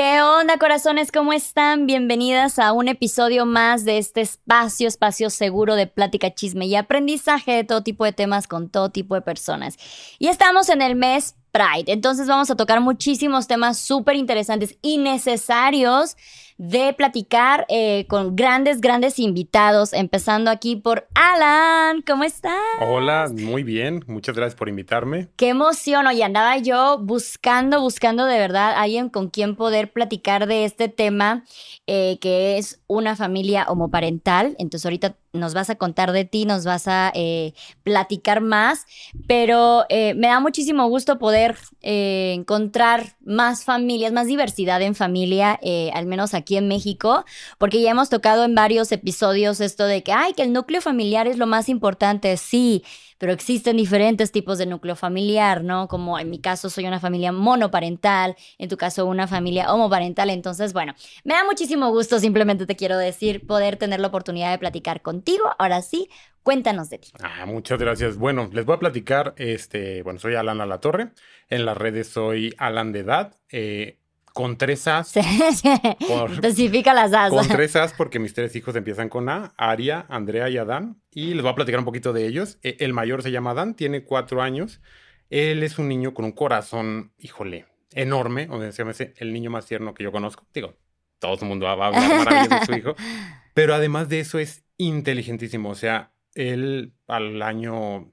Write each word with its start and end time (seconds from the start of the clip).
¿Qué 0.00 0.22
onda, 0.22 0.58
corazones? 0.58 1.10
¿Cómo 1.10 1.32
están? 1.32 1.88
Bienvenidas 1.88 2.60
a 2.60 2.72
un 2.72 2.86
episodio 2.86 3.46
más 3.46 3.84
de 3.84 3.98
este 3.98 4.20
espacio, 4.20 4.86
espacio 4.86 5.28
seguro 5.28 5.74
de 5.74 5.88
plática, 5.88 6.32
chisme 6.32 6.66
y 6.66 6.76
aprendizaje 6.76 7.50
de 7.50 7.64
todo 7.64 7.82
tipo 7.82 8.04
de 8.04 8.12
temas 8.12 8.46
con 8.46 8.68
todo 8.68 8.90
tipo 8.90 9.16
de 9.16 9.22
personas. 9.22 9.76
Y 10.20 10.28
estamos 10.28 10.68
en 10.68 10.82
el 10.82 10.94
mes 10.94 11.34
Pride, 11.50 11.92
entonces 11.92 12.26
vamos 12.28 12.50
a 12.50 12.56
tocar 12.56 12.80
muchísimos 12.80 13.46
temas 13.46 13.78
súper 13.78 14.16
interesantes 14.16 14.76
y 14.82 14.98
necesarios 14.98 16.16
de 16.58 16.92
platicar 16.92 17.66
eh, 17.68 18.04
con 18.08 18.34
grandes, 18.34 18.80
grandes 18.80 19.20
invitados, 19.20 19.92
empezando 19.92 20.50
aquí 20.50 20.74
por 20.74 21.06
Alan. 21.14 22.02
¿Cómo 22.02 22.24
estás? 22.24 22.52
Hola, 22.80 23.30
muy 23.32 23.62
bien. 23.62 24.04
Muchas 24.08 24.34
gracias 24.34 24.56
por 24.56 24.68
invitarme. 24.68 25.28
Qué 25.36 25.50
emoción. 25.50 26.08
Oye, 26.08 26.24
andaba 26.24 26.58
yo 26.58 26.98
buscando, 26.98 27.80
buscando 27.80 28.26
de 28.26 28.38
verdad 28.38 28.74
alguien 28.76 29.08
con 29.08 29.30
quien 29.30 29.54
poder 29.54 29.92
platicar 29.92 30.48
de 30.48 30.64
este 30.64 30.88
tema, 30.88 31.44
eh, 31.86 32.18
que 32.20 32.58
es 32.58 32.77
una 32.88 33.14
familia 33.14 33.66
homoparental. 33.68 34.56
Entonces 34.58 34.84
ahorita 34.84 35.16
nos 35.32 35.54
vas 35.54 35.70
a 35.70 35.76
contar 35.76 36.10
de 36.10 36.24
ti, 36.24 36.46
nos 36.46 36.64
vas 36.64 36.88
a 36.88 37.12
eh, 37.14 37.52
platicar 37.84 38.40
más, 38.40 38.86
pero 39.28 39.84
me 39.90 40.26
da 40.26 40.40
muchísimo 40.40 40.88
gusto 40.88 41.18
poder 41.18 41.56
encontrar 41.82 43.16
más 43.20 43.64
familias, 43.64 44.12
más 44.12 44.26
diversidad 44.26 44.82
en 44.82 44.94
familia, 44.94 45.60
al 45.92 46.06
menos 46.06 46.34
aquí 46.34 46.56
en 46.56 46.66
México, 46.66 47.24
porque 47.58 47.80
ya 47.82 47.90
hemos 47.90 48.08
tocado 48.08 48.44
en 48.44 48.54
varios 48.54 48.90
episodios 48.90 49.60
esto 49.60 49.84
de 49.84 50.02
que, 50.02 50.12
ay, 50.12 50.32
que 50.32 50.42
el 50.42 50.52
núcleo 50.52 50.80
familiar 50.80 51.28
es 51.28 51.36
lo 51.36 51.46
más 51.46 51.68
importante, 51.68 52.36
sí, 52.36 52.82
pero 53.18 53.32
existen 53.32 53.76
diferentes 53.76 54.32
tipos 54.32 54.58
de 54.58 54.66
núcleo 54.66 54.96
familiar, 54.96 55.62
¿no? 55.62 55.88
Como 55.88 56.18
en 56.18 56.30
mi 56.30 56.40
caso 56.40 56.70
soy 56.70 56.86
una 56.86 57.00
familia 57.00 57.32
monoparental, 57.32 58.36
en 58.58 58.68
tu 58.68 58.76
caso 58.76 59.06
una 59.06 59.26
familia 59.26 59.72
homoparental, 59.72 60.30
entonces, 60.30 60.72
bueno, 60.72 60.94
me 61.24 61.34
da 61.34 61.44
muchísimo 61.44 61.90
gusto, 61.90 62.18
simplemente 62.18 62.66
te 62.66 62.76
quiero 62.76 62.96
decir, 62.96 63.46
poder 63.46 63.76
tener 63.76 64.00
la 64.00 64.08
oportunidad 64.08 64.50
de 64.50 64.58
platicar 64.58 65.02
contigo. 65.02 65.44
Ahora 65.58 65.82
sí, 65.82 66.08
cuéntanos 66.42 66.90
de 66.90 66.98
ti. 66.98 67.08
Ah, 67.20 67.44
muchas 67.46 67.78
gracias. 67.78 68.16
Bueno, 68.16 68.48
les 68.52 68.64
voy 68.64 68.76
a 68.76 68.78
platicar, 68.78 69.34
este, 69.36 70.02
bueno, 70.02 70.18
soy 70.18 70.34
Alan 70.34 70.58
La 70.58 70.80
Torre, 70.80 71.12
en 71.48 71.64
las 71.64 71.76
redes 71.76 72.08
soy 72.08 72.54
Alan 72.58 72.92
de 72.92 73.00
Edad. 73.00 73.36
Eh, 73.50 73.98
con 74.38 74.56
tres 74.56 74.86
As. 74.86 75.16
Especifica 75.16 76.94
las 76.94 77.12
As. 77.12 77.30
Con 77.30 77.48
tres 77.48 77.74
As 77.74 77.92
porque 77.92 78.20
mis 78.20 78.34
tres 78.34 78.54
hijos 78.54 78.76
empiezan 78.76 79.08
con 79.08 79.28
A, 79.28 79.52
Aria, 79.56 80.06
Andrea 80.08 80.48
y 80.48 80.56
Adán. 80.58 81.02
Y 81.10 81.34
les 81.34 81.42
voy 81.42 81.50
a 81.50 81.56
platicar 81.56 81.80
un 81.80 81.84
poquito 81.84 82.12
de 82.12 82.24
ellos. 82.24 82.56
E, 82.62 82.76
el 82.78 82.92
mayor 82.92 83.24
se 83.24 83.32
llama 83.32 83.50
Adán, 83.50 83.74
tiene 83.74 84.04
cuatro 84.04 84.40
años. 84.40 84.80
Él 85.28 85.64
es 85.64 85.80
un 85.80 85.88
niño 85.88 86.14
con 86.14 86.24
un 86.24 86.30
corazón, 86.30 87.10
híjole, 87.18 87.66
enorme. 87.90 88.46
O 88.48 88.60
sea, 88.60 88.70
se 88.70 88.84
llama 88.84 88.92
el 89.16 89.32
niño 89.32 89.50
más 89.50 89.66
tierno 89.66 89.92
que 89.92 90.04
yo 90.04 90.12
conozco. 90.12 90.46
Digo, 90.54 90.76
todo 91.18 91.36
el 91.42 91.48
mundo 91.48 91.66
va 91.66 91.86
a 91.86 91.88
hablar 91.88 92.24
maravillas 92.24 92.60
de 92.60 92.66
su 92.66 92.78
hijo. 92.78 92.94
Pero 93.54 93.74
además 93.74 94.08
de 94.08 94.20
eso 94.20 94.38
es 94.38 94.62
inteligentísimo. 94.76 95.70
O 95.70 95.74
sea, 95.74 96.12
él 96.34 96.94
al 97.08 97.42
año 97.42 98.12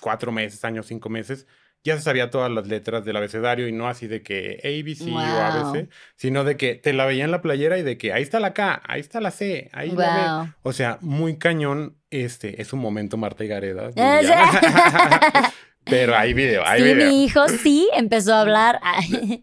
cuatro 0.00 0.32
meses, 0.32 0.64
año 0.64 0.82
cinco 0.82 1.10
meses, 1.10 1.46
ya 1.86 1.96
se 1.96 2.02
sabía 2.02 2.30
todas 2.30 2.50
las 2.50 2.66
letras 2.66 3.04
del 3.04 3.16
abecedario 3.16 3.68
y 3.68 3.72
no 3.72 3.88
así 3.88 4.08
de 4.08 4.22
que 4.22 4.60
ABC 4.64 5.08
o 5.12 5.18
ABC, 5.18 5.88
sino 6.16 6.44
de 6.44 6.56
que 6.56 6.74
te 6.74 6.92
la 6.92 7.06
veía 7.06 7.24
en 7.24 7.30
la 7.30 7.40
playera 7.40 7.78
y 7.78 7.82
de 7.82 7.96
que 7.96 8.12
ahí 8.12 8.22
está 8.22 8.40
la 8.40 8.52
K, 8.52 8.82
ahí 8.84 9.00
está 9.00 9.20
la 9.20 9.30
C, 9.30 9.70
ahí 9.72 9.90
la 9.92 10.44
B. 10.44 10.52
O 10.62 10.72
sea, 10.72 10.98
muy 11.00 11.38
cañón. 11.38 11.96
Este 12.10 12.62
es 12.62 12.72
un 12.72 12.80
momento 12.80 13.16
Marta 13.16 13.44
y 13.44 13.48
Gareda. 13.48 13.90
Pero 15.88 16.16
hay 16.16 16.34
video, 16.34 16.66
hay 16.66 16.82
sí, 16.82 16.94
mi 16.96 17.24
hijo 17.24 17.48
sí 17.48 17.88
empezó 17.94 18.34
a 18.34 18.40
hablar. 18.40 18.80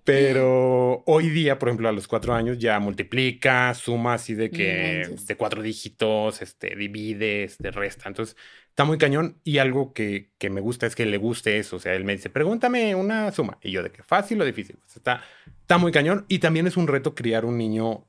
Pero 0.04 1.02
hoy 1.06 1.30
día, 1.30 1.58
por 1.58 1.70
ejemplo, 1.70 1.88
a 1.88 1.94
los 1.94 2.08
cuatro 2.08 2.34
años 2.34 2.60
ya 2.60 2.80
multiplica, 2.80 3.74
suma 3.74 4.16
así 4.16 4.34
de 4.34 4.52
que 4.52 5.08
de 5.26 5.36
cuatro 5.38 5.62
dígitos, 5.62 6.42
este, 6.42 6.76
divide, 6.76 7.46
este, 7.46 7.72
resta. 7.72 8.10
Entonces, 8.10 8.36
está 8.70 8.84
muy 8.84 8.98
cañón. 8.98 9.40
Y 9.46 9.60
algo 9.60 9.94
que, 9.94 10.32
que, 10.38 10.50
me 10.50 10.60
gusta 10.60 10.86
es 10.86 10.96
que 10.96 11.06
le 11.06 11.18
guste 11.18 11.60
eso. 11.60 11.78
O 11.78 11.80
sea, 11.80 11.94
él 11.94 12.04
me 12.04 12.14
dice, 12.14 12.30
pregúntame 12.30 12.94
una 12.94 13.32
suma. 13.32 13.58
Y 13.62 13.72
yo, 13.72 13.82
de 13.82 13.92
que 13.92 14.04
fácil 14.04 14.42
o 14.42 14.46
difícil. 14.46 14.78
Pues 14.78 14.98
está, 14.98 15.24
está 15.62 15.78
muy 15.78 15.94
cañón. 15.94 16.26
Y 16.28 16.40
también 16.40 16.68
es 16.68 16.76
un 16.76 16.88
reto 16.88 17.16
criar 17.16 17.46
un 17.46 17.58
niño, 17.58 18.06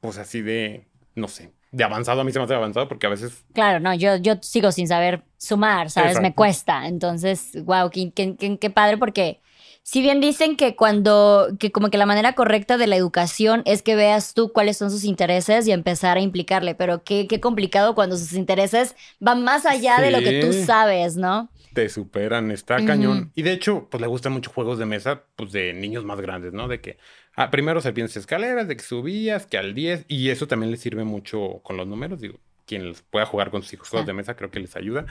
pues 0.00 0.18
así 0.18 0.42
de, 0.42 0.86
no 1.16 1.26
sé, 1.26 1.50
de 1.74 1.82
avanzado, 1.82 2.20
a 2.20 2.24
mí 2.24 2.30
se 2.30 2.38
me 2.38 2.44
hace 2.44 2.54
avanzado 2.54 2.86
porque 2.86 3.06
a 3.06 3.10
veces... 3.10 3.44
Claro, 3.52 3.80
no, 3.80 3.92
yo, 3.94 4.16
yo 4.16 4.36
sigo 4.42 4.70
sin 4.70 4.86
saber 4.86 5.24
sumar, 5.36 5.90
¿sabes? 5.90 6.20
Me 6.20 6.32
cuesta. 6.32 6.86
Entonces, 6.86 7.50
wow, 7.64 7.90
qué, 7.90 8.12
qué, 8.12 8.70
padre 8.70 8.96
porque 8.96 9.40
si 9.82 10.00
bien 10.00 10.20
dicen 10.20 10.56
que 10.56 10.76
cuando, 10.76 11.48
que 11.58 11.72
como 11.72 11.90
que 11.90 11.98
la 11.98 12.06
manera 12.06 12.34
correcta 12.34 12.76
de 12.76 12.86
la 12.86 12.94
educación 12.94 13.62
es 13.64 13.82
que 13.82 13.96
veas 13.96 14.34
tú 14.34 14.52
cuáles 14.52 14.76
son 14.76 14.92
sus 14.92 15.02
intereses 15.02 15.66
y 15.66 15.72
empezar 15.72 16.16
a 16.16 16.20
implicarle, 16.20 16.76
pero 16.76 17.02
qué, 17.02 17.26
qué 17.26 17.40
complicado 17.40 17.96
cuando 17.96 18.16
sus 18.16 18.34
intereses 18.34 18.94
van 19.18 19.42
más 19.42 19.66
allá 19.66 20.00
de 20.00 20.12
lo 20.12 20.20
que 20.20 20.40
tú 20.40 20.52
sabes, 20.52 21.16
¿no? 21.16 21.50
Te 21.74 21.88
superan, 21.88 22.52
está 22.52 22.76
cañón. 22.84 23.32
Y 23.34 23.42
de 23.42 23.50
hecho, 23.50 23.88
pues 23.90 24.00
le 24.00 24.06
gustan 24.06 24.32
mucho 24.32 24.52
juegos 24.52 24.78
de 24.78 24.86
mesa, 24.86 25.24
pues 25.34 25.50
de 25.50 25.72
niños 25.72 26.04
más 26.04 26.20
grandes, 26.20 26.52
¿no? 26.52 26.68
De 26.68 26.80
que 26.80 26.98
Ah, 27.36 27.50
primero 27.50 27.80
serpientes 27.80 28.16
escaleras, 28.16 28.68
de 28.68 28.76
que 28.76 28.82
subías, 28.82 29.46
que 29.46 29.58
al 29.58 29.74
10, 29.74 30.04
y 30.08 30.30
eso 30.30 30.46
también 30.46 30.70
les 30.70 30.80
sirve 30.80 31.04
mucho 31.04 31.60
con 31.62 31.76
los 31.76 31.86
números. 31.86 32.20
Digo, 32.20 32.38
quien 32.66 32.94
pueda 33.10 33.26
jugar 33.26 33.50
con 33.50 33.62
sus 33.62 33.72
hijos 33.74 33.88
juegos 33.88 34.06
de 34.06 34.12
mesa, 34.12 34.36
creo 34.36 34.50
que 34.50 34.60
les 34.60 34.76
ayuda. 34.76 35.06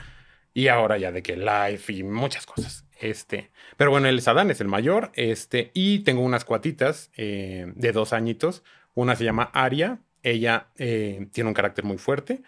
Y 0.54 0.68
ahora 0.68 0.96
ya 0.98 1.10
de 1.12 1.22
que 1.22 1.36
life 1.36 1.92
y 1.92 2.02
muchas 2.02 2.46
cosas. 2.46 2.86
Este, 3.00 3.50
pero 3.76 3.90
bueno, 3.90 4.08
el 4.08 4.22
Sadán 4.22 4.50
es 4.50 4.60
el 4.60 4.68
mayor. 4.68 5.10
Este, 5.14 5.70
y 5.74 6.00
tengo 6.00 6.22
unas 6.22 6.44
cuatitas 6.44 7.10
eh, 7.16 7.72
de 7.74 7.92
dos 7.92 8.12
añitos. 8.12 8.62
Una 8.94 9.16
se 9.16 9.24
llama 9.24 9.50
Aria. 9.52 9.98
Ella 10.22 10.68
eh, 10.78 11.26
tiene 11.32 11.48
un 11.48 11.54
carácter 11.54 11.84
muy 11.84 11.98
fuerte. 11.98 12.42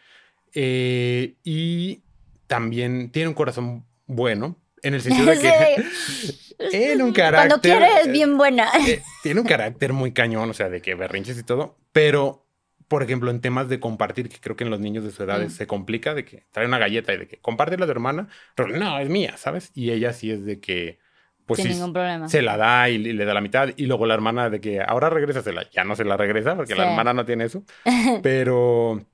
Eh, 0.54 1.34
y 1.43 2.03
también 2.47 3.10
tiene 3.10 3.28
un 3.28 3.34
corazón 3.34 3.84
bueno, 4.06 4.56
en 4.82 4.94
el 4.94 5.00
sentido 5.03 5.26
de 5.26 5.38
que 5.38 6.69
tiene 6.70 7.03
un 7.03 7.12
carácter. 7.12 7.48
Cuando 7.48 7.60
quiere 7.60 8.00
es 8.03 8.10
bien 8.10 8.37
buena. 8.37 8.70
Eh, 8.87 9.03
tiene 9.22 9.41
un 9.41 9.47
carácter 9.47 9.92
muy 9.92 10.12
cañón, 10.12 10.50
o 10.50 10.54
sea, 10.54 10.69
de 10.69 10.81
que 10.81 10.94
berrinches 10.94 11.38
y 11.38 11.42
todo, 11.42 11.76
pero 11.92 12.47
por 12.88 13.03
ejemplo, 13.03 13.31
en 13.31 13.41
temas 13.41 13.69
de 13.69 13.81
compartir, 13.81 14.28
que 14.28 14.38
creo 14.38 14.56
que 14.56 14.64
en 14.64 14.70
los 14.70 14.81
niños 14.81 15.04
de 15.04 15.10
su 15.10 15.22
edad 15.22 15.41
mm. 15.41 15.50
se 15.50 15.66
complica, 15.66 16.14
de 16.14 16.25
que 16.25 16.44
trae 16.53 16.66
una 16.66 16.78
galleta 16.78 17.12
y 17.12 17.19
de 17.19 17.26
que 17.26 17.38
comparte 17.38 17.76
la 17.76 17.87
de 17.87 17.92
hermana, 17.92 18.28
pero 18.54 18.69
no, 18.69 18.98
es 18.98 19.09
mía, 19.09 19.37
¿sabes? 19.37 19.72
Y 19.75 19.91
ella 19.91 20.12
sí 20.12 20.31
es 20.31 20.44
de 20.44 20.60
que, 20.60 20.98
pues 21.47 21.60
Sin 21.60 21.72
ningún 21.72 21.93
problema. 21.93 22.28
se 22.28 22.43
la 22.43 22.56
da 22.56 22.88
y, 22.88 22.98
le 22.98 23.25
da 23.25 23.34
la 23.34 23.41
mitad, 23.41 23.70
y 23.76 23.87
luego 23.87 24.06
la 24.06 24.14
hermana 24.14 24.50
de 24.50 24.60
que 24.60 24.81
ahora 24.81 25.10
regrésasela, 25.10 25.69
ya 25.70 25.84
no 25.84 25.97
se 25.97 26.04
la 26.04 26.16
regresa 26.16 26.54
porque 26.54 26.75
la 26.75 26.88
hermana 26.88 27.12
no 27.12 27.25
tiene 27.25 27.44
eso, 27.44 27.64
pero 28.22 29.04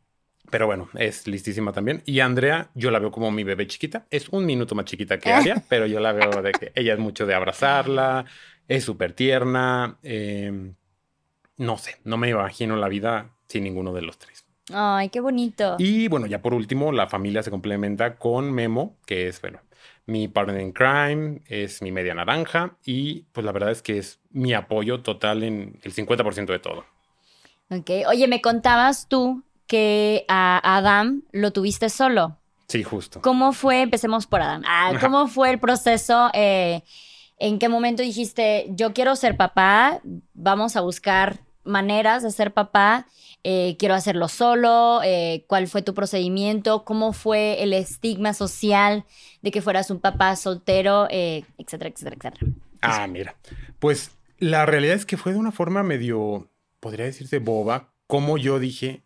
pero 0.53 0.67
bueno, 0.67 0.91
es 0.99 1.27
listísima 1.27 1.73
también. 1.73 2.03
Y 2.05 2.21
Andrea, 2.21 2.69
yo 2.75 2.91
la 2.91 2.99
veo 2.99 3.11
como 3.11 3.31
mi 3.31 3.43
bebé 3.43 3.67
chiquita. 3.67 4.05
Es 4.11 4.29
un 4.29 4.45
minuto 4.45 4.75
más 4.75 4.85
chiquita 4.85 5.19
que 5.19 5.33
Aria, 5.33 5.63
pero 5.71 5.87
yo 5.87 5.99
la 5.99 6.13
veo 6.13 6.43
de 6.43 6.53
que 6.53 6.73
ella 6.75 6.93
es 6.93 6.99
mucho 6.99 7.25
de 7.25 7.35
abrazarla, 7.35 8.27
es 8.69 8.85
súper 8.85 9.15
tierna. 9.15 9.97
Em, 10.03 10.75
no 11.57 11.79
sé, 11.79 11.97
no 12.05 12.19
me 12.19 12.29
imagino 12.29 12.77
la 12.77 12.89
vida 12.89 13.31
sin 13.49 13.65
ninguno 13.65 13.95
de 13.95 14.03
los 14.03 14.19
tres. 14.19 14.45
Ay, 14.71 15.09
qué 15.09 15.21
bonito. 15.21 15.77
Y 15.79 16.09
bueno, 16.09 16.27
ya 16.27 16.43
por 16.43 16.53
último, 16.53 16.93
la 16.93 17.07
familia 17.07 17.43
se 17.43 17.51
complementa 17.51 18.17
con 18.17 18.53
Memo, 18.53 18.99
que 19.07 19.29
es, 19.29 19.41
bueno, 19.41 19.61
mi 20.05 20.29
partner 20.29 20.61
in 20.61 20.73
crime, 20.73 21.41
es 21.47 21.81
mi 21.81 21.93
media 21.93 22.15
naranja 22.15 22.77
y 22.85 23.23
pues 23.33 23.47
la 23.47 23.53
verdad 23.53 23.71
es 23.71 23.81
que 23.81 23.97
es 23.97 24.21
mi 24.29 24.53
apoyo 24.53 25.01
total 25.01 25.45
en 25.45 25.81
el 25.83 25.95
50% 25.95 26.53
de 26.53 26.59
todo. 26.59 26.85
Ok, 27.71 27.91
oye, 28.07 28.29
me 28.29 28.43
contabas 28.43 29.09
tú 29.09 29.43
que 29.73 30.27
a 30.29 30.77
Adam 30.77 31.23
lo 31.33 31.51
tuviste 31.51 31.89
solo. 31.89 32.37
Sí, 32.69 32.83
justo. 32.83 33.23
¿Cómo 33.23 33.55
fue? 33.55 33.81
Empecemos 33.81 34.27
por 34.27 34.43
Adam. 34.43 34.63
Ah, 34.67 34.93
¿Cómo 35.01 35.29
fue 35.29 35.49
el 35.49 35.59
proceso? 35.59 36.29
Eh, 36.35 36.83
¿En 37.39 37.59
qué 37.59 37.71
momento 37.71 38.03
dijiste, 38.03 38.67
yo 38.69 38.93
quiero 38.93 39.17
ser 39.17 39.39
papá, 39.39 40.03
vamos 40.35 40.77
a 40.77 40.83
buscar 40.83 41.39
maneras 41.65 42.23
de 42.23 42.33
ser 42.33 42.53
papá, 42.53 43.07
eh, 43.45 43.77
quiero 43.79 43.95
hacerlo 43.95 44.29
solo, 44.29 45.01
eh, 45.03 45.47
cuál 45.47 45.67
fue 45.69 45.81
tu 45.81 45.95
procedimiento, 45.95 46.85
cómo 46.85 47.15
fue 47.15 47.63
el 47.63 47.73
estigma 47.73 48.35
social 48.35 49.07
de 49.41 49.53
que 49.53 49.63
fueras 49.63 49.91
un 49.91 50.01
papá 50.01 50.37
soltero, 50.37 51.09
etcétera, 51.11 51.89
etcétera, 51.89 52.17
etcétera? 52.19 52.53
Ah, 52.83 53.07
mira, 53.07 53.37
pues 53.79 54.11
la 54.37 54.67
realidad 54.67 54.97
es 54.97 55.07
que 55.07 55.17
fue 55.17 55.33
de 55.33 55.39
una 55.39 55.51
forma 55.51 55.83
medio, 55.83 56.51
podría 56.79 57.07
decirse 57.07 57.39
boba, 57.39 57.95
como 58.07 58.37
yo 58.37 58.59
dije, 58.59 59.03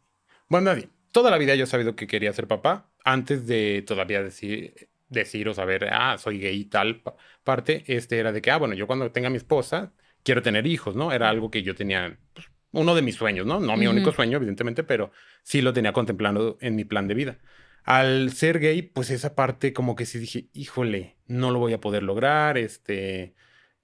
bueno, 0.48 0.70
nadie. 0.70 0.88
Toda 1.12 1.30
la 1.30 1.38
vida 1.38 1.54
yo 1.54 1.64
he 1.64 1.66
sabido 1.66 1.96
que 1.96 2.06
quería 2.06 2.32
ser 2.32 2.46
papá 2.46 2.90
antes 3.04 3.46
de 3.46 3.82
todavía 3.86 4.22
decir, 4.22 4.90
decir 5.08 5.48
o 5.48 5.54
saber, 5.54 5.88
ah, 5.92 6.18
soy 6.18 6.38
gay 6.38 6.56
y 6.60 6.64
tal 6.66 7.02
parte. 7.44 7.84
Este 7.86 8.18
era 8.18 8.32
de 8.32 8.42
que, 8.42 8.50
ah, 8.50 8.58
bueno, 8.58 8.74
yo 8.74 8.86
cuando 8.86 9.10
tenga 9.12 9.30
mi 9.30 9.36
esposa 9.36 9.92
quiero 10.22 10.42
tener 10.42 10.66
hijos, 10.66 10.96
¿no? 10.96 11.12
Era 11.12 11.28
algo 11.28 11.50
que 11.50 11.62
yo 11.62 11.74
tenía, 11.74 12.18
pues, 12.34 12.50
uno 12.72 12.94
de 12.94 13.02
mis 13.02 13.14
sueños, 13.14 13.46
¿no? 13.46 13.60
No 13.60 13.76
mi 13.76 13.86
único 13.86 14.12
sueño, 14.12 14.36
evidentemente, 14.36 14.82
pero 14.82 15.10
sí 15.42 15.62
lo 15.62 15.72
tenía 15.72 15.92
contemplado 15.92 16.58
en 16.60 16.74
mi 16.76 16.84
plan 16.84 17.08
de 17.08 17.14
vida. 17.14 17.38
Al 17.84 18.32
ser 18.32 18.58
gay, 18.58 18.82
pues 18.82 19.10
esa 19.10 19.36
parte 19.36 19.72
como 19.72 19.94
que 19.94 20.04
sí 20.04 20.18
dije, 20.18 20.48
híjole, 20.52 21.16
no 21.26 21.52
lo 21.52 21.60
voy 21.60 21.72
a 21.72 21.80
poder 21.80 22.02
lograr, 22.02 22.58
este, 22.58 23.34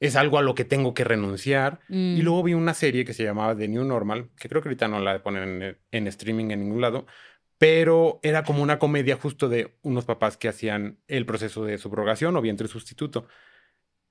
es 0.03 0.17
algo 0.17 0.37
a 0.37 0.43
lo 0.43 0.57
que 0.57 0.65
tengo 0.65 0.95
que 0.95 1.05
renunciar. 1.05 1.79
Mm. 1.89 2.17
Y 2.17 2.23
luego 2.23 2.43
vi 2.43 2.55
una 2.55 2.75
serie 2.75 3.05
que 3.05 3.15
se 3.15 3.23
llamaba 3.23 3.57
The 3.57 3.69
New 3.69 3.85
Normal, 3.85 4.31
que 4.37 4.49
creo 4.49 4.61
que 4.61 4.69
ahorita 4.69 4.89
no 4.89 4.99
la 4.99 5.23
ponen 5.23 5.63
en, 5.63 5.79
en 5.93 6.07
streaming 6.09 6.51
en 6.51 6.61
ningún 6.61 6.81
lado, 6.81 7.07
pero 7.57 8.19
era 8.25 8.43
como 8.43 8.65
una 8.65 8.81
comedia 8.81 9.17
justo 9.17 9.49
de 9.49 9.77
unos 9.83 10.05
papás 10.05 10.37
que 10.37 10.49
hacían 10.49 10.99
el 11.07 11.25
proceso 11.25 11.65
de 11.65 11.79
subrogación 11.79 12.37
o 12.37 12.43
vientre 12.43 12.67
sustituto. 12.67 13.29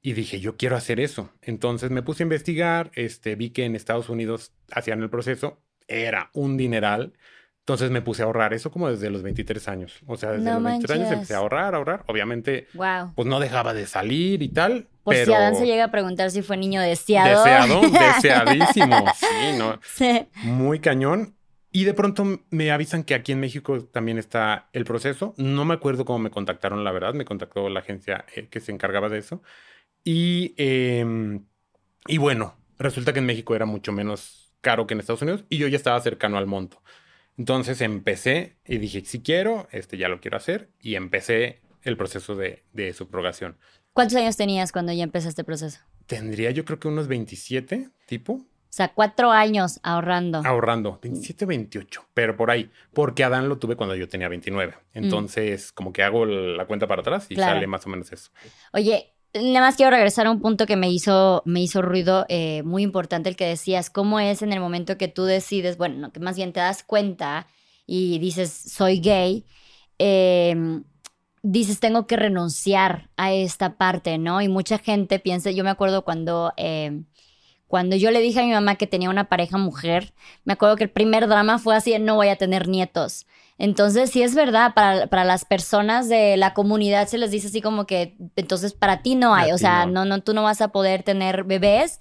Y 0.02 0.14
dije, 0.14 0.40
yo 0.40 0.56
quiero 0.56 0.78
hacer 0.78 1.02
eso. 1.02 1.34
Entonces 1.42 1.92
me 1.92 2.04
puse 2.04 2.24
a 2.24 2.26
investigar, 2.26 2.92
este, 2.96 3.36
vi 3.36 3.50
que 3.50 3.66
en 3.66 3.76
Estados 3.76 4.08
Unidos 4.08 4.54
hacían 4.72 5.02
el 5.02 5.10
proceso, 5.10 5.62
era 5.90 6.30
un 6.34 6.56
dineral. 6.56 7.14
Entonces 7.62 7.92
me 7.92 8.02
puse 8.02 8.24
a 8.24 8.26
ahorrar 8.26 8.54
eso 8.54 8.72
como 8.72 8.90
desde 8.90 9.10
los 9.12 9.22
23 9.22 9.68
años. 9.68 10.00
O 10.08 10.18
sea, 10.18 10.32
desde 10.32 10.46
No 10.46 10.54
los 10.56 10.64
23 10.64 10.92
años 10.92 11.02
manches. 11.04 11.14
empecé 11.14 11.34
a 11.36 11.38
ahorrar, 11.38 11.76
ahorrar. 11.76 12.04
Obviamente, 12.08 12.68
Wow. 12.74 13.14
pues 13.16 13.28
no 13.28 13.40
dejaba 13.40 13.74
de 13.74 13.86
salir 13.86 14.42
y 14.42 14.50
tal. 14.50 14.88
Por 15.04 15.14
pero 15.14 15.26
si 15.28 15.34
Adán 15.34 15.56
se 15.56 15.66
llega 15.66 15.86
a 15.86 15.92
preguntar 15.92 16.32
si 16.32 16.42
fue 16.42 16.58
niño 16.58 16.82
deseado. 16.82 17.30
deseado, 17.44 17.82
deseadísimo. 18.16 19.06
Sí, 19.16 19.58
no, 19.58 19.80
Sí. 19.84 20.28
muy 20.44 20.80
cañón. 20.80 21.36
Y 21.72 21.86
de 21.86 21.94
pronto 21.94 22.42
me 22.50 22.72
avisan 22.72 23.04
que 23.04 23.14
aquí 23.14 23.32
en 23.32 23.40
México 23.40 23.82
también 23.86 24.18
está 24.18 24.68
el 24.74 24.84
proceso. 24.84 25.34
No 25.38 25.64
me 25.64 25.74
acuerdo 25.76 26.04
cómo 26.04 26.20
me 26.20 26.30
contactaron, 26.32 26.84
la 26.84 26.92
verdad. 26.92 27.14
Me 27.14 27.26
contactó 27.26 27.70
la 27.70 27.80
agencia 27.80 28.26
eh, 28.36 28.48
que 28.50 28.60
se 28.60 28.72
encargaba 28.74 29.08
de 29.08 29.20
eso. 29.20 29.42
Y, 30.04 30.54
em, 30.58 31.46
y 32.08 32.18
bueno, 32.18 32.56
resulta 32.80 33.14
que 33.14 33.20
en 33.20 33.26
México 33.28 33.56
era 33.56 33.66
mucho 33.66 33.92
menos 33.94 34.52
caro 34.62 34.86
que 34.88 34.96
en 34.96 35.00
Estados 35.00 35.22
Unidos 35.22 35.46
y 35.50 35.58
yo 35.60 35.68
ya 35.68 35.78
estaba 35.78 36.00
cercano 36.02 36.38
al 36.38 36.48
monto. 36.48 36.82
Entonces 37.42 37.82
empecé 37.82 38.58
y 38.68 38.78
dije, 38.78 39.04
si 39.04 39.24
quiero, 39.24 39.68
este 39.72 39.98
ya 39.98 40.08
lo 40.10 40.22
quiero 40.22 40.38
hacer. 40.38 40.70
Y 40.80 40.94
empecé 40.94 41.60
el 41.82 41.98
proceso 41.98 42.36
de, 42.36 42.64
de 42.72 42.94
subrogación. 42.94 43.58
¿Cuántos 43.94 44.16
años 44.18 44.38
tenías 44.38 44.72
cuando 44.72 44.94
ya 44.94 45.04
empezaste 45.04 45.42
el 45.42 45.46
proceso? 45.48 45.80
Tendría 46.06 46.52
yo 46.52 46.64
creo 46.66 46.80
que 46.80 46.88
unos 46.88 47.08
27, 47.08 47.90
tipo, 48.06 48.34
O 48.34 48.46
sea, 48.70 48.94
cuatro 48.94 49.32
años 49.32 49.80
ahorrando. 49.82 50.44
ahorrando. 50.46 51.00
27, 51.02 51.46
28, 51.48 52.06
pero 52.14 52.38
por 52.38 52.52
ahí. 52.52 52.70
Porque 52.94 53.24
Adán 53.24 53.50
lo 53.50 53.58
tuve 53.58 53.76
cuando 53.76 53.96
yo 53.96 54.08
tenía 54.08 54.28
29. 54.30 54.76
Entonces, 54.94 55.72
como 55.72 55.92
que 55.92 56.04
hago 56.04 56.28
la 56.28 56.68
cuenta 56.68 56.88
para 56.88 57.02
atrás 57.02 57.26
y 57.30 57.34
Claro. 57.36 57.56
sale 57.56 57.66
más 57.66 57.84
o 57.88 57.90
menos 57.90 58.12
eso. 58.12 58.30
Oye, 58.72 59.16
nada 59.34 59.62
más 59.62 59.76
quiero 59.76 59.92
regresar 59.92 60.28
a 60.28 60.32
un 60.32 60.42
punto 60.42 60.66
que 60.66 60.76
me 60.76 60.90
hizo, 60.90 61.42
me 61.46 61.62
hizo 61.62 61.82
ruido 61.82 62.26
eh, 62.30 62.64
muy 62.64 62.84
importante, 62.84 63.30
el 63.30 63.36
que 63.36 63.46
decías, 63.46 63.90
¿cómo 63.90 64.20
es 64.20 64.42
en 64.42 64.54
el 64.54 64.60
momento 64.60 64.98
que 64.98 65.08
tú 65.08 65.24
decides, 65.26 65.78
bueno, 65.78 65.98
no, 65.98 66.12
que 66.12 66.20
más 66.20 66.36
bien 66.36 66.54
te 66.54 66.60
das 66.60 66.84
cuenta 66.84 67.48
y 67.86 68.20
dices, 68.20 68.52
soy 68.52 69.00
gay, 69.00 69.46
eh, 70.00 70.56
dices, 71.44 71.80
tengo 71.80 72.08
que 72.08 72.18
renunciar 72.18 73.10
a 73.18 73.34
esta 73.34 73.78
parte, 73.78 74.18
¿no? 74.18 74.42
Y 74.42 74.48
mucha 74.50 74.78
gente 74.78 75.20
piensa, 75.20 75.52
yo 75.52 75.64
me 75.64 75.70
acuerdo 75.72 76.04
cuando... 76.04 76.54
eh, 76.58 77.04
cuando 77.68 77.96
yo 77.96 78.12
le 78.12 78.20
dije 78.20 78.42
a 78.42 78.44
mi 78.44 78.52
mamá 78.52 78.76
que 78.76 78.86
tenía 78.86 79.10
una 79.10 79.30
pareja 79.30 79.58
mujer, 79.58 80.14
me 80.44 80.54
acuerdo 80.54 80.76
que 80.76 80.84
el 80.84 80.90
primer 80.92 81.28
drama 81.30 81.58
fue 81.58 81.74
así, 81.76 81.98
no 82.00 82.16
voy 82.16 82.28
a 82.28 82.36
tener 82.36 82.68
nietos. 82.68 83.26
Entonces, 83.64 84.10
sí 84.10 84.24
es 84.24 84.34
verdad, 84.34 84.74
para, 84.74 85.06
para 85.06 85.24
las 85.24 85.46
personas 85.46 86.10
de 86.10 86.36
la 86.36 86.56
comunidad 86.56 87.08
se 87.08 87.20
les 87.20 87.30
dice 87.30 87.46
así 87.46 87.62
como 87.62 87.86
que, 87.86 88.18
entonces 88.36 88.74
para 88.74 89.04
ti 89.04 89.14
no 89.14 89.36
hay, 89.36 89.52
o 89.52 89.60
sea, 89.60 89.86
no. 89.86 90.04
no, 90.04 90.06
no, 90.18 90.24
tú 90.24 90.34
no 90.34 90.42
vas 90.42 90.62
a 90.62 90.70
poder 90.70 91.04
tener 91.04 91.44
bebés 91.44 92.00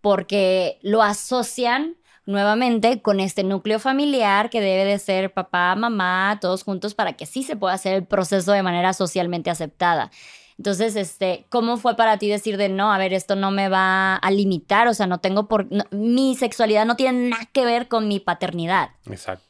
porque 0.00 0.78
lo 0.82 1.02
asocian 1.02 1.96
nuevamente 2.26 3.02
con 3.02 3.18
este 3.18 3.42
núcleo 3.42 3.80
familiar 3.80 4.50
que 4.50 4.60
debe 4.60 4.84
de 4.84 5.00
ser 5.00 5.32
papá, 5.34 5.74
mamá, 5.74 6.38
todos 6.40 6.62
juntos 6.62 6.94
para 6.94 7.14
que 7.14 7.26
sí 7.26 7.42
se 7.42 7.56
pueda 7.56 7.74
hacer 7.74 7.94
el 7.94 8.06
proceso 8.06 8.52
de 8.52 8.62
manera 8.62 8.92
socialmente 8.92 9.50
aceptada. 9.50 10.12
Entonces, 10.58 10.94
este, 10.94 11.44
¿cómo 11.48 11.76
fue 11.76 11.96
para 11.96 12.18
ti 12.18 12.28
decir 12.28 12.56
de 12.56 12.68
no, 12.68 12.92
a 12.92 12.98
ver, 12.98 13.14
esto 13.14 13.34
no 13.34 13.50
me 13.50 13.68
va 13.68 14.14
a 14.14 14.30
limitar, 14.30 14.86
o 14.86 14.94
sea, 14.94 15.08
no 15.08 15.18
tengo 15.18 15.48
por, 15.48 15.66
no- 15.72 15.86
mi 15.90 16.36
sexualidad 16.36 16.86
no 16.86 16.94
tiene 16.94 17.30
nada 17.30 17.48
que 17.52 17.64
ver 17.64 17.88
con 17.88 18.06
mi 18.06 18.20
paternidad? 18.20 18.90
Exacto. 19.10 19.49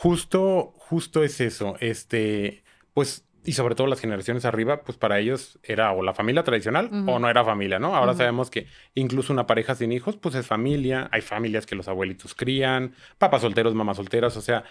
Justo, 0.00 0.74
justo 0.76 1.24
es 1.24 1.40
eso. 1.40 1.74
Este, 1.80 2.62
pues, 2.94 3.26
y 3.44 3.54
sobre 3.54 3.74
todo 3.74 3.88
las 3.88 3.98
generaciones 3.98 4.44
arriba, 4.44 4.82
pues 4.84 4.96
para 4.96 5.18
ellos 5.18 5.58
era 5.64 5.90
o 5.90 6.04
la 6.04 6.14
familia 6.14 6.44
tradicional 6.44 6.88
o 7.08 7.18
no 7.18 7.28
era 7.28 7.44
familia, 7.44 7.80
¿no? 7.80 7.96
Ahora 7.96 8.14
sabemos 8.14 8.48
que 8.48 8.68
incluso 8.94 9.32
una 9.32 9.48
pareja 9.48 9.74
sin 9.74 9.90
hijos, 9.90 10.16
pues 10.16 10.36
es 10.36 10.46
familia. 10.46 11.08
Hay 11.10 11.20
familias 11.20 11.66
que 11.66 11.74
los 11.74 11.88
abuelitos 11.88 12.36
crían, 12.36 12.94
papás 13.18 13.42
solteros, 13.42 13.74
mamás 13.74 13.96
solteras, 13.96 14.36
o 14.36 14.40
sea, 14.40 14.62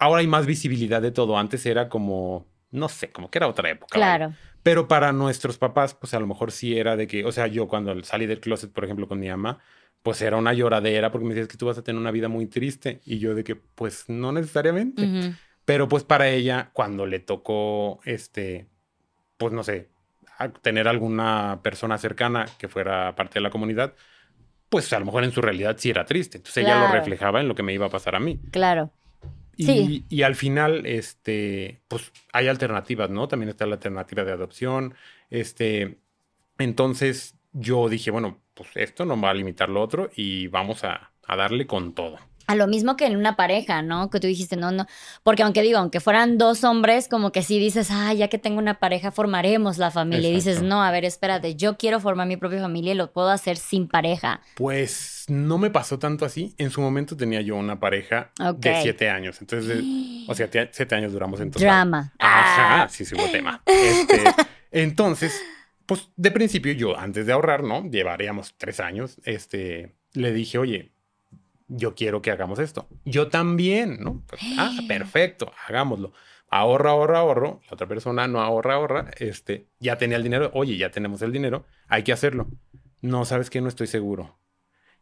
ahora 0.00 0.20
hay 0.20 0.26
más 0.26 0.46
visibilidad 0.46 1.00
de 1.00 1.12
todo. 1.12 1.38
Antes 1.38 1.64
era 1.64 1.88
como, 1.88 2.48
no 2.72 2.88
sé, 2.88 3.12
como 3.12 3.30
que 3.30 3.38
era 3.38 3.46
otra 3.46 3.70
época. 3.70 3.94
Claro. 3.94 4.34
Pero 4.64 4.88
para 4.88 5.12
nuestros 5.12 5.58
papás, 5.58 5.94
pues 5.94 6.12
a 6.12 6.18
lo 6.18 6.26
mejor 6.26 6.50
sí 6.50 6.76
era 6.76 6.96
de 6.96 7.06
que, 7.06 7.24
o 7.24 7.30
sea, 7.30 7.46
yo 7.46 7.68
cuando 7.68 8.02
salí 8.02 8.26
del 8.26 8.40
closet, 8.40 8.72
por 8.72 8.82
ejemplo, 8.82 9.06
con 9.06 9.20
mi 9.20 9.28
mamá, 9.28 9.60
pues 10.02 10.22
era 10.22 10.36
una 10.36 10.52
lloradera 10.52 11.10
porque 11.12 11.26
me 11.26 11.34
decías 11.34 11.48
que 11.48 11.56
tú 11.58 11.66
vas 11.66 11.78
a 11.78 11.82
tener 11.82 12.00
una 12.00 12.10
vida 12.10 12.28
muy 12.28 12.46
triste. 12.46 13.00
Y 13.04 13.18
yo 13.18 13.34
de 13.34 13.44
que, 13.44 13.56
pues 13.56 14.08
no 14.08 14.32
necesariamente. 14.32 15.34
Pero 15.64 15.88
pues 15.88 16.04
para 16.04 16.28
ella, 16.28 16.70
cuando 16.72 17.06
le 17.06 17.20
tocó, 17.20 18.00
este, 18.04 18.66
pues 19.36 19.52
no 19.52 19.62
sé, 19.62 19.88
tener 20.62 20.88
alguna 20.88 21.60
persona 21.62 21.98
cercana 21.98 22.46
que 22.58 22.68
fuera 22.68 23.14
parte 23.14 23.34
de 23.34 23.42
la 23.42 23.50
comunidad, 23.50 23.94
pues 24.70 24.92
a 24.92 24.98
lo 24.98 25.04
mejor 25.04 25.24
en 25.24 25.32
su 25.32 25.40
realidad 25.42 25.76
sí 25.78 25.90
era 25.90 26.04
triste. 26.06 26.38
Entonces 26.38 26.64
ella 26.64 26.80
lo 26.80 26.92
reflejaba 26.92 27.40
en 27.40 27.48
lo 27.48 27.54
que 27.54 27.62
me 27.62 27.74
iba 27.74 27.86
a 27.86 27.90
pasar 27.90 28.14
a 28.14 28.20
mí. 28.20 28.40
Claro. 28.50 28.90
Y, 29.56 29.66
Sí. 29.66 30.04
y 30.08 30.22
al 30.22 30.36
final, 30.36 30.86
este, 30.86 31.82
pues 31.88 32.10
hay 32.32 32.48
alternativas, 32.48 33.10
¿no? 33.10 33.28
También 33.28 33.50
está 33.50 33.66
la 33.66 33.74
alternativa 33.74 34.24
de 34.24 34.32
adopción. 34.32 34.94
Este, 35.28 35.98
entonces 36.58 37.34
yo 37.52 37.88
dije, 37.88 38.10
bueno, 38.10 38.38
pues 38.62 38.70
esto 38.76 39.04
no 39.06 39.18
va 39.20 39.30
a 39.30 39.34
limitar 39.34 39.68
lo 39.70 39.80
otro 39.80 40.10
y 40.14 40.48
vamos 40.48 40.84
a, 40.84 41.10
a 41.26 41.36
darle 41.36 41.66
con 41.66 41.94
todo. 41.94 42.18
A 42.46 42.56
lo 42.56 42.66
mismo 42.66 42.96
que 42.96 43.06
en 43.06 43.16
una 43.16 43.36
pareja, 43.36 43.80
¿no? 43.80 44.10
Que 44.10 44.18
tú 44.18 44.26
dijiste, 44.26 44.56
no, 44.56 44.72
no. 44.72 44.86
Porque 45.22 45.44
aunque 45.44 45.62
digo, 45.62 45.78
aunque 45.78 46.00
fueran 46.00 46.36
dos 46.36 46.64
hombres, 46.64 47.06
como 47.06 47.30
que 47.30 47.42
sí 47.44 47.60
dices, 47.60 47.90
ah, 47.92 48.12
ya 48.12 48.26
que 48.26 48.38
tengo 48.38 48.58
una 48.58 48.80
pareja, 48.80 49.12
formaremos 49.12 49.78
la 49.78 49.92
familia. 49.92 50.28
Y 50.30 50.32
dices, 50.34 50.60
no, 50.60 50.82
a 50.82 50.90
ver, 50.90 51.04
espérate, 51.04 51.54
yo 51.54 51.76
quiero 51.78 52.00
formar 52.00 52.26
mi 52.26 52.36
propia 52.36 52.60
familia 52.60 52.90
y 52.92 52.96
lo 52.96 53.12
puedo 53.12 53.28
hacer 53.30 53.56
sin 53.56 53.86
pareja. 53.86 54.40
Pues 54.56 55.26
no 55.28 55.58
me 55.58 55.70
pasó 55.70 56.00
tanto 56.00 56.24
así. 56.24 56.52
En 56.58 56.70
su 56.70 56.80
momento 56.80 57.16
tenía 57.16 57.40
yo 57.40 57.54
una 57.54 57.78
pareja 57.78 58.32
de 58.56 58.82
siete 58.82 59.08
años. 59.08 59.40
Entonces, 59.40 59.84
o 60.26 60.34
sea, 60.34 60.50
te- 60.50 60.70
siete 60.72 60.94
años 60.96 61.12
duramos 61.12 61.38
en 61.40 61.52
total. 61.52 61.66
Drama. 61.68 62.12
Ajá, 62.18 62.82
Ah. 62.82 62.88
sí, 62.88 63.04
sí 63.04 63.14
hubo 63.14 63.28
tema. 63.30 63.62
Este, 63.64 64.24
entonces, 64.72 65.40
pues 65.90 66.08
de 66.14 66.30
principio 66.30 66.72
yo, 66.72 66.96
antes 66.96 67.26
de 67.26 67.32
ahorrar, 67.32 67.64
¿no? 67.64 67.82
Llevaríamos 67.90 68.54
tres 68.56 68.78
años, 68.78 69.20
este, 69.24 69.96
le 70.12 70.32
dije, 70.32 70.56
oye, 70.56 70.92
yo 71.66 71.96
quiero 71.96 72.22
que 72.22 72.30
hagamos 72.30 72.60
esto. 72.60 72.86
Yo 73.04 73.26
también, 73.26 73.98
¿no? 73.98 74.22
Pues, 74.28 74.40
ah, 74.56 74.70
perfecto, 74.86 75.52
hagámoslo. 75.66 76.12
Ahorra, 76.48 76.90
ahorra, 76.90 77.18
ahorro. 77.18 77.60
La 77.68 77.74
otra 77.74 77.88
persona 77.88 78.28
no 78.28 78.40
ahorra, 78.40 78.74
ahorra. 78.74 79.10
Este, 79.18 79.66
ya 79.80 79.98
tenía 79.98 80.16
el 80.16 80.22
dinero. 80.22 80.52
Oye, 80.54 80.76
ya 80.76 80.92
tenemos 80.92 81.22
el 81.22 81.32
dinero. 81.32 81.66
Hay 81.88 82.04
que 82.04 82.12
hacerlo. 82.12 82.46
No, 83.00 83.24
¿sabes 83.24 83.50
qué? 83.50 83.60
No 83.60 83.66
estoy 83.66 83.88
seguro. 83.88 84.38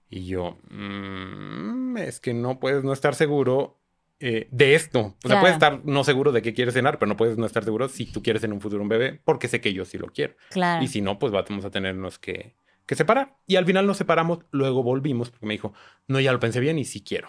Y 0.08 0.24
yo, 0.24 0.56
"Mm, 0.70 1.98
es 1.98 2.18
que 2.18 2.32
no 2.32 2.60
puedes 2.60 2.82
no 2.82 2.94
estar 2.94 3.14
seguro 3.14 3.77
eh, 4.20 4.48
de 4.50 4.74
esto. 4.74 5.00
O 5.00 5.04
sea, 5.10 5.16
Claro. 5.28 5.40
puedes 5.42 5.54
estar 5.54 5.80
no 5.84 6.02
seguro 6.04 6.32
de 6.32 6.42
qué 6.42 6.52
quieres 6.54 6.74
cenar, 6.74 6.98
pero 6.98 7.08
no 7.08 7.16
puedes 7.16 7.38
no 7.38 7.46
estar 7.46 7.64
seguro 7.64 7.88
si 7.88 8.06
tú 8.06 8.22
quieres 8.22 8.42
en 8.44 8.52
un 8.52 8.60
futuro 8.60 8.82
un 8.82 8.88
bebé, 8.88 9.20
porque 9.24 9.48
sé 9.48 9.60
que 9.60 9.72
yo 9.72 9.84
sí 9.84 9.96
lo 9.98 10.08
quiero. 10.08 10.34
Claro. 10.50 10.82
Y 10.84 10.88
si 10.88 11.00
no, 11.00 11.18
pues 11.18 11.32
vamos 11.32 11.64
a 11.64 11.70
tenernos 11.70 12.18
que, 12.18 12.54
que 12.86 12.94
separar. 12.94 13.36
Y 13.46 13.56
al 13.56 13.64
final 13.66 13.86
nos 13.86 13.96
separamos, 13.96 14.40
luego 14.50 14.82
volvimos, 14.82 15.30
porque 15.30 15.46
me 15.46 15.54
dijo, 15.54 15.72
no, 16.08 16.18
ya 16.20 16.32
lo 16.32 16.40
pensé 16.40 16.58
bien 16.60 16.78
y 16.78 16.84
sí 16.84 17.02
quiero. 17.02 17.28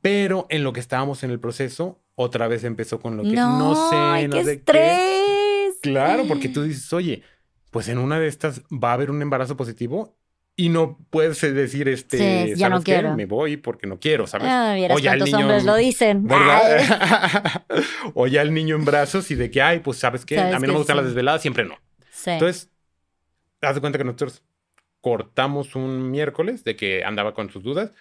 Pero 0.00 0.46
en 0.50 0.62
lo 0.64 0.72
que 0.72 0.80
estábamos 0.80 1.22
en 1.24 1.30
el 1.30 1.40
proceso, 1.40 2.00
otra 2.14 2.48
vez 2.48 2.64
empezó 2.64 3.00
con 3.00 3.16
lo 3.16 3.22
que 3.22 3.30
no, 3.32 3.58
no, 3.58 3.90
sé, 3.90 3.96
ay, 3.96 4.28
no 4.28 4.36
qué 4.36 4.44
sé 4.44 4.50
qué. 4.50 4.56
estrés. 4.58 5.78
Claro, 5.82 6.24
porque 6.28 6.48
tú 6.50 6.62
dices, 6.62 6.92
oye, 6.92 7.22
pues 7.70 7.88
en 7.88 7.98
una 7.98 8.18
de 8.18 8.28
estas 8.28 8.62
va 8.72 8.90
a 8.90 8.94
haber 8.94 9.10
un 9.10 9.20
embarazo 9.20 9.56
positivo 9.56 10.16
y 10.58 10.70
no 10.70 10.98
puedes 11.10 11.40
decir, 11.42 11.86
este, 11.88 12.16
Sí, 12.16 12.54
ya 12.56 12.68
no 12.70 12.76
¿sabes 12.76 12.84
qué? 12.86 12.92
quiero. 12.94 13.14
Me 13.14 13.26
voy 13.26 13.56
porque 13.58 13.86
no 13.86 13.98
quiero, 14.00 14.26
¿sabes? 14.26 14.48
Ah, 14.50 14.74
O 14.90 14.98
ya 14.98 15.12
el 15.12 15.22
niño- 15.24 15.38
hombres 15.40 15.64
lo 15.64 15.76
dicen. 15.76 16.26
O 18.14 18.26
ya 18.26 18.42
el 18.42 18.54
niño 18.54 18.76
en 18.76 18.84
brazos 18.84 19.30
y 19.30 19.34
de 19.34 19.50
que, 19.50 19.60
ay, 19.62 19.80
pues 19.80 19.98
sabes 19.98 20.24
qué, 20.24 20.36
Sabes 20.36 20.54
a 20.54 20.58
mí 20.58 20.66
no 20.66 20.72
me 20.74 20.78
gustan 20.78 20.94
sí. 20.96 20.98
las 20.98 21.06
desveladas, 21.06 21.42
siempre 21.42 21.64
no. 21.64 21.74
Sí. 22.10 22.30
Entonces, 22.30 22.70
haz 23.60 23.74
de 23.74 23.80
cuenta 23.80 23.98
que 23.98 24.04
nosotros 24.04 24.42
cortamos 25.00 25.76
un 25.76 26.10
miércoles 26.10 26.64
de 26.64 26.74
que 26.76 27.04
andaba 27.04 27.34
con 27.34 27.50
sus 27.50 27.62
dudas 27.62 27.92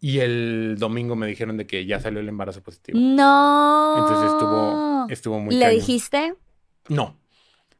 y 0.00 0.18
el 0.18 0.76
domingo 0.78 1.14
me 1.14 1.26
dijeron 1.26 1.56
de 1.56 1.66
que 1.66 1.86
ya 1.86 2.00
salió 2.00 2.20
el 2.20 2.28
embarazo 2.28 2.62
positivo. 2.62 2.98
no. 2.98 3.94
Entonces 3.98 4.32
estuvo, 4.32 5.06
estuvo 5.08 5.38
muy 5.40 5.54
¿Le 5.54 5.66
cañón. 5.66 5.78
dijiste? 5.80 6.34
No, 6.88 7.16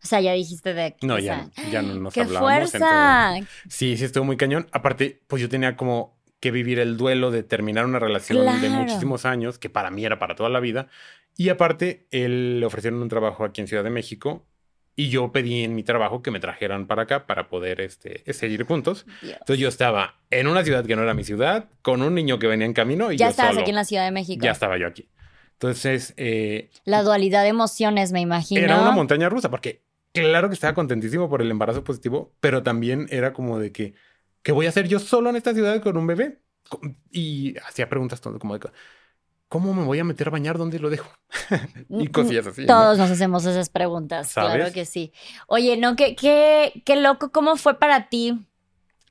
O 0.02 0.06
sea, 0.06 0.20
ya 0.20 0.32
dijiste 0.32 0.74
de... 0.74 0.96
no, 1.02 1.18
ya, 1.18 1.48
sea, 1.54 1.70
ya 1.70 1.82
no 1.82 1.94
nos 1.94 2.12
¡Qué 2.12 2.22
hablamos. 2.22 2.48
fuerza! 2.48 3.36
entonces- 3.36 3.54
sí, 3.68 3.96
sí 3.96 4.04
estuvo 4.04 4.24
muy 4.24 4.36
cañón. 4.36 4.66
Aparte, 4.72 5.22
pues 5.28 5.40
yo 5.40 5.48
tenía 5.48 5.76
como 5.76 6.20
que 6.40 6.50
vivir 6.50 6.80
el 6.80 6.96
duelo 6.96 7.30
de 7.30 7.44
terminar 7.44 7.84
una 7.86 8.00
relación 8.00 8.44
de 8.60 8.68
muchísimos 8.68 9.24
años, 9.24 9.58
que 9.58 9.70
para 9.70 9.90
mí 9.90 10.04
era 10.04 10.18
para 10.18 10.34
toda 10.34 10.48
la 10.48 10.58
vida. 10.58 10.88
Y 11.36 11.48
aparte, 11.50 12.06
él 12.10 12.58
le 12.60 12.66
ofrecieron 12.66 13.00
un 13.00 13.08
trabajo 13.08 13.44
aquí 13.44 13.60
en 13.60 13.68
Ciudad 13.68 13.84
de 13.84 13.90
México 13.90 14.44
y 14.96 15.08
yo 15.08 15.30
pedí 15.32 15.62
en 15.62 15.74
mi 15.76 15.84
trabajo 15.84 16.20
que 16.20 16.30
me 16.32 16.40
trajeran 16.40 16.86
para 16.88 17.02
acá 17.02 17.26
para 17.26 17.48
poder 17.48 17.80
este, 17.80 18.24
seguir 18.34 18.64
juntos. 18.64 19.06
Dios. 19.22 19.34
Entonces 19.40 19.58
yo 19.58 19.68
estaba 19.68 20.16
en 20.30 20.48
una 20.48 20.64
ciudad 20.64 20.84
que 20.84 20.96
no 20.96 21.02
era 21.04 21.14
mi 21.14 21.22
ciudad, 21.24 21.66
con 21.80 22.02
un 22.02 22.14
niño 22.14 22.38
que 22.40 22.48
venía 22.48 22.66
en 22.66 22.72
camino 22.74 23.12
y 23.12 23.16
Ya 23.16 23.26
yo 23.26 23.30
estabas 23.30 23.52
solo. 23.52 23.60
aquí 23.62 23.70
en 23.70 23.76
la 23.76 23.84
Ciudad 23.84 24.04
de 24.04 24.10
México. 24.10 24.44
Ya 24.44 24.50
estaba 24.50 24.76
yo 24.78 24.88
aquí. 24.88 25.08
Entonces, 25.52 26.12
eh, 26.16 26.70
La 26.84 27.02
dualidad 27.04 27.42
de 27.44 27.48
emociones, 27.50 28.10
me 28.10 28.20
imagino. 28.20 28.60
era 28.60 28.80
una 28.80 28.90
montaña 28.90 29.28
rusa, 29.28 29.48
porque 29.48 29.80
claro 30.12 30.48
que 30.48 30.54
estaba 30.54 30.74
contentísimo 30.74 31.28
por 31.28 31.42
el 31.42 31.50
embarazo 31.50 31.84
positivo, 31.84 32.32
pero 32.40 32.62
también 32.62 33.06
era 33.10 33.32
como 33.32 33.58
de 33.58 33.72
que, 33.72 33.94
¿qué 34.42 34.52
voy 34.52 34.66
a 34.66 34.70
hacer 34.70 34.88
yo 34.88 34.98
solo 34.98 35.30
en 35.30 35.36
esta 35.36 35.54
ciudad 35.54 35.82
con 35.82 35.96
un 35.96 36.06
bebé? 36.06 36.40
Y 37.10 37.56
hacía 37.58 37.88
preguntas 37.88 38.20
todo 38.20 38.38
como 38.38 38.58
de, 38.58 38.70
¿cómo 39.48 39.74
me 39.74 39.84
voy 39.84 39.98
a 39.98 40.04
meter 40.04 40.28
a 40.28 40.30
bañar? 40.30 40.58
¿Dónde 40.58 40.78
lo 40.78 40.90
dejo? 40.90 41.10
y 41.88 42.08
cosillas 42.08 42.46
así. 42.46 42.62
¿no? 42.62 42.68
Todos 42.68 42.98
nos 42.98 43.10
hacemos 43.10 43.44
esas 43.44 43.68
preguntas, 43.68 44.30
¿Sabes? 44.30 44.54
claro 44.54 44.72
que 44.72 44.84
sí. 44.84 45.12
Oye, 45.46 45.76
no, 45.76 45.96
qué, 45.96 46.16
qué, 46.16 46.82
qué 46.84 46.96
loco, 46.96 47.30
¿cómo 47.30 47.56
fue 47.56 47.78
para 47.78 48.08
ti 48.08 48.46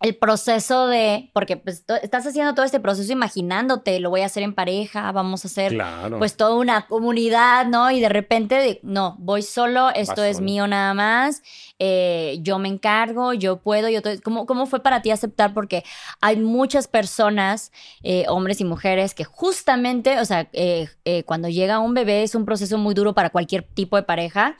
el 0.02 0.16
proceso 0.16 0.88
de, 0.88 1.30
porque 1.34 1.58
pues 1.58 1.86
estás 2.02 2.26
haciendo 2.26 2.54
todo 2.56 2.66
este 2.66 2.80
proceso 2.80 3.12
imaginándote, 3.12 4.00
lo 4.00 4.10
voy 4.10 4.22
a 4.22 4.26
hacer 4.26 4.42
en 4.44 4.54
pareja, 4.56 5.12
vamos 5.12 5.46
a 5.46 5.48
hacer 5.48 5.72
Claro. 5.74 6.18
pues 6.18 6.36
toda 6.36 6.56
una 6.56 6.88
comunidad, 6.88 7.68
¿no? 7.68 7.92
Y 7.92 8.00
de 8.00 8.10
repente, 8.10 8.56
de- 8.56 8.80
no, 8.84 9.16
voy 9.20 9.44
solo, 9.44 9.90
esto 9.92 10.24
es 10.24 10.38
solo. 10.38 10.46
mío 10.46 10.68
nada 10.68 10.94
más, 10.94 11.44
eh, 11.80 12.40
yo 12.42 12.58
me 12.60 12.68
encargo, 12.68 13.34
yo 13.34 13.58
puedo, 13.58 13.90
yo 13.90 14.02
te- 14.02 14.20
¿Cómo, 14.22 14.46
¿Cómo 14.46 14.66
fue 14.66 14.82
para 14.82 15.02
ti 15.02 15.12
aceptar? 15.12 15.54
Porque 15.54 15.84
hay 16.20 16.38
muchas 16.38 16.88
personas, 16.88 17.72
eh, 18.04 18.26
hombres 18.28 18.60
y 18.60 18.66
mujeres, 18.66 19.14
que 19.14 19.24
justamente, 19.24 20.20
o 20.20 20.26
sea, 20.26 20.50
eh, 20.54 20.88
eh, 21.06 21.24
cuando 21.24 21.48
llega 21.48 21.80
un 21.80 21.94
bebé 21.94 22.24
es 22.24 22.34
un 22.36 22.46
proceso 22.46 22.78
muy 22.78 22.94
duro 22.94 23.14
para 23.14 23.30
cualquier 23.30 23.64
tipo 23.64 23.96
de 23.98 24.04
pareja. 24.04 24.58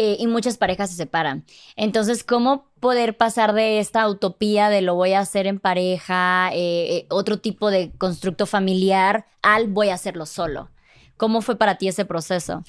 Eh, 0.00 0.16
y 0.16 0.28
muchas 0.28 0.58
parejas 0.58 0.90
se 0.90 0.96
separan. 0.96 1.44
Entonces, 1.74 2.22
¿cómo 2.22 2.70
poder 2.78 3.16
pasar 3.16 3.52
de 3.52 3.80
esta 3.80 4.08
utopía 4.08 4.68
de 4.68 4.80
lo 4.80 4.94
voy 4.94 5.14
a 5.14 5.18
hacer 5.18 5.48
en 5.48 5.58
pareja, 5.58 6.50
eh, 6.52 6.98
eh, 6.98 7.06
otro 7.10 7.40
tipo 7.40 7.72
de 7.72 7.90
constructo 7.98 8.46
familiar, 8.46 9.26
al 9.42 9.66
voy 9.66 9.88
a 9.88 9.94
hacerlo 9.94 10.24
solo? 10.24 10.70
¿Cómo 11.16 11.42
fue 11.42 11.58
para 11.58 11.78
ti 11.78 11.88
ese 11.88 12.04
proceso? 12.04 12.62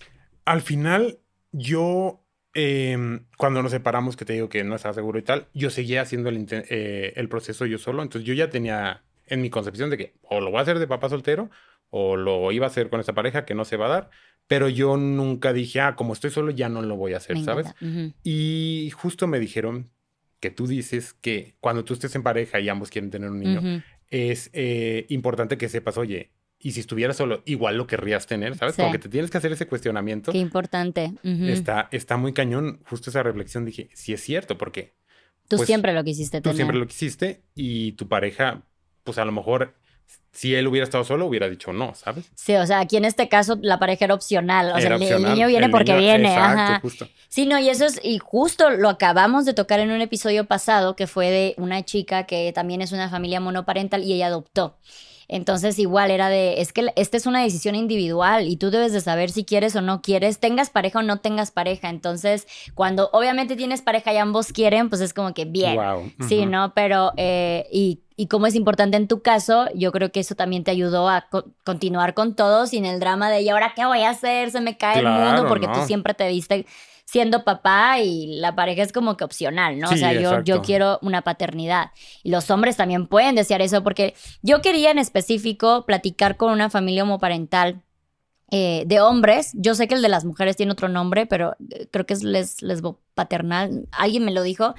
Al 0.44 0.62
final, 0.62 1.20
yo, 1.52 2.26
em, 2.56 3.28
cuando 3.38 3.62
nos 3.62 3.74
separamos, 3.74 4.18
que 4.18 4.26
te 4.26 4.34
digo 4.34 4.50
que 4.50 4.64
no 4.64 4.76
estaba 4.76 4.96
seguro 4.96 5.20
y 5.20 5.22
tal, 5.22 5.50
yo 5.54 5.70
seguía 5.70 6.02
haciendo 6.02 6.30
el, 6.30 6.48
el 6.50 7.30
proceso 7.30 7.68
yo 7.68 7.78
solo. 7.78 8.02
Entonces 8.02 8.28
yo 8.28 8.34
ya 8.34 8.50
tenía 8.50 9.04
en 9.28 9.44
mi 9.44 9.52
concepción 9.52 9.92
de 9.92 9.98
que 9.98 10.16
o 10.24 10.42
lo 10.42 10.50
voy 10.50 10.58
a 10.58 10.64
hacer 10.64 10.80
de 10.80 10.88
papá 10.88 11.10
soltero 11.10 11.52
o 11.92 12.16
lo 12.16 12.52
iba 12.52 12.66
a 12.66 12.70
hacer 12.70 12.90
con 12.90 13.00
esta 13.00 13.14
pareja 13.14 13.46
que 13.46 13.54
no 13.54 13.66
se 13.66 13.78
va 13.78 13.86
a 13.86 13.90
dar. 13.90 14.10
Pero 14.50 14.68
yo 14.68 14.98
nunca 14.98 15.54
dije, 15.54 15.80
ah, 15.80 15.96
como 15.96 16.12
estoy 16.12 16.32
solo, 16.32 16.52
ya 16.52 16.68
no 16.68 16.82
lo 16.82 16.98
voy 16.98 17.14
a 17.14 17.18
hacer, 17.18 17.38
Me 17.38 17.44
¿sabes? 17.46 17.68
Y 18.24 18.92
justo 18.96 19.28
me 19.28 19.40
dijeron 19.40 19.92
que 20.42 20.50
tú 20.50 20.68
dices 20.68 21.14
que 21.14 21.56
cuando 21.62 21.86
tú 21.86 21.94
estés 21.94 22.16
en 22.16 22.24
pareja 22.24 22.60
y 22.60 22.68
ambos 22.68 22.90
quieren 22.90 23.12
tener 23.12 23.30
un 23.30 23.40
niño, 23.40 23.84
es 24.10 24.50
eh, 24.54 25.06
importante 25.10 25.58
que 25.58 25.70
sepas, 25.70 25.98
oye, 25.98 26.32
y 26.58 26.72
si 26.72 26.80
estuvieras 26.80 27.16
solo, 27.16 27.44
igual 27.46 27.78
lo 27.78 27.86
querrías 27.86 28.26
tener, 28.26 28.58
¿sabes? 28.58 28.76
Sí. 28.76 28.82
Como 28.82 28.92
que 28.92 29.00
te 29.00 29.08
tienes 29.08 29.30
que 29.30 29.38
hacer 29.38 29.52
ese 29.52 29.68
cuestionamiento. 29.68 30.32
Qué 30.32 30.40
importante. 30.40 31.14
Está, 31.24 31.88
está 31.92 32.18
muy 32.18 32.34
cañón. 32.34 32.82
Justo 32.86 33.12
esa 33.12 33.22
reflexión 33.24 33.66
dije, 33.66 33.90
sí 33.94 34.14
es 34.14 34.22
cierto, 34.22 34.58
porque 34.58 34.94
Tú 35.48 35.58
pues, 35.58 35.68
siempre 35.68 35.94
lo 35.94 36.04
quisiste 36.04 36.38
tú 36.40 36.44
tener. 36.44 36.56
siempre 36.58 36.78
lo 36.78 36.88
quisiste 36.88 37.42
y 37.56 37.94
tu 37.94 38.08
pareja, 38.08 38.62
pues 39.04 39.18
a 39.18 39.26
lo 39.26 39.32
mejor, 39.32 39.76
si 40.32 40.54
él 40.56 40.68
hubiera 40.68 40.84
estado 40.86 41.04
solo, 41.04 41.26
hubiera 41.26 41.50
dicho 41.50 41.74
no, 41.74 41.94
¿sabes? 41.96 42.26
Sí, 42.36 42.56
o 42.56 42.66
sea, 42.66 42.80
aquí 42.80 42.98
en 42.98 43.06
este 43.06 43.28
caso 43.30 43.58
la 43.62 43.80
pareja 43.80 44.06
era 44.06 44.14
opcional. 44.14 44.72
O 44.76 44.80
sea, 44.80 44.96
el- 44.96 45.00
niño 45.00 45.48
viene 45.48 45.66
El 45.66 45.72
porque 45.72 45.94
niño- 45.94 46.00
viene. 46.04 46.30
Exacto, 46.34 46.62
ajá. 46.62 46.80
justo. 46.82 47.08
Sí, 47.28 47.46
no, 47.46 47.60
y 47.60 47.70
eso 47.70 47.86
es, 47.86 48.00
y 48.04 48.20
justo 48.20 48.70
lo 48.70 48.90
acabamos 48.90 49.46
de 49.46 49.54
tocar 49.54 49.80
en 49.80 49.92
un 49.92 50.02
episodio 50.02 50.46
pasado 50.46 50.96
que 50.96 51.08
fue 51.08 51.30
de 51.32 51.54
una 51.58 51.84
chica 51.84 52.26
que 52.26 52.52
también 52.54 52.82
es 52.82 52.92
una 52.92 53.10
familia 53.10 53.40
monoparental 53.40 54.04
y 54.04 54.14
ella 54.14 54.28
adoptó. 54.28 54.78
Entonces 55.30 55.78
igual 55.80 56.10
era 56.12 56.28
de, 56.28 56.60
es 56.60 56.74
que 56.74 56.92
esta 56.96 57.16
es 57.16 57.26
una 57.28 57.42
decisión 57.44 57.76
individual 57.76 58.48
y 58.48 58.58
tú 58.58 58.72
debes 58.72 58.92
de 58.92 59.00
saber 59.00 59.30
si 59.30 59.46
quieres 59.46 59.76
o 59.76 59.82
no 59.82 60.02
quieres, 60.02 60.40
tengas 60.40 60.70
pareja 60.72 61.00
o 61.00 61.04
no 61.04 61.18
tengas 61.18 61.52
pareja. 61.52 61.90
Entonces, 61.90 62.48
cuando 62.74 63.10
obviamente 63.14 63.56
tienes 63.56 63.82
pareja 63.84 64.12
y 64.12 64.18
ambos 64.18 64.48
quieren, 64.48 64.90
pues 64.90 65.02
es 65.02 65.14
como 65.14 65.34
que 65.36 65.46
bien. 65.46 65.76
Wow. 65.76 66.12
Sí. 66.28 66.46
¿no? 66.48 66.74
Pero, 66.74 67.14
eh, 67.18 67.68
y, 67.72 68.02
y 68.16 68.26
como 68.28 68.48
es 68.48 68.56
importante 68.56 68.98
en 68.98 69.08
tu 69.08 69.22
caso, 69.22 69.68
yo 69.76 69.92
creo 69.92 70.12
que 70.12 70.20
eso 70.22 70.34
también 70.34 70.64
te 70.64 70.72
ayudó 70.72 71.08
a 71.08 71.28
co- 71.30 71.46
continuar 71.64 72.16
con 72.16 72.36
todo 72.36 72.66
sin 72.66 72.86
el 72.86 73.00
drama 73.00 73.30
de, 73.30 73.42
¿y 73.42 73.50
ahora 73.50 73.74
qué 73.76 73.86
voy 73.86 74.02
a 74.02 74.10
hacer? 74.10 74.50
Se 74.52 74.62
me 74.62 74.78
cae 74.78 75.00
el 75.00 75.06
mundo, 75.08 75.48
porque 75.48 75.68
tú 75.68 75.86
siempre 75.86 76.14
te 76.16 76.28
viste 76.28 76.66
siendo 77.12 77.44
papá 77.44 78.00
y 78.02 78.36
la 78.36 78.54
pareja 78.54 78.84
es 78.84 78.92
como 78.92 79.18
que 79.18 79.24
opcional, 79.24 79.80
¿no? 79.80 79.90
o 79.90 79.98
sea, 79.98 80.14
yo, 80.14 80.44
yo 80.44 80.62
quiero 80.62 81.00
una 81.02 81.24
paternidad. 81.24 81.90
Y 82.22 82.30
los 82.30 82.52
hombres 82.52 82.78
también 82.78 83.08
pueden 83.08 83.34
desear 83.34 83.64
eso, 83.64 83.82
porque 83.82 84.14
yo 84.44 84.62
quería 84.62 84.92
en 84.92 85.00
específico 85.00 85.88
platicar 85.88 86.38
con 86.38 86.52
una 86.52 86.70
familia 86.70 87.02
homoparental. 87.02 87.82
eh, 88.52 88.84
de 88.86 89.02
hombres, 89.02 89.52
yo 89.56 89.74
sé 89.74 89.88
que 89.88 89.96
el 89.96 90.04
de 90.04 90.10
las 90.10 90.24
mujeres 90.24 90.56
tiene 90.56 90.72
otro 90.72 90.88
nombre, 90.88 91.26
pero 91.26 91.56
eh, 91.72 91.88
creo 91.90 92.06
que 92.06 92.14
es 92.14 92.22
les, 92.22 92.62
lesbo 92.62 93.00
paternal, 93.16 93.88
alguien 93.92 94.24
me 94.24 94.32
lo 94.32 94.44
dijo, 94.44 94.76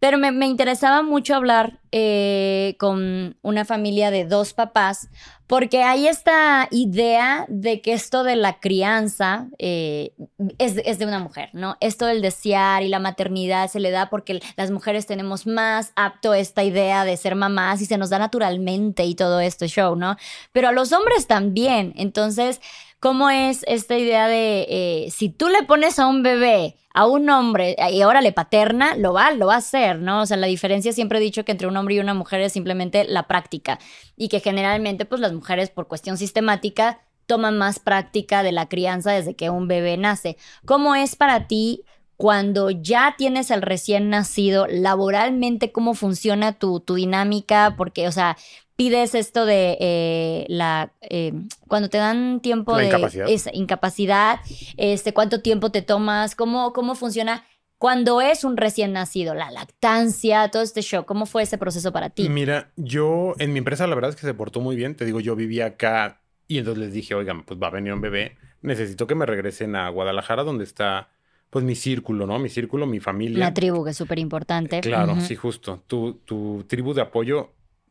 pero 0.00 0.18
me, 0.18 0.32
me 0.32 0.46
interesaba 0.46 1.02
mucho 1.02 1.34
hablar 1.36 1.78
eh, 1.92 2.74
con 2.78 3.36
una 3.42 3.64
familia 3.64 4.10
de 4.10 4.24
dos 4.24 4.54
papás, 4.54 5.08
porque 5.46 5.82
hay 5.82 6.06
esta 6.08 6.68
idea 6.70 7.44
de 7.48 7.82
que 7.82 7.92
esto 7.92 8.22
de 8.22 8.36
la 8.36 8.60
crianza 8.60 9.48
eh, 9.58 10.12
es, 10.58 10.76
es 10.84 10.98
de 10.98 11.06
una 11.06 11.18
mujer, 11.18 11.50
¿no? 11.52 11.76
Esto 11.80 12.06
del 12.06 12.22
desear 12.22 12.82
y 12.82 12.88
la 12.88 12.98
maternidad 12.98 13.68
se 13.68 13.80
le 13.80 13.90
da 13.90 14.08
porque 14.08 14.40
las 14.56 14.70
mujeres 14.70 15.06
tenemos 15.06 15.46
más 15.46 15.92
apto 15.96 16.32
esta 16.32 16.64
idea 16.64 17.04
de 17.04 17.16
ser 17.16 17.34
mamás 17.34 17.82
y 17.82 17.86
se 17.86 17.98
nos 17.98 18.08
da 18.08 18.18
naturalmente 18.18 19.04
y 19.04 19.14
todo 19.14 19.40
esto 19.40 19.66
show, 19.66 19.96
¿no? 19.96 20.16
Pero 20.52 20.68
a 20.68 20.72
los 20.72 20.92
hombres 20.92 21.26
también. 21.26 21.92
Entonces, 21.96 22.60
¿cómo 23.00 23.30
es 23.30 23.64
esta 23.66 23.98
idea 23.98 24.28
de 24.28 24.66
eh, 24.68 25.10
si 25.10 25.30
tú 25.30 25.48
le 25.48 25.64
pones 25.64 25.98
a 25.98 26.06
un 26.06 26.22
bebé 26.22 26.76
a 26.92 27.06
un 27.06 27.30
hombre 27.30 27.76
y 27.92 28.00
ahora 28.02 28.20
le 28.20 28.32
paterna, 28.32 28.94
lo 28.96 29.12
va, 29.12 29.30
lo 29.30 29.46
va 29.46 29.54
a 29.54 29.58
hacer, 29.58 29.98
¿no? 29.98 30.22
O 30.22 30.26
sea, 30.26 30.36
la 30.36 30.46
diferencia 30.46 30.92
siempre 30.92 31.18
he 31.18 31.22
dicho 31.22 31.44
que 31.44 31.52
entre 31.52 31.68
un 31.68 31.76
hombre 31.76 31.94
y 31.94 32.00
una 32.00 32.14
mujer 32.14 32.40
es 32.40 32.52
simplemente 32.52 33.04
la 33.04 33.26
práctica 33.26 33.78
y 34.16 34.28
que 34.28 34.40
generalmente 34.40 35.04
pues 35.04 35.20
las 35.20 35.32
mujeres 35.32 35.70
por 35.70 35.88
cuestión 35.88 36.18
sistemática 36.18 37.00
toman 37.26 37.56
más 37.58 37.78
práctica 37.78 38.42
de 38.42 38.52
la 38.52 38.68
crianza 38.68 39.12
desde 39.12 39.36
que 39.36 39.50
un 39.50 39.68
bebé 39.68 39.96
nace. 39.96 40.36
¿Cómo 40.66 40.96
es 40.96 41.14
para 41.14 41.46
ti 41.46 41.84
cuando 42.16 42.70
ya 42.70 43.14
tienes 43.16 43.52
el 43.52 43.62
recién 43.62 44.10
nacido, 44.10 44.66
laboralmente, 44.66 45.70
cómo 45.70 45.94
funciona 45.94 46.58
tu, 46.58 46.80
tu 46.80 46.96
dinámica? 46.96 47.76
Porque, 47.78 48.08
o 48.08 48.12
sea, 48.12 48.36
pides 48.80 49.14
esto 49.14 49.44
de 49.44 49.76
eh, 49.78 50.46
la 50.48 50.94
eh, 51.02 51.34
cuando 51.68 51.90
te 51.90 51.98
dan 51.98 52.40
tiempo 52.40 52.72
La 52.72 52.78
de 52.78 52.86
incapacidad. 52.86 53.28
esa 53.28 53.50
incapacidad, 53.52 54.40
este, 54.78 55.12
cuánto 55.12 55.42
tiempo 55.42 55.70
te 55.70 55.82
tomas, 55.82 56.34
cómo, 56.34 56.72
cómo 56.72 56.94
funciona 56.94 57.44
cuando 57.76 58.22
es 58.22 58.42
un 58.42 58.56
recién 58.56 58.94
nacido, 58.94 59.34
la 59.34 59.50
lactancia, 59.50 60.48
todo 60.50 60.62
este 60.62 60.80
show, 60.80 61.04
¿cómo 61.04 61.26
fue 61.26 61.42
ese 61.42 61.58
proceso 61.58 61.92
para 61.92 62.08
ti? 62.08 62.30
Mira, 62.30 62.72
yo 62.76 63.34
en 63.38 63.52
mi 63.52 63.58
empresa 63.58 63.86
la 63.86 63.94
verdad 63.96 64.10
es 64.12 64.16
que 64.16 64.26
se 64.26 64.32
portó 64.32 64.60
muy 64.62 64.76
bien. 64.76 64.94
Te 64.94 65.04
digo, 65.04 65.20
yo 65.20 65.36
vivía 65.36 65.66
acá 65.66 66.22
y 66.48 66.56
entonces 66.56 66.82
les 66.82 66.92
dije, 66.94 67.14
oigan, 67.14 67.42
pues 67.44 67.60
va 67.62 67.66
a 67.66 67.70
venir 67.72 67.92
un 67.92 68.00
bebé. 68.00 68.38
Necesito 68.62 69.06
que 69.06 69.14
me 69.14 69.26
regresen 69.26 69.76
a 69.76 69.90
Guadalajara 69.90 70.42
donde 70.42 70.64
está 70.64 71.10
pues 71.50 71.66
mi 71.66 71.74
círculo, 71.74 72.26
¿no? 72.26 72.38
Mi 72.38 72.48
círculo, 72.48 72.86
mi 72.86 73.00
familia. 73.00 73.36
Una 73.36 73.52
tribu 73.52 73.84
que 73.84 73.90
es 73.90 73.96
súper 73.98 74.18
importante. 74.18 74.80
Claro, 74.80 75.12
Ujú. 75.12 75.20
sí, 75.20 75.36
justo. 75.36 75.82
Tu, 75.86 76.14
tu 76.24 76.64
tribu 76.66 76.94
de 76.94 77.02
apoyo, 77.02 77.50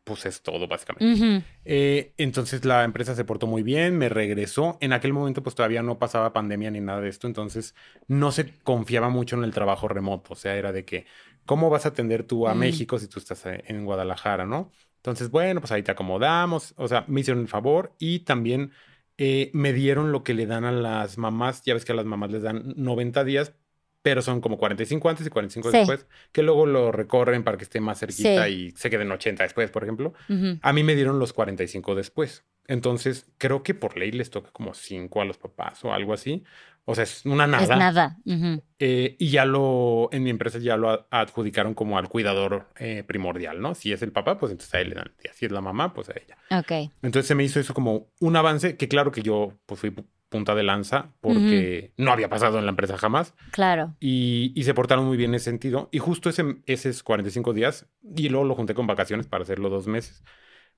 pues 0.09 0.25
es 0.25 0.41
todo, 0.41 0.67
básicamente. 0.67 1.45
Eh, 1.63 2.13
entonces 2.17 2.65
la 2.65 2.83
empresa 2.83 3.15
se 3.15 3.23
portó 3.23 3.47
muy 3.47 3.63
bien, 3.63 3.97
me 3.97 4.09
regresó. 4.09 4.77
En 4.81 4.91
aquel 4.91 5.13
momento 5.13 5.43
pues 5.43 5.55
todavía 5.55 5.83
no 5.83 5.99
pasaba 5.99 6.33
pandemia 6.33 6.71
ni 6.71 6.81
nada 6.81 6.99
de 6.99 7.09
esto, 7.09 7.27
entonces 7.27 7.75
no 8.07 8.31
se 8.31 8.51
confiaba 8.63 9.09
mucho 9.09 9.37
en 9.37 9.43
el 9.43 9.53
trabajo 9.53 9.87
remoto. 9.87 10.33
O 10.33 10.35
sea, 10.35 10.55
era 10.55 10.71
de 10.71 10.83
que, 10.83 11.05
¿cómo 11.45 11.69
vas 11.69 11.85
a 11.85 11.89
atender 11.89 12.23
tú 12.23 12.47
a. 12.47 12.55
México 12.55 12.97
si 12.99 13.07
tú 13.07 13.19
estás 13.19 13.45
eh, 13.45 13.63
en 13.67 13.85
Guadalajara, 13.85 14.45
no? 14.45 14.71
Entonces, 14.97 15.29
bueno, 15.29 15.61
pues 15.61 15.71
ahí 15.71 15.83
te 15.83 15.91
acomodamos. 15.91 16.73
O 16.75 16.87
sea, 16.87 17.05
me 17.07 17.21
hicieron 17.21 17.41
el 17.41 17.47
favor 17.47 17.93
y 17.99 18.19
también 18.19 18.71
eh, 19.17 19.51
me 19.53 19.71
dieron 19.73 20.11
lo 20.11 20.23
que 20.23 20.33
le 20.33 20.45
dan 20.45 20.65
a 20.65 20.71
las 20.71 21.17
mamás. 21.17 21.61
Ya 21.63 21.75
ves 21.75 21.85
que 21.85 21.91
a 21.91 21.95
las 21.95 22.05
mamás 22.05 22.31
les 22.31 22.41
dan 22.41 22.73
90 22.75 23.23
días, 23.23 23.53
pero 24.01 24.21
son 24.21 24.39
como 24.41 24.57
45 24.57 25.09
antes 25.09 25.27
y 25.27 25.29
45 25.29 25.71
Sí. 25.71 25.77
después, 25.77 26.05
que 26.31 26.43
luego 26.43 26.65
lo 26.65 26.91
recorren 26.91 27.43
para 27.43 27.57
que 27.57 27.63
esté 27.63 27.79
más 27.81 27.99
cerquita 27.99 28.45
Sí. 28.47 28.51
y 28.53 28.71
se 28.71 28.89
queden 28.89 29.11
80 29.11 29.43
después, 29.43 29.69
por 29.71 29.83
ejemplo. 29.83 30.13
Ujú. 30.29 30.57
A 30.61 30.73
mí 30.73 30.83
me 30.83 30.95
dieron 30.95 31.19
los 31.19 31.33
45 31.33 31.95
después. 31.95 32.43
Entonces, 32.67 33.25
creo 33.39 33.63
que 33.63 33.73
por 33.73 33.97
ley 33.97 34.11
les 34.11 34.29
toca 34.29 34.51
como 34.51 34.73
5 34.75 35.21
a 35.21 35.25
los 35.25 35.37
papás 35.39 35.83
o 35.83 35.91
algo 35.91 36.13
así. 36.13 36.43
O 36.85 36.95
sea, 36.95 37.03
es 37.03 37.25
una 37.25 37.45
nada. 37.47 37.63
Es 37.63 37.69
nada. 37.69 38.17
Ujú. 38.25 38.63
Eh, 38.79 39.15
y 39.19 39.29
ya 39.31 39.45
lo, 39.45 40.09
en 40.11 40.23
mi 40.23 40.29
empresa 40.29 40.57
ya 40.59 40.77
lo 40.77 40.89
a- 40.89 41.07
adjudicaron 41.11 41.73
como 41.73 41.97
al 41.97 42.09
cuidador 42.09 42.67
eh, 42.79 43.03
primordial, 43.05 43.59
¿no? 43.61 43.75
Si 43.75 43.91
es 43.91 44.01
el 44.01 44.11
papá, 44.11 44.37
pues 44.39 44.51
entonces 44.51 44.73
a 44.75 44.81
él 44.81 44.89
le 44.89 44.95
dan 44.95 45.07
el 45.07 45.17
día. 45.21 45.33
Si 45.33 45.45
es 45.45 45.51
la 45.51 45.61
mamá, 45.61 45.93
pues 45.93 46.09
a 46.09 46.13
ella. 46.13 46.37
Ok. 46.59 46.91
Entonces 47.01 47.27
se 47.27 47.35
me 47.35 47.43
hizo 47.43 47.59
eso 47.59 47.73
como 47.73 48.07
un 48.19 48.35
avance 48.35 48.77
que 48.77 48.87
claro 48.87 49.11
que 49.11 49.21
yo 49.23 49.53
pues 49.65 49.79
fui 49.81 49.93
punta 50.29 50.55
de 50.55 50.63
lanza 50.63 51.11
porque 51.21 51.93
no 51.97 52.11
había 52.11 52.29
pasado 52.29 52.59
en 52.59 52.65
la 52.65 52.71
empresa 52.71 52.97
jamás. 52.97 53.33
Claro. 53.51 53.95
Y, 53.99 54.53
y, 54.55 54.63
se 54.63 54.73
portaron 54.73 55.05
muy 55.05 55.17
bien 55.17 55.31
en 55.31 55.35
ese 55.35 55.45
sentido. 55.45 55.89
Y 55.91 55.99
justo 55.99 56.29
ese, 56.29 56.57
esos 56.65 57.03
45 57.03 57.53
días, 57.53 57.87
y 58.15 58.29
luego 58.29 58.45
lo 58.45 58.55
junté 58.55 58.73
con 58.73 58.87
vacaciones 58.87 59.27
para 59.27 59.43
hacerlo 59.43 59.69
dos 59.69 59.87
meses, 59.87 60.23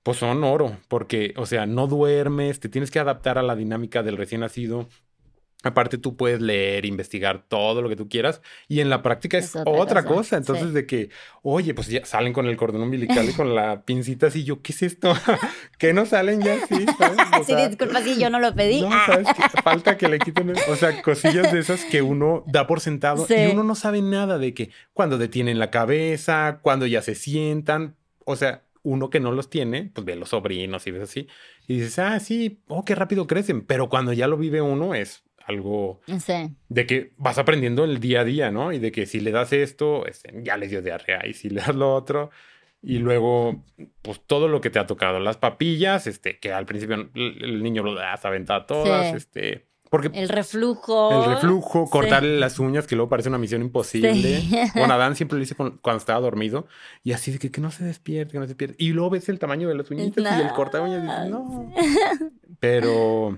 pues 0.03 0.17
son 0.17 0.43
oro, 0.43 0.77
porque, 0.88 1.34
o 1.38 1.46
sea, 1.46 1.65
no 1.65 1.88
duermes, 1.88 2.60
te 2.60 2.70
tienes 2.70 2.89
que 2.89 3.00
adaptar 3.00 3.38
a 3.38 3.43
la 3.43 3.55
dinámica 3.55 4.01
del 4.01 4.17
recién 4.17 4.41
nacido. 4.41 4.88
Aparte, 5.63 6.00
tú 6.00 6.15
puedes 6.15 6.41
leer, 6.41 6.86
investigar 6.86 7.44
todo 7.48 7.84
lo 7.84 7.89
que 7.89 7.96
tú 7.96 8.10
quieras 8.10 8.41
y 8.68 8.80
en 8.80 8.89
la 8.89 9.03
práctica 9.03 9.38
es, 9.38 9.56
otra, 9.65 10.03
cosa. 10.06 10.38
Entonces, 10.38 10.74
de 10.74 10.88
que, 10.88 11.10
oye, 11.44 11.75
pues 11.75 11.88
ya 11.88 12.03
salen 12.03 12.34
con 12.34 12.48
el 12.48 12.58
cordón 12.58 12.82
umbilical 12.82 13.30
y 13.30 13.34
con 13.34 13.53
la 13.53 13.84
pincita 13.84 14.27
así. 14.27 14.44
Yo, 14.44 14.62
¿qué 14.63 14.72
es 14.72 14.82
esto? 14.82 15.13
¿Qué 15.77 15.94
no 15.94 16.08
salen 16.08 16.41
ya 16.41 16.56
así? 16.56 16.86
sí, 17.46 17.56
disculpa, 17.70 18.01
sí, 18.01 18.20
yo 18.20 18.32
no 18.32 18.39
lo 18.39 18.56
pedí. 18.56 18.82
No, 18.82 18.89
¿sabes 19.06 19.27
Falta 19.63 19.98
que 19.98 20.08
le 20.08 20.18
quiten, 20.18 20.51
o 20.68 20.75
sea, 20.75 21.01
cosillas 21.03 21.51
de 21.51 21.60
esas 21.60 21.86
que 21.86 22.01
uno 22.01 22.44
da 22.48 22.65
por 22.65 22.80
sentado 22.80 23.27
y 23.30 23.51
uno 23.51 23.63
no 23.63 23.75
sabe 23.75 24.01
nada 24.01 24.39
de 24.39 24.56
que 24.56 24.72
cuando 24.94 25.20
detienen 25.20 25.60
la 25.60 25.70
cabeza, 25.70 26.60
cuando 26.63 26.88
ya 26.88 27.03
se 27.03 27.13
sientan. 27.13 27.96
O 28.25 28.36
sea, 28.36 28.63
uno 28.84 29.10
que 29.10 29.20
no 29.20 29.32
los 29.32 29.50
tiene, 29.50 29.91
pues 29.94 30.06
ve 30.06 30.15
los 30.15 30.30
sobrinos 30.30 30.88
y 30.88 30.91
ves 30.91 31.03
así. 31.03 31.27
Y 31.68 31.75
dices, 31.75 32.00
ah, 32.00 32.20
sí, 32.20 32.62
oh, 32.68 32.84
qué 32.84 32.96
rápido 32.96 33.27
crecen. 33.27 33.62
Pero 33.62 33.89
cuando 33.89 34.13
ya 34.13 34.27
lo 34.27 34.38
vive 34.38 34.62
uno 34.62 34.96
es 34.96 35.24
algo 35.51 36.01
de 36.70 36.86
que 36.86 37.12
vas 37.17 37.38
aprendiendo 37.38 37.84
el 37.84 38.00
día 38.00 38.22
a 38.22 38.24
día, 38.24 38.51
¿no? 38.51 38.74
Y 38.74 38.79
de 38.79 38.91
que 38.91 39.05
si 39.05 39.20
le 39.20 39.31
das 39.31 39.53
esto, 39.53 40.05
este, 40.05 40.34
ya 40.43 40.58
le 40.58 40.67
dio 40.67 40.81
diarrea, 40.81 41.27
y 41.27 41.34
si 41.34 41.50
le 41.50 41.62
das 41.62 41.75
lo 41.75 41.93
otro, 41.93 42.31
y 42.84 42.98
luego, 42.98 43.63
pues 44.01 44.22
todo 44.25 44.48
lo 44.48 44.60
que 44.60 44.72
te 44.72 44.79
ha 44.79 44.88
tocado, 44.88 45.20
las 45.20 45.38
papillas, 45.38 46.08
este, 46.08 46.39
que 46.39 46.51
al 46.51 46.65
principio 46.65 47.10
el, 47.13 47.62
niño 47.62 47.84
lo 47.84 47.93
das 47.93 48.25
aventado 48.25 48.65
todas, 48.65 49.13
este. 49.13 49.67
Porque 49.91 50.10
el 50.13 50.29
reflujo. 50.29 51.25
El 51.25 51.34
reflujo, 51.34 51.89
cortarle 51.89 52.39
las 52.39 52.60
uñas, 52.60 52.88
que 52.88 52.96
luego 52.96 53.10
parece 53.10 53.27
una 53.29 53.38
misión 53.38 53.62
imposible. 53.62 54.41
Con 54.74 54.89
Adán 54.89 55.17
siempre 55.17 55.38
lo 55.38 55.43
hice 55.43 55.53
cuando 55.53 55.98
estaba 55.98 56.20
dormido. 56.22 56.65
Y 57.03 57.12
así 57.12 57.31
de 57.31 57.39
que, 57.39 57.51
que, 57.51 57.60
no 57.60 57.72
se 57.72 57.84
despierte, 57.84 58.31
que 58.31 58.39
no 58.39 58.46
se 58.46 58.50
despierte. 58.50 58.77
Y 58.79 58.93
luego 58.93 59.12
ves 59.12 59.27
el 59.27 59.38
tamaño 59.38 59.67
de 59.67 59.75
las 59.75 59.91
uñitas 59.91 60.39
y 60.39 60.41
el 60.41 60.53
corta 60.53 60.81
uñas 60.81 61.03
y 61.03 61.08
dices, 61.08 61.29
no. 61.29 61.74
Pero, 62.62 63.38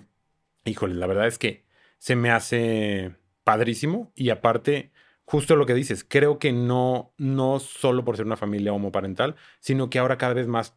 híjole, 0.63 0.93
la 0.93 1.07
verdad 1.07 1.25
es 1.25 1.39
que 1.39 1.62
se 2.03 2.17
me 2.17 2.31
hace 2.31 3.15
padrísimo 3.45 4.11
y 4.13 4.29
aparte, 4.29 4.91
justo 5.23 5.55
lo 5.55 5.65
que 5.65 5.73
dices, 5.73 6.05
creo 6.05 6.37
que 6.37 6.51
no, 6.51 7.13
no 7.17 7.61
solo 7.61 8.03
por 8.03 8.17
ser 8.17 8.25
una 8.25 8.35
familia 8.35 8.73
homoparental, 8.73 9.37
sino 9.61 9.89
que 9.89 9.99
ahora 9.99 10.17
cada 10.17 10.33
vez 10.33 10.45
más 10.45 10.75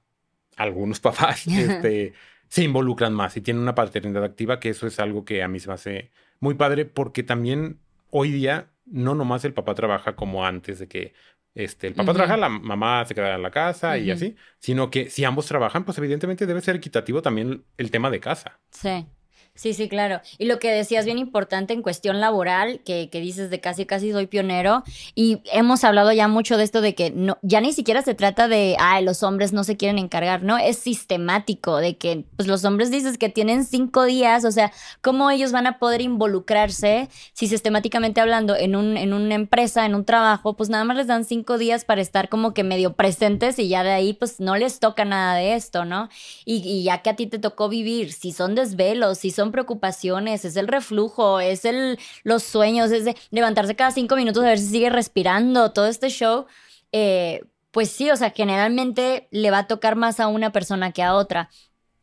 algunos 0.56 1.00
papás 1.00 1.44
este, 1.48 2.12
se 2.48 2.62
involucran 2.62 3.12
más 3.12 3.36
y 3.36 3.40
tienen 3.40 3.64
una 3.64 3.74
paternidad 3.74 4.22
activa, 4.22 4.60
que 4.60 4.68
eso 4.68 4.86
es 4.86 5.00
algo 5.00 5.24
que 5.24 5.42
a 5.42 5.48
mí 5.48 5.58
se 5.58 5.66
me 5.66 5.74
hace 5.74 6.12
muy 6.38 6.54
padre 6.54 6.84
porque 6.84 7.24
también 7.24 7.80
hoy 8.10 8.30
día 8.30 8.70
no 8.84 9.16
nomás 9.16 9.44
el 9.44 9.52
papá 9.52 9.74
trabaja 9.74 10.14
como 10.14 10.46
antes 10.46 10.78
de 10.78 10.86
que 10.86 11.12
este, 11.56 11.88
el 11.88 11.94
papá 11.94 12.12
trabaja, 12.12 12.36
la 12.36 12.50
mamá 12.50 13.04
se 13.04 13.16
queda 13.16 13.34
en 13.34 13.42
la 13.42 13.50
casa 13.50 13.98
y 13.98 14.12
así, 14.12 14.36
sino 14.60 14.92
que 14.92 15.10
si 15.10 15.24
ambos 15.24 15.46
trabajan, 15.46 15.84
pues 15.84 15.98
evidentemente 15.98 16.46
debe 16.46 16.60
ser 16.60 16.76
equitativo 16.76 17.20
también 17.20 17.64
el 17.78 17.90
tema 17.90 18.10
de 18.10 18.20
casa. 18.20 18.60
Sí. 18.70 19.08
Sí, 19.56 19.74
sí, 19.74 19.88
claro. 19.88 20.20
Y 20.38 20.44
lo 20.44 20.58
que 20.58 20.70
decías 20.70 21.04
bien 21.04 21.18
importante 21.18 21.74
en 21.74 21.82
cuestión 21.82 22.20
laboral, 22.20 22.80
que, 22.84 23.08
que, 23.10 23.20
dices 23.20 23.50
de 23.50 23.60
casi 23.60 23.86
casi 23.86 24.12
soy 24.12 24.26
pionero, 24.26 24.84
y 25.14 25.40
hemos 25.52 25.82
hablado 25.82 26.12
ya 26.12 26.28
mucho 26.28 26.56
de 26.56 26.64
esto 26.64 26.80
de 26.80 26.94
que 26.94 27.10
no, 27.10 27.38
ya 27.42 27.60
ni 27.60 27.72
siquiera 27.72 28.02
se 28.02 28.14
trata 28.14 28.48
de, 28.48 28.76
ay, 28.78 29.04
los 29.04 29.22
hombres 29.22 29.52
no 29.52 29.64
se 29.64 29.76
quieren 29.76 29.98
encargar, 29.98 30.42
no, 30.42 30.58
es 30.58 30.78
sistemático, 30.78 31.78
de 31.78 31.96
que 31.96 32.24
pues 32.36 32.46
los 32.46 32.64
hombres 32.64 32.90
dices 32.90 33.18
que 33.18 33.28
tienen 33.28 33.64
cinco 33.64 34.04
días, 34.04 34.44
o 34.44 34.52
sea, 34.52 34.72
¿cómo 35.00 35.30
ellos 35.30 35.52
van 35.52 35.66
a 35.66 35.78
poder 35.78 36.02
involucrarse 36.02 37.08
si 37.32 37.48
sistemáticamente 37.48 38.20
hablando 38.20 38.54
en, 38.54 38.76
un, 38.76 38.96
en 38.96 39.12
una 39.12 39.34
empresa, 39.34 39.86
en 39.86 39.94
un 39.94 40.04
trabajo, 40.04 40.56
pues 40.56 40.68
nada 40.68 40.84
más 40.84 40.96
les 40.96 41.06
dan 41.06 41.24
cinco 41.24 41.58
días 41.58 41.84
para 41.84 42.00
estar 42.00 42.28
como 42.28 42.54
que 42.54 42.62
medio 42.62 42.92
presentes 42.92 43.58
y 43.58 43.68
ya 43.68 43.82
de 43.82 43.90
ahí 43.90 44.12
pues 44.12 44.40
no 44.40 44.56
les 44.56 44.80
toca 44.80 45.04
nada 45.04 45.34
de 45.34 45.54
esto, 45.54 45.84
¿no? 45.84 46.08
Y, 46.44 46.84
ya 46.84 47.02
que 47.02 47.10
a 47.10 47.16
ti 47.16 47.26
te 47.26 47.38
tocó 47.38 47.68
vivir, 47.68 48.12
si 48.12 48.32
son 48.32 48.54
desvelos, 48.54 49.18
si 49.18 49.30
preocupaciones, 49.52 50.44
es 50.44 50.56
el 50.56 50.68
reflujo, 50.68 51.40
es 51.40 51.64
el, 51.64 51.98
los 52.24 52.42
sueños, 52.42 52.90
es 52.90 53.14
levantarse 53.30 53.76
cada 53.76 53.90
cinco 53.90 54.16
minutos 54.16 54.42
a 54.44 54.48
ver 54.48 54.58
si 54.58 54.66
sigue 54.66 54.90
respirando, 54.90 55.72
todo 55.72 55.86
este 55.86 56.08
show. 56.08 56.46
Eh, 56.92 57.42
pues 57.70 57.90
sí, 57.90 58.10
o 58.10 58.16
sea, 58.16 58.30
generalmente 58.30 59.28
le 59.30 59.50
va 59.50 59.58
a 59.58 59.66
tocar 59.66 59.96
más 59.96 60.18
a 60.20 60.28
una 60.28 60.50
persona 60.52 60.92
que 60.92 61.02
a 61.02 61.14
otra. 61.14 61.50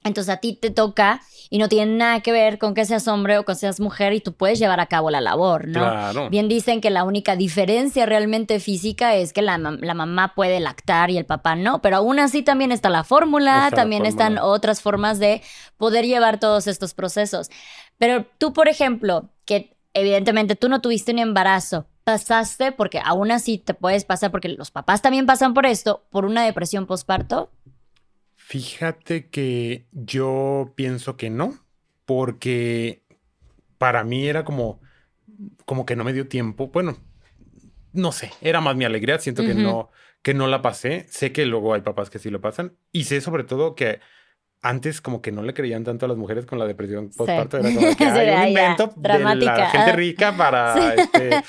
Entonces 0.03 0.33
a 0.33 0.37
ti 0.37 0.53
te 0.53 0.69
toca 0.69 1.21
y 1.49 1.59
no 1.59 1.69
tiene 1.69 1.95
nada 1.95 2.19
que 2.21 2.31
ver 2.31 2.57
con 2.57 2.73
que 2.73 2.83
seas 2.85 3.07
hombre 3.07 3.37
o 3.37 3.45
que 3.45 3.55
seas 3.55 3.79
mujer 3.79 4.13
y 4.13 4.19
tú 4.19 4.33
puedes 4.33 4.59
llevar 4.59 4.79
a 4.79 4.87
cabo 4.87 5.11
la 5.11 5.21
labor, 5.21 5.67
¿no? 5.67 5.81
Claro. 5.81 6.29
Bien 6.29 6.47
dicen 6.49 6.81
que 6.81 6.89
la 6.89 7.03
única 7.03 7.35
diferencia 7.35 8.05
realmente 8.05 8.59
física 8.59 9.15
es 9.15 9.33
que 9.33 9.41
la, 9.41 9.57
la, 9.57 9.93
mamá 9.93 10.33
puede 10.35 10.59
lactar 10.59 11.11
y 11.11 11.17
el 11.17 11.25
papá 11.25 11.55
no, 11.55 11.81
pero 11.81 11.97
aún 11.97 12.19
así 12.19 12.41
también 12.41 12.71
está 12.71 12.89
la 12.89 13.03
fórmula, 13.03 13.69
también 13.71 14.05
están 14.05 14.37
otras 14.39 14.81
formas 14.81 15.19
de 15.19 15.41
poder 15.77 16.05
llevar 16.05 16.39
todos 16.39 16.67
estos 16.67 16.93
procesos. 16.93 17.49
Pero 17.97 18.25
tú, 18.37 18.51
por 18.51 18.67
ejemplo, 18.67 19.29
que 19.45 19.77
evidentemente 19.93 20.55
tú 20.55 20.69
no 20.69 20.81
tuviste 20.81 21.11
un 21.11 21.19
embarazo, 21.19 21.85
pasaste, 22.03 22.71
porque 22.71 22.99
aún 23.03 23.31
así 23.31 23.57
te 23.57 23.73
puedes 23.73 24.05
pasar, 24.05 24.31
porque 24.31 24.49
los 24.49 24.71
papás 24.71 25.01
también 25.01 25.25
pasan 25.25 25.53
por 25.53 25.65
esto, 25.65 26.03
por 26.09 26.25
una 26.25 26.43
depresión 26.43 26.85
postparto. 26.85 27.49
Fíjate 28.45 29.29
que 29.29 29.87
yo 29.93 30.73
pienso 30.75 31.15
que 31.15 31.29
no, 31.29 31.57
porque 32.05 33.01
para 33.77 34.03
mí 34.03 34.27
era 34.27 34.43
como, 34.43 34.81
como 35.65 35.85
que 35.85 35.95
no 35.95 36.03
me 36.03 36.11
dio 36.11 36.27
tiempo. 36.27 36.67
Bueno, 36.67 36.97
no 37.93 38.11
sé, 38.11 38.31
era 38.41 38.59
más 38.59 38.75
mi 38.75 38.83
alegría. 38.83 39.17
Siento 39.17 39.43
que 39.43 39.55
no, 39.55 39.91
que 40.21 40.33
no 40.33 40.47
la 40.47 40.61
pasé. 40.61 41.05
Sé 41.09 41.31
que 41.31 41.45
luego 41.45 41.73
hay 41.73 41.81
papás 41.81 42.09
que 42.09 42.19
sí 42.19 42.29
lo 42.29 42.41
pasan. 42.41 42.73
Y 42.91 43.05
sé 43.05 43.21
sobre 43.21 43.45
todo 43.45 43.75
que 43.75 44.01
antes 44.61 44.99
como 44.99 45.21
que 45.21 45.31
no 45.31 45.41
le 45.41 45.53
creían 45.53 45.85
tanto 45.85 46.05
a 46.05 46.09
las 46.09 46.17
mujeres 46.17 46.45
con 46.45 46.59
la 46.59 46.67
depresión 46.67 47.11
postparto. 47.15 47.57
Era 47.57 47.69
como 47.73 47.95
que 47.95 48.03
hay 48.03 48.29
un 48.29 48.47
invento 48.49 48.93
de 48.95 49.45
la 49.45 49.69
gente 49.69 49.93
rica 49.93 50.35
para 50.37 50.95
este, 50.95 51.43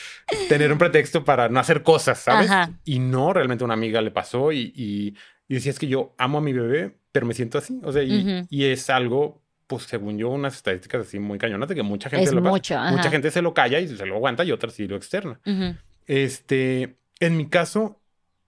tener 0.49 0.71
un 0.71 0.79
pretexto 0.79 1.25
para 1.25 1.49
no 1.49 1.59
hacer 1.59 1.83
cosas, 1.83 2.21
¿sabes? 2.21 2.51
Y 2.85 3.01
no, 3.01 3.33
realmente 3.33 3.65
una 3.65 3.75
amiga 3.75 4.01
le 4.01 4.13
pasó 4.13 4.53
y 4.53 4.73
y 4.77 5.15
decía, 5.49 5.71
es 5.71 5.79
que 5.79 5.89
yo 5.89 6.15
amo 6.19 6.39
a 6.39 6.41
mi 6.41 6.53
bebé, 6.53 6.97
pero 7.13 7.27
me 7.27 7.35
siento 7.35 7.59
así. 7.59 7.81
O 7.83 7.93
sea, 7.93 8.03
y, 8.03 8.65
es 8.65 8.91
algo, 8.91 9.43
pues 9.67 9.85
según 9.85 10.19
yo, 10.19 10.31
unas 10.31 10.57
estadísticas 10.57 11.07
así 11.07 11.19
muy 11.19 11.39
cañonas 11.39 11.69
de 11.69 11.75
que 11.75 11.83
mucha 11.83 12.11
gente, 12.11 12.33
lo, 12.33 12.41
mucha 12.41 13.11
gente 13.11 13.31
se 13.31 13.43
lo 13.43 13.55
calla 13.55 13.81
y 13.81 13.89
se 13.89 14.07
lo 14.07 14.17
aguanta 14.17 14.45
y 14.45 14.53
otra 14.53 14.71
sí 14.71 14.89
lo 14.89 14.97
externa. 14.97 15.41
Este, 16.07 16.97
en 17.21 17.37
mi 17.37 17.49
caso, 17.49 18.01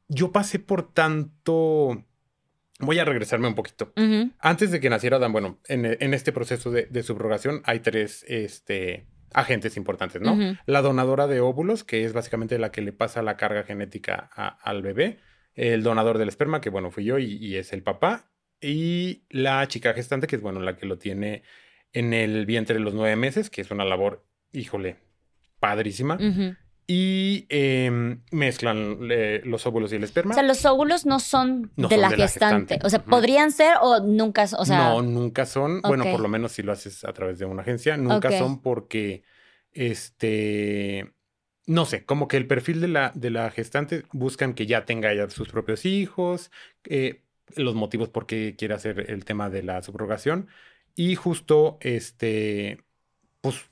yo 0.09 0.32
pasé 0.32 0.59
por 0.59 0.92
tanto... 0.92 2.04
Voy 2.78 2.98
a 2.98 3.06
regresarme 3.06 3.48
un 3.48 3.54
poquito. 3.54 3.92
Antes 4.38 4.70
de 4.70 4.80
que 4.80 4.90
naciera 4.90 5.18
Dan, 5.18 5.32
bueno, 5.32 5.59
en, 5.66 6.12
este 6.12 6.30
proceso 6.32 6.70
de, 6.70 7.02
subrogación 7.02 7.62
hay 7.64 7.80
tres 7.80 8.22
este, 8.28 9.06
agentes 9.32 9.78
importantes, 9.78 10.20
¿no? 10.20 10.37
La 10.66 10.82
donadora 10.82 11.26
de 11.26 11.40
óvulos, 11.40 11.85
que 11.85 12.04
es 12.04 12.12
básicamente 12.12 12.59
la 12.59 12.72
que 12.72 12.82
le 12.82 12.92
pasa 12.92 13.22
la 13.22 13.37
carga 13.37 13.62
genética 13.62 14.18
al 14.18 14.82
bebé 14.82 15.18
el 15.56 15.82
donador 15.82 16.18
del 16.18 16.28
esperma, 16.28 16.60
que 16.60 16.70
bueno, 16.70 16.90
fui 16.90 17.04
yo 17.04 17.18
y, 17.18 17.56
es 17.56 17.72
el 17.72 17.82
papá, 17.82 18.30
y 18.60 19.24
la 19.30 19.66
chica 19.68 19.94
gestante, 19.94 20.26
que 20.26 20.36
es 20.36 20.42
bueno, 20.42 20.60
la 20.60 20.76
que 20.76 20.86
lo 20.86 20.98
tiene 20.98 21.42
en 21.92 22.12
el 22.12 22.46
vientre 22.46 22.74
de 22.74 22.80
los 22.80 22.94
nueve 22.94 23.16
meses, 23.16 23.50
que 23.50 23.62
es 23.62 23.70
una 23.70 23.84
labor, 23.84 24.24
híjole, 24.52 24.98
padrísima. 25.58 26.18
Y 26.88 27.46
em, 27.48 28.22
mezclan 28.30 28.98
eh, 29.10 29.40
los 29.44 29.66
óvulos 29.66 29.92
y 29.92 29.96
el 29.96 30.04
esperma. 30.04 30.32
O 30.32 30.34
sea, 30.34 30.44
los 30.44 30.64
óvulos 30.64 31.04
no 31.04 31.18
son, 31.18 31.72
de, 31.74 31.96
la 31.96 32.10
gestante. 32.10 32.78
O 32.84 32.90
sea, 32.90 33.02
podrían 33.02 33.50
ser 33.50 33.74
o 33.80 33.98
nunca, 33.98 34.44
o 34.56 34.64
sea... 34.64 34.90
No, 34.90 35.02
nunca 35.02 35.46
son. 35.46 35.80
Bueno, 35.82 36.04
por 36.04 36.20
lo 36.20 36.28
menos 36.28 36.52
si 36.52 36.62
lo 36.62 36.70
haces 36.70 37.02
a 37.04 37.12
través 37.12 37.40
de 37.40 37.44
una 37.44 37.62
agencia, 37.62 37.96
nunca 37.96 38.30
son 38.38 38.60
porque, 38.62 39.24
este, 39.72 41.15
no 41.66 41.85
sé, 41.85 42.05
como 42.05 42.29
que 42.29 42.37
el 42.37 42.46
perfil 42.46 42.81
de 42.81 42.88
la, 42.88 43.12
de 43.14 43.31
la 43.31 43.50
gestante 43.50 44.05
buscan 44.12 44.55
que 44.55 44.66
ya 44.66 44.85
tenga 44.85 45.12
ya 45.12 45.29
sus 45.29 45.48
propios 45.48 45.85
hijos, 45.85 46.50
eh, 46.85 47.22
los 47.57 47.74
motivos 47.74 48.09
por 48.09 48.26
qué 48.26 48.55
quiere 48.57 48.74
hacer 48.74 49.11
el 49.11 49.24
tema 49.24 49.50
de 49.50 49.62
la 49.62 49.83
subrogación 49.83 50.48
y 50.94 51.14
justo 51.16 51.79
este, 51.81 52.85
pues 53.40 53.64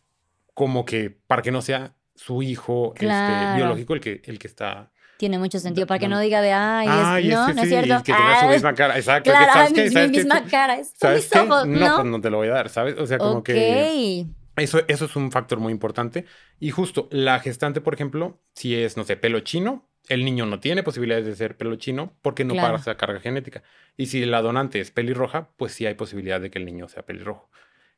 como 0.54 0.84
que 0.84 1.10
para 1.10 1.42
que 1.42 1.50
no 1.50 1.62
sea 1.62 1.94
su 2.14 2.42
hijo 2.42 2.94
este, 2.94 3.56
biológico 3.56 3.94
el 3.94 4.00
que, 4.00 4.22
el 4.24 4.38
que 4.38 4.46
está 4.46 4.92
tiene 5.16 5.38
mucho 5.38 5.58
sentido 5.60 5.86
para 5.86 5.98
que 5.98 6.08
no 6.08 6.18
diga 6.18 6.42
de 6.42 6.52
ay, 6.52 7.28
es, 7.28 7.34
no, 7.34 7.52
no 7.52 7.62
es 7.62 7.68
cierto. 7.68 8.02
que 8.02 8.12
tenga 8.12 8.40
su 8.40 8.48
misma 8.48 8.74
cara, 8.74 8.96
exacto. 8.96 9.30
Claro, 9.30 9.52
¿sabes 9.52 9.94
mi, 9.94 10.08
misma 10.08 10.44
cara, 10.44 10.76
es 10.76 10.92
mis 11.02 11.36
ojos, 11.36 11.66
¿no? 11.66 11.78
No, 11.78 11.94
pues 11.96 12.06
no 12.06 12.20
te 12.20 12.30
lo 12.30 12.38
voy 12.38 12.48
a 12.48 12.52
dar, 12.52 12.68
¿sabes? 12.68 12.98
O 12.98 13.06
sea, 13.06 13.18
como 13.18 13.42
que 13.42 14.26
eso, 14.56 14.80
eso 14.88 15.04
es 15.06 15.16
un 15.16 15.32
factor 15.32 15.58
muy 15.58 15.72
importante. 15.72 16.26
Y 16.60 16.70
justo 16.70 17.08
la 17.10 17.40
gestante, 17.40 17.80
por 17.80 17.94
ejemplo, 17.94 18.40
si 18.54 18.74
es, 18.74 18.96
no 18.96 19.04
sé, 19.04 19.16
pelo 19.16 19.40
chino, 19.40 19.88
el 20.08 20.24
niño 20.24 20.46
no 20.46 20.60
tiene 20.60 20.82
posibilidades 20.82 21.26
de 21.26 21.34
ser 21.34 21.56
pelo 21.56 21.76
chino 21.76 22.16
porque 22.22 22.44
no 22.44 22.54
pasa 22.54 22.96
carga 22.96 23.20
genética. 23.20 23.62
Y 23.96 24.06
si 24.06 24.24
la 24.24 24.42
donante 24.42 24.80
es 24.80 24.90
pelirroja, 24.90 25.50
pues 25.56 25.72
sí 25.72 25.86
hay 25.86 25.94
posibilidad 25.94 26.40
de 26.40 26.50
que 26.50 26.58
el 26.58 26.66
niño 26.66 26.88
sea 26.88 27.04
pelirrojo. 27.04 27.50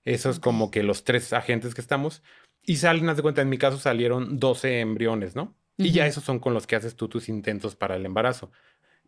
Eso 0.05 0.31
es 0.31 0.39
como 0.39 0.71
que 0.71 0.83
los 0.83 1.05
tres 1.05 1.33
agentes 1.33 1.75
que 1.75 1.81
estamos. 1.81 2.23
Y 2.63 2.77
salen, 2.77 3.09
haz 3.09 3.17
de 3.17 3.23
cuenta, 3.23 3.43
en 3.43 3.49
mi 3.49 3.59
caso 3.59 3.79
salieron 3.79 4.39
12 4.39 4.81
embriones, 4.81 5.35
¿no? 5.35 5.57
Y 5.79 5.91
ya 5.91 6.07
esos 6.07 6.25
son 6.25 6.39
con 6.39 6.55
los 6.55 6.67
que 6.67 6.77
haces 6.77 6.97
tú 6.97 7.09
tus 7.09 7.29
intentos 7.29 7.77
para 7.77 7.97
el 7.97 8.07
embarazo. 8.07 8.51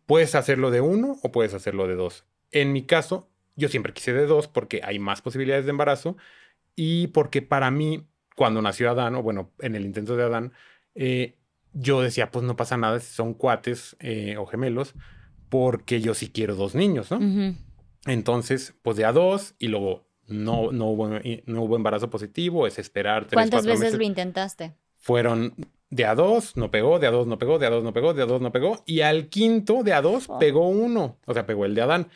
Puedes 0.05 0.35
hacerlo 0.35 0.69
de 0.69 0.81
uno 0.81 1.17
o 1.23 1.31
puedes 1.31 1.53
hacerlo 1.53 1.87
de 1.87 1.95
dos. 1.95 2.25
En 2.51 2.73
mi 2.73 2.85
caso, 2.85 3.29
yo 3.55 3.69
siempre 3.69 3.93
quise 3.93 4.13
de 4.13 4.25
dos 4.25 4.47
porque 4.47 4.81
hay 4.83 4.99
más 4.99 5.21
posibilidades 5.21 5.65
de 5.65 5.71
embarazo 5.71 6.17
y 6.81 7.07
porque 7.07 7.41
para 7.41 7.71
mí, 7.71 8.07
cuando 8.37 8.61
nació 8.61 8.89
Adán, 8.89 9.13
o 9.15 9.21
bueno, 9.21 9.51
en 9.59 9.75
el 9.75 9.83
intento 9.83 10.15
de 10.15 10.23
Adán, 10.23 10.53
eh, 10.95 11.35
yo 11.73 12.01
decía, 12.01 12.31
pues 12.31 12.45
no 12.45 12.55
pasa 12.55 12.77
nada 12.77 13.01
si 13.01 13.13
son 13.13 13.33
cuates 13.33 13.97
eh, 13.99 14.37
o 14.37 14.45
gemelos, 14.45 14.93
porque 15.49 15.99
yo 15.99 16.13
sí 16.13 16.29
quiero 16.29 16.55
dos 16.55 16.75
niños, 16.75 17.11
¿no? 17.11 17.19
Entonces, 18.05 18.75
pues 18.81 18.95
de 18.95 19.03
a 19.03 19.11
dos 19.11 19.55
y 19.59 19.67
luego 19.67 20.07
no, 20.25 20.71
no, 20.71 20.85
hubo, 20.85 21.09
no 21.09 21.63
hubo 21.63 21.75
embarazo 21.75 22.09
positivo, 22.09 22.65
es 22.65 22.79
esperar 22.79 23.25
tres, 23.25 23.33
¿Cuántas 23.33 23.65
veces 23.65 23.95
lo 23.95 24.03
intentaste? 24.03 24.73
Fueron 24.95 25.53
de 25.89 26.05
a 26.05 26.15
dos, 26.15 26.55
no 26.55 26.71
pegó, 26.71 26.97
de 26.99 27.07
a 27.07 27.11
dos 27.11 27.27
no 27.27 27.37
pegó, 27.37 27.59
de 27.59 27.67
a 27.67 27.71
dos 27.71 27.83
no 27.83 27.91
pegó, 27.91 28.13
de 28.13 28.23
a 28.23 28.25
dos 28.25 28.39
no 28.39 28.53
pegó, 28.53 28.83
y 28.85 29.01
al 29.01 29.27
quinto 29.27 29.83
de 29.83 29.91
a 29.91 30.01
dos 30.01 30.29
oh. 30.29 30.39
pegó 30.39 30.69
uno, 30.69 31.17
o 31.25 31.33
sea, 31.33 31.45
pegó 31.45 31.65
el 31.65 31.75
de 31.75 31.81
Adán. 31.81 32.07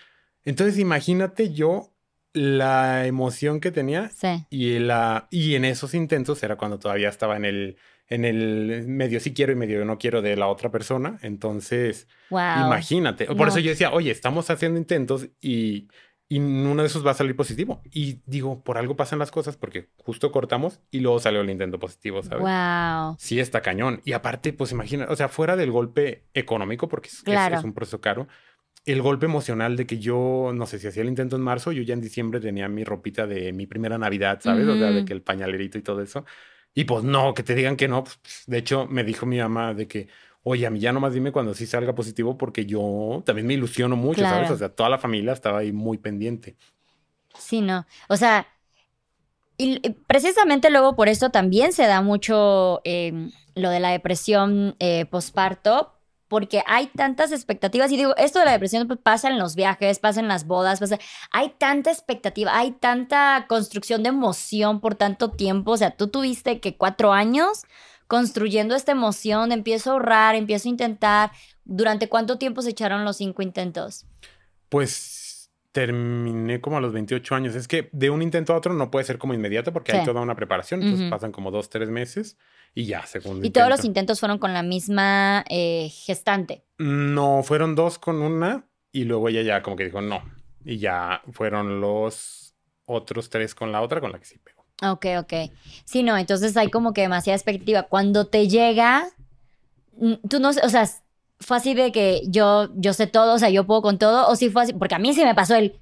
Entonces, 0.46 0.80
imagínate 0.80 1.52
yo 1.52 1.93
la 2.34 3.06
emoción 3.06 3.60
que 3.60 3.72
tenía 3.72 4.10
sí. 4.10 4.46
y, 4.50 4.80
la, 4.80 5.28
y 5.30 5.56
en 5.56 5.66
esos 5.66 5.94
intentos 5.94 6.42
era 6.44 6.56
cuando 6.56 6.80
todavía 6.80 7.10
estaba 7.10 7.38
en 7.38 7.46
el, 7.46 7.78
en 8.08 8.26
el 8.26 8.86
medio 8.88 9.20
sí 9.20 9.34
quiero 9.34 9.52
y 9.52 9.56
medio 9.56 9.86
no 9.86 9.98
quiero 9.98 10.22
de 10.22 10.36
la 10.36 10.48
otra 10.48 10.72
persona. 10.72 11.20
Entonces, 11.22 12.08
imagínate. 12.30 13.28
Por 13.28 13.48
eso 13.48 13.60
yo 13.60 13.70
decía, 13.70 13.92
oye, 13.92 14.12
estamos 14.12 14.50
haciendo 14.50 14.80
intentos 14.80 15.28
y, 15.42 15.88
y 16.28 16.40
uno 16.40 16.82
de 16.82 16.88
esos 16.88 17.06
va 17.06 17.12
a 17.12 17.16
salir 17.16 17.36
positivo. 17.36 17.82
Y 17.92 18.22
digo, 18.26 18.64
por 18.64 18.78
algo 18.78 18.96
pasan 18.96 19.20
las 19.20 19.32
cosas 19.32 19.56
porque 19.56 19.90
justo 19.98 20.32
cortamos 20.32 20.80
y 20.90 21.00
luego 21.00 21.20
salió 21.20 21.42
el 21.42 21.50
intento 21.50 21.80
positivo, 21.80 22.24
¿sabes? 22.24 22.42
Wow. 22.42 23.16
Sí, 23.20 23.40
está 23.40 23.62
cañón. 23.62 24.02
Y 24.04 24.14
aparte, 24.14 24.54
pues 24.54 24.72
imagina, 24.72 25.06
o 25.10 25.16
sea, 25.16 25.30
fuera 25.30 25.56
del 25.56 25.72
golpe 25.72 26.26
económico, 26.34 26.88
porque 26.88 27.10
es, 27.10 27.24
es 27.26 27.64
un 27.64 27.74
proceso 27.74 28.02
caro, 28.02 28.28
el 28.86 29.02
golpe 29.02 29.26
emocional 29.26 29.78
de 29.78 29.88
que 29.88 30.00
yo, 30.00 30.52
no 30.54 30.66
sé 30.66 30.80
si 30.80 30.88
hacía 30.88 31.04
el 31.04 31.10
intento 31.10 31.36
en 31.36 31.42
marzo, 31.42 31.72
yo 31.72 31.84
ya 31.84 31.94
en 31.94 32.02
diciembre 32.02 32.40
tenía 32.40 32.68
mi 32.68 32.84
ropita 32.84 33.26
de 33.26 33.54
mi 33.54 33.66
primera 33.66 33.98
Navidad, 33.98 34.40
¿sabes? 34.42 34.68
O 34.68 34.78
sea, 34.78 34.92
de 34.92 35.06
que 35.06 35.14
el 35.14 35.22
pañalerito 35.22 35.78
y 35.78 35.82
todo 35.82 36.02
eso. 36.02 36.26
Y 36.74 36.84
pues 36.84 37.04
no, 37.04 37.34
que 37.34 37.44
te 37.44 37.56
digan 37.56 37.78
que 37.78 37.88
no. 37.88 38.04
Pues, 38.04 38.44
de 38.46 38.58
hecho, 38.58 38.88
me 38.88 39.04
dijo 39.04 39.26
mi 39.26 39.38
mamá 39.38 39.74
de 39.74 39.88
que, 39.88 40.10
oye, 40.44 40.66
a 40.66 40.70
mí 40.70 40.80
ya 40.80 40.92
nomás 40.92 41.14
dime 41.14 41.32
cuando 41.32 41.54
sí 41.54 41.66
salga 41.66 41.96
positivo 41.96 42.38
porque 42.38 42.66
yo 42.66 43.24
también 43.26 43.48
me 43.48 43.54
ilusiono 43.54 43.96
mucho, 43.96 44.22
¿sabes? 44.22 44.52
O 44.52 44.58
sea, 44.58 44.70
toda 44.70 44.90
la 44.90 44.98
familia 44.98 45.32
estaba 45.32 45.60
ahí 45.60 45.72
muy 45.72 45.98
pendiente. 45.98 46.58
Sí, 47.38 47.62
no. 47.62 47.86
O 48.10 48.18
sea, 48.18 48.48
y 49.58 49.80
precisamente 50.08 50.70
luego 50.70 50.96
por 50.96 51.08
esto 51.08 51.30
también 51.30 51.74
se 51.74 51.86
da 51.86 52.02
mucho 52.02 52.82
em, 52.84 53.32
lo 53.56 53.70
de 53.70 53.80
la 53.80 53.90
depresión 53.92 54.76
eh, 54.80 55.06
posparto, 55.06 55.93
porque 56.34 56.64
hay 56.66 56.88
tantas 56.88 57.32
expectativas. 57.32 57.92
Y 57.92 57.98
digo, 57.98 58.16
esto 58.18 58.40
de 58.40 58.46
la 58.46 58.54
depresión 58.54 58.88
pues, 58.88 58.98
pasa 58.98 59.28
en 59.30 59.38
los 59.38 59.54
viajes, 59.54 60.00
pasa 60.00 60.20
en 60.20 60.28
las 60.28 60.48
bodas, 60.48 60.80
pasa. 60.80 60.98
Hay 61.30 61.50
tanta 61.60 61.92
expectativa, 61.92 62.58
hay 62.58 62.72
tanta 62.72 63.46
construcción 63.48 64.02
de 64.02 64.10
emoción 64.10 64.80
por 64.80 64.96
tanto 64.96 65.30
tiempo. 65.30 65.74
O 65.74 65.78
sea, 65.78 65.92
tú 65.92 66.08
tuviste 66.08 66.60
que 66.60 66.76
cuatro 66.76 67.14
años 67.14 67.66
construyendo 68.08 68.74
esta 68.74 68.94
emoción, 68.94 69.52
empiezo 69.52 69.92
a 69.92 69.94
ahorrar, 69.94 70.34
empiezo 70.34 70.68
a 70.68 70.72
intentar. 70.72 71.32
¿Durante 71.66 72.10
cuánto 72.10 72.40
tiempo 72.40 72.64
se 72.64 72.72
echaron 72.72 73.06
los 73.06 73.18
cinco 73.18 73.44
intentos? 73.44 74.08
Pues 74.70 75.23
terminé 75.74 76.62
como 76.62 76.78
a 76.78 76.82
los 76.82 76.94
28 76.94 77.36
años. 77.36 77.56
Es 77.56 77.68
que 77.68 77.90
de 77.92 78.10
un 78.10 78.22
intento 78.22 78.54
a 78.54 78.58
otro 78.58 78.74
no 78.74 78.90
puede 78.90 79.06
ser 79.06 79.18
como 79.18 79.34
inmediato 79.34 79.74
porque 79.74 79.92
hay 79.92 80.06
toda 80.06 80.22
una 80.22 80.36
preparación. 80.36 80.82
Entonces 80.82 81.10
pasan 81.10 81.34
como 81.34 81.52
dos, 81.52 81.70
tres 81.70 81.90
meses. 81.90 82.38
Y 82.76 82.86
ya, 82.86 83.06
segundo 83.06 83.46
¿Y 83.46 83.50
todos 83.50 83.70
los 83.70 83.84
intentos 83.84 84.20
fueron 84.20 84.38
con 84.38 84.54
la 84.54 84.64
misma 84.64 85.44
eh, 85.50 85.90
gestante? 85.90 86.64
No, 86.78 87.44
fueron 87.44 87.76
dos 87.76 88.00
con 88.00 88.22
una 88.22 88.66
y 88.92 89.04
luego 89.04 89.30
ella 89.30 89.42
ya 89.42 89.62
como 89.62 89.76
que 89.76 89.86
dijo 89.86 90.02
no. 90.02 90.24
Y 90.64 90.78
ya 90.78 91.22
fueron 91.32 91.82
los 91.82 92.56
otros 92.86 93.30
tres 93.30 93.54
con 93.54 93.72
la 93.72 93.82
otra 93.82 94.00
con 94.00 94.12
la 94.12 94.20
que 94.20 94.26
sí 94.26 94.38
pegó. 94.38 94.66
Ok, 94.84 95.06
ok. 95.20 95.52
Sí, 95.86 96.04
no, 96.04 96.18
entonces 96.18 96.56
hay 96.56 96.70
como 96.70 96.94
que 96.94 97.02
demasiada 97.02 97.36
expectativa. 97.36 97.84
Cuando 97.84 98.28
te 98.28 98.48
llega, 98.48 99.08
tú 100.30 100.40
no, 100.40 100.50
o 100.50 100.70
sea, 100.70 100.88
fue 101.46 101.58
así 101.58 101.74
de 101.74 101.92
que 101.92 102.22
yo, 102.28 102.70
yo 102.76 102.94
sé 102.94 103.08
todo, 103.08 103.36
o 103.36 103.40
sea, 103.40 103.50
yo 103.50 103.66
puedo 103.66 103.82
con 103.82 103.98
todo, 103.98 104.28
o 104.28 104.36
sí 104.36 104.50
fue 104.50 104.64
así, 104.64 104.74
porque 104.74 104.96
a 104.96 105.00
mí 105.00 105.14
sí 105.14 105.24
me 105.24 105.36
pasó 105.36 105.56
el, 105.56 105.80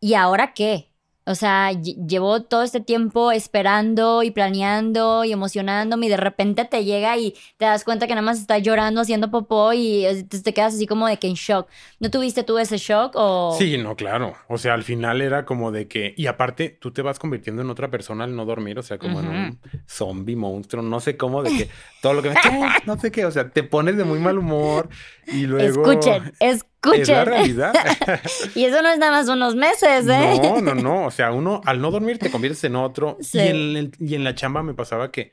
¿y 0.00 0.14
ahora 0.14 0.54
qué? 0.54 0.93
O 1.26 1.34
sea, 1.34 1.72
llevo 1.72 2.42
todo 2.42 2.62
este 2.62 2.80
tiempo 2.80 3.32
esperando 3.32 4.22
y 4.22 4.30
planeando 4.30 5.24
y 5.24 5.32
emocionándome 5.32 6.06
y 6.06 6.08
de 6.10 6.18
repente 6.18 6.66
te 6.66 6.84
llega 6.84 7.16
y 7.16 7.34
te 7.56 7.64
das 7.64 7.82
cuenta 7.84 8.06
que 8.06 8.14
nada 8.14 8.26
más 8.26 8.38
estás 8.38 8.62
llorando 8.62 9.00
haciendo 9.00 9.30
popó 9.30 9.72
y 9.72 10.04
te 10.24 10.52
quedas 10.52 10.74
así 10.74 10.86
como 10.86 11.06
de 11.06 11.18
que 11.18 11.28
en 11.28 11.34
shock. 11.34 11.68
¿No 11.98 12.10
tuviste 12.10 12.42
tú 12.42 12.58
ese 12.58 12.76
shock 12.76 13.12
o...? 13.14 13.56
Sí, 13.58 13.78
no, 13.78 13.96
claro. 13.96 14.34
O 14.48 14.58
sea, 14.58 14.74
al 14.74 14.82
final 14.82 15.22
era 15.22 15.46
como 15.46 15.72
de 15.72 15.88
que... 15.88 16.12
Y 16.16 16.26
aparte, 16.26 16.68
tú 16.68 16.90
te 16.90 17.00
vas 17.00 17.18
convirtiendo 17.18 17.62
en 17.62 17.70
otra 17.70 17.90
persona 17.90 18.24
al 18.24 18.36
no 18.36 18.44
dormir, 18.44 18.78
o 18.78 18.82
sea, 18.82 18.98
como 18.98 19.20
en 19.20 19.28
un 19.28 19.60
zombie, 19.86 20.36
monstruo, 20.36 20.82
no 20.82 21.00
sé 21.00 21.16
cómo, 21.16 21.42
de 21.42 21.56
que 21.56 21.70
todo 22.02 22.12
lo 22.12 22.22
que 22.22 22.30
me... 22.30 22.36
no 22.86 22.98
sé 22.98 23.10
qué, 23.10 23.24
o 23.24 23.30
sea, 23.30 23.48
te 23.48 23.62
pones 23.62 23.96
de 23.96 24.04
muy 24.04 24.18
mal 24.18 24.36
humor 24.36 24.90
y 25.26 25.46
luego... 25.46 25.90
Escuchen, 25.90 26.32
escuchen 26.38 26.73
es 26.92 27.08
la 27.08 27.24
realidad. 27.24 27.72
y 28.54 28.64
eso 28.64 28.82
no 28.82 28.90
es 28.90 28.98
nada 28.98 29.12
más 29.12 29.28
unos 29.28 29.54
meses, 29.54 30.06
¿eh? 30.08 30.40
No, 30.42 30.60
no, 30.60 30.74
no. 30.74 31.06
O 31.06 31.10
sea, 31.10 31.32
uno 31.32 31.60
al 31.64 31.80
no 31.80 31.90
dormir 31.90 32.18
te 32.18 32.30
conviertes 32.30 32.64
en 32.64 32.76
otro. 32.76 33.18
Y, 33.32 33.38
en, 33.38 33.92
y, 33.98 34.14
en, 34.14 34.24
la 34.24 34.34
chamba 34.34 34.62
me 34.62 34.74
pasaba 34.74 35.10
que 35.10 35.32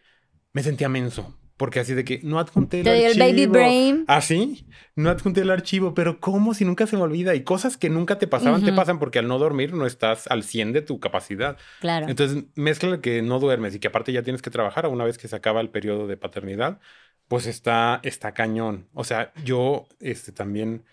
me 0.54 0.64
sentía 0.64 0.90
menso. 0.90 1.38
Porque 1.62 1.80
así 1.80 1.94
de 1.94 2.04
que 2.04 2.22
no 2.24 2.40
adjunté 2.40 2.80
el 2.80 2.88
archivo. 2.88 3.12
el 3.12 3.20
baby 3.20 3.46
brain. 3.46 4.06
Ah, 4.08 4.20
sí. 4.22 4.66
No 4.96 5.12
adjunté 5.12 5.42
el 5.42 5.52
archivo. 5.52 5.94
Pero 5.94 6.20
¿cómo 6.20 6.56
si 6.56 6.66
nunca 6.66 6.88
se 6.88 6.98
me 6.98 7.04
olvida? 7.04 7.36
Y 7.36 7.44
cosas 7.44 7.78
que 7.78 7.88
nunca 7.88 8.18
te 8.18 8.26
pasaban, 8.26 8.66
te 8.66 8.74
pasan 8.74 8.98
porque 8.98 9.20
al 9.20 9.28
no 9.28 9.38
dormir 9.38 9.72
no 9.76 9.86
estás 9.86 10.26
al 10.26 10.42
100 10.42 10.74
de 10.74 10.82
tu 10.82 11.00
capacidad. 11.00 11.58
Claro. 11.80 12.08
Entonces, 12.10 12.46
mezcla 12.56 13.00
que 13.00 13.22
no 13.22 13.40
duermes 13.40 13.76
y 13.76 13.80
que 13.80 13.90
aparte 13.90 14.12
ya 14.12 14.24
tienes 14.24 14.42
que 14.42 14.50
trabajar 14.50 14.88
una 14.88 15.04
vez 15.04 15.20
que 15.20 15.28
se 15.28 15.36
acaba 15.36 15.62
el 15.62 15.70
periodo 15.70 16.08
de 16.08 16.18
paternidad. 16.18 16.80
Pues 17.28 17.46
está, 17.46 18.00
está 18.02 18.34
cañón. 18.34 18.88
O 18.94 19.04
sea, 19.04 19.32
yo 19.46 19.88
este, 20.00 20.32
también 20.32 20.84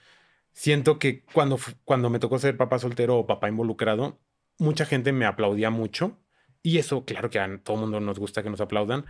siento 0.59 0.99
que 0.99 1.23
cuando, 1.33 1.57
cuando 1.85 2.11
me 2.11 2.18
tocó 2.18 2.37
ser 2.40 2.57
papá 2.57 2.81
soltero 2.81 3.16
o 3.16 3.27
papá 3.29 3.49
involucrado, 3.49 4.18
mucha 4.59 4.85
gente 4.85 5.12
me 5.12 5.25
aplaudía 5.25 5.71
mucho. 5.71 6.18
Y 6.64 6.79
eso, 6.79 7.05
claro 7.05 7.31
que 7.31 7.38
a 7.38 7.59
todo 7.62 7.77
el 7.77 7.83
mundo 7.83 8.01
nos 8.01 8.18
gusta 8.18 8.42
que 8.42 8.51
nos 8.51 8.61
aplaudan, 8.61 9.07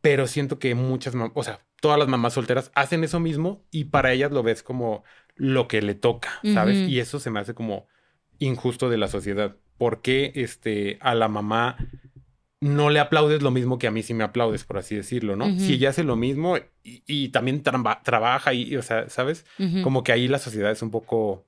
pero 0.00 0.26
siento 0.26 0.58
que 0.58 0.74
muchas, 0.74 1.14
o 1.34 1.44
sea, 1.44 1.64
todas 1.80 2.00
las 2.00 2.08
mamás 2.08 2.32
solteras 2.32 2.72
hacen 2.74 3.04
eso 3.04 3.20
mismo 3.20 3.64
y 3.70 3.84
para 3.84 4.12
ellas 4.12 4.32
lo 4.32 4.42
ves 4.42 4.64
como 4.64 5.04
lo 5.36 5.68
que 5.68 5.82
le 5.82 5.94
toca, 5.94 6.40
¿sabes? 6.52 6.88
Y 6.88 6.98
eso 6.98 7.20
se 7.20 7.30
me 7.30 7.38
hace 7.38 7.54
como 7.54 7.86
injusto 8.40 8.90
de 8.90 8.98
la 8.98 9.06
sociedad. 9.06 9.54
¿Por 9.76 10.02
qué 10.02 10.32
este, 10.34 10.98
a 11.00 11.14
la 11.14 11.28
mamá 11.28 11.76
no 12.60 12.90
le 12.90 13.00
aplaudes 13.00 13.42
lo 13.42 13.50
mismo 13.50 13.78
que 13.78 13.86
a 13.86 13.90
mí 13.90 14.02
si 14.02 14.14
me 14.14 14.24
aplaudes, 14.24 14.64
por 14.64 14.78
así 14.78 14.96
decirlo, 14.96 15.36
¿no? 15.36 15.46
Si 15.58 15.74
ella 15.74 15.90
hace 15.90 16.04
lo 16.04 16.16
mismo 16.16 16.56
y, 16.82 17.28
también 17.28 17.62
trabaja 17.62 18.52
y, 18.52 18.76
o 18.76 18.82
sea, 18.82 19.08
¿sabes? 19.08 19.46
Como 19.82 20.02
que 20.02 20.12
ahí 20.12 20.28
la 20.28 20.38
sociedad 20.38 20.70
es 20.70 20.82
un 20.82 20.90
poco, 20.90 21.46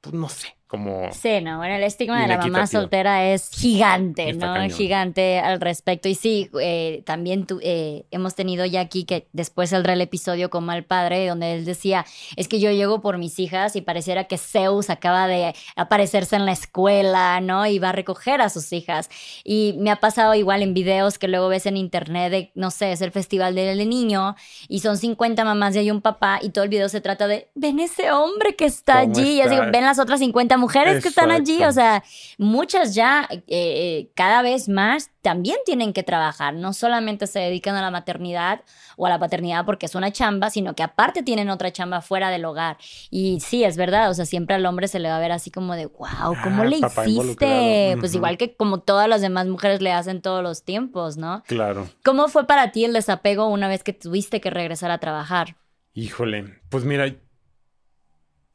pues 0.00 0.14
no 0.14 0.28
sé, 0.28 0.57
como... 0.68 1.08
Sí, 1.12 1.40
no, 1.40 1.56
bueno, 1.56 1.76
el 1.76 1.82
estigma 1.82 2.20
de 2.20 2.28
la 2.28 2.36
mamá 2.36 2.66
soltera 2.66 3.32
es 3.32 3.50
gigante, 3.50 4.34
¿no? 4.34 4.54
Gigante 4.68 5.38
al 5.38 5.60
respecto. 5.60 6.08
Y 6.08 6.14
sí, 6.14 6.50
eh, 6.60 7.02
también 7.06 7.46
eh, 7.62 8.04
hemos 8.10 8.34
tenido 8.34 8.66
ya 8.66 8.80
aquí 8.80 9.04
que 9.04 9.26
después 9.32 9.70
saldrá 9.70 9.94
el 9.94 10.02
episodio 10.02 10.50
con 10.50 10.66
Mal 10.66 10.84
Padre, 10.84 11.26
donde 11.26 11.54
él 11.54 11.64
decía, 11.64 12.04
es 12.36 12.48
que 12.48 12.60
yo 12.60 12.70
llego 12.70 13.00
por 13.00 13.16
mis 13.16 13.38
hijas 13.38 13.76
y 13.76 13.80
pareciera 13.80 14.24
que 14.24 14.36
Zeus 14.36 14.90
acaba 14.90 15.26
de 15.26 15.54
aparecerse 15.74 16.36
en 16.36 16.44
la 16.44 16.52
escuela, 16.52 17.40
¿no? 17.40 17.66
Y 17.66 17.78
va 17.78 17.88
a 17.88 17.92
recoger 17.92 18.42
a 18.42 18.50
sus 18.50 18.70
hijas. 18.74 19.08
Y 19.44 19.74
me 19.78 19.90
ha 19.90 19.96
pasado 19.96 20.34
igual 20.34 20.62
en 20.62 20.74
videos 20.74 21.18
que 21.18 21.28
luego 21.28 21.48
ves 21.48 21.64
en 21.64 21.78
internet 21.78 22.30
de, 22.30 22.52
no 22.54 22.70
sé, 22.70 22.92
es 22.92 23.00
el 23.00 23.10
Festival 23.10 23.54
del 23.54 23.88
Niño 23.88 24.36
y 24.68 24.80
son 24.80 24.98
50 24.98 25.44
mamás 25.44 25.74
y 25.76 25.78
hay 25.78 25.90
un 25.90 26.02
papá 26.02 26.40
y 26.42 26.50
todo 26.50 26.64
el 26.64 26.70
video 26.70 26.90
se 26.90 27.00
trata 27.00 27.26
de, 27.26 27.48
ven 27.54 27.80
ese 27.80 28.12
hombre 28.12 28.54
que 28.54 28.66
está 28.66 28.98
allí. 28.98 29.38
Y 29.38 29.40
así, 29.40 29.56
ven 29.72 29.84
las 29.84 29.98
otras 29.98 30.20
50 30.20 30.57
mujeres 30.58 31.02
que 31.02 31.08
están 31.08 31.30
allí, 31.30 31.62
o 31.64 31.72
sea, 31.72 32.02
muchas 32.36 32.94
ya 32.94 33.26
eh, 33.30 33.42
eh, 33.46 34.10
cada 34.14 34.42
vez 34.42 34.68
más 34.68 35.10
también 35.22 35.58
tienen 35.64 35.92
que 35.92 36.02
trabajar, 36.02 36.54
no 36.54 36.72
solamente 36.72 37.26
se 37.26 37.38
dedican 37.38 37.76
a 37.76 37.82
la 37.82 37.90
maternidad 37.90 38.62
o 38.96 39.06
a 39.06 39.10
la 39.10 39.18
paternidad 39.18 39.64
porque 39.64 39.86
es 39.86 39.94
una 39.94 40.10
chamba, 40.12 40.50
sino 40.50 40.74
que 40.74 40.82
aparte 40.82 41.22
tienen 41.22 41.50
otra 41.50 41.72
chamba 41.72 42.00
fuera 42.00 42.30
del 42.30 42.44
hogar. 42.44 42.78
Y 43.10 43.40
sí, 43.40 43.64
es 43.64 43.76
verdad, 43.76 44.10
o 44.10 44.14
sea, 44.14 44.26
siempre 44.26 44.56
al 44.56 44.66
hombre 44.66 44.88
se 44.88 44.98
le 44.98 45.08
va 45.08 45.16
a 45.16 45.20
ver 45.20 45.32
así 45.32 45.50
como 45.50 45.74
de, 45.74 45.86
wow, 45.86 46.34
¿cómo 46.42 46.62
ah, 46.62 46.66
le 46.66 46.78
hiciste? 46.78 47.96
Pues 47.98 48.14
igual 48.14 48.38
que 48.38 48.54
como 48.54 48.80
todas 48.80 49.08
las 49.08 49.20
demás 49.20 49.46
mujeres 49.46 49.80
le 49.80 49.92
hacen 49.92 50.22
todos 50.22 50.42
los 50.42 50.64
tiempos, 50.64 51.16
¿no? 51.16 51.42
Claro. 51.46 51.88
¿Cómo 52.04 52.28
fue 52.28 52.46
para 52.46 52.72
ti 52.72 52.84
el 52.84 52.92
desapego 52.92 53.48
una 53.48 53.68
vez 53.68 53.82
que 53.82 53.92
tuviste 53.92 54.40
que 54.40 54.50
regresar 54.50 54.90
a 54.90 54.98
trabajar? 54.98 55.56
Híjole, 55.94 56.60
pues 56.68 56.84
mira, 56.84 57.14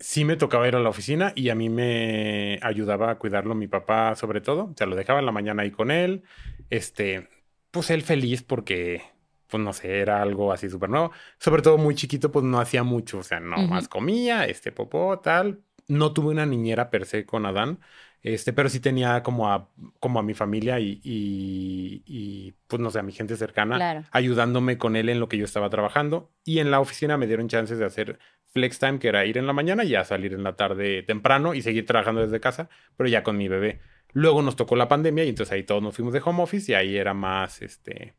sí 0.03 0.25
me 0.25 0.35
tocaba 0.35 0.67
ir 0.67 0.75
a 0.75 0.81
la 0.81 0.89
oficina 0.89 1.31
y 1.33 1.47
a 1.47 1.55
mí 1.55 1.69
me 1.69 2.59
ayudaba 2.61 3.09
a 3.09 3.15
cuidarlo 3.15 3.55
mi 3.55 3.67
papá 3.69 4.15
sobre 4.15 4.41
todo. 4.41 4.65
O 4.65 4.73
sea, 4.75 4.85
lo 4.85 4.97
dejaba 4.97 5.19
en 5.19 5.25
la 5.25 5.31
mañana 5.31 5.63
ahí 5.63 5.71
con 5.71 5.91
él. 5.91 6.23
Este, 6.69 7.29
pues 7.71 7.89
él 7.89 8.01
feliz 8.01 8.43
porque, 8.43 9.01
pues 9.47 9.63
no 9.63 9.71
sé, 9.71 9.99
era 9.99 10.21
algo 10.21 10.51
así 10.51 10.69
súper 10.69 10.89
nuevo. 10.89 11.11
Sobre 11.39 11.61
todo 11.61 11.77
muy 11.77 11.95
chiquito, 11.95 12.33
pues 12.33 12.43
no 12.43 12.59
hacía 12.59 12.83
mucho. 12.83 13.19
O 13.19 13.23
sea, 13.23 13.39
no 13.39 13.57
más 13.67 13.87
comía, 13.87 14.45
este 14.45 14.73
popó, 14.73 15.19
tal. 15.19 15.61
No 15.87 16.11
tuve 16.11 16.31
una 16.31 16.45
niñera 16.45 16.89
per 16.89 17.05
se 17.05 17.25
con 17.25 17.45
Adán. 17.45 17.79
Este, 18.23 18.53
pero 18.53 18.69
sí 18.69 18.79
tenía 18.79 19.21
como 19.21 19.51
a, 19.51 19.69
como 19.99 20.17
a 20.17 20.23
mi 20.23 20.33
familia 20.33 20.79
y, 20.79 21.01
y, 21.03 22.53
pues 22.67 22.81
no 22.81 22.89
sé, 22.89 22.99
a 22.99 23.03
mi 23.03 23.11
gente 23.11 23.35
cercana 23.35 24.07
ayudándome 24.11 24.77
con 24.77 24.95
él 24.95 25.09
en 25.09 25.19
lo 25.19 25.27
que 25.27 25.37
yo 25.37 25.43
estaba 25.43 25.69
trabajando. 25.69 26.31
Y 26.45 26.59
en 26.59 26.71
la 26.71 26.79
oficina 26.79 27.17
me 27.17 27.27
dieron 27.27 27.49
chances 27.49 27.79
de 27.79 27.85
hacer 27.85 28.19
flex 28.53 28.79
time, 28.79 28.99
que 28.99 29.09
era 29.09 29.25
ir 29.25 29.37
en 29.37 29.45
la 29.45 29.51
mañana 29.51 29.83
y 29.83 29.89
ya 29.89 30.05
salir 30.05 30.33
en 30.33 30.43
la 30.43 30.55
tarde 30.55 31.03
temprano 31.03 31.53
y 31.53 31.61
seguir 31.61 31.85
trabajando 31.85 32.21
desde 32.21 32.39
casa, 32.39 32.69
pero 32.95 33.09
ya 33.09 33.23
con 33.23 33.35
mi 33.35 33.49
bebé. 33.49 33.81
Luego 34.13 34.41
nos 34.41 34.55
tocó 34.55 34.77
la 34.77 34.87
pandemia 34.87 35.25
y 35.25 35.29
entonces 35.29 35.51
ahí 35.51 35.63
todos 35.63 35.83
nos 35.83 35.93
fuimos 35.93 36.13
de 36.13 36.21
home 36.23 36.43
office 36.43 36.71
y 36.71 36.75
ahí 36.75 36.95
era 36.95 37.13
más, 37.13 37.61
este, 37.61 38.13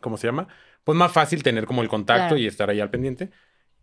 ¿cómo 0.00 0.16
se 0.16 0.26
llama? 0.26 0.48
Pues 0.82 0.98
más 0.98 1.12
fácil 1.12 1.44
tener 1.44 1.66
como 1.66 1.82
el 1.82 1.88
contacto 1.88 2.36
y 2.36 2.48
estar 2.48 2.68
ahí 2.68 2.80
al 2.80 2.90
pendiente. 2.90 3.30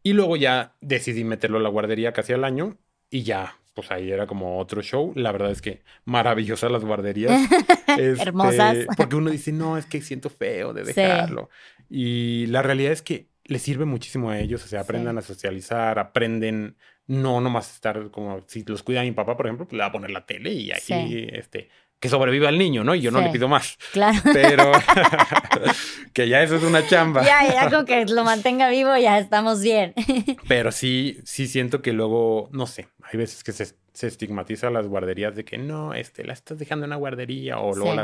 Y 0.03 0.11
luego 0.11 0.35
ya 0.35 0.75
decidí 0.81 1.23
meterlo 1.23 1.59
a 1.59 1.61
la 1.61 1.69
guardería 1.69 2.11
casi 2.11 2.33
al 2.33 2.43
año 2.43 2.77
y 3.09 3.23
ya 3.23 3.55
pues 3.77 3.91
ahí 3.91 4.11
era 4.11 4.25
como 4.25 4.57
otro 4.57 4.81
show. 4.81 5.13
La 5.15 5.31
verdad 5.31 5.51
es 5.51 5.61
que 5.61 5.83
maravillosas 6.05 6.71
las 6.71 6.83
guarderías. 6.83 7.39
Este, 7.87 8.21
Hermosas. 8.21 8.85
Porque 8.95 9.15
uno 9.15 9.31
dice, 9.31 9.51
no, 9.51 9.77
es 9.77 9.85
que 9.85 10.01
siento 10.01 10.29
feo 10.29 10.73
de 10.73 10.83
dejarlo. 10.83 11.49
Y 11.89 12.45
la 12.47 12.61
realidad 12.61 12.91
es 12.91 13.01
que 13.01 13.29
les 13.45 13.61
sirve 13.61 13.85
muchísimo 13.85 14.29
a 14.29 14.39
ellos. 14.39 14.63
O 14.65 14.67
sea, 14.67 14.81
aprendan 14.81 15.17
a 15.17 15.21
socializar, 15.21 15.97
aprenden 15.97 16.75
no 17.07 17.39
nomás 17.39 17.73
estar 17.73 18.11
como, 18.11 18.43
si 18.47 18.63
los 18.65 18.83
cuida 18.83 19.01
mi 19.01 19.13
papá, 19.13 19.37
por 19.37 19.47
ejemplo, 19.47 19.65
pues 19.65 19.77
le 19.77 19.79
va 19.79 19.85
a 19.85 19.91
poner 19.91 20.11
la 20.11 20.25
tele 20.25 20.51
y 20.51 20.71
aquí, 20.71 21.27
este, 21.31 21.69
que 21.99 22.09
sobreviva 22.09 22.49
el 22.49 22.57
niño, 22.57 22.83
¿no? 22.83 22.93
Y 22.93 23.01
yo 23.01 23.11
no 23.11 23.21
le 23.21 23.29
pido 23.29 23.47
más. 23.47 23.77
Claro. 23.91 24.19
Pero 24.31 24.71
que 26.13 26.29
ya 26.29 26.43
eso 26.43 26.55
es 26.55 26.63
una 26.63 26.85
chamba. 26.85 27.23
Ya, 27.23 27.47
ya 27.51 27.69
con 27.69 27.85
que 27.85 28.05
lo 28.05 28.23
mantenga 28.23 28.69
vivo 28.69 28.95
ya 28.97 29.17
estamos 29.17 29.61
bien. 29.61 29.93
Pero 30.47 30.71
sí, 30.71 31.19
sí 31.23 31.47
siento 31.47 31.81
que 31.81 31.93
luego, 31.93 32.49
no 32.51 32.67
sé, 32.67 32.87
hay 33.01 33.17
veces 33.17 33.43
que 33.43 33.51
se, 33.51 33.75
se 33.93 34.07
estigmatiza 34.07 34.69
las 34.69 34.87
guarderías 34.87 35.35
de 35.35 35.43
que 35.43 35.57
no, 35.57 35.95
este, 35.95 36.23
la 36.23 36.33
estás 36.33 36.59
dejando 36.59 36.85
en 36.85 36.89
una 36.89 36.97
guardería 36.97 37.57
o 37.57 37.75
luego 37.75 37.99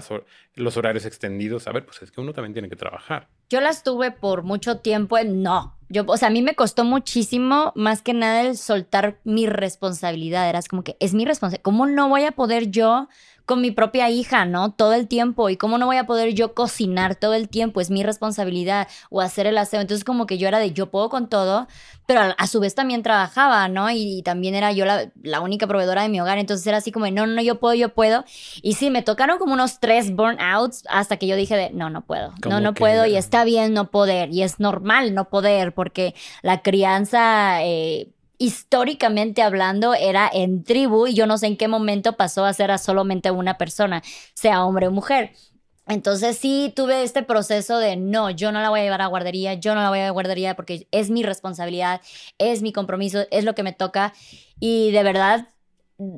los 0.56 0.78
horarios 0.78 1.06
extendidos. 1.06 1.68
A 1.68 1.72
ver, 1.72 1.86
pues 1.86 2.02
es 2.02 2.12
que 2.12 2.20
uno 2.20 2.34
también 2.34 2.54
tiene 2.54 2.70
que 2.70 2.76
trabajar. 2.76 3.28
Yo 3.50 3.62
las 3.62 3.84
tuve 3.84 4.10
por 4.10 4.42
mucho 4.42 4.80
tiempo 4.80 5.20
en 5.20 5.44
no. 5.44 5.78
Yo, 5.90 6.04
o 6.08 6.18
sea, 6.18 6.30
a 6.30 6.32
mí 6.32 6.42
me 6.42 6.56
costó 6.56 6.84
muchísimo, 6.84 7.72
más 7.76 8.02
que 8.02 8.16
nada, 8.16 8.42
el 8.42 8.58
soltar 8.58 9.20
mi 9.24 9.46
responsabilidad. 9.46 10.50
Era 10.50 10.60
como 10.68 10.84
que 10.84 10.98
es 11.00 11.14
mi 11.14 11.26
responsabilidad. 11.26 11.62
¿Cómo 11.62 11.86
no 11.86 12.10
voy 12.10 12.24
a 12.24 12.32
poder 12.32 12.72
yo 12.72 13.08
con 13.46 13.62
mi 13.62 13.72
propia 13.72 14.10
hija, 14.10 14.46
¿no? 14.46 14.72
Todo 14.72 14.94
el 14.94 15.08
tiempo. 15.08 15.50
¿Y 15.50 15.58
cómo 15.58 15.78
no 15.78 15.86
voy 15.86 15.98
a 15.98 16.06
poder 16.06 16.34
yo 16.34 16.54
cocinar 16.54 17.16
todo 17.16 17.34
el 17.34 17.50
tiempo? 17.50 17.82
Es 17.82 17.90
mi 17.90 18.04
responsabilidad. 18.04 18.88
O 19.10 19.22
hacer 19.22 19.48
el 19.48 19.58
aseo. 19.58 19.82
Entonces 19.82 20.04
como 20.04 20.26
que 20.26 20.38
yo 20.38 20.48
era 20.48 20.60
de 20.60 20.72
yo 20.72 20.90
puedo 20.90 21.10
con 21.10 21.28
todo, 21.28 21.68
pero 22.06 22.22
a, 22.38 22.48
su 22.48 22.60
vez 22.60 22.76
también 22.76 23.04
trabajaba, 23.04 23.68
¿no? 23.68 23.90
Y, 23.92 24.22
también 24.24 24.56
era 24.56 24.72
yo 24.72 24.86
la, 24.86 25.42
única 25.42 25.68
proveedora 25.68 26.04
de 26.04 26.10
mi 26.10 26.22
hogar. 26.22 26.38
Entonces 26.38 26.66
era 26.68 26.78
así 26.78 26.92
como, 26.92 27.10
no, 27.10 27.28
no, 27.28 27.42
yo 27.42 27.60
puedo, 27.60 27.74
yo 27.74 27.90
puedo. 27.90 28.24
Y 28.62 28.74
sí, 28.74 28.90
me 28.90 29.02
tocaron 29.02 29.38
como 29.38 29.54
unos 29.54 29.80
tres 29.80 30.16
burnouts 30.16 30.84
hasta 30.90 31.18
que 31.18 31.28
yo 31.28 31.36
dije 31.36 31.56
de, 31.56 31.70
no, 31.72 31.90
no 31.90 32.02
puedo. 32.02 32.34
No, 32.50 32.62
no 32.62 32.74
puedo. 32.74 33.06
Y 33.06 33.18
está 33.18 33.44
bien 33.44 33.74
no 33.74 33.92
poder. 33.92 34.30
Y 34.32 34.44
es 34.44 34.60
normal 34.60 35.14
no 35.14 35.30
poder 35.30 35.74
porque 35.74 36.16
la 36.42 36.62
crianza... 36.62 37.64
Eh, 37.64 38.13
históricamente 38.44 39.42
hablando 39.42 39.94
era 39.94 40.30
en 40.32 40.66
tribu 40.66 41.08
y 41.08 41.14
yo 41.14 41.26
no 41.28 41.38
sé 41.38 41.48
en 41.48 41.56
qué 41.56 41.70
momento 41.70 42.18
pasó 42.18 42.44
a 42.44 42.52
ser 42.52 42.72
a 42.72 42.78
solamente 42.78 43.32
una 43.32 43.58
persona, 43.58 44.04
sea 44.34 44.66
hombre 44.66 44.88
o 44.88 44.92
mujer. 44.92 45.32
Entonces 45.88 46.38
sí 46.38 46.74
tuve 46.76 47.04
este 47.04 47.24
proceso 47.24 47.78
de 47.78 47.96
no, 47.96 48.30
yo 48.32 48.52
no 48.52 48.60
la 48.60 48.70
voy 48.70 48.82
a 48.82 48.84
llevar 48.84 49.02
a 49.02 49.08
guardería, 49.08 49.54
yo 49.54 49.76
no 49.76 49.82
la 49.82 49.88
voy 49.88 50.00
a 50.00 50.10
guardería 50.10 50.58
porque 50.58 50.88
es 50.92 51.10
mi 51.10 51.24
responsabilidad, 51.24 52.02
es 52.38 52.62
mi 52.62 52.74
compromiso, 52.74 53.26
es 53.32 53.46
lo 53.46 53.56
que 53.56 53.64
me 53.64 53.72
toca. 53.72 54.14
Y 54.60 54.92
de 54.92 55.04
verdad, 55.04 55.48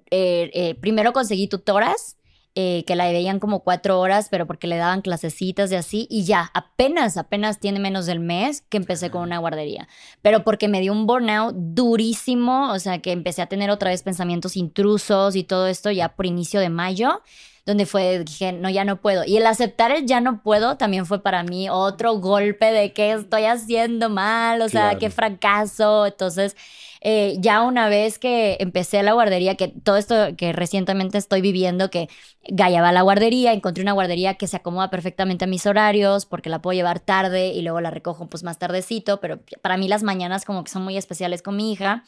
eh, 0.10 0.50
eh, 0.54 0.76
primero 0.82 1.14
conseguí 1.14 1.48
tutoras 1.48 2.18
eh, 2.56 2.86
que 2.88 2.96
la 2.96 3.06
veían 3.06 3.40
como 3.40 3.60
cuatro 3.60 4.00
horas, 4.00 4.30
pero 4.32 4.48
porque 4.48 4.68
le 4.68 4.78
daban 4.78 5.02
clasecitas 5.02 5.72
y 5.72 5.76
así, 5.76 6.08
y 6.10 6.24
ya, 6.24 6.50
apenas, 6.54 7.18
apenas 7.18 7.60
tiene 7.60 7.80
menos 7.80 8.06
del 8.06 8.22
mes 8.22 8.62
que 8.70 8.78
empecé 8.78 9.12
con 9.12 9.24
una 9.24 9.40
guardería, 9.40 9.90
pero 10.22 10.44
porque 10.44 10.70
me 10.70 10.80
dio 10.80 10.94
un 10.94 11.06
burnout 11.06 11.54
durísimo, 11.54 12.72
o 12.72 12.80
sea, 12.80 13.00
que 13.00 13.12
empecé 13.12 13.42
a 13.42 13.48
tener 13.48 13.70
otra 13.70 13.90
vez 13.90 14.04
pensamientos 14.04 14.56
intrusos 14.56 15.36
y 15.36 15.44
todo 15.44 15.68
esto 15.68 15.92
ya 15.92 16.16
por 16.16 16.26
inicio 16.26 16.60
de 16.60 16.70
mayo 16.70 17.22
donde 17.66 17.88
fue, 17.88 18.24
dije, 18.24 18.52
no, 18.52 18.70
ya 18.70 18.86
no 18.86 19.02
puedo. 19.02 19.24
Y 19.26 19.38
el 19.38 19.48
aceptar 19.48 19.92
el 19.92 20.06
ya 20.06 20.22
no 20.22 20.44
puedo 20.44 20.78
también 20.78 21.08
fue 21.08 21.24
para 21.24 21.42
mí 21.42 21.68
otro 21.68 22.14
golpe 22.20 22.72
de 22.72 22.94
que 22.94 23.14
estoy 23.14 23.46
haciendo 23.46 24.10
mal, 24.10 24.62
o 24.62 24.70
sea, 24.70 25.00
qué 25.00 25.10
fracaso. 25.10 26.06
Entonces, 26.06 26.56
eh, 27.08 27.36
ya 27.38 27.62
una 27.62 27.88
vez 27.88 28.18
que 28.18 28.58
empecé 28.60 29.04
la 29.04 29.14
guardería, 29.14 29.54
que 29.54 29.68
todo 29.68 29.96
esto 29.96 30.36
que 30.36 30.54
recientemente 30.54 31.20
estoy 31.20 31.40
viviendo, 31.40 31.92
que 31.92 32.10
Gaia 32.50 32.82
va 32.82 32.92
la 32.92 33.04
guardería, 33.04 33.54
encontré 33.54 33.84
una 33.84 33.92
guardería 33.92 34.34
que 34.34 34.48
se 34.48 34.58
acomoda 34.58 34.90
perfectamente 34.90 35.46
a 35.46 35.48
mis 35.48 35.68
horarios, 35.68 36.26
porque 36.26 36.50
la 36.50 36.64
puedo 36.64 36.76
llevar 36.76 37.00
tarde 37.00 37.50
y 37.50 37.62
luego 37.62 37.80
la 37.80 37.92
recojo 37.92 38.28
pues 38.28 38.42
más 38.42 38.58
tardecito, 38.58 39.20
pero 39.20 39.40
para 39.62 39.78
mí 39.78 39.88
las 39.88 40.02
mañanas 40.02 40.46
como 40.46 40.64
que 40.64 40.72
son 40.72 40.84
muy 40.84 40.98
especiales 40.98 41.44
con 41.44 41.56
mi 41.56 41.72
hija. 41.72 42.04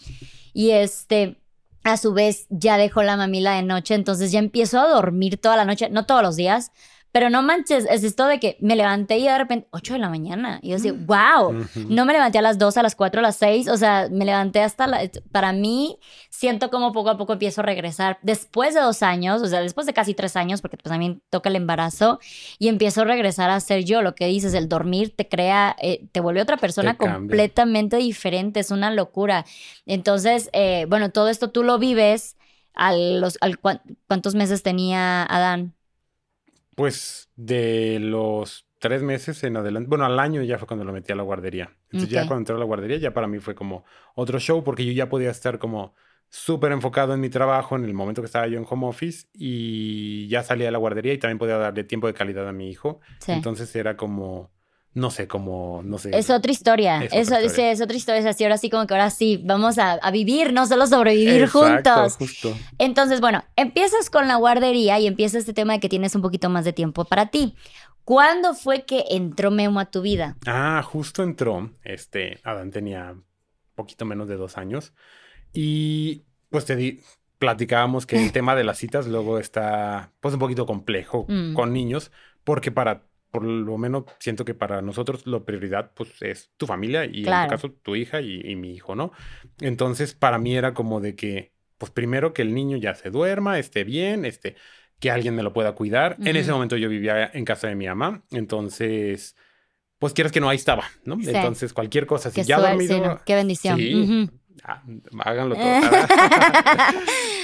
Y 0.51 0.71
este 0.71 1.37
a 1.83 1.97
su 1.97 2.13
vez 2.13 2.47
ya 2.49 2.79
dejó 2.79 3.03
la 3.03 3.17
mamila 3.17 3.53
de 3.53 3.61
noche, 3.61 3.93
entonces 3.93 4.31
ya 4.31 4.39
empiezo 4.39 4.79
a 4.79 4.87
dormir 4.87 5.37
toda 5.37 5.57
la 5.57 5.65
noche, 5.65 5.91
no 5.91 6.07
todos 6.07 6.23
los 6.23 6.35
días, 6.35 6.71
pero 7.11 7.29
no 7.29 7.41
manches, 7.41 7.87
es 7.89 8.03
esto 8.03 8.27
de 8.27 8.39
que 8.39 8.57
me 8.59 8.75
levanté 8.75 9.17
y 9.17 9.23
de 9.23 9.37
repente, 9.37 9.67
8 9.71 9.93
de 9.93 9.99
la 9.99 10.09
mañana. 10.09 10.59
Y 10.61 10.69
yo 10.69 10.75
decía, 10.75 10.93
wow, 10.93 11.53
mm. 11.53 11.65
no 11.89 12.05
me 12.05 12.13
levanté 12.13 12.37
a 12.37 12.41
las 12.41 12.57
2, 12.57 12.77
a 12.77 12.83
las 12.83 12.95
4, 12.95 13.19
a 13.19 13.23
las 13.23 13.37
6. 13.37 13.69
O 13.69 13.77
sea, 13.77 14.07
me 14.11 14.25
levanté 14.25 14.61
hasta 14.61 14.87
la... 14.87 15.09
Para 15.31 15.53
mí, 15.53 15.97
siento 16.29 16.69
como 16.69 16.91
poco 16.91 17.09
a 17.09 17.17
poco 17.17 17.33
empiezo 17.33 17.61
a 17.61 17.63
regresar. 17.63 18.19
Después 18.21 18.73
de 18.73 18.81
dos 18.81 19.01
años, 19.03 19.41
o 19.41 19.47
sea, 19.47 19.61
después 19.61 19.87
de 19.87 19.93
casi 19.93 20.13
tres 20.13 20.35
años, 20.35 20.61
porque 20.61 20.77
pues 20.77 20.91
también 20.91 21.21
toca 21.29 21.49
el 21.49 21.55
embarazo, 21.55 22.19
y 22.59 22.67
empiezo 22.67 23.01
a 23.01 23.05
regresar 23.05 23.49
a 23.49 23.59
ser 23.61 23.83
yo. 23.83 24.01
Lo 24.01 24.13
que 24.13 24.27
dices, 24.27 24.53
el 24.53 24.69
dormir 24.69 25.15
te 25.15 25.27
crea, 25.27 25.75
eh, 25.81 26.07
te 26.11 26.19
vuelve 26.19 26.41
otra 26.41 26.57
persona 26.57 26.97
completamente 26.97 27.97
diferente. 27.97 28.59
Es 28.59 28.69
una 28.69 28.91
locura. 28.91 29.45
Entonces, 29.85 30.49
eh, 30.53 30.85
bueno, 30.89 31.09
todo 31.11 31.29
esto 31.29 31.49
tú 31.51 31.63
lo 31.63 31.79
vives. 31.79 32.35
A 32.79 32.93
los, 32.95 33.39
al, 33.41 33.57
¿Cuántos 33.57 34.35
meses 34.35 34.61
tenía 34.61 35.23
Adán? 35.23 35.73
Pues 36.77 37.31
de 37.35 37.97
los 37.99 38.67
tres 38.77 39.01
meses 39.01 39.43
en 39.43 39.57
adelante, 39.57 39.89
bueno, 39.89 40.05
al 40.05 40.19
año 40.19 40.43
ya 40.43 40.59
fue 40.59 40.67
cuando 40.67 40.85
lo 40.85 40.93
metí 40.93 41.11
a 41.11 41.15
la 41.15 41.23
guardería. 41.23 41.75
Entonces 41.85 42.09
ya 42.09 42.27
cuando 42.27 42.41
entré 42.41 42.55
a 42.55 42.59
la 42.59 42.65
guardería 42.65 42.97
ya 42.97 43.15
para 43.15 43.25
mí 43.25 43.39
fue 43.39 43.55
como 43.55 43.83
otro 44.13 44.37
show 44.39 44.63
porque 44.63 44.85
yo 44.85 44.91
ya 44.91 45.09
podía 45.09 45.31
estar 45.31 45.57
como 45.57 45.95
súper 46.29 46.71
enfocado 46.73 47.15
en 47.15 47.19
mi 47.19 47.29
trabajo 47.29 47.75
en 47.75 47.83
el 47.83 47.95
momento 47.95 48.21
que 48.21 48.27
estaba 48.27 48.45
yo 48.45 48.59
en 48.59 48.65
home 48.69 48.85
office 48.85 49.27
y 49.33 50.27
ya 50.27 50.43
salía 50.43 50.67
a 50.67 50.71
la 50.71 50.77
guardería 50.77 51.13
y 51.13 51.17
también 51.17 51.39
podía 51.39 51.57
darle 51.57 51.83
tiempo 51.83 52.05
de 52.05 52.13
calidad 52.13 52.47
a 52.47 52.51
mi 52.53 52.69
hijo. 52.69 52.99
Entonces 53.25 53.75
era 53.75 53.97
como 53.97 54.51
no 54.97 55.11
sé, 55.11 55.27
cómo, 55.27 55.81
no 55.83 55.99
sé. 55.99 56.09
Es 56.11 56.31
otra 56.31 56.51
historia. 56.51 57.03
Es, 57.03 57.27
otra 57.27 57.43
historia. 57.43 57.71
Es, 57.71 57.81
otra 57.81 57.95
historia. 57.95 58.19
Es 58.19 58.25
así, 58.25 58.43
ahora 58.43 58.57
sí, 58.57 58.71
como 58.71 58.87
que 58.87 58.95
ahora 58.95 59.11
sí, 59.11 59.39
vamos 59.45 59.77
a, 59.77 59.99
vivir, 60.09 60.53
no 60.53 60.65
solo 60.65 60.87
sobrevivir 60.87 61.43
Exacto, 61.43 61.59
juntos. 61.59 62.15
Justo. 62.17 62.57
Entonces, 62.79 63.21
bueno, 63.21 63.43
empiezas 63.55 64.09
con 64.09 64.27
la 64.27 64.37
guardería 64.37 64.99
y 64.99 65.05
empieza 65.05 65.37
este 65.37 65.53
tema 65.53 65.73
de 65.73 65.79
que 65.79 65.87
tienes 65.87 66.15
un 66.15 66.23
poquito 66.23 66.49
más 66.49 66.65
de 66.65 66.73
tiempo 66.73 67.05
para 67.05 67.27
ti. 67.27 67.53
¿Cuándo 68.05 68.55
fue 68.55 68.85
que 68.85 69.03
entró 69.11 69.51
Memo 69.51 69.79
a 69.79 69.85
tu 69.85 70.01
vida? 70.01 70.35
Ah, 70.47 70.81
justo 70.83 71.21
entró. 71.21 71.69
Este, 71.83 72.39
Adán 72.43 72.71
tenía 72.71 73.15
poquito 73.75 74.03
menos 74.03 74.27
de 74.27 74.35
dos 74.35 74.57
años. 74.57 74.93
Y 75.53 76.23
pues 76.49 76.65
te 76.65 76.75
di, 76.75 77.01
platicábamos 77.37 78.07
que 78.07 78.17
el 78.17 78.31
tema 78.33 78.55
de 78.55 78.63
las 78.63 78.79
citas 78.79 79.05
luego 79.05 79.37
está 79.37 80.11
pues 80.21 80.33
un 80.33 80.39
poquito 80.39 80.65
complejo 80.65 81.27
mm. 81.29 81.53
con 81.53 81.71
niños, 81.71 82.11
porque 82.43 82.71
para 82.71 83.03
por 83.31 83.43
lo 83.43 83.77
menos 83.77 84.05
siento 84.19 84.45
que 84.45 84.53
para 84.53 84.81
nosotros 84.81 85.27
la 85.27 85.39
prioridad 85.39 85.91
pues 85.93 86.21
es 86.21 86.51
tu 86.57 86.65
familia 86.65 87.05
y 87.05 87.25
en 87.27 87.43
tu 87.43 87.49
caso 87.49 87.71
tu 87.71 87.95
hija 87.95 88.21
y, 88.21 88.55
mi 88.55 88.73
hijo, 88.73 88.95
¿no? 88.95 89.11
Entonces 89.59 90.13
para 90.13 90.37
mí 90.37 90.55
era 90.55 90.73
como 90.73 91.01
de 91.01 91.15
que, 91.15 91.53
pues 91.77 91.91
primero 91.91 92.33
que 92.33 92.41
el 92.41 92.53
niño 92.53 92.77
ya 92.77 92.95
se 92.95 93.09
duerma, 93.09 93.59
esté 93.59 93.83
bien, 93.83 94.25
este, 94.25 94.55
que 94.99 95.11
alguien 95.11 95.35
me 95.35 95.43
lo 95.43 95.53
pueda 95.53 95.73
cuidar. 95.73 96.17
En 96.23 96.35
ese 96.35 96.51
momento 96.51 96.77
yo 96.77 96.89
vivía 96.89 97.29
en 97.33 97.45
casa 97.45 97.67
de 97.67 97.75
mi 97.75 97.87
mamá, 97.87 98.23
entonces, 98.31 99.35
pues 99.99 100.13
quieres 100.13 100.31
que 100.31 100.39
no, 100.39 100.49
ahí 100.49 100.57
estaba, 100.57 100.85
¿no? 101.03 101.17
Entonces 101.21 101.73
cualquier 101.73 102.05
cosa, 102.07 102.31
si 102.31 102.43
ya 102.43 102.59
dormido... 102.59 103.21
Qué 103.25 103.35
bendición. 103.35 103.77
Sí, 103.77 104.29
ah, 104.63 104.83
háganlo 105.19 105.55
todo. 105.55 105.65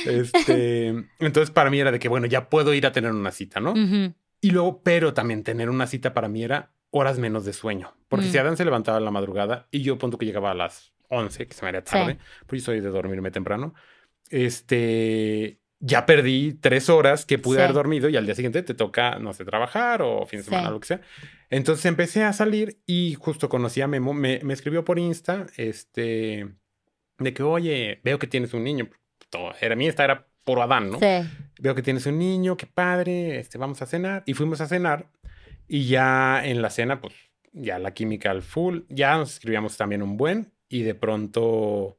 este, 0.05 0.87
entonces 1.19 1.51
para 1.51 1.69
mí 1.69 1.79
era 1.79 1.91
de 1.91 1.99
que, 1.99 2.07
bueno, 2.07 2.25
ya 2.25 2.49
puedo 2.49 2.73
ir 2.73 2.87
a 2.87 2.91
tener 2.91 3.11
una 3.11 3.31
cita, 3.31 3.59
¿no? 3.59 3.73
Y 4.43 4.51
luego, 4.51 4.81
pero 4.83 5.13
también 5.13 5.41
tener 5.41 5.69
una 5.69 5.87
cita 5.87 6.13
para 6.13 6.27
mí 6.27 6.43
era 6.43 6.73
horas 6.91 7.17
menos 7.17 7.45
de 7.45 7.53
sueño. 7.53 7.95
Porque 8.09 8.25
si 8.25 8.37
mm. 8.37 8.41
Adán 8.41 8.57
se 8.57 8.65
levantaba 8.65 8.97
a 8.97 8.99
la 9.01 9.09
madrugada 9.09 9.69
y 9.71 9.83
yo 9.83 9.97
punto 9.97 10.17
que 10.17 10.25
llegaba 10.25 10.51
a 10.51 10.53
las 10.53 10.91
11, 11.07 11.47
que 11.47 11.53
se 11.53 11.61
me 11.61 11.69
haría 11.69 11.85
tarde, 11.85 12.17
pues 12.45 12.61
yo 12.61 12.65
soy 12.65 12.81
de 12.81 12.89
dormirme 12.89 13.31
temprano. 13.31 13.73
Este, 14.29 15.61
ya 15.79 16.05
perdí 16.05 16.55
tres 16.55 16.89
horas 16.89 17.25
que 17.25 17.39
pude 17.39 17.63
haber 17.63 17.71
dormido 17.71 18.09
y 18.09 18.17
al 18.17 18.25
día 18.25 18.35
siguiente 18.35 18.63
te 18.63 18.73
toca, 18.73 19.17
no 19.17 19.31
sé, 19.31 19.45
trabajar 19.45 20.01
o 20.01 20.25
fin 20.25 20.39
de 20.39 20.43
semana, 20.43 20.71
lo 20.71 20.81
que 20.81 20.87
sea. 20.87 21.01
Entonces 21.49 21.85
empecé 21.85 22.25
a 22.25 22.33
salir 22.33 22.81
y 22.85 23.15
justo 23.15 23.47
conocí 23.47 23.79
a 23.79 23.87
Memo, 23.87 24.13
me, 24.13 24.41
me, 24.43 24.53
escribió 24.53 24.83
por 24.83 24.99
Insta, 24.99 25.47
este, 25.55 26.49
de 27.17 27.33
que, 27.33 27.43
oye, 27.43 28.01
veo 28.03 28.19
que 28.19 28.27
tienes 28.27 28.53
un 28.53 28.65
niño. 28.65 28.89
Era 29.61 29.77
mi 29.77 29.85
Insta, 29.85 30.03
era 30.03 30.27
por 30.43 30.59
Adán, 30.59 30.91
¿no? 30.91 30.99
Sí. 30.99 31.29
Veo 31.63 31.75
que 31.75 31.81
tienes 31.81 32.05
un 32.07 32.19
niño, 32.19 32.57
qué 32.57 32.67
padre, 32.67 33.39
este, 33.39 33.57
vamos 33.57 33.81
a 33.81 33.85
cenar. 33.85 34.23
Y 34.25 34.33
fuimos 34.33 34.59
a 34.59 34.67
cenar 34.67 35.07
y 35.65 35.87
ya 35.87 36.45
en 36.45 36.61
la 36.61 36.69
cena, 36.69 36.99
pues, 36.99 37.13
ya 37.53 37.79
la 37.79 37.93
química 37.93 38.31
al 38.31 38.41
full, 38.41 38.81
ya 38.89 39.15
nos 39.15 39.35
escribíamos 39.35 39.77
también 39.77 40.03
un 40.03 40.17
buen 40.17 40.51
y 40.67 40.81
de 40.81 40.93
pronto, 40.93 41.97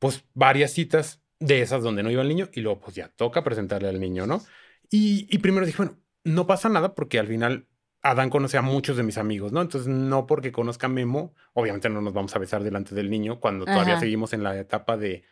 pues, 0.00 0.24
varias 0.34 0.72
citas 0.72 1.22
de 1.38 1.62
esas 1.62 1.84
donde 1.84 2.02
no 2.02 2.10
iba 2.10 2.22
el 2.22 2.28
niño 2.28 2.48
y 2.52 2.60
luego 2.60 2.80
pues 2.80 2.96
ya 2.96 3.06
toca 3.06 3.44
presentarle 3.44 3.88
al 3.88 4.00
niño, 4.00 4.26
¿no? 4.26 4.42
Y, 4.90 5.38
primero 5.38 5.64
dije, 5.64 5.78
bueno, 5.78 6.00
no 6.24 6.48
pasa 6.48 6.68
nada 6.68 6.96
porque 6.96 7.20
al 7.20 7.28
final 7.28 7.68
Adán 8.02 8.30
conoce 8.30 8.58
a 8.58 8.62
muchos 8.62 8.96
de 8.96 9.04
mis 9.04 9.16
amigos, 9.16 9.52
¿no? 9.52 9.62
Entonces, 9.62 9.86
no 9.86 10.26
porque 10.26 10.50
conozca 10.50 10.88
a 10.88 10.90
Memo, 10.90 11.36
obviamente 11.52 11.88
no 11.88 12.00
nos 12.00 12.14
vamos 12.14 12.34
a 12.34 12.40
besar 12.40 12.64
delante 12.64 12.96
del 12.96 13.10
niño 13.10 13.38
cuando 13.38 13.64
todavía 13.64 14.00
seguimos 14.00 14.32
en 14.32 14.42
la 14.42 14.58
etapa 14.58 14.96
de, 14.96 15.22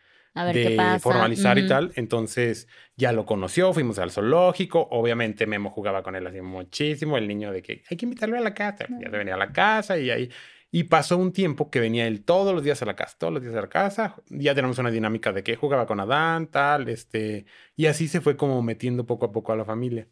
formalizar 0.99 1.57
y 1.57 1.67
tal. 1.67 1.91
Entonces, 1.95 2.67
ya 2.95 3.11
lo 3.11 3.25
conoció, 3.25 3.73
fuimos 3.73 3.99
al 3.99 4.11
zoológico. 4.11 4.87
Obviamente, 4.91 5.45
Memo 5.45 5.69
jugaba 5.69 6.03
con 6.03 6.15
él 6.15 6.25
así 6.27 6.41
muchísimo. 6.41 7.17
El 7.17 7.27
niño 7.27 7.51
de 7.51 7.61
que 7.61 7.83
hay 7.89 7.97
que 7.97 8.05
invitarlo 8.05 8.37
a 8.37 8.41
la 8.41 8.53
casa. 8.53 8.87
Ya 8.99 9.09
se 9.09 9.17
venía 9.17 9.35
a 9.35 9.37
la 9.37 9.51
casa 9.51 9.97
y 9.97 10.09
ahí 10.09 10.29
y 10.73 10.85
pasó 10.85 11.17
un 11.17 11.33
tiempo 11.33 11.69
que 11.69 11.81
venía 11.81 12.07
él 12.07 12.23
todos 12.23 12.53
los 12.53 12.63
días 12.63 12.81
a 12.81 12.85
la 12.85 12.95
casa, 12.95 13.17
todos 13.19 13.33
los 13.33 13.43
días 13.43 13.53
a 13.55 13.61
la 13.61 13.67
casa. 13.67 14.15
Ya 14.29 14.55
tenemos 14.55 14.79
una 14.79 14.89
dinámica 14.89 15.33
de 15.33 15.43
que 15.43 15.57
jugaba 15.57 15.85
con 15.85 15.99
Adán, 15.99 16.47
tal, 16.47 16.87
este. 16.87 17.45
Y 17.75 17.87
así 17.87 18.07
se 18.07 18.21
fue 18.21 18.37
como 18.37 18.61
metiendo 18.61 19.05
poco 19.05 19.25
a 19.25 19.31
poco 19.33 19.51
a 19.51 19.57
la 19.57 19.65
familia. 19.65 20.07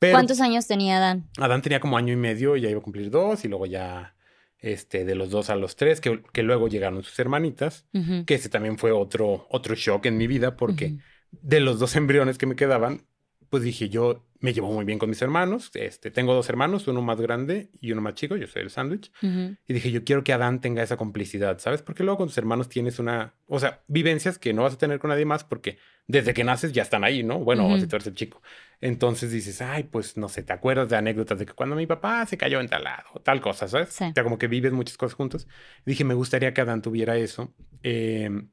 ¿Cuántos 0.00 0.40
años 0.40 0.66
tenía 0.66 0.96
Adán? 0.96 1.28
Adán 1.38 1.62
tenía 1.62 1.78
como 1.78 1.96
año 1.96 2.12
y 2.12 2.16
medio, 2.16 2.56
y 2.56 2.62
ya 2.62 2.70
iba 2.70 2.80
a 2.80 2.82
cumplir 2.82 3.10
dos, 3.10 3.44
y 3.44 3.48
luego 3.48 3.66
ya, 3.66 4.14
este, 4.60 5.04
de 5.04 5.14
los 5.14 5.30
dos 5.30 5.50
a 5.50 5.56
los 5.56 5.76
tres, 5.76 6.00
que, 6.00 6.22
que 6.32 6.42
luego 6.42 6.68
llegaron 6.68 7.02
sus 7.02 7.18
hermanitas, 7.18 7.86
que 8.26 8.34
ese 8.34 8.48
también 8.48 8.78
fue 8.78 8.92
otro, 8.92 9.46
otro 9.50 9.74
shock 9.74 10.06
en 10.06 10.16
mi 10.16 10.26
vida, 10.26 10.56
porque 10.56 10.98
de 11.30 11.60
los 11.60 11.78
dos 11.78 11.96
embriones 11.96 12.38
que 12.38 12.46
me 12.46 12.56
quedaban, 12.56 13.02
pues 13.48 13.62
dije, 13.62 13.88
yo 13.88 14.24
me 14.40 14.52
llevo 14.54 14.72
muy 14.72 14.84
bien 14.84 14.98
con 14.98 15.10
mis 15.10 15.20
hermanos. 15.20 15.70
Este, 15.74 16.10
tengo 16.10 16.34
dos 16.34 16.48
hermanos, 16.48 16.88
uno 16.88 17.02
más 17.02 17.20
grande 17.20 17.70
y 17.80 17.92
uno 17.92 18.00
más 18.00 18.14
chico. 18.14 18.36
Yo 18.36 18.46
soy 18.46 18.62
el 18.62 18.70
sándwich. 18.70 19.12
Y 19.22 19.72
dije, 19.72 19.90
yo 19.90 20.02
quiero 20.04 20.24
que 20.24 20.32
Adán 20.32 20.60
tenga 20.60 20.82
esa 20.82 20.96
complicidad, 20.96 21.58
¿sabes? 21.58 21.82
Porque 21.82 22.02
luego 22.04 22.18
con 22.18 22.28
tus 22.28 22.38
hermanos 22.38 22.68
tienes 22.68 22.98
una, 22.98 23.34
o 23.46 23.60
sea, 23.60 23.82
vivencias 23.86 24.38
que 24.38 24.52
no 24.52 24.62
vas 24.62 24.74
a 24.74 24.78
tener 24.78 24.98
con 24.98 25.10
nadie 25.10 25.26
más 25.26 25.44
porque 25.44 25.78
desde 26.06 26.32
que 26.32 26.44
naces 26.44 26.72
ya 26.72 26.82
están 26.82 27.04
ahí, 27.04 27.22
¿no? 27.22 27.38
Bueno, 27.38 27.78
si 27.78 27.86
tú 27.86 27.96
eres 27.96 28.06
el 28.08 28.14
chico. 28.14 28.40
Entonces 28.80 29.30
dices, 29.30 29.60
ay, 29.60 29.84
pues 29.84 30.16
no 30.16 30.28
sé, 30.28 30.42
te 30.42 30.52
acuerdas 30.52 30.88
de 30.88 30.96
anécdotas 30.96 31.38
de 31.38 31.46
que 31.46 31.52
cuando 31.52 31.76
mi 31.76 31.86
papá 31.86 32.24
se 32.26 32.38
cayó 32.38 32.60
en 32.60 32.68
tal 32.68 32.84
lado, 32.84 33.20
tal 33.22 33.40
cosa, 33.40 33.68
¿sabes? 33.68 33.90
Sí. 33.90 34.04
O 34.04 34.12
sea, 34.14 34.22
como 34.22 34.38
que 34.38 34.48
vives 34.48 34.72
muchas 34.72 34.96
cosas 34.96 35.14
juntos. 35.14 35.48
dije, 35.84 36.04
me 36.04 36.14
gustaría 36.14 36.54
que 36.54 36.62
Adán 36.62 36.80
tuviera 36.82 37.16
eso. 37.16 37.52
Em, 37.82 38.50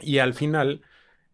y 0.00 0.18
al 0.18 0.34
final 0.34 0.82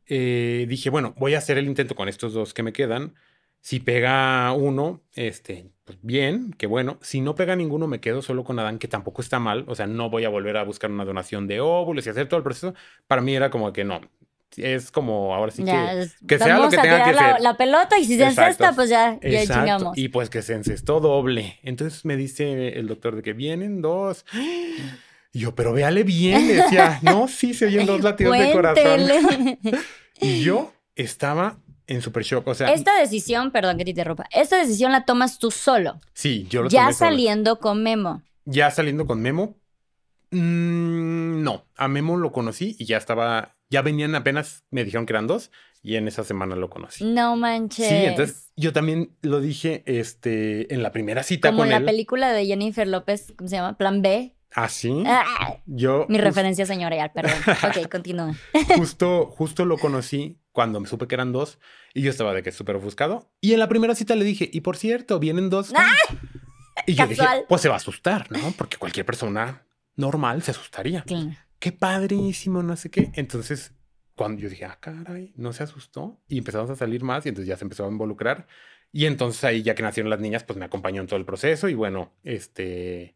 eh, 0.06 0.66
dije, 0.68 0.90
bueno, 0.90 1.14
voy 1.18 1.34
a 1.34 1.38
hacer 1.38 1.58
el 1.58 1.66
intento 1.66 1.94
con 1.94 2.08
estos 2.08 2.32
dos 2.32 2.54
que 2.54 2.62
me 2.62 2.72
quedan. 2.72 3.14
Si 3.60 3.80
pega 3.80 4.52
uno, 4.52 5.02
este, 5.14 5.70
pues 5.84 5.98
bien, 6.02 6.52
qué 6.58 6.66
bueno. 6.66 6.98
Si 7.02 7.20
no 7.20 7.34
pega 7.34 7.54
ninguno, 7.54 7.86
me 7.86 8.00
quedo 8.00 8.22
solo 8.22 8.44
con 8.44 8.58
Adán, 8.58 8.78
que 8.78 8.88
tampoco 8.88 9.22
está 9.22 9.38
mal. 9.38 9.64
O 9.68 9.74
sea, 9.74 9.86
no 9.86 10.10
voy 10.10 10.24
a 10.24 10.28
volver 10.30 10.56
a 10.56 10.64
buscar 10.64 10.90
una 10.90 11.04
donación 11.04 11.46
de 11.46 11.60
óvulos 11.60 12.06
y 12.06 12.10
hacer 12.10 12.28
todo 12.28 12.38
el 12.38 12.44
proceso. 12.44 12.74
Para 13.06 13.22
mí 13.22 13.34
era 13.36 13.50
como 13.50 13.72
que 13.72 13.84
no. 13.84 14.00
Es 14.56 14.90
como 14.90 15.34
ahora 15.34 15.52
sí 15.52 15.64
que, 15.64 16.08
que 16.26 16.38
sea 16.38 16.58
lo 16.58 16.68
que 16.68 16.76
tenga 16.76 17.04
que 17.04 17.12
la, 17.12 17.38
la 17.38 17.56
pelota 17.56 17.98
y 17.98 18.04
si 18.04 18.16
se 18.16 18.24
encesta, 18.24 18.72
pues 18.74 18.90
ya, 18.90 19.18
ya 19.20 19.46
chingamos. 19.46 19.96
Y 19.96 20.08
pues 20.08 20.30
que 20.30 20.42
se 20.42 20.54
encestó 20.54 21.00
doble. 21.00 21.58
Entonces 21.62 22.04
me 22.04 22.16
dice 22.16 22.78
el 22.78 22.86
doctor 22.88 23.16
de 23.16 23.22
que 23.22 23.32
vienen 23.32 23.82
dos. 23.82 24.24
Y 25.32 25.40
yo, 25.40 25.54
pero 25.54 25.72
véale 25.72 26.02
bien. 26.02 26.46
decía, 26.48 26.98
no, 27.02 27.28
sí, 27.28 27.54
se 27.54 27.66
oyen 27.66 27.86
dos 27.86 28.02
latidos 28.02 28.38
de 28.38 28.52
corazón. 28.52 29.58
y 30.20 30.42
yo 30.42 30.72
estaba 30.94 31.58
en 31.86 32.02
super 32.02 32.22
shock. 32.22 32.46
O 32.46 32.54
sea, 32.54 32.72
esta 32.72 32.98
decisión, 32.98 33.50
perdón 33.50 33.78
que 33.78 33.84
te 33.84 33.90
interrumpa, 33.90 34.26
esta 34.30 34.58
decisión 34.58 34.92
la 34.92 35.04
tomas 35.04 35.38
tú 35.38 35.50
solo. 35.50 36.00
Sí, 36.12 36.46
yo 36.50 36.62
lo 36.62 36.68
Ya 36.68 36.92
saliendo 36.92 37.58
con 37.58 37.82
Memo. 37.82 38.22
Ya 38.44 38.70
saliendo 38.70 39.06
con 39.06 39.20
Memo. 39.20 39.56
Mm, 40.30 41.42
no, 41.42 41.66
a 41.76 41.88
Memo 41.88 42.16
lo 42.16 42.32
conocí 42.32 42.76
y 42.78 42.86
ya 42.86 42.96
estaba, 42.96 43.56
ya 43.72 43.80
venían 43.80 44.14
apenas, 44.14 44.64
me 44.70 44.85
dijeron 44.85 45.06
que 45.06 45.14
eran 45.14 45.26
dos 45.26 45.50
y 45.82 45.96
en 45.96 46.06
esa 46.06 46.22
semana 46.24 46.54
lo 46.54 46.68
conocí. 46.68 47.04
No 47.04 47.37
manches. 47.37 47.88
Sí, 47.88 47.94
entonces 47.94 48.52
yo 48.54 48.74
también 48.74 49.16
lo 49.22 49.40
dije 49.40 49.82
este, 49.87 50.72
en 50.72 50.82
la 50.82 50.92
primera 50.92 51.22
cita 51.22 51.50
Como 51.50 51.64
en 51.64 51.70
la 51.70 51.80
película 51.80 52.32
de 52.32 52.44
Jennifer 52.44 52.87
López, 52.87 53.32
¿cómo 53.35 53.48
se 53.48 53.56
llama? 53.56 53.78
Plan 53.78 54.02
B. 54.02 54.37
¿Ah, 54.54 54.68
sí? 54.68 55.02
Ah, 55.06 55.56
yo. 55.64 56.04
Mi 56.11 56.18
referencia 56.18 56.66
señorial, 56.66 57.11
perdón. 57.14 57.32
ok, 57.48 57.88
continúa. 57.90 58.35
justo, 58.76 59.32
justo 59.35 59.64
lo 59.64 59.78
conocí 59.78 60.38
cuando 60.52 60.78
me 60.78 60.87
supe 60.87 61.06
que 61.06 61.14
eran 61.14 61.32
dos 61.32 61.58
y 61.94 62.02
yo 62.02 62.11
estaba 62.11 62.35
de 62.35 62.42
que 62.42 62.52
súper 62.52 62.76
ofuscado. 62.76 63.32
Y 63.40 63.54
en 63.54 63.58
la 63.58 63.68
primera 63.68 63.94
cita 63.94 64.14
le 64.14 64.26
dije, 64.26 64.50
y 64.52 64.61
por 64.61 64.76
cierto, 64.76 65.18
vienen 65.18 65.48
dos. 65.48 65.72
¡Ah! 65.74 65.88
Y 66.87 66.94
yo 66.94 67.06
dije, 67.06 67.24
pues 67.48 67.62
se 67.62 67.68
va 67.68 67.76
a 67.76 67.78
asustar, 67.78 68.30
¿no? 68.30 68.52
Porque 68.58 68.76
cualquier 68.76 69.06
persona 69.06 69.64
normal 69.96 70.42
se 70.42 70.50
asustaría. 70.50 71.04
Qué 71.62 71.70
padrísimo, 71.70 72.61
no 72.64 72.75
sé 72.75 72.90
qué. 72.90 73.12
Entonces, 73.14 73.72
cuando 74.16 74.42
yo 74.42 74.48
dije, 74.48 74.64
ah, 74.64 74.79
caray, 74.81 75.33
no 75.37 75.53
se 75.53 75.62
asustó 75.62 76.20
y 76.27 76.38
empezamos 76.38 76.68
a 76.70 76.75
salir 76.75 77.05
más 77.05 77.25
y 77.25 77.29
entonces 77.29 77.46
ya 77.46 77.57
se 77.57 77.64
empezó 77.64 77.87
a 77.87 77.88
involucrar. 77.88 78.48
Y 78.90 79.07
entonces 79.07 79.44
ahí, 79.44 79.62
ya 79.62 79.77
que 79.77 79.85
nacieron 79.85 80.11
las 80.11 80.18
niñas, 80.18 80.42
pues 80.42 80.59
me 80.59 80.64
acompañó 80.64 81.01
en 81.01 81.07
todo 81.07 81.20
el 81.20 81.25
proceso 81.25 81.68
y 81.68 81.75
bueno, 81.75 82.11
este 82.25 83.14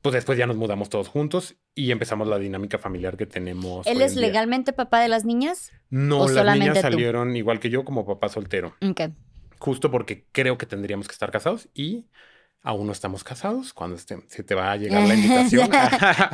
pues 0.00 0.14
después 0.14 0.38
ya 0.38 0.46
nos 0.46 0.56
mudamos 0.56 0.90
todos 0.90 1.08
juntos 1.08 1.56
y 1.74 1.90
empezamos 1.90 2.28
la 2.28 2.38
dinámica 2.38 2.78
familiar 2.78 3.16
que 3.16 3.26
tenemos. 3.26 3.84
¿Él 3.88 4.00
es 4.00 4.14
legalmente 4.14 4.72
papá 4.72 5.00
de 5.00 5.08
las 5.08 5.24
niñas? 5.24 5.72
No, 5.90 6.28
las 6.28 6.56
niñas 6.56 6.80
salieron 6.80 7.34
igual 7.34 7.58
que 7.58 7.68
yo 7.68 7.84
como 7.84 8.06
papá 8.06 8.28
soltero. 8.28 8.76
Ok. 8.80 9.10
Justo 9.58 9.90
porque 9.90 10.24
creo 10.30 10.56
que 10.56 10.66
tendríamos 10.66 11.08
que 11.08 11.14
estar 11.14 11.32
casados 11.32 11.68
y 11.74 12.06
aún 12.62 12.86
no 12.86 12.92
estamos 12.92 13.22
casados 13.22 13.72
cuando 13.72 13.96
se 13.98 14.42
te 14.42 14.54
va 14.54 14.72
a 14.72 14.76
llegar 14.76 15.06
la 15.06 15.14
invitación. 15.14 15.70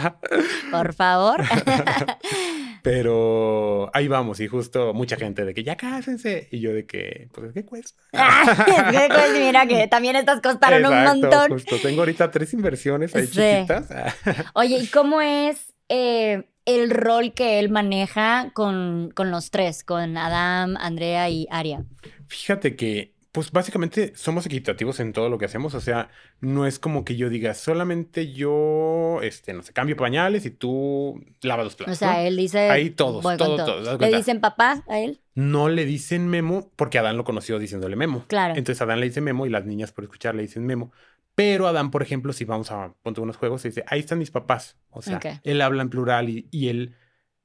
Por 0.70 0.94
favor. 0.94 1.42
Pero 2.82 3.90
ahí 3.94 4.08
vamos, 4.08 4.40
y 4.40 4.48
justo 4.48 4.92
mucha 4.92 5.16
gente 5.16 5.44
de 5.44 5.54
que 5.54 5.62
ya 5.62 5.76
cásense. 5.76 6.48
Y 6.50 6.58
yo 6.58 6.72
de 6.72 6.84
que, 6.84 7.28
pues, 7.32 7.52
¿qué 7.52 7.64
cuesta? 7.64 8.02
mira 9.38 9.66
que 9.66 9.86
también 9.86 10.16
estas 10.16 10.40
costaron 10.40 10.84
un 10.84 11.04
montón. 11.04 11.52
Justo, 11.52 11.76
tengo 11.80 12.00
ahorita 12.00 12.30
tres 12.30 12.52
inversiones 12.54 13.14
ahí 13.14 13.26
chiquitas. 13.28 13.86
Oye, 14.54 14.78
¿y 14.78 14.86
cómo 14.88 15.20
es 15.20 15.74
eh, 15.88 16.48
el 16.64 16.90
rol 16.90 17.34
que 17.34 17.60
él 17.60 17.70
maneja 17.70 18.50
con, 18.52 19.12
con 19.14 19.30
los 19.30 19.50
tres, 19.52 19.84
con 19.84 20.16
Adam, 20.16 20.76
Andrea 20.76 21.28
y 21.30 21.46
Aria? 21.50 21.84
Fíjate 22.26 22.74
que 22.74 23.12
pues 23.32 23.50
básicamente 23.50 24.12
somos 24.14 24.44
equitativos 24.44 25.00
en 25.00 25.14
todo 25.14 25.30
lo 25.30 25.38
que 25.38 25.46
hacemos, 25.46 25.72
o 25.74 25.80
sea, 25.80 26.10
no 26.40 26.66
es 26.66 26.78
como 26.78 27.02
que 27.02 27.16
yo 27.16 27.30
diga 27.30 27.54
solamente 27.54 28.30
yo, 28.30 29.20
este, 29.22 29.54
no 29.54 29.62
sé, 29.62 29.72
cambio 29.72 29.96
pañales 29.96 30.44
y 30.44 30.50
tú 30.50 31.24
lavas 31.40 31.64
los 31.64 31.74
platos. 31.74 31.96
O 31.96 31.98
sea, 31.98 32.22
él 32.26 32.36
dice. 32.36 32.68
Ahí 32.68 32.90
todos, 32.90 33.22
todos, 33.38 33.64
todos. 33.64 34.00
¿Le 34.00 34.14
dicen 34.14 34.40
papá 34.40 34.84
a 34.86 34.98
él? 35.00 35.22
No 35.34 35.70
le 35.70 35.86
dicen 35.86 36.28
Memo 36.28 36.70
porque 36.76 36.98
Adán 36.98 37.16
lo 37.16 37.24
conoció 37.24 37.58
diciéndole 37.58 37.96
Memo. 37.96 38.26
Claro. 38.28 38.54
Entonces 38.54 38.82
Adán 38.82 39.00
le 39.00 39.06
dice 39.06 39.22
Memo 39.22 39.46
y 39.46 39.50
las 39.50 39.64
niñas 39.64 39.92
por 39.92 40.04
escuchar 40.04 40.34
le 40.34 40.42
dicen 40.42 40.66
Memo. 40.66 40.92
Pero 41.34 41.66
Adán, 41.66 41.90
por 41.90 42.02
ejemplo, 42.02 42.34
si 42.34 42.44
vamos 42.44 42.70
a 42.70 42.92
poner 43.02 43.20
unos 43.20 43.38
juegos, 43.38 43.62
dice, 43.62 43.82
ahí 43.86 44.00
están 44.00 44.18
mis 44.18 44.30
papás. 44.30 44.76
O 44.90 45.00
sea, 45.00 45.18
él 45.42 45.62
habla 45.62 45.80
en 45.80 45.88
plural 45.88 46.28
y, 46.28 46.48
y, 46.50 46.68
él. 46.68 46.96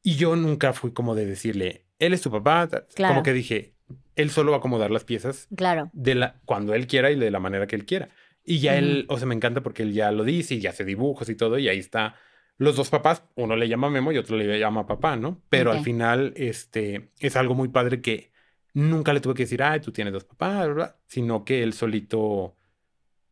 Y 0.04 0.18
yo 0.18 0.36
nunca 0.36 0.74
fui 0.74 0.92
como 0.92 1.16
de 1.16 1.26
decirle, 1.26 1.86
él 1.98 2.14
es 2.14 2.22
tu 2.22 2.30
papá. 2.30 2.68
Claro. 2.94 3.14
Como 3.14 3.24
que 3.24 3.32
dije, 3.32 3.77
él 4.16 4.30
solo 4.30 4.52
va 4.52 4.58
a 4.58 4.60
acomodar 4.60 4.92
las 4.92 5.04
piezas. 5.04 5.48
Claro. 5.56 5.90
De 5.94 6.16
la, 6.16 6.36
cuando 6.46 6.74
él 6.74 6.88
quiera 6.88 7.12
y 7.12 7.16
de 7.16 7.32
la 7.32 7.40
manera 7.40 7.68
que 7.68 7.76
él 7.76 7.86
quiera. 7.86 8.10
Y 8.44 8.60
ya 8.60 8.78
él, 8.78 9.06
o 9.10 9.18
sea, 9.18 9.28
me 9.28 9.36
encanta 9.36 9.62
porque 9.62 9.84
él 9.84 9.94
ya 9.94 10.12
lo 10.12 10.24
dice 10.24 10.56
y 10.56 10.60
ya 10.60 10.70
hace 10.70 10.86
dibujos 10.86 11.30
y 11.30 11.36
todo, 11.36 11.58
y 11.58 11.68
ahí 11.68 11.80
está 11.80 12.16
los 12.58 12.76
dos 12.76 12.90
papás, 12.90 13.24
uno 13.36 13.56
le 13.56 13.70
llama 13.70 13.90
Memo 13.90 14.12
y 14.12 14.18
otro 14.18 14.36
le 14.36 14.60
llama 14.60 14.88
papá, 14.88 15.16
¿no? 15.16 15.42
Pero 15.50 15.72
al 15.72 15.84
final, 15.84 16.34
este, 16.36 17.12
es 17.20 17.36
algo 17.36 17.54
muy 17.54 17.68
padre 17.68 18.02
que 18.02 18.32
nunca 18.74 19.14
le 19.14 19.20
tuve 19.20 19.36
que 19.36 19.44
decir, 19.44 19.62
ay, 19.62 19.80
tú 19.80 19.92
tienes 19.92 20.14
dos 20.14 20.24
papás, 20.24 20.68
¿verdad? 20.68 20.96
sino 21.06 21.46
que 21.46 21.62
él 21.62 21.74
solito 21.74 22.57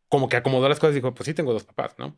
como 0.08 0.28
que 0.28 0.36
acomodó 0.36 0.68
las 0.68 0.78
cosas 0.78 0.92
y 0.94 1.00
dijo, 1.00 1.12
pues 1.14 1.26
sí, 1.26 1.34
tengo 1.34 1.52
dos 1.52 1.64
papás, 1.64 1.96
¿no? 1.98 2.14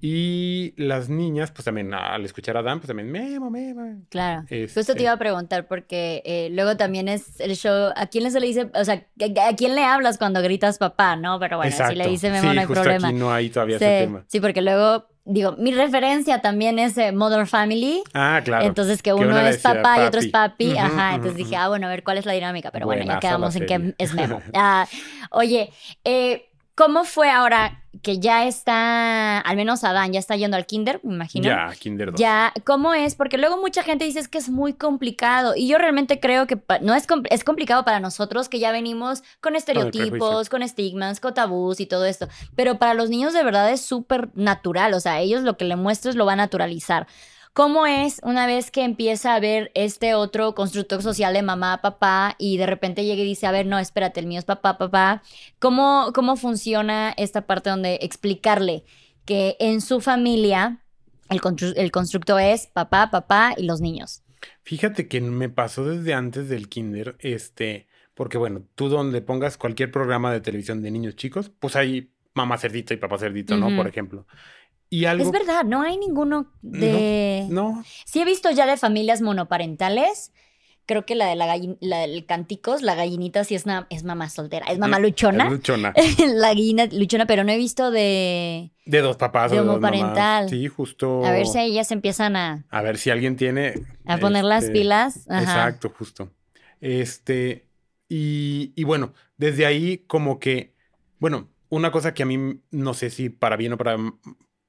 Y 0.00 0.74
las 0.76 1.08
niñas, 1.08 1.50
pues 1.50 1.64
también 1.64 1.92
al 1.92 2.24
escuchar 2.24 2.56
a 2.56 2.62
Dan, 2.62 2.78
pues 2.78 2.86
también, 2.86 3.10
memo, 3.10 3.50
memo. 3.50 4.02
Claro. 4.08 4.42
Justo 4.42 4.80
Este- 4.80 4.94
te 4.94 5.02
iba 5.02 5.12
a 5.12 5.16
preguntar 5.18 5.66
porque 5.66 6.22
eh, 6.24 6.48
luego 6.52 6.76
también 6.76 7.08
es 7.08 7.40
el 7.40 7.56
show, 7.56 7.92
¿a 7.96 8.06
quién 8.06 8.30
se 8.30 8.38
le 8.40 8.46
dice, 8.46 8.70
o 8.72 8.84
sea, 8.84 9.04
¿a 9.48 9.56
quién 9.56 9.74
le 9.74 9.84
hablas 9.84 10.18
cuando 10.18 10.40
gritas 10.42 10.78
papá, 10.78 11.16
no? 11.16 11.38
Pero 11.40 11.56
bueno, 11.56 11.74
si 11.88 11.94
le 11.96 12.06
dice 12.08 12.30
Memo 12.30 12.48
sí, 12.50 12.54
no 12.54 12.60
hay 12.60 12.66
justo 12.66 12.82
problema. 12.82 13.08
aquí 13.08 13.16
no 13.16 13.32
hay 13.32 13.50
todavía 13.50 13.78
sí, 13.78 13.84
ese 13.84 14.04
tema. 14.04 14.24
sí, 14.28 14.38
porque 14.40 14.62
luego, 14.62 15.06
digo, 15.24 15.56
mi 15.58 15.72
referencia 15.72 16.40
también 16.40 16.78
es 16.78 16.96
eh, 16.98 17.10
Mother 17.10 17.46
Family. 17.48 18.02
Ah, 18.14 18.40
claro. 18.44 18.64
Entonces 18.64 19.02
que 19.02 19.12
uno 19.12 19.36
es 19.40 19.58
papá 19.58 19.96
y 20.02 20.06
otro 20.06 20.20
es 20.20 20.28
papi. 20.28 20.68
papi. 20.68 20.78
Ujú, 20.78 20.86
Ajá. 20.94 21.14
Entonces 21.16 21.36
dije, 21.36 21.56
ah, 21.56 21.68
bueno, 21.68 21.88
a 21.88 21.90
ver 21.90 22.04
cuál 22.04 22.18
es 22.18 22.26
la 22.26 22.32
dinámica. 22.32 22.70
Pero 22.70 22.86
bueno, 22.86 23.04
ya 23.04 23.18
quedamos 23.18 23.56
en 23.56 23.66
que 23.66 23.94
es 23.98 24.14
Memo. 24.14 24.40
Ah, 24.54 24.86
oye, 25.32 25.70
eh, 26.04 26.47
¿cómo 26.78 27.02
fue 27.02 27.28
ahora 27.28 27.82
que 28.04 28.20
ya 28.20 28.46
está, 28.46 29.40
al 29.40 29.56
menos 29.56 29.82
Adán, 29.82 30.12
ya 30.12 30.20
está 30.20 30.36
yendo 30.36 30.56
al 30.56 30.64
kinder, 30.64 31.00
me 31.02 31.14
imagino? 31.14 31.46
Ya, 31.46 31.74
Kinder 31.76 32.12
2. 32.12 32.20
Ya, 32.20 32.54
¿cómo 32.64 32.94
es? 32.94 33.16
Porque 33.16 33.36
luego 33.36 33.56
mucha 33.56 33.82
gente 33.82 34.04
dice 34.04 34.20
es 34.20 34.28
que 34.28 34.38
es 34.38 34.48
muy 34.48 34.74
complicado. 34.74 35.54
Y 35.56 35.66
yo 35.66 35.78
realmente 35.78 36.20
creo 36.20 36.46
que 36.46 36.56
no 36.80 36.94
es, 36.94 37.08
es 37.30 37.42
complicado 37.42 37.84
para 37.84 37.98
nosotros 37.98 38.48
que 38.48 38.60
ya 38.60 38.70
venimos 38.70 39.24
con 39.40 39.56
estereotipos, 39.56 40.48
con 40.48 40.62
estigmas, 40.62 41.18
con 41.18 41.34
tabús 41.34 41.80
y 41.80 41.86
todo 41.86 42.04
esto. 42.04 42.28
Pero 42.54 42.78
para 42.78 42.94
los 42.94 43.10
niños 43.10 43.32
de 43.32 43.42
verdad 43.42 43.72
es 43.72 43.80
súper 43.80 44.28
natural. 44.34 44.94
O 44.94 45.00
sea, 45.00 45.18
ellos 45.18 45.42
lo 45.42 45.56
que 45.56 45.64
le 45.64 45.74
muestres 45.74 46.14
lo 46.14 46.26
va 46.26 46.34
a 46.34 46.36
naturalizar. 46.36 47.08
¿Cómo 47.58 47.86
es 47.86 48.20
una 48.22 48.46
vez 48.46 48.70
que 48.70 48.84
empieza 48.84 49.34
a 49.34 49.40
ver 49.40 49.72
este 49.74 50.14
otro 50.14 50.54
constructor 50.54 51.02
social 51.02 51.34
de 51.34 51.42
mamá, 51.42 51.80
papá, 51.82 52.36
y 52.38 52.56
de 52.56 52.66
repente 52.66 53.04
llega 53.04 53.20
y 53.20 53.24
dice, 53.24 53.48
a 53.48 53.50
ver, 53.50 53.66
no, 53.66 53.80
espérate, 53.80 54.20
el 54.20 54.26
mío 54.28 54.38
es 54.38 54.44
papá, 54.44 54.78
papá? 54.78 55.24
¿Cómo, 55.58 56.12
cómo 56.14 56.36
funciona 56.36 57.12
esta 57.16 57.48
parte 57.48 57.70
donde 57.70 57.98
explicarle 58.00 58.84
que 59.24 59.56
en 59.58 59.80
su 59.80 60.00
familia 60.00 60.84
el, 61.30 61.40
constru- 61.40 61.74
el 61.76 61.90
constructo 61.90 62.38
es 62.38 62.68
papá, 62.68 63.10
papá 63.10 63.54
y 63.56 63.64
los 63.64 63.80
niños? 63.80 64.22
Fíjate 64.62 65.08
que 65.08 65.20
me 65.20 65.48
pasó 65.48 65.84
desde 65.84 66.14
antes 66.14 66.48
del 66.48 66.68
kinder, 66.68 67.16
este, 67.18 67.88
porque 68.14 68.38
bueno, 68.38 68.62
tú 68.76 68.88
donde 68.88 69.20
pongas 69.20 69.58
cualquier 69.58 69.90
programa 69.90 70.32
de 70.32 70.40
televisión 70.40 70.80
de 70.80 70.92
niños 70.92 71.16
chicos, 71.16 71.50
pues 71.58 71.74
hay 71.74 72.12
mamá 72.34 72.56
cerdito 72.56 72.94
y 72.94 72.98
papá 72.98 73.18
cerdito, 73.18 73.56
¿no? 73.56 73.76
Por 73.76 73.88
ejemplo. 73.88 74.28
Y 74.90 75.04
algo... 75.04 75.24
Es 75.24 75.30
verdad, 75.30 75.64
no 75.64 75.82
hay 75.82 75.98
ninguno 75.98 76.52
de... 76.62 77.46
No, 77.50 77.84
Sí 78.06 78.20
he 78.20 78.24
visto 78.24 78.50
ya 78.50 78.66
de 78.66 78.76
familias 78.76 79.20
monoparentales. 79.20 80.32
Creo 80.86 81.04
que 81.04 81.14
la 81.14 81.26
de 81.26 81.36
la, 81.36 81.46
gallin- 81.46 81.76
la 81.82 81.98
del 81.98 82.24
canticos, 82.24 82.80
la 82.80 82.94
gallinita 82.94 83.44
sí 83.44 83.54
es, 83.54 83.66
na- 83.66 83.86
es 83.90 84.04
mamá 84.04 84.30
soltera, 84.30 84.64
es 84.72 84.78
mamá 84.78 84.96
es 84.96 85.02
luchona. 85.02 85.50
luchona. 85.50 85.92
la 86.34 86.48
gallina 86.48 86.86
luchona, 86.90 87.26
pero 87.26 87.44
no 87.44 87.52
he 87.52 87.58
visto 87.58 87.90
de... 87.90 88.72
De 88.86 89.00
dos 89.02 89.18
papás 89.18 89.50
De 89.50 89.60
homoparental. 89.60 90.48
Sí, 90.48 90.66
justo. 90.68 91.22
A 91.26 91.30
ver 91.32 91.46
si 91.46 91.58
ellas 91.60 91.92
empiezan 91.92 92.36
a, 92.36 92.64
A 92.70 92.80
ver 92.80 92.96
si 92.96 93.10
alguien 93.10 93.36
tiene. 93.36 93.74
a 94.06 94.16
poner 94.16 94.44
las 94.44 94.64
este, 94.64 94.72
pilas. 94.72 95.28
Ajá. 95.28 95.42
Exacto, 95.42 95.92
justo. 95.98 96.30
Este, 96.80 97.68
y, 98.08 98.72
y 98.74 98.84
bueno, 98.84 99.12
desde 99.36 99.66
ahí 99.66 99.98
como 100.06 100.38
que, 100.38 100.74
bueno, 101.18 101.48
una 101.68 101.90
cosa 101.90 102.14
que 102.14 102.22
a 102.22 102.26
mí 102.26 102.60
no 102.70 102.94
sé 102.94 103.10
si 103.10 103.28
para 103.28 103.56
bien 103.56 103.74
o 103.74 103.76
para, 103.76 103.98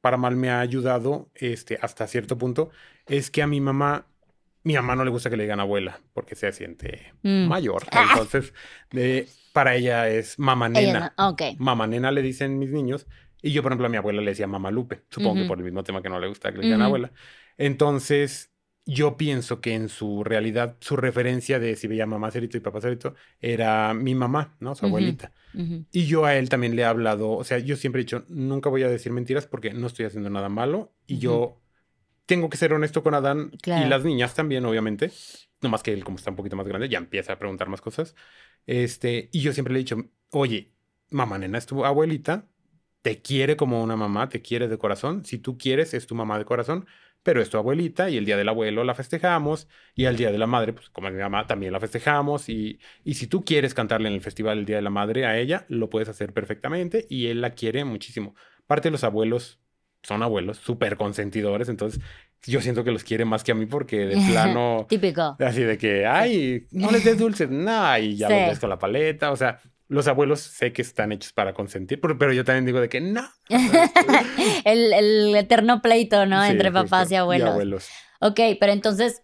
para 0.02 0.18
mal 0.18 0.36
me 0.36 0.50
ha 0.50 0.60
ayudado, 0.60 1.30
este, 1.36 1.78
hasta 1.82 2.08
cierto 2.08 2.38
punto, 2.38 2.70
es 3.08 3.30
que 3.32 3.42
a 3.42 3.48
mi 3.48 3.60
mamá, 3.62 4.06
mi 4.64 4.74
mamá 4.76 4.96
no 4.96 5.04
le 5.04 5.12
gusta 5.12 5.30
que 5.30 5.38
le 5.38 5.44
digan 5.44 5.60
abuela, 5.60 6.00
porque 6.14 6.36
se 6.36 6.52
siente 6.52 7.14
Mm. 7.24 7.48
mayor. 7.48 7.84
Ah. 7.92 8.08
Entonces, 8.12 8.54
de, 8.92 9.28
para 9.54 9.76
ella 9.76 10.10
es 10.10 10.38
mamá 10.40 10.70
nena. 10.70 11.14
no-. 11.18 11.30
Mamá 11.60 11.88
nena 11.88 12.12
le 12.12 12.22
dicen 12.22 12.60
mis 12.60 12.72
niños. 12.72 13.08
Y 13.42 13.52
yo, 13.52 13.62
por 13.64 13.72
ejemplo, 13.72 13.88
a 13.88 13.90
mi 13.90 13.98
abuela 13.98 14.22
le 14.22 14.32
decía 14.32 14.48
mamá 14.48 14.70
Lupe. 14.70 15.02
Supongo 15.10 15.36
que 15.36 15.46
por 15.48 15.58
el 15.58 15.64
mismo 15.64 15.84
tema 15.84 16.02
que 16.02 16.10
no 16.10 16.20
le 16.20 16.28
gusta 16.28 16.52
que 16.52 16.58
le 16.58 16.66
digan 16.66 16.82
abuela. 16.82 17.12
Entonces, 17.58 18.49
yo 18.92 19.18
pienso 19.18 19.62
que 19.62 19.74
en 19.76 19.88
su 19.90 20.24
realidad, 20.24 20.76
su 20.80 20.96
referencia 20.96 21.60
de 21.60 21.76
si 21.76 21.88
veía 21.88 22.06
mamá 22.06 22.32
Cerito 22.32 22.58
y 22.58 22.60
papá 22.60 22.82
Cerito 22.82 23.14
era 23.40 23.94
mi 23.94 24.16
mamá, 24.16 24.56
¿no? 24.60 24.74
Su 24.76 24.86
abuelita. 24.88 25.32
Y 25.92 26.06
yo 26.06 26.26
a 26.26 26.36
él 26.36 26.50
también 26.50 26.76
le 26.76 26.82
he 26.82 26.86
hablado, 26.86 27.32
o 27.32 27.44
sea, 27.44 27.60
yo 27.60 27.76
siempre 27.76 28.02
he 28.02 28.06
dicho, 28.06 28.26
nunca 28.30 28.70
voy 28.70 28.84
a 28.84 28.90
decir 28.90 29.12
mentiras 29.12 29.46
porque 29.48 29.74
no 29.74 29.88
estoy 29.88 30.06
haciendo 30.06 30.30
nada 30.30 30.50
malo. 30.50 30.92
Y 31.08 31.20
yo 31.20 31.62
tengo 32.26 32.50
que 32.50 32.58
ser 32.58 32.74
honesto 32.74 33.04
con 33.04 33.14
Adán 33.14 33.52
Claro. 33.62 33.86
y 33.86 33.90
las 33.90 34.04
niñas 34.04 34.34
también, 34.36 34.66
obviamente. 34.66 35.12
No 35.62 35.70
más 35.70 35.84
que 35.84 35.92
él, 35.94 36.04
como 36.04 36.18
está 36.18 36.30
un 36.30 36.36
poquito 36.38 36.56
más 36.56 36.68
grande, 36.68 36.88
ya 36.90 36.98
empieza 37.00 37.34
a 37.34 37.40
preguntar 37.40 37.70
más 37.70 37.82
cosas. 37.82 38.16
Este, 38.66 39.30
y 39.32 39.42
yo 39.42 39.54
siempre 39.54 39.74
le 39.74 39.80
he 39.80 39.84
dicho, 39.84 39.98
oye, 40.32 40.72
mamá 41.10 41.38
nena 41.38 41.58
es 41.58 41.66
tu 41.66 41.86
abuelita, 41.86 42.46
te 43.02 43.22
quiere 43.22 43.56
como 43.56 43.84
una 43.84 43.96
mamá, 43.96 44.30
te 44.30 44.42
quiere 44.42 44.68
de 44.68 44.78
corazón. 44.78 45.26
Si 45.26 45.38
tú 45.38 45.58
quieres, 45.58 45.94
es 45.94 46.06
tu 46.08 46.16
mamá 46.16 46.38
de 46.38 46.46
corazón, 46.46 46.86
pero 47.30 47.44
es 47.44 47.52
tu 47.52 47.58
abuelita 47.60 48.10
y 48.10 48.18
el 48.18 48.26
día 48.26 48.38
del 48.38 48.50
abuelo 48.50 48.84
la 48.84 48.96
festejamos 48.96 49.68
y 49.94 50.06
al 50.06 50.18
día 50.18 50.32
de 50.32 50.40
la 50.40 50.48
madre, 50.48 50.74
pues 50.74 50.90
como 50.90 51.10
es 51.10 51.14
mi 51.14 51.20
mamá, 51.20 51.46
también 51.46 51.72
la 51.72 51.80
festejamos. 51.80 52.50
Y, 52.50 52.80
y 53.04 53.14
si 53.14 53.28
tú 53.28 53.46
quieres 53.46 53.76
cantarle 53.76 54.08
en 54.08 54.16
el 54.16 54.22
festival 54.22 54.58
el 54.58 54.66
día 54.66 54.78
de 54.78 54.82
la 54.82 54.90
madre 54.90 55.28
a 55.28 55.38
ella, 55.38 55.64
lo 55.70 55.92
puedes 55.92 56.10
hacer 56.10 56.34
perfectamente 56.34 57.06
y 57.08 57.28
él 57.28 57.42
la 57.42 57.52
quiere 57.52 57.86
muchísimo. 57.86 58.34
Parte 58.66 58.88
de 58.88 58.94
los 58.94 59.04
abuelos 59.04 59.60
son 60.02 60.24
abuelos 60.24 60.58
súper 60.58 60.98
consentidores, 60.98 61.70
entonces 61.70 62.02
yo 62.48 62.62
siento 62.62 62.84
que 62.84 62.90
los 62.92 63.04
quiere 63.04 63.26
más 63.26 63.44
que 63.44 63.52
a 63.52 63.56
mí 63.56 63.68
porque 63.68 64.08
de 64.08 64.16
plano... 64.32 64.88
Típico. 64.90 65.38
Así 65.40 65.62
de 65.62 65.78
que, 65.78 66.08
ay, 66.08 66.66
no 66.72 66.90
les 66.90 67.04
des 67.04 67.20
dulces, 67.20 67.48
no, 67.52 67.96
y 68.00 68.16
ya 68.16 68.28
Sí. 68.28 68.34
los 68.34 68.48
ves 68.50 68.60
con 68.60 68.72
la 68.72 68.80
paleta. 68.80 69.32
O 69.32 69.36
sea, 69.36 69.60
los 69.90 70.08
abuelos 70.08 70.40
sé 70.40 70.72
que 70.72 70.84
están 70.84 71.12
hechos 71.12 71.34
para 71.34 71.54
consentir, 71.54 72.00
pero, 72.00 72.18
pero 72.18 72.32
yo 72.32 72.46
también 72.46 72.66
digo 72.66 72.80
de 72.80 72.90
que 72.90 73.02
no. 73.02 73.28
el, 74.64 74.94
el 74.94 75.36
eterno 75.36 75.82
pleito, 75.82 76.28
¿no? 76.28 76.44
Sí, 76.44 76.52
Entre 76.52 76.70
justo, 76.70 76.86
papás 76.86 77.12
y 77.12 77.16
abuelos. 77.16 77.90
Ok, 78.22 78.40
pero 78.60 78.72
entonces, 78.72 79.24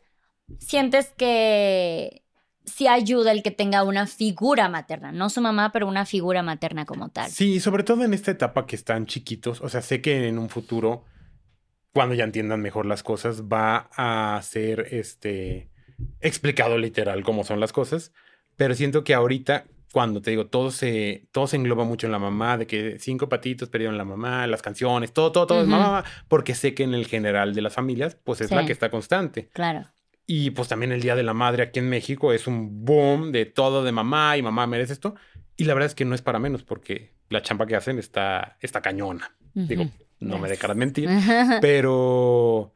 ¿sientes 0.60 1.14
que 1.16 2.24
sí 2.66 2.88
ayuda 2.88 3.32
el 3.32 3.44
que 3.44 3.52
tenga 3.52 3.84
una 3.84 4.08
figura 4.08 4.68
materna? 4.68 5.12
No 5.12 5.30
su 5.30 5.40
mamá, 5.40 5.72
pero 5.72 5.88
una 5.88 6.04
figura 6.06 6.42
materna 6.42 6.86
como 6.86 7.10
tal. 7.10 7.30
Sí, 7.30 7.60
sobre 7.60 7.84
todo 7.84 8.04
en 8.04 8.16
esta 8.16 8.32
etapa 8.32 8.66
que 8.66 8.76
están 8.76 9.06
chiquitos. 9.06 9.62
O 9.62 9.70
sea, 9.70 9.84
sé 9.84 10.02
que 10.02 10.28
en 10.28 10.40
un 10.40 10.50
futuro, 10.50 11.06
cuando 11.94 12.16
ya 12.16 12.24
entiendan 12.24 12.62
mejor 12.62 12.88
las 12.88 13.04
cosas, 13.04 13.44
va 13.44 13.90
a 13.96 14.42
ser 14.42 14.88
este 14.92 15.70
explicado 16.22 16.80
literal 16.80 17.24
cómo 17.24 17.44
son 17.44 17.60
las 17.60 17.72
cosas. 17.72 18.12
Pero 18.56 18.74
siento 18.74 19.04
que 19.04 19.14
ahorita, 19.14 19.66
cuando 19.96 20.22
te 20.22 20.30
digo, 20.32 20.48
todo 20.48 20.72
se, 20.72 21.30
todo 21.32 21.48
se 21.48 21.56
engloba 21.56 21.86
mucho 21.86 22.06
en 22.06 22.12
la 22.12 22.20
mamá, 22.20 22.58
de 22.58 22.68
que 22.68 23.00
cinco 23.00 23.30
patitos 23.30 23.70
perdieron 23.70 23.98
la 23.98 24.04
mamá, 24.04 24.46
las 24.46 24.62
canciones, 24.62 25.14
todo, 25.14 25.32
todo, 25.32 25.48
todo 25.48 25.62
es 25.62 25.70
mamá, 25.70 25.86
mamá, 25.86 26.04
porque 26.28 26.54
sé 26.54 26.74
que 26.74 26.84
en 26.84 26.94
el 26.94 27.08
general 27.08 27.56
de 27.56 27.62
las 27.62 27.74
familias, 27.74 28.18
pues 28.22 28.42
es 28.42 28.52
la 28.52 28.66
que 28.66 28.74
está 28.74 28.90
constante. 28.90 29.48
Claro. 29.54 29.88
Y 30.28 30.50
pues 30.50 30.68
también 30.68 30.92
el 30.92 31.00
Día 31.02 31.16
de 31.16 31.24
la 31.24 31.34
Madre 31.34 31.64
aquí 31.64 31.80
en 31.80 31.88
México 31.88 32.34
es 32.34 32.46
un 32.46 32.84
boom 32.84 33.32
de 33.32 33.46
todo 33.46 33.86
de 33.86 33.94
mamá 33.94 34.36
y 34.36 34.42
mamá 34.42 34.68
merece 34.68 34.92
esto. 34.92 35.16
Y 35.56 35.64
la 35.64 35.74
verdad 35.74 35.88
es 35.88 35.96
que 35.96 36.04
no 36.04 36.14
es 36.14 36.22
para 36.22 36.40
menos 36.40 36.64
porque 36.64 37.14
la 37.30 37.42
champa 37.42 37.66
que 37.66 37.78
hacen 37.78 37.98
está, 37.98 38.58
está 38.60 38.82
cañona. 38.82 39.34
Digo, 39.54 39.86
no 40.20 40.36
me 40.40 40.50
Yes. 40.50 40.58
dejarás 40.58 40.76
mentir, 40.76 41.10
pero, 41.62 42.74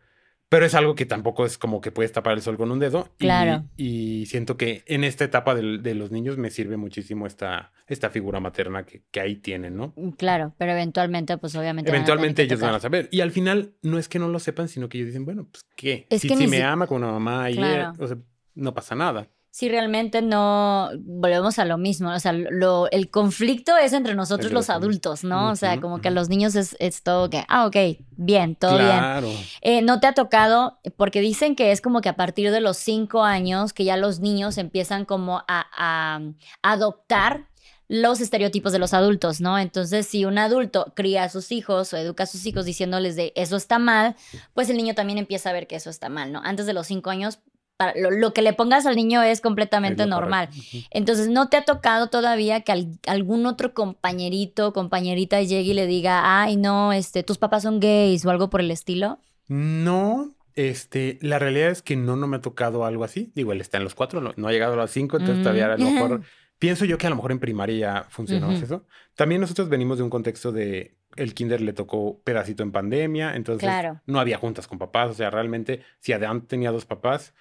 pero 0.49 0.65
es 0.65 0.73
algo 0.73 0.95
que 0.95 1.05
tampoco 1.05 1.45
es 1.45 1.57
como 1.59 1.79
que 1.79 1.91
puedes 1.91 2.11
tapar 2.11 2.33
el 2.33 2.41
sol 2.41 2.57
con 2.57 2.71
un 2.71 2.79
dedo. 2.79 3.09
Y- 3.19 3.21
Claro. 3.25 3.65
Y, 3.77 4.25
siento 4.25 4.57
que 4.57 4.83
en 4.87 5.03
esta 5.03 5.23
etapa 5.23 5.53
del- 5.55 5.83
de, 5.83 5.93
los 5.95 6.11
niños 6.11 6.37
me 6.37 6.49
sirve 6.49 6.75
muchísimo 6.75 7.27
esta, 7.27 7.71
esta 7.87 8.09
figura 8.09 8.39
materna 8.39 8.83
que, 8.85 9.03
que 9.11 9.19
ahí 9.21 9.35
tienen, 9.35 9.77
¿no? 9.77 9.93
Claro, 10.17 10.53
pero 10.57 10.71
eventualmente, 10.71 11.37
pues 11.37 11.55
obviamente. 11.55 11.91
van 11.91 11.95
a 11.95 11.97
Eventualmente 11.99 12.41
que 12.41 12.53
ellos 12.53 12.59
van 12.61 12.73
a 12.75 12.79
saber. 12.79 13.07
Y 13.11 13.21
al 13.21 13.31
final 13.31 13.73
no 13.83 13.97
es 13.99 14.09
que 14.09 14.17
no 14.19 14.27
lo 14.27 14.39
sepan, 14.39 14.67
sino 14.67 14.89
que 14.89 14.97
ellos 14.97 15.07
dicen, 15.07 15.23
bueno, 15.25 15.47
pues 15.51 15.65
qué. 15.75 16.07
Es 16.09 16.21
si 16.21 16.27
que 16.27 16.35
si 16.35 16.47
me 16.47 16.57
si- 16.57 16.63
ama 16.63 16.87
con 16.87 17.03
una 17.03 17.11
mamá 17.13 17.49
y 17.51 17.55
Claro. 17.55 17.93
o 17.99 18.07
sea, 18.07 18.17
no 18.55 18.73
pasa 18.73 18.95
nada. 18.95 19.27
Si 19.51 19.67
realmente 19.67 20.21
no 20.21 20.89
volvemos 20.99 21.59
a 21.59 21.65
lo 21.65 21.77
mismo, 21.77 22.11
o 22.11 22.19
sea, 22.19 22.33
lo, 22.33 22.89
el 22.91 23.09
conflicto 23.09 23.77
es 23.77 23.93
entre 23.93 24.15
nosotros 24.15 24.51
los 24.51 24.69
adultos. 24.69 25.23
¿no? 25.23 25.51
O 25.51 25.55
sea, 25.55 25.79
como 25.79 26.01
que 26.01 26.09
a 26.09 26.11
los 26.11 26.29
niños 26.29 26.55
es, 26.55 26.75
es 26.79 27.03
todo 27.03 27.29
que, 27.29 27.43
ah, 27.47 27.65
ok, 27.65 27.75
bien, 28.11 28.55
todo 28.55 28.77
bien. 28.77 29.37
Eh, 29.61 29.81
¿No 29.81 29.99
te 29.99 30.07
ha 30.07 30.13
tocado? 30.13 30.79
Porque 30.97 31.21
dicen 31.21 31.55
que 31.55 31.71
es 31.71 31.81
como 31.81 32.01
que 32.01 32.09
a 32.09 32.15
partir 32.15 32.51
de 32.51 32.61
los 32.61 32.77
cinco 32.77 33.23
años 33.23 33.73
que 33.73 33.83
ya 33.83 33.97
los 33.97 34.19
niños 34.19 34.57
empiezan 34.57 35.05
como 35.05 35.39
a, 35.47 35.65
a 35.77 36.21
adoptar 36.61 37.47
los 37.89 38.21
estereotipos 38.21 38.71
de 38.71 38.77
los 38.77 38.93
adultos, 38.93 39.41
¿no? 39.41 39.57
Entonces, 39.57 40.05
si 40.05 40.23
un 40.23 40.37
adulto 40.37 40.93
cría 40.95 41.23
a 41.23 41.29
sus 41.29 41.51
hijos 41.51 41.91
o 41.91 41.97
educa 41.97 42.23
a 42.23 42.27
sus 42.27 42.45
hijos 42.45 42.65
diciéndoles 42.65 43.15
de 43.15 43.33
eso 43.35 43.57
está 43.57 43.79
mal, 43.79 44.15
pues 44.53 44.69
el 44.69 44.77
niño 44.77 44.93
también 44.93 45.17
empieza 45.17 45.49
a 45.49 45.53
ver 45.53 45.65
que 45.65 45.75
eso 45.75 45.89
está 45.89 46.07
mal, 46.07 46.31
¿no? 46.31 46.39
Antes 46.43 46.67
de 46.67 46.73
los 46.73 46.85
cinco 46.85 47.09
años, 47.09 47.39
para- 47.79 47.93
lo, 47.97 48.11
lo 48.11 48.33
que 48.33 48.41
le 48.41 48.51
pongas 48.51 48.85
al 48.85 48.97
niño 48.97 49.23
es 49.23 49.39
completamente 49.39 50.03
Es 50.03 50.09
normal. 50.09 50.47
correcto. 50.49 50.77
Entonces, 50.91 51.29
¿no 51.29 51.47
te 51.47 51.55
ha 51.55 51.63
tocado 51.63 52.09
todavía 52.09 52.59
que 52.61 52.73
al- 52.73 52.99
algún 53.07 53.45
otro 53.45 53.73
compañerito 53.73 54.67
o 54.67 54.73
compañerita 54.73 55.41
llegue 55.41 55.71
y 55.71 55.73
le 55.73 55.87
diga, 55.87 56.41
ay, 56.43 56.57
no, 56.57 56.91
este, 56.91 57.23
tus 57.23 57.37
papás 57.37 57.63
son 57.63 57.79
gays 57.79 58.25
o 58.25 58.31
algo 58.31 58.49
por 58.49 58.59
el 58.59 58.69
estilo? 58.69 59.19
No, 59.47 60.35
este, 60.55 61.19
la 61.21 61.39
realidad 61.39 61.69
es 61.69 61.81
que 61.81 61.95
no, 61.95 62.17
no 62.17 62.27
me 62.27 62.35
ha 62.37 62.41
tocado 62.41 62.83
algo 62.83 63.05
así. 63.05 63.31
Digo, 63.33 63.53
él 63.53 63.61
está 63.61 63.77
en 63.77 63.85
los 63.85 63.95
cuatro, 63.95 64.19
no, 64.19 64.33
no 64.35 64.49
ha 64.49 64.51
llegado 64.51 64.73
a 64.73 64.75
los 64.75 64.91
cinco, 64.91 65.15
entonces 65.15 65.39
Mm. 65.39 65.43
todavía 65.43 65.65
a 65.73 65.77
lo 65.77 65.85
mejor 65.89 66.21
pienso 66.59 66.83
yo 66.83 66.97
que 66.97 67.07
a 67.07 67.09
lo 67.09 67.15
mejor 67.15 67.31
en 67.31 67.39
primaria 67.39 68.05
funcionó 68.09 68.47
Ujú. 68.49 68.57
eso. 68.57 68.85
También 69.15 69.39
nosotros 69.39 69.69
venimos 69.69 69.97
de 69.99 70.03
un 70.03 70.09
contexto 70.09 70.51
de 70.51 70.97
el 71.15 71.33
kinder 71.33 71.61
le 71.61 71.71
tocó 71.71 72.19
pedacito 72.25 72.61
en 72.61 72.73
pandemia, 72.73 73.35
entonces 73.37 73.63
Claro. 73.69 74.01
no 74.05 74.19
había 74.19 74.37
juntas 74.37 74.67
con 74.67 74.77
papás, 74.77 75.09
o 75.09 75.13
sea, 75.13 75.29
realmente 75.29 75.81
si 75.99 76.11
Adán 76.13 76.41
tenía 76.45 76.71
dos 76.71 76.85
papás, 76.85 77.33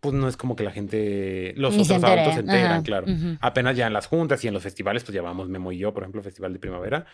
pues 0.00 0.14
no 0.14 0.28
es 0.28 0.36
como 0.36 0.56
que 0.56 0.64
la 0.64 0.70
gente, 0.72 1.52
los 1.56 1.74
Ni 1.76 1.82
otros 1.82 2.02
adultos 2.02 2.34
se 2.34 2.40
enteran, 2.40 2.72
Ajá. 2.72 2.82
claro. 2.82 3.06
Apenas 3.40 3.76
ya 3.76 3.86
en 3.86 3.92
las 3.92 4.06
juntas 4.06 4.42
y 4.44 4.48
en 4.48 4.54
los 4.54 4.62
festivales, 4.62 5.04
pues 5.04 5.14
llevamos 5.14 5.48
Memo 5.48 5.72
y 5.72 5.78
yo, 5.78 5.92
por 5.92 6.02
ejemplo, 6.02 6.22
Festival 6.22 6.52
de 6.54 6.58
Primavera. 6.58 7.04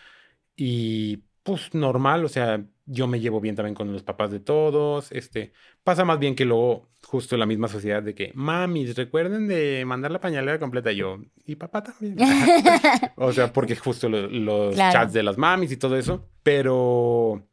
Y 0.55 1.17
pues 1.43 1.73
normal, 1.73 2.25
o 2.25 2.29
sea, 2.29 2.61
yo 2.85 3.07
me 3.07 3.19
llevo 3.19 3.39
bien 3.39 3.55
también 3.55 3.75
con 3.75 3.91
los 3.93 4.03
papás 4.03 4.31
de 4.31 4.39
todos. 4.39 5.11
Este, 5.11 5.53
pasa 5.83 6.03
más 6.03 6.19
bien 6.19 6.35
que 6.35 6.45
luego, 6.45 6.89
justo 7.03 7.35
en 7.35 7.39
la 7.39 7.45
misma 7.45 7.67
sociedad, 7.67 8.03
de 8.03 8.13
que, 8.15 8.31
mamis, 8.35 8.95
recuerden 8.95 9.47
de 9.47 9.83
mandar 9.85 10.11
la 10.11 10.19
pañalera 10.19 10.59
completa. 10.59 10.91
Yo, 10.91 11.19
y 11.45 11.55
papá 11.55 11.83
también. 11.83 12.17
o 13.15 13.31
sea, 13.31 13.51
porque 13.53 13.75
justo 13.75 14.09
lo- 14.09 14.27
los 14.27 14.75
Claro. 14.75 14.93
chats 14.93 15.13
de 15.13 15.23
las 15.23 15.37
mamis 15.37 15.71
y 15.71 15.77
todo 15.77 15.95
eso. 15.97 16.27
Pero 16.43 17.47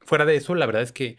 fuera 0.00 0.24
de 0.24 0.36
eso, 0.36 0.54
la 0.54 0.66
verdad 0.66 0.82
es 0.82 0.92
que 0.92 1.16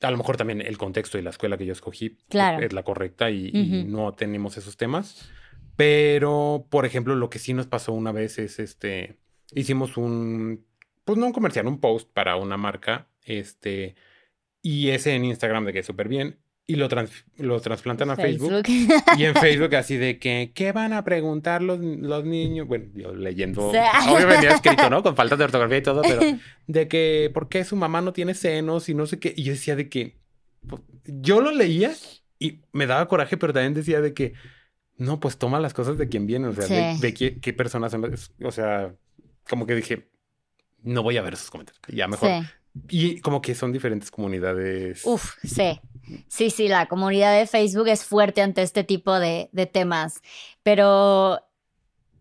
a 0.00 0.10
lo 0.10 0.16
mejor 0.16 0.36
también 0.36 0.60
el 0.60 0.78
contexto 0.78 1.18
y 1.18 1.22
la 1.22 1.30
escuela 1.30 1.58
que 1.58 1.66
yo 1.66 1.72
escogí 1.72 2.16
Claro. 2.28 2.64
es 2.64 2.72
la 2.72 2.82
correcta 2.82 3.30
y, 3.30 3.50
no 3.86 4.12
tenemos 4.14 4.56
esos 4.56 4.76
temas. 4.76 5.30
Pero, 5.76 6.66
por 6.70 6.86
ejemplo, 6.86 7.14
lo 7.14 7.30
que 7.30 7.38
sí 7.38 7.54
nos 7.54 7.66
pasó 7.66 7.92
una 7.92 8.12
vez 8.12 8.38
es 8.38 8.58
este, 8.58 9.16
hicimos 9.54 9.96
un, 9.96 10.66
pues 11.04 11.18
no 11.18 11.26
un 11.26 11.32
comercial, 11.32 11.66
un 11.66 11.80
post 11.80 12.10
para 12.12 12.36
una 12.36 12.56
marca, 12.56 13.08
este, 13.24 13.94
y 14.60 14.90
ese 14.90 15.14
en 15.14 15.24
Instagram 15.24 15.64
de 15.64 15.72
que 15.72 15.82
súper 15.82 16.08
bien, 16.08 16.38
y 16.70 16.76
lo, 16.76 16.86
trans- 16.88 17.24
lo 17.38 17.58
trasplantan 17.60 18.10
a 18.10 18.16
Facebook. 18.16 18.62
Y 19.16 19.24
en 19.24 19.34
Facebook 19.34 19.74
así 19.74 19.96
de 19.96 20.18
que, 20.18 20.52
¿qué 20.54 20.70
van 20.72 20.92
a 20.92 21.02
preguntar 21.02 21.62
los, 21.62 21.80
los 21.80 22.24
niños? 22.26 22.68
Bueno, 22.68 22.84
yo 22.94 23.14
leyendo, 23.14 23.72
Sí. 23.72 23.78
obvio 24.10 24.26
venía 24.26 24.50
escrito, 24.50 24.90
¿no? 24.90 25.02
Con 25.02 25.16
faltas 25.16 25.38
de 25.38 25.44
ortografía 25.46 25.78
y 25.78 25.82
todo, 25.82 26.02
pero 26.02 26.20
de 26.66 26.86
que, 26.86 27.30
¿por 27.32 27.48
qué 27.48 27.64
su 27.64 27.74
mamá 27.74 28.02
no 28.02 28.12
tiene 28.12 28.34
senos 28.34 28.88
y 28.90 28.94
no 28.94 29.06
sé 29.06 29.18
qué? 29.18 29.32
Y 29.34 29.44
yo 29.44 29.52
decía 29.52 29.76
de 29.76 29.88
que, 29.88 30.18
pues, 30.68 30.82
yo 31.06 31.40
lo 31.40 31.52
leía 31.52 31.92
y 32.38 32.60
me 32.72 32.86
daba 32.86 33.08
coraje, 33.08 33.38
pero 33.38 33.54
también 33.54 33.72
decía 33.72 34.02
de 34.02 34.12
que, 34.12 34.34
no, 34.98 35.20
pues 35.20 35.38
toma 35.38 35.60
las 35.60 35.72
cosas 35.72 35.96
de 35.96 36.08
quien 36.10 36.26
viene, 36.26 36.48
o 36.48 36.52
sea, 36.52 36.66
de, 36.66 36.94
Sí. 36.96 37.00
de 37.00 37.14
qué, 37.14 37.38
qué 37.40 37.52
personas 37.54 37.92
son, 37.92 38.14
o 38.44 38.52
sea, 38.52 38.94
como 39.48 39.64
que 39.66 39.74
dije, 39.74 40.10
no 40.82 41.02
voy 41.02 41.16
a 41.16 41.22
ver 41.22 41.32
esos 41.32 41.50
comentarios, 41.50 41.82
ya 41.88 42.06
mejor. 42.08 42.28
Sí. 42.28 42.46
Y 42.88 43.20
como 43.20 43.42
que 43.42 43.54
son 43.54 43.72
diferentes 43.72 44.10
comunidades. 44.10 45.02
Uf, 45.04 45.34
sí. 45.44 45.80
Sí, 46.28 46.50
sí, 46.50 46.68
la 46.68 46.86
comunidad 46.86 47.38
de 47.38 47.46
Facebook 47.46 47.88
es 47.88 48.04
fuerte 48.04 48.40
ante 48.40 48.62
este 48.62 48.84
tipo 48.84 49.18
de, 49.18 49.50
de 49.52 49.66
temas. 49.66 50.22
Pero 50.62 51.40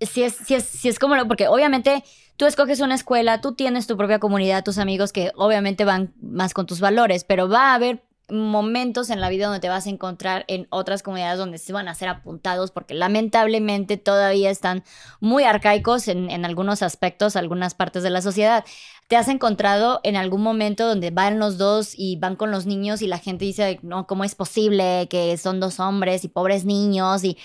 sí 0.02 0.24
es, 0.24 0.36
sí 0.36 0.56
es, 0.56 0.64
sí 0.64 0.90
es 0.90 1.00
como 1.00 1.16
lo, 1.16 1.28
porque 1.28 1.48
obviamente 1.48 2.04
tú 2.36 2.46
escoges 2.46 2.80
una 2.80 2.96
escuela, 2.96 3.42
tú 3.42 3.54
tienes 3.54 3.88
tu 3.88 3.98
propia 3.98 4.20
comunidad, 4.20 4.64
tus 4.64 4.78
amigos 4.78 5.12
que 5.12 5.32
obviamente 5.36 5.86
van 5.86 6.14
más 6.22 6.54
con 6.54 6.66
tus 6.66 6.80
valores, 6.80 7.24
pero 7.24 7.50
va 7.50 7.72
a 7.72 7.76
haber 7.76 8.04
momentos 8.30 9.10
en 9.10 9.22
la 9.22 9.30
vida 9.30 9.46
donde 9.46 9.62
te 9.62 9.70
vas 9.70 9.86
a 9.86 9.90
encontrar 9.90 10.44
en 10.48 10.68
otras 10.70 11.02
comunidades 11.02 11.40
donde 11.40 11.58
se 11.58 11.72
van 11.72 11.88
a 11.88 11.96
ser 11.96 12.10
apuntados 12.10 12.72
porque 12.72 12.94
lamentablemente 12.94 13.98
todavía 13.98 14.50
están 14.50 14.84
muy 15.20 15.44
arcaicos 15.44 16.08
en, 16.08 16.30
en 16.30 16.44
algunos 16.44 16.82
aspectos, 16.82 17.36
algunas 17.36 17.74
partes 17.74 18.04
de 18.04 18.10
la 18.10 18.22
sociedad. 18.22 18.66
¿Te 19.08 19.16
has 19.16 19.30
encontrado 19.30 20.02
en 20.04 20.18
algún 20.18 20.42
momento 20.42 20.88
donde 20.88 21.12
van 21.12 21.40
los 21.40 21.58
dos 21.58 21.94
y 21.96 22.18
van 22.18 22.36
con 22.36 22.52
los 22.52 22.66
niños 22.66 23.02
y 23.02 23.08
la 23.08 23.20
gente 23.20 23.46
dice, 23.46 23.80
no, 23.82 24.08
¿cómo 24.08 24.26
es 24.26 24.36
posible 24.36 25.08
que 25.10 25.38
son 25.38 25.60
dos 25.62 25.80
hombres 25.80 26.26
y 26.26 26.28
pobres 26.28 26.66
niños? 26.66 27.24
Y, 27.24 27.38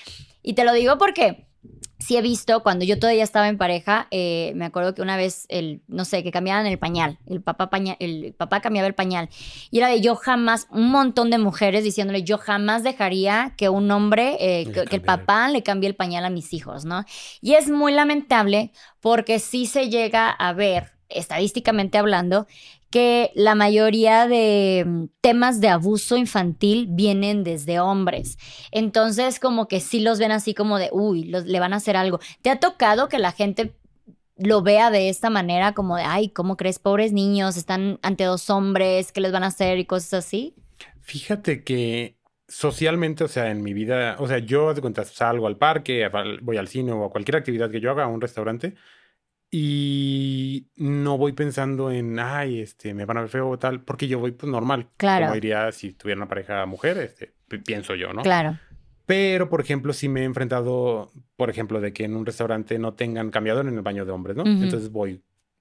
y 0.42 0.54
te 0.54 0.64
lo 0.64 0.72
digo 0.72 0.98
porque 0.98 1.46
sí 2.02 2.16
he 2.16 2.22
visto, 2.22 2.62
cuando 2.62 2.84
yo 2.84 2.98
todavía 2.98 3.24
estaba 3.24 3.48
en 3.48 3.56
pareja, 3.58 4.08
eh, 4.10 4.52
me 4.56 4.64
acuerdo 4.64 4.94
que 4.94 5.02
una 5.02 5.16
vez, 5.16 5.46
el, 5.48 5.80
no 5.88 6.04
sé, 6.04 6.22
que 6.22 6.30
cambiaban 6.30 6.66
el 6.66 6.78
pañal, 6.78 7.18
el 7.26 7.40
papá, 7.40 7.70
paña- 7.70 7.96
el 8.00 8.34
papá 8.36 8.60
cambiaba 8.60 8.88
el 8.88 8.94
pañal, 8.94 9.28
y 9.70 9.78
era 9.78 9.88
de 9.88 10.00
yo 10.00 10.16
jamás, 10.16 10.66
un 10.70 10.90
montón 10.90 11.30
de 11.30 11.38
mujeres 11.38 11.84
diciéndole, 11.84 12.22
yo 12.22 12.38
jamás 12.38 12.82
dejaría 12.82 13.54
que 13.56 13.68
un 13.68 13.90
hombre, 13.90 14.36
eh, 14.40 14.64
que, 14.72 14.84
que 14.86 14.96
el- 14.96 15.02
papá 15.02 15.48
le 15.48 15.62
cambie 15.62 15.88
el 15.88 15.94
pañal 15.96 16.24
a 16.24 16.30
mis 16.30 16.52
hijos, 16.52 16.84
¿no? 16.84 17.04
Y 17.40 17.54
es 17.54 17.70
muy 17.70 17.92
lamentable 17.92 18.72
porque 19.00 19.38
sí 19.38 19.66
se 19.66 19.88
llega 19.88 20.30
a 20.30 20.52
ver, 20.52 20.92
estadísticamente 21.08 21.98
hablando, 21.98 22.46
que 22.92 23.32
la 23.34 23.56
mayoría 23.56 24.28
de 24.28 24.84
mm, 24.86 25.04
temas 25.20 25.60
de 25.60 25.68
abuso 25.68 26.16
infantil 26.16 26.86
vienen 26.88 27.42
desde 27.42 27.80
hombres. 27.80 28.38
Entonces, 28.70 29.40
como 29.40 29.66
que 29.66 29.80
sí 29.80 29.98
los 29.98 30.20
ven 30.20 30.30
así 30.30 30.54
como 30.54 30.78
de, 30.78 30.90
uy, 30.92 31.24
le 31.24 31.60
van 31.60 31.72
a 31.72 31.76
hacer 31.76 31.96
algo. 31.96 32.20
¿Te 32.42 32.50
ha 32.50 32.60
tocado 32.60 33.08
que 33.08 33.18
la 33.18 33.32
gente 33.32 33.74
lo 34.36 34.62
vea 34.62 34.90
de 34.90 35.08
esta 35.08 35.30
manera, 35.30 35.72
como 35.72 35.96
de, 35.96 36.02
ay, 36.02 36.28
¿cómo 36.28 36.56
crees? 36.56 36.78
Pobres 36.78 37.12
niños, 37.12 37.56
están 37.56 37.98
ante 38.02 38.24
dos 38.24 38.50
hombres, 38.50 39.12
¿qué 39.12 39.20
les 39.20 39.32
van 39.32 39.44
a 39.44 39.48
hacer? 39.48 39.78
Y 39.78 39.84
cosas 39.84 40.24
así. 40.24 40.54
Fíjate 41.00 41.64
que 41.64 42.16
socialmente, 42.48 43.24
o 43.24 43.28
sea, 43.28 43.50
en 43.50 43.62
mi 43.62 43.72
vida, 43.72 44.16
o 44.18 44.28
sea, 44.28 44.38
yo 44.38 44.74
de 44.74 44.80
cuenta 44.80 45.04
salgo 45.04 45.46
al 45.46 45.56
parque, 45.56 46.08
voy 46.42 46.56
al 46.58 46.68
cine 46.68 46.92
o 46.92 47.04
a 47.04 47.10
cualquier 47.10 47.36
actividad 47.36 47.70
que 47.70 47.80
yo 47.80 47.90
haga, 47.90 48.04
a 48.04 48.08
un 48.08 48.20
restaurante, 48.20 48.74
y 49.54 50.66
no 50.76 51.18
voy 51.18 51.32
pensando 51.32 51.90
en, 51.92 52.18
ay, 52.18 52.60
este, 52.60 52.94
me 52.94 53.04
van 53.04 53.18
a 53.18 53.20
ver 53.20 53.28
feo 53.30 53.50
o 53.50 53.58
tal, 53.58 53.82
porque 53.82 54.08
yo 54.08 54.18
voy 54.18 54.32
pues 54.32 54.50
normal, 54.50 54.88
Claro. 54.96 55.26
como 55.26 55.36
iría 55.36 55.70
si 55.72 55.92
tuviera 55.92 56.18
una 56.18 56.26
pareja 56.28 56.64
mujer, 56.64 56.96
este, 56.96 57.34
pi- 57.48 57.58
pienso 57.58 57.94
yo, 57.94 58.14
¿no? 58.14 58.22
Claro. 58.22 58.58
Pero, 59.04 59.50
por 59.50 59.60
ejemplo, 59.60 59.92
sí 59.92 60.08
me 60.08 60.22
he 60.22 60.24
enfrentado, 60.24 61.12
por 61.36 61.50
ejemplo, 61.50 61.80
de 61.82 61.92
que 61.92 62.04
en 62.04 62.16
un 62.16 62.24
restaurante 62.24 62.78
no 62.78 62.94
tengan 62.94 63.30
cambiador 63.30 63.66
en 63.68 63.74
el 63.74 63.82
baño 63.82 64.06
de 64.06 64.12
hombres, 64.12 64.36
¿no? 64.36 64.44
Entonces 64.46 64.90
voy, 64.90 65.20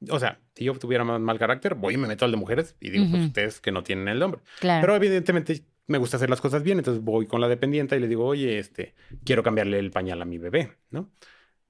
o 0.09 0.19
sea, 0.19 0.39
si 0.55 0.63
yo 0.63 0.73
tuviera 0.75 1.03
más 1.03 1.19
mal 1.19 1.37
carácter, 1.37 1.75
voy 1.75 1.95
y 1.95 1.97
me 1.97 2.07
meto 2.07 2.23
al 2.23 2.31
de 2.31 2.37
mujeres 2.37 2.77
y 2.79 2.91
digo, 2.91 3.05
pues 3.09 3.19
Ujú. 3.23 3.27
ustedes 3.27 3.59
que 3.59 3.73
no 3.73 3.83
tienen 3.83 4.07
el 4.07 4.19
de 4.19 4.25
hombre. 4.25 4.41
Claro. 4.61 4.81
Pero 4.81 4.95
evidentemente 4.95 5.63
me 5.87 5.97
gusta 5.97 6.15
hacer 6.15 6.29
las 6.29 6.39
cosas 6.39 6.63
bien, 6.63 6.77
entonces 6.77 7.03
voy 7.03 7.25
con 7.27 7.41
la 7.41 7.49
dependienta 7.49 7.97
y 7.97 7.99
le 7.99 8.07
digo, 8.07 8.25
oye, 8.25 8.57
este, 8.57 8.93
quiero 9.25 9.43
cambiarle 9.43 9.79
el 9.79 9.91
pañal 9.91 10.21
a 10.21 10.25
mi 10.25 10.37
bebé, 10.37 10.71
¿no? 10.91 11.09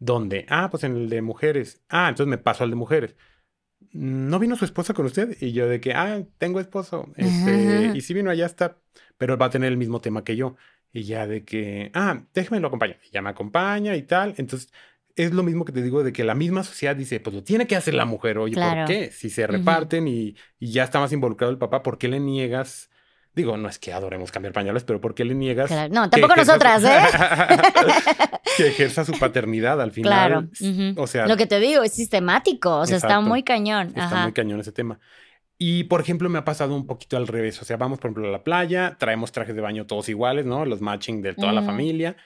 ¿Dónde? 0.01 0.47
Ah, 0.49 0.69
pues 0.71 0.83
en 0.83 0.95
el 0.95 1.09
de 1.09 1.21
mujeres. 1.21 1.83
Ah, 1.87 2.09
entonces 2.09 2.27
me 2.29 2.39
paso 2.39 2.63
al 2.63 2.71
de 2.71 2.75
mujeres. 2.75 3.15
¿No 3.91 4.39
vino 4.39 4.55
su 4.55 4.65
esposa 4.65 4.95
con 4.95 5.05
usted? 5.05 5.37
Y 5.39 5.51
yo 5.51 5.67
de 5.67 5.79
que, 5.79 5.93
ah, 5.93 6.23
tengo 6.39 6.59
esposo. 6.59 7.07
Este, 7.17 7.91
y 7.93 8.01
sí 8.01 8.15
vino, 8.15 8.31
allá 8.31 8.47
está, 8.47 8.79
pero 9.17 9.37
va 9.37 9.45
a 9.45 9.49
tener 9.51 9.71
el 9.71 9.77
mismo 9.77 10.01
tema 10.01 10.23
que 10.23 10.35
yo. 10.35 10.55
Y 10.91 11.03
ya 11.03 11.27
de 11.27 11.45
que, 11.45 11.91
ah, 11.93 12.23
déjeme 12.33 12.59
lo 12.59 12.69
acompaño. 12.69 12.95
Y 13.07 13.11
ya 13.11 13.21
me 13.21 13.29
acompaña 13.29 13.95
y 13.95 14.01
tal. 14.01 14.33
Entonces, 14.37 14.71
es 15.15 15.33
lo 15.33 15.43
mismo 15.43 15.65
que 15.65 15.71
te 15.71 15.83
digo 15.83 16.03
de 16.03 16.11
que 16.13 16.23
la 16.23 16.33
misma 16.35 16.63
sociedad 16.63 16.95
dice, 16.95 17.19
pues 17.19 17.35
lo 17.35 17.43
tiene 17.43 17.67
que 17.67 17.75
hacer 17.75 17.93
la 17.93 18.05
mujer. 18.05 18.39
Oye, 18.39 18.55
Claro. 18.55 18.81
¿por 18.81 18.87
qué? 18.87 19.11
Si 19.11 19.29
se 19.29 19.45
reparten 19.45 20.07
y, 20.07 20.35
y 20.57 20.71
ya 20.71 20.83
está 20.83 20.99
más 20.99 21.11
involucrado 21.13 21.51
el 21.51 21.59
papá, 21.59 21.83
¿por 21.83 21.99
qué 21.99 22.07
le 22.07 22.19
niegas? 22.19 22.89
Digo, 23.33 23.55
no 23.55 23.69
es 23.69 23.79
que 23.79 23.93
adoremos 23.93 24.29
cambiar 24.31 24.51
pañales, 24.53 24.83
pero 24.83 24.99
¿por 24.99 25.15
qué 25.15 25.23
le 25.23 25.33
niegas? 25.35 25.67
Claro. 25.69 25.93
No, 25.93 26.09
tampoco 26.09 26.33
su- 26.33 26.39
nosotras, 26.41 26.83
¿eh? 26.83 26.99
que 28.57 28.67
ejerza 28.67 29.05
su 29.05 29.13
paternidad 29.17 29.81
al 29.81 29.91
final. 29.91 30.11
Claro. 30.11 30.49
ujú. 30.59 31.01
O 31.01 31.07
sea, 31.07 31.27
Lo 31.27 31.37
que 31.37 31.45
te 31.47 31.59
digo 31.59 31.83
es 31.83 31.93
sistemático, 31.93 32.79
o 32.79 32.85
sea, 32.85 32.97
está 32.97 33.07
Exacto. 33.07 33.29
muy 33.29 33.43
cañón. 33.43 33.87
Está 33.87 34.03
Ajá. 34.05 34.23
muy 34.23 34.33
cañón 34.33 34.59
ese 34.59 34.71
tema. 34.71 34.99
Y, 35.57 35.83
por 35.85 36.01
ejemplo, 36.01 36.27
me 36.27 36.39
ha 36.39 36.43
pasado 36.43 36.75
un 36.75 36.87
poquito 36.87 37.17
al 37.17 37.27
revés. 37.27 37.61
O 37.61 37.65
sea, 37.65 37.77
vamos, 37.77 37.99
por 37.99 38.07
ejemplo, 38.09 38.27
a 38.27 38.31
la 38.31 38.43
playa, 38.43 38.97
traemos 38.99 39.31
trajes 39.31 39.55
de 39.55 39.61
baño 39.61 39.85
todos 39.85 40.09
iguales, 40.09 40.45
¿no? 40.45 40.65
Los 40.65 40.81
matching 40.81 41.21
de 41.21 41.33
toda 41.33 41.53
la 41.53 41.61
Ujú. 41.61 41.69
familia. 41.69 42.17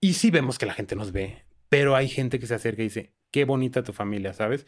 Y 0.00 0.14
sí 0.14 0.30
vemos 0.30 0.58
que 0.58 0.66
la 0.66 0.72
gente 0.74 0.96
nos 0.96 1.12
ve, 1.12 1.44
pero 1.68 1.94
hay 1.94 2.08
gente 2.08 2.38
que 2.40 2.46
se 2.46 2.54
acerca 2.54 2.82
y 2.82 2.86
dice, 2.86 3.12
qué 3.30 3.44
bonita 3.44 3.82
tu 3.82 3.92
familia, 3.92 4.32
¿sabes? 4.32 4.66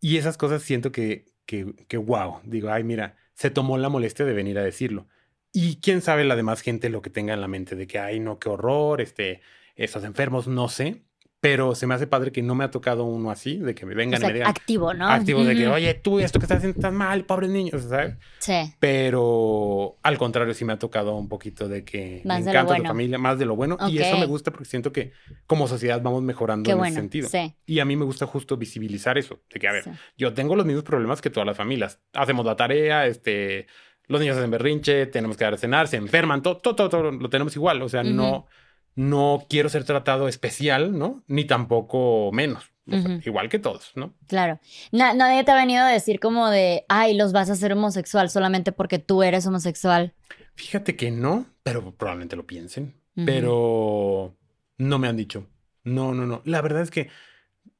Y 0.00 0.18
esas 0.18 0.36
cosas 0.36 0.62
siento 0.62 0.92
que, 0.92 1.26
que, 1.46 1.72
que 1.88 1.96
wow. 1.96 2.40
Digo, 2.44 2.70
ay, 2.70 2.82
mira, 2.84 3.16
se 3.34 3.50
tomó 3.50 3.78
la 3.78 3.88
molestia 3.88 4.24
de 4.24 4.32
venir 4.32 4.58
a 4.58 4.62
decirlo. 4.62 5.06
Y 5.52 5.76
quién 5.76 6.02
sabe 6.02 6.24
la 6.24 6.36
demás 6.36 6.62
gente 6.62 6.88
lo 6.88 7.02
que 7.02 7.10
tenga 7.10 7.34
en 7.34 7.40
la 7.40 7.48
mente 7.48 7.76
de 7.76 7.86
que, 7.86 7.98
ay, 7.98 8.20
no, 8.20 8.38
qué 8.38 8.48
horror, 8.48 9.00
este, 9.00 9.40
estos 9.76 10.04
enfermos, 10.04 10.48
no 10.48 10.68
sé. 10.68 11.04
Pero 11.44 11.74
se 11.74 11.86
me 11.86 11.92
hace 11.92 12.06
padre 12.06 12.32
que 12.32 12.40
no 12.40 12.54
me 12.54 12.64
ha 12.64 12.70
tocado 12.70 13.04
uno 13.04 13.30
así, 13.30 13.58
de 13.58 13.74
que 13.74 13.84
me 13.84 13.92
O 13.92 13.96
vengan 13.98 14.18
sea, 14.18 14.30
y 14.30 14.32
me 14.32 14.38
digan, 14.38 14.48
activo, 14.48 14.94
¿no? 14.94 15.06
activo 15.06 15.44
de 15.44 15.54
que, 15.54 15.68
oye, 15.68 15.92
tú 15.92 16.18
esto 16.18 16.38
que 16.38 16.46
estás 16.46 16.56
haciendo 16.56 16.78
está 16.78 16.90
mal, 16.90 17.26
pobres 17.26 17.50
niños, 17.50 17.82
¿sabes? 17.82 18.14
Sí. 18.38 18.72
Pero 18.80 19.98
al 20.02 20.16
contrario, 20.16 20.54
sí 20.54 20.64
me 20.64 20.72
ha 20.72 20.78
tocado 20.78 21.14
un 21.14 21.28
poquito 21.28 21.68
de 21.68 21.84
que 21.84 22.22
Más 22.24 22.38
me 22.38 22.44
de 22.46 22.50
encanta 22.50 22.76
tu 22.76 22.82
familia, 22.84 23.18
más 23.18 23.38
de 23.38 23.44
lo 23.44 23.56
bueno. 23.56 23.76
Y 23.90 23.98
eso 23.98 24.16
me 24.16 24.24
gusta 24.24 24.52
porque 24.52 24.64
siento 24.64 24.90
que 24.90 25.12
como 25.46 25.68
sociedad 25.68 26.00
vamos 26.00 26.22
mejorando 26.22 26.66
Qué 26.66 26.72
en 26.72 26.78
bueno. 26.78 26.92
ese 26.92 27.00
sentido. 27.00 27.28
Sí. 27.28 27.54
Y 27.66 27.78
a 27.80 27.84
mí 27.84 27.94
me 27.94 28.06
gusta 28.06 28.24
justo 28.24 28.56
visibilizar 28.56 29.18
eso, 29.18 29.42
de 29.52 29.60
que, 29.60 29.68
a 29.68 29.72
ver, 29.72 29.84
sí. 29.84 29.90
yo 30.16 30.32
tengo 30.32 30.56
los 30.56 30.64
mismos 30.64 30.84
problemas 30.84 31.20
que 31.20 31.28
todas 31.28 31.46
las 31.46 31.58
familias. 31.58 32.00
Hacemos 32.14 32.46
la 32.46 32.56
tarea, 32.56 33.06
este, 33.06 33.66
los 34.06 34.18
niños 34.18 34.38
hacen 34.38 34.50
berrinche, 34.50 35.04
tenemos 35.08 35.36
que 35.36 35.44
dar 35.44 35.52
a 35.52 35.58
cenar, 35.58 35.88
se 35.88 35.98
enferman, 35.98 36.40
todo, 36.40 36.56
todo, 36.56 36.74
todo, 36.74 36.88
todo 36.88 37.10
lo 37.10 37.28
tenemos 37.28 37.54
igual. 37.54 37.82
O 37.82 37.88
sea, 37.90 38.02
no, 38.02 38.46
no 38.94 39.44
quiero 39.48 39.68
ser 39.68 39.84
tratado 39.84 40.28
especial, 40.28 40.96
¿no? 40.98 41.22
Ni 41.26 41.44
tampoco 41.44 42.30
menos. 42.32 42.64
O 42.86 42.90
sea, 42.90 43.00
Ujú. 43.00 43.20
Igual 43.24 43.48
que 43.48 43.58
todos, 43.58 43.92
¿no? 43.94 44.14
Claro. 44.28 44.60
Na- 44.92 45.14
nadie 45.14 45.42
te 45.42 45.50
ha 45.52 45.54
venido 45.56 45.82
a 45.82 45.88
decir 45.88 46.20
como 46.20 46.50
de, 46.50 46.84
ay, 46.88 47.14
los 47.14 47.32
vas 47.32 47.48
a 47.48 47.54
hacer 47.54 47.72
homosexual 47.72 48.28
solamente 48.28 48.72
porque 48.72 48.98
tú 48.98 49.22
eres 49.22 49.46
homosexual. 49.46 50.12
Fíjate 50.54 50.94
que 50.94 51.10
no, 51.10 51.46
pero 51.62 51.94
probablemente 51.96 52.36
lo 52.36 52.46
piensen. 52.46 52.94
Pero 53.14 54.36
no 54.76 54.98
me 54.98 55.08
han 55.08 55.16
dicho. 55.16 55.46
No, 55.82 56.12
no, 56.14 56.26
no. 56.26 56.42
La 56.44 56.60
verdad 56.62 56.82
es 56.82 56.90
que 56.90 57.08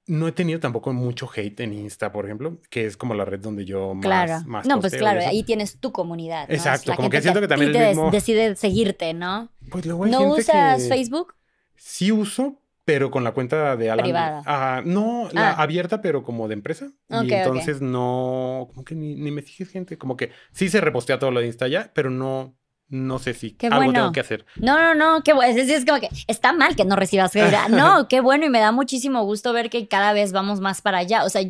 no 0.07 0.29
he 0.29 0.33
tenido 0.33 0.61
tampoco 0.61 0.93
mucho 0.93 1.29
hate 1.35 1.61
en 1.61 1.73
Insta, 1.73 2.13
por 2.13 2.25
ejemplo, 2.27 2.59
que 2.71 2.85
es 2.87 2.97
como 2.97 3.15
la 3.15 3.25
red 3.25 3.41
donde 3.41 3.65
yo 3.65 3.95
más, 3.95 4.03
Claro. 4.05 4.41
más 4.47 4.67
no, 4.67 4.81
pues 4.81 4.95
claro, 4.97 5.21
ahí 5.27 5.43
tienes 5.45 5.79
tu 5.81 5.93
comunidad. 5.93 6.47
¿no? 6.49 6.55
Exacto, 6.55 6.91
La 6.91 6.97
como 6.97 7.09
que 7.11 7.23
siento 7.23 7.41
que 7.41 7.49
también 7.49 7.71
el 7.71 7.77
te 7.77 7.89
mismo- 7.89 8.11
decide 8.11 8.55
seguirte, 8.57 9.15
¿no? 9.15 9.49
Pues 9.71 9.87
luego 9.87 10.05
hay 10.05 10.11
¿No 10.11 10.19
gente 10.21 10.41
usas 10.43 10.83
que 10.83 10.89
Facebook? 10.89 11.35
Sí 11.77 12.13
uso, 12.13 12.61
pero 12.85 13.11
con 13.11 13.25
la 13.25 13.33
cuenta 13.33 13.77
de 13.77 13.91
Alan. 13.91 14.05
Privada. 14.05 14.43
Ah, 14.45 14.83
no, 14.85 15.29
la 15.33 15.53
Ah. 15.53 15.63
abierta, 15.63 16.03
pero 16.03 16.23
como 16.23 16.49
de 16.49 16.55
empresa. 16.55 16.91
Y 17.09 17.33
entonces 17.33 17.81
no, 17.81 18.69
como 18.75 18.85
que 18.85 18.95
ni, 18.95 19.15
ni 19.15 19.31
me 19.31 19.41
sigues 19.41 19.71
gente. 19.71 19.97
Como 19.97 20.17
que 20.19 20.31
sí 20.53 20.69
se 20.69 20.83
repostea 20.83 21.19
todo 21.19 21.31
lo 21.31 21.41
de 21.41 21.47
Insta 21.47 21.67
ya, 21.67 21.91
pero 21.95 22.11
no, 22.11 22.55
no 22.95 23.19
sé 23.19 23.35
si 23.35 23.51
Qué 23.53 23.67
algo 23.67 23.79
bueno. 23.79 23.93
tengo 23.93 24.13
que 24.13 24.21
hacer. 24.21 24.47
No, 24.57 24.79
no, 24.79 24.95
no, 24.95 25.23
qué 25.25 25.33
bueno. 25.33 25.61
Es, 25.61 25.69
es 25.69 25.85
como 25.85 26.01
que 26.01 26.09
está 26.29 26.53
mal 26.53 26.77
que 26.77 26.85
no 26.85 26.97
recibas. 26.97 27.33
Ah, 27.37 27.69
No, 27.69 28.09
qué 28.09 28.21
bueno 28.21 28.47
y 28.47 28.51
me 28.51 28.61
da 28.61 28.71
muchísimo 28.73 29.25
gusto 29.25 29.53
ver 29.53 29.69
que 29.69 29.89
cada 29.89 30.13
vez 30.13 30.33
vamos 30.33 30.61
más 30.61 30.81
para 30.81 30.99
allá. 30.99 31.25
O 31.25 31.29
sea, 31.29 31.43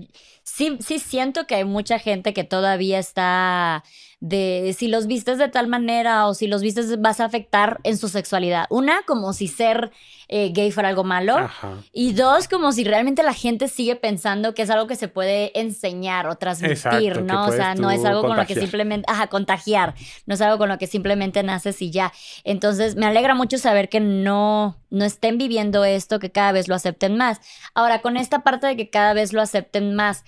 sí, 0.43 0.79
sí 0.81 0.99
siento 0.99 1.47
que 1.47 1.57
hay 1.57 1.65
mucha 1.65 1.99
gente 1.99 2.33
que 2.33 2.45
todavía 2.45 2.99
está 2.99 3.85
de 4.25 4.75
si 4.79 4.89
los 4.89 5.07
vistes 5.07 5.37
de 5.37 5.49
tal 5.49 5.67
manera 5.67 6.27
o 6.27 6.33
si 6.33 6.47
los 6.47 6.63
vistes 6.63 6.99
vas 6.99 7.21
a 7.21 7.27
afectar 7.27 7.79
en 7.83 7.99
su 7.99 8.09
sexualidad. 8.09 8.65
Una, 8.71 9.03
como 9.03 9.35
si 9.35 9.49
ser 9.49 9.91
eh, 10.29 10.51
gay 10.55 10.71
fuera 10.71 10.89
algo 10.89 11.05
malo. 11.05 11.37
Ajá. 11.37 11.83
Y 11.93 12.15
dos, 12.15 12.49
como 12.49 12.73
si 12.73 12.85
realmente 12.85 13.23
la 13.23 13.35
gente 13.35 13.69
sigue 13.69 13.97
pensando 13.97 14.55
que 14.55 14.63
es 14.63 14.71
algo 14.71 14.87
que 14.87 14.97
se 14.97 15.09
puede 15.09 15.53
enseñar 15.61 16.27
o 16.27 16.37
transmitir, 16.37 16.73
Exacto, 16.79 17.21
¿no? 17.21 17.45
O 17.49 17.53
sea, 17.53 17.75
no 17.75 17.91
es 17.91 18.03
algo 18.07 18.23
con 18.23 18.39
lo 18.39 18.47
que 18.47 18.55
simplemente, 18.55 19.05
ajá, 19.11 19.27
contagiar, 19.27 19.95
no 20.25 20.37
es 20.37 20.41
algo 20.41 20.57
con 20.57 20.71
lo 20.71 20.79
que 20.79 20.87
simplemente 20.87 21.43
naces 21.43 21.83
y 21.83 21.91
ya. 21.91 22.11
Entonces, 22.45 22.97
me 22.97 23.05
alegra 23.05 23.35
mucho 23.35 23.59
saber 23.59 23.91
que 23.91 24.01
no, 24.01 24.79
no 24.89 25.05
estén 25.05 25.37
viviendo 25.37 25.85
esto, 25.85 26.19
que 26.19 26.33
cada 26.33 26.53
vez 26.53 26.67
lo 26.67 26.75
acepten 26.75 27.19
más. 27.19 27.43
Ahora, 27.75 28.01
con 28.01 28.17
esta 28.17 28.43
parte 28.43 28.69
de 28.69 28.77
que 28.79 28.89
cada 28.89 29.13
vez 29.13 29.35
lo 29.35 29.43
acepten 29.43 29.95
más, 29.95 30.25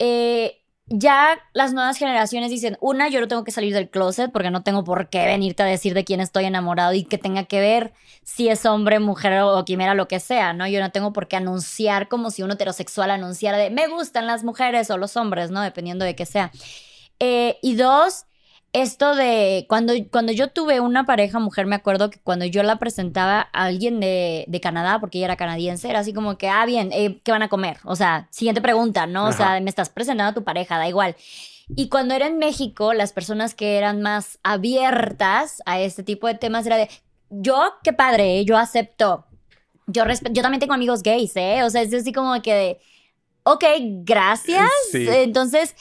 eh, 0.00 0.57
ya 0.90 1.38
las 1.52 1.72
nuevas 1.72 1.98
generaciones 1.98 2.50
dicen, 2.50 2.78
una, 2.80 3.08
yo 3.08 3.20
no 3.20 3.28
tengo 3.28 3.44
que 3.44 3.50
salir 3.50 3.74
del 3.74 3.90
closet 3.90 4.32
porque 4.32 4.50
no 4.50 4.62
tengo 4.62 4.84
por 4.84 5.10
qué 5.10 5.26
venirte 5.26 5.62
a 5.62 5.66
decir 5.66 5.94
de 5.94 6.04
quién 6.04 6.20
estoy 6.20 6.44
enamorado 6.44 6.94
y 6.94 7.04
que 7.04 7.18
tenga 7.18 7.44
que 7.44 7.60
ver 7.60 7.92
si 8.22 8.48
es 8.48 8.64
hombre, 8.66 8.98
mujer 8.98 9.40
o 9.40 9.64
quimera, 9.64 9.94
lo 9.94 10.08
que 10.08 10.20
sea, 10.20 10.52
¿no? 10.52 10.66
Yo 10.66 10.80
no 10.80 10.90
tengo 10.90 11.12
por 11.12 11.28
qué 11.28 11.36
anunciar 11.36 12.08
como 12.08 12.30
si 12.30 12.42
un 12.42 12.50
heterosexual 12.50 13.10
anunciara 13.10 13.58
de, 13.58 13.70
me 13.70 13.86
gustan 13.88 14.26
las 14.26 14.44
mujeres 14.44 14.90
o 14.90 14.98
los 14.98 15.16
hombres, 15.16 15.50
¿no? 15.50 15.60
Dependiendo 15.62 16.04
de 16.04 16.14
qué 16.14 16.26
sea. 16.26 16.52
Eh, 17.20 17.58
y 17.62 17.74
dos, 17.74 18.26
esto 18.72 19.14
de 19.14 19.64
cuando, 19.68 19.94
cuando 20.10 20.32
yo 20.32 20.48
tuve 20.48 20.80
una 20.80 21.06
pareja 21.06 21.38
mujer, 21.38 21.66
me 21.66 21.76
acuerdo 21.76 22.10
que 22.10 22.20
cuando 22.20 22.44
yo 22.44 22.62
la 22.62 22.78
presentaba 22.78 23.48
a 23.52 23.64
alguien 23.64 23.98
de, 24.00 24.44
de 24.46 24.60
Canadá, 24.60 25.00
porque 25.00 25.18
ella 25.18 25.26
era 25.26 25.36
canadiense, 25.36 25.88
era 25.88 26.00
así 26.00 26.12
como 26.12 26.36
que, 26.36 26.48
ah, 26.48 26.66
bien, 26.66 26.90
eh, 26.92 27.20
¿qué 27.24 27.32
van 27.32 27.42
a 27.42 27.48
comer? 27.48 27.78
O 27.84 27.96
sea, 27.96 28.28
siguiente 28.30 28.60
pregunta, 28.60 29.06
¿no? 29.06 29.26
O 29.26 29.32
sea, 29.32 29.52
Ajá. 29.54 29.60
me 29.60 29.70
estás 29.70 29.88
presentando 29.88 30.30
a 30.30 30.34
tu 30.34 30.44
pareja, 30.44 30.78
da 30.78 30.88
igual. 30.88 31.16
Y 31.76 31.88
cuando 31.88 32.14
era 32.14 32.26
en 32.26 32.38
México, 32.38 32.94
las 32.94 33.12
personas 33.12 33.54
que 33.54 33.76
eran 33.76 34.00
más 34.02 34.38
abiertas 34.42 35.62
a 35.66 35.80
este 35.80 36.02
tipo 36.02 36.26
de 36.26 36.34
temas 36.34 36.66
era 36.66 36.76
de, 36.76 36.88
yo, 37.30 37.74
qué 37.82 37.92
padre, 37.92 38.38
¿eh? 38.38 38.44
yo 38.44 38.56
acepto. 38.56 39.26
Yo, 39.86 40.04
yo 40.30 40.42
también 40.42 40.60
tengo 40.60 40.74
amigos 40.74 41.02
gays, 41.02 41.34
¿eh? 41.36 41.62
O 41.64 41.70
sea, 41.70 41.82
es 41.82 41.92
así 41.92 42.12
como 42.12 42.40
que 42.42 42.54
de, 42.54 42.80
ok, 43.44 43.64
gracias. 44.04 44.68
Sí. 44.92 45.06
Entonces, 45.08 45.74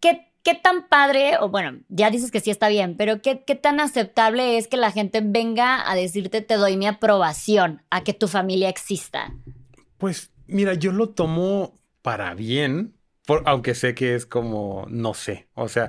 ¿qué, 0.00 0.30
¿qué 0.46 0.54
tan 0.54 0.86
padre, 0.86 1.38
o 1.40 1.48
bueno, 1.48 1.80
ya 1.88 2.08
dices 2.08 2.30
que 2.30 2.38
sí 2.38 2.52
está 2.52 2.68
bien, 2.68 2.96
pero 2.96 3.20
¿qué, 3.20 3.42
qué 3.44 3.56
tan 3.56 3.80
aceptable 3.80 4.58
es 4.58 4.68
que 4.68 4.76
la 4.76 4.92
gente 4.92 5.20
venga 5.20 5.90
a 5.90 5.96
decirte 5.96 6.40
te 6.40 6.54
doy 6.54 6.76
mi 6.76 6.86
aprobación 6.86 7.82
a 7.90 8.04
que 8.04 8.14
tu 8.14 8.28
familia 8.28 8.68
exista? 8.68 9.34
Pues 9.98 10.30
mira, 10.46 10.74
yo 10.74 10.92
lo 10.92 11.08
tomo 11.08 11.80
para 12.00 12.32
bien, 12.34 12.94
por- 13.26 13.42
aunque 13.46 13.74
sé 13.74 13.96
que 13.96 14.14
es 14.14 14.24
como, 14.24 14.86
no 14.88 15.14
sé. 15.14 15.48
O 15.54 15.66
sea, 15.68 15.88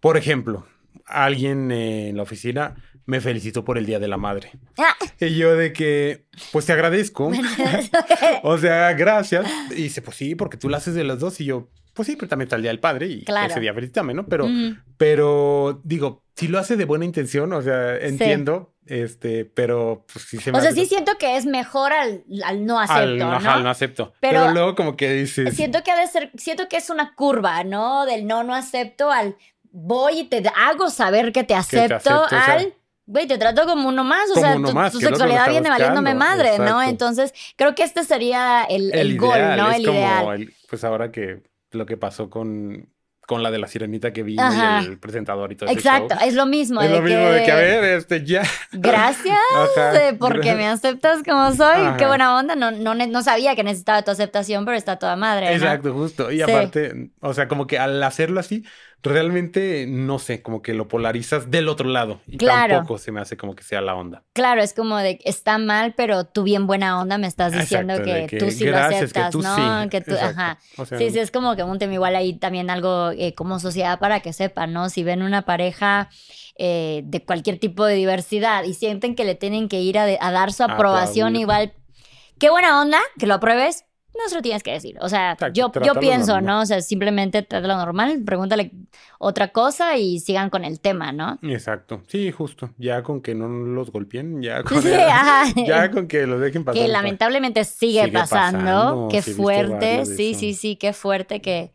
por 0.00 0.16
ejemplo, 0.16 0.66
alguien 1.04 1.70
en 1.70 2.16
la 2.16 2.22
oficina 2.22 2.76
me 3.10 3.20
felicitó 3.20 3.64
por 3.64 3.76
el 3.76 3.86
Día 3.86 3.98
de 3.98 4.06
la 4.06 4.16
Madre. 4.16 4.52
Ah. 4.78 4.94
Y 5.18 5.34
yo 5.36 5.56
de 5.56 5.72
que, 5.72 6.26
pues 6.52 6.64
te 6.66 6.72
agradezco. 6.72 7.30
O 8.42 8.56
sea, 8.58 8.92
gracias. 8.94 9.46
Y 9.70 9.82
dice, 9.82 10.00
pues 10.02 10.16
sí, 10.16 10.34
porque 10.34 10.56
tú 10.56 10.68
lo 10.68 10.76
haces 10.76 10.94
de 10.94 11.04
las 11.04 11.18
dos. 11.18 11.40
Y 11.40 11.44
yo, 11.46 11.68
pues 11.94 12.06
sí, 12.06 12.16
pero 12.16 12.28
también 12.28 12.46
está 12.46 12.56
el 12.56 12.62
Día 12.62 12.70
del 12.70 12.80
Padre 12.80 13.06
y 13.06 13.24
Claro. 13.24 13.50
ese 13.50 13.60
día 13.60 13.74
felicítame, 13.74 14.14
¿no? 14.14 14.26
Pero, 14.26 14.46
Mm. 14.46 14.78
pero 14.96 15.80
digo, 15.84 16.22
si 16.36 16.48
lo 16.48 16.58
hace 16.58 16.76
de 16.76 16.84
buena 16.84 17.04
intención, 17.04 17.52
o 17.52 17.60
sea, 17.62 17.96
entiendo, 17.96 18.72
este, 18.86 19.44
pero 19.44 20.06
pues 20.12 20.24
sí 20.26 20.38
se 20.38 20.52
me 20.52 20.58
O 20.58 20.60
sea, 20.60 20.72
sí 20.72 20.86
siento 20.86 21.18
que 21.18 21.36
es 21.36 21.46
mejor 21.46 21.92
al, 21.92 22.22
al 22.44 22.64
no 22.64 22.78
al, 22.78 22.88
acepto, 22.90 23.26
ajá, 23.32 23.56
¿no? 23.56 23.62
no 23.64 23.70
acepto. 23.70 24.12
Pero- 24.20 24.40
Pero, 24.42 24.52
luego 24.52 24.74
como 24.76 24.96
que 24.96 25.12
dices, 25.12 25.54
Siento 25.54 25.82
que 25.82 25.90
ha 25.90 25.98
de 26.00 26.06
ser, 26.06 26.30
siento 26.36 26.68
que 26.68 26.76
es 26.76 26.90
una 26.90 27.14
curva, 27.14 27.64
¿no? 27.64 28.06
Del 28.06 28.26
no, 28.26 28.44
no 28.44 28.54
acepto 28.54 29.10
al 29.10 29.36
voy 29.72 30.20
y 30.20 30.24
te 30.24 30.42
hago 30.56 30.90
saber 30.90 31.32
que 31.32 31.44
te 31.44 31.54
acepto, 31.54 31.96
acepto, 31.96 32.22
o 32.24 32.28
sea- 32.28 32.44
al 32.54 32.74
güey, 33.10 33.26
te 33.26 33.38
trato 33.38 33.66
como 33.66 33.88
uno 33.88 34.04
más, 34.04 34.30
o 34.30 34.34
Como 34.34 34.46
sea, 34.46 34.54
tu, 34.54 34.72
más, 34.72 34.92
tu 34.92 34.98
que 34.98 35.04
el 35.06 35.10
sexualidad 35.10 35.48
viene 35.50 35.68
valiéndome 35.68 36.14
buscando, 36.14 36.36
madre, 36.36 36.58
¿no? 36.58 36.64
exacto. 36.64 36.90
Entonces, 36.90 37.34
creo 37.56 37.74
que 37.74 37.82
este 37.82 38.04
sería 38.04 38.64
el, 38.68 38.94
el 38.94 39.18
gol, 39.18 39.38
¿no? 39.56 39.70
es 39.70 39.78
El 39.78 39.86
como 39.86 39.98
ideal. 39.98 40.40
el- 40.42 40.54
pues 40.68 40.84
ahora 40.84 41.10
que 41.10 41.42
lo 41.72 41.86
que 41.86 41.96
pasó 41.96 42.30
con, 42.30 42.88
con 43.26 43.42
la 43.44 43.50
de 43.50 43.58
la 43.58 43.66
sirenita 43.68 44.12
que 44.12 44.22
vino 44.24 44.42
Ajá. 44.42 44.82
y 44.82 44.86
el 44.86 44.98
presentador 44.98 45.52
y 45.52 45.56
todo 45.56 45.68
ese 45.70 45.78
Exacto, 45.78 46.14
show. 46.16 46.28
es 46.28 46.34
lo 46.34 46.46
mismo. 46.46 46.80
Es 46.80 46.88
de 46.90 46.96
lo 46.96 47.02
mismo 47.02 47.24
de 47.30 47.44
que, 47.44 47.52
a 47.52 47.56
ver, 47.56 47.84
este, 47.84 48.24
ya. 48.24 48.42
Gracias 48.72 49.36
Ajá. 49.56 49.92
de 49.92 50.14
porque 50.14 50.54
me 50.54 50.66
aceptas 50.66 51.22
como 51.24 51.52
soy. 51.52 51.76
Qué 51.96 52.04
Ajá. 52.04 52.06
buena 52.08 52.36
onda. 52.36 52.56
No, 52.56 52.70
no, 52.72 52.94
no 52.94 53.22
sabía 53.22 53.54
que 53.54 53.62
necesitaba 53.62 54.02
tu 54.02 54.10
aceptación, 54.10 54.64
pero 54.64 54.76
está 54.76 54.98
toda 54.98 55.16
madre. 55.16 55.46
¿no? 55.46 55.52
Exacto, 55.52 55.92
justo. 55.92 56.30
Y 56.32 56.36
Sí. 56.36 56.42
aparte, 56.42 57.10
o 57.20 57.34
sea, 57.34 57.46
como 57.48 57.66
que 57.66 57.78
al 57.78 58.02
hacerlo 58.02 58.40
así, 58.40 58.64
realmente, 59.02 59.86
no 59.88 60.18
sé, 60.18 60.42
como 60.42 60.62
que 60.62 60.74
lo 60.74 60.88
polarizas 60.88 61.50
del 61.50 61.68
otro 61.68 61.88
lado. 61.88 62.20
Y 62.26 62.36
Claro. 62.36 62.76
tampoco 62.76 62.98
se 62.98 63.12
me 63.12 63.20
hace 63.20 63.36
como 63.36 63.54
que 63.54 63.62
sea 63.62 63.80
la 63.80 63.94
onda. 63.94 64.22
Claro, 64.32 64.62
es 64.62 64.74
como 64.74 64.98
de 64.98 65.18
está 65.24 65.58
mal, 65.58 65.94
pero 65.96 66.24
tú 66.24 66.42
bien 66.42 66.66
buena 66.66 67.00
onda 67.00 67.16
me 67.18 67.26
estás 67.26 67.52
diciendo 67.52 67.94
Exacto, 67.94 68.26
que, 68.28 68.38
tú 68.38 68.50
sí 68.50 68.64
lo 68.64 68.72
gracias, 68.72 69.12
que 69.12 69.20
aceptas, 69.20 69.30
tú 69.32 69.42
¿no? 69.42 69.82
sí. 69.82 69.88
Que 69.88 70.00
tú, 70.00 70.14
ajá. 70.14 70.58
O 70.76 70.84
sea, 70.84 70.98
Sí, 70.98 71.10
sí, 71.10 71.18
es 71.18 71.30
como 71.30 71.56
que 71.56 71.62
un 71.62 71.78
tema 71.78 71.94
igual 71.94 72.14
ahí 72.16 72.34
también 72.34 72.68
algo 72.70 73.10
eh, 73.12 73.34
como 73.34 73.58
sociedad 73.58 73.98
para 73.98 74.20
que 74.20 74.32
sepan, 74.32 74.72
¿no? 74.72 74.88
Si 74.90 75.02
ven 75.02 75.22
una 75.22 75.42
pareja 75.42 76.08
eh, 76.58 77.02
de 77.04 77.24
cualquier 77.24 77.58
tipo 77.58 77.84
de 77.86 77.94
diversidad 77.94 78.64
y 78.64 78.74
sienten 78.74 79.14
que 79.14 79.24
le 79.24 79.34
tienen 79.34 79.68
que 79.68 79.80
ir 79.80 79.98
a, 79.98 80.04
de- 80.04 80.18
a 80.20 80.30
dar 80.30 80.52
su 80.52 80.62
aprobación 80.62 81.28
Aplaudir. 81.28 81.40
igual, 81.40 81.72
qué 82.38 82.50
buena 82.50 82.80
onda 82.80 82.98
que 83.18 83.26
lo 83.26 83.34
apruebes. 83.34 83.84
No 84.12 84.28
se 84.28 84.34
lo 84.34 84.42
tienes 84.42 84.62
que 84.62 84.72
decir. 84.72 84.96
O 85.00 85.08
sea, 85.08 85.32
Exacto, 85.32 85.54
yo, 85.54 85.72
yo 85.84 85.94
pienso, 85.94 86.32
normal. 86.34 86.44
¿no? 86.56 86.60
O 86.62 86.66
sea, 86.66 86.80
simplemente 86.82 87.42
trátalo 87.42 87.76
normal, 87.76 88.20
pregúntale 88.24 88.72
otra 89.18 89.48
cosa 89.48 89.96
y 89.96 90.18
sigan 90.20 90.50
con 90.50 90.64
el 90.64 90.80
tema, 90.80 91.12
¿no? 91.12 91.38
Exacto. 91.42 92.02
Sí, 92.08 92.30
justo. 92.32 92.70
Ya 92.76 93.02
con 93.02 93.20
que 93.22 93.34
no 93.34 93.48
los 93.48 93.90
golpeen, 93.90 94.42
ya 94.42 94.62
con, 94.62 94.82
Sí, 94.82 94.92
ajá. 94.92 95.44
ya 95.66 95.90
con 95.90 96.06
que 96.08 96.26
los 96.26 96.40
dejen 96.40 96.64
pasar. 96.64 96.74
que 96.78 96.86
está. 96.86 96.92
lamentablemente 96.92 97.64
sigue, 97.64 98.00
Sigue 98.04 98.12
pasando. 98.12 98.58
pasando, 98.64 99.08
Qué 99.10 99.22
sí 99.22 99.32
fuerte. 99.32 100.04
Sí, 100.06 100.34
sí, 100.34 100.54
sí, 100.54 100.76
qué 100.76 100.92
fuerte 100.92 101.40
que 101.40 101.72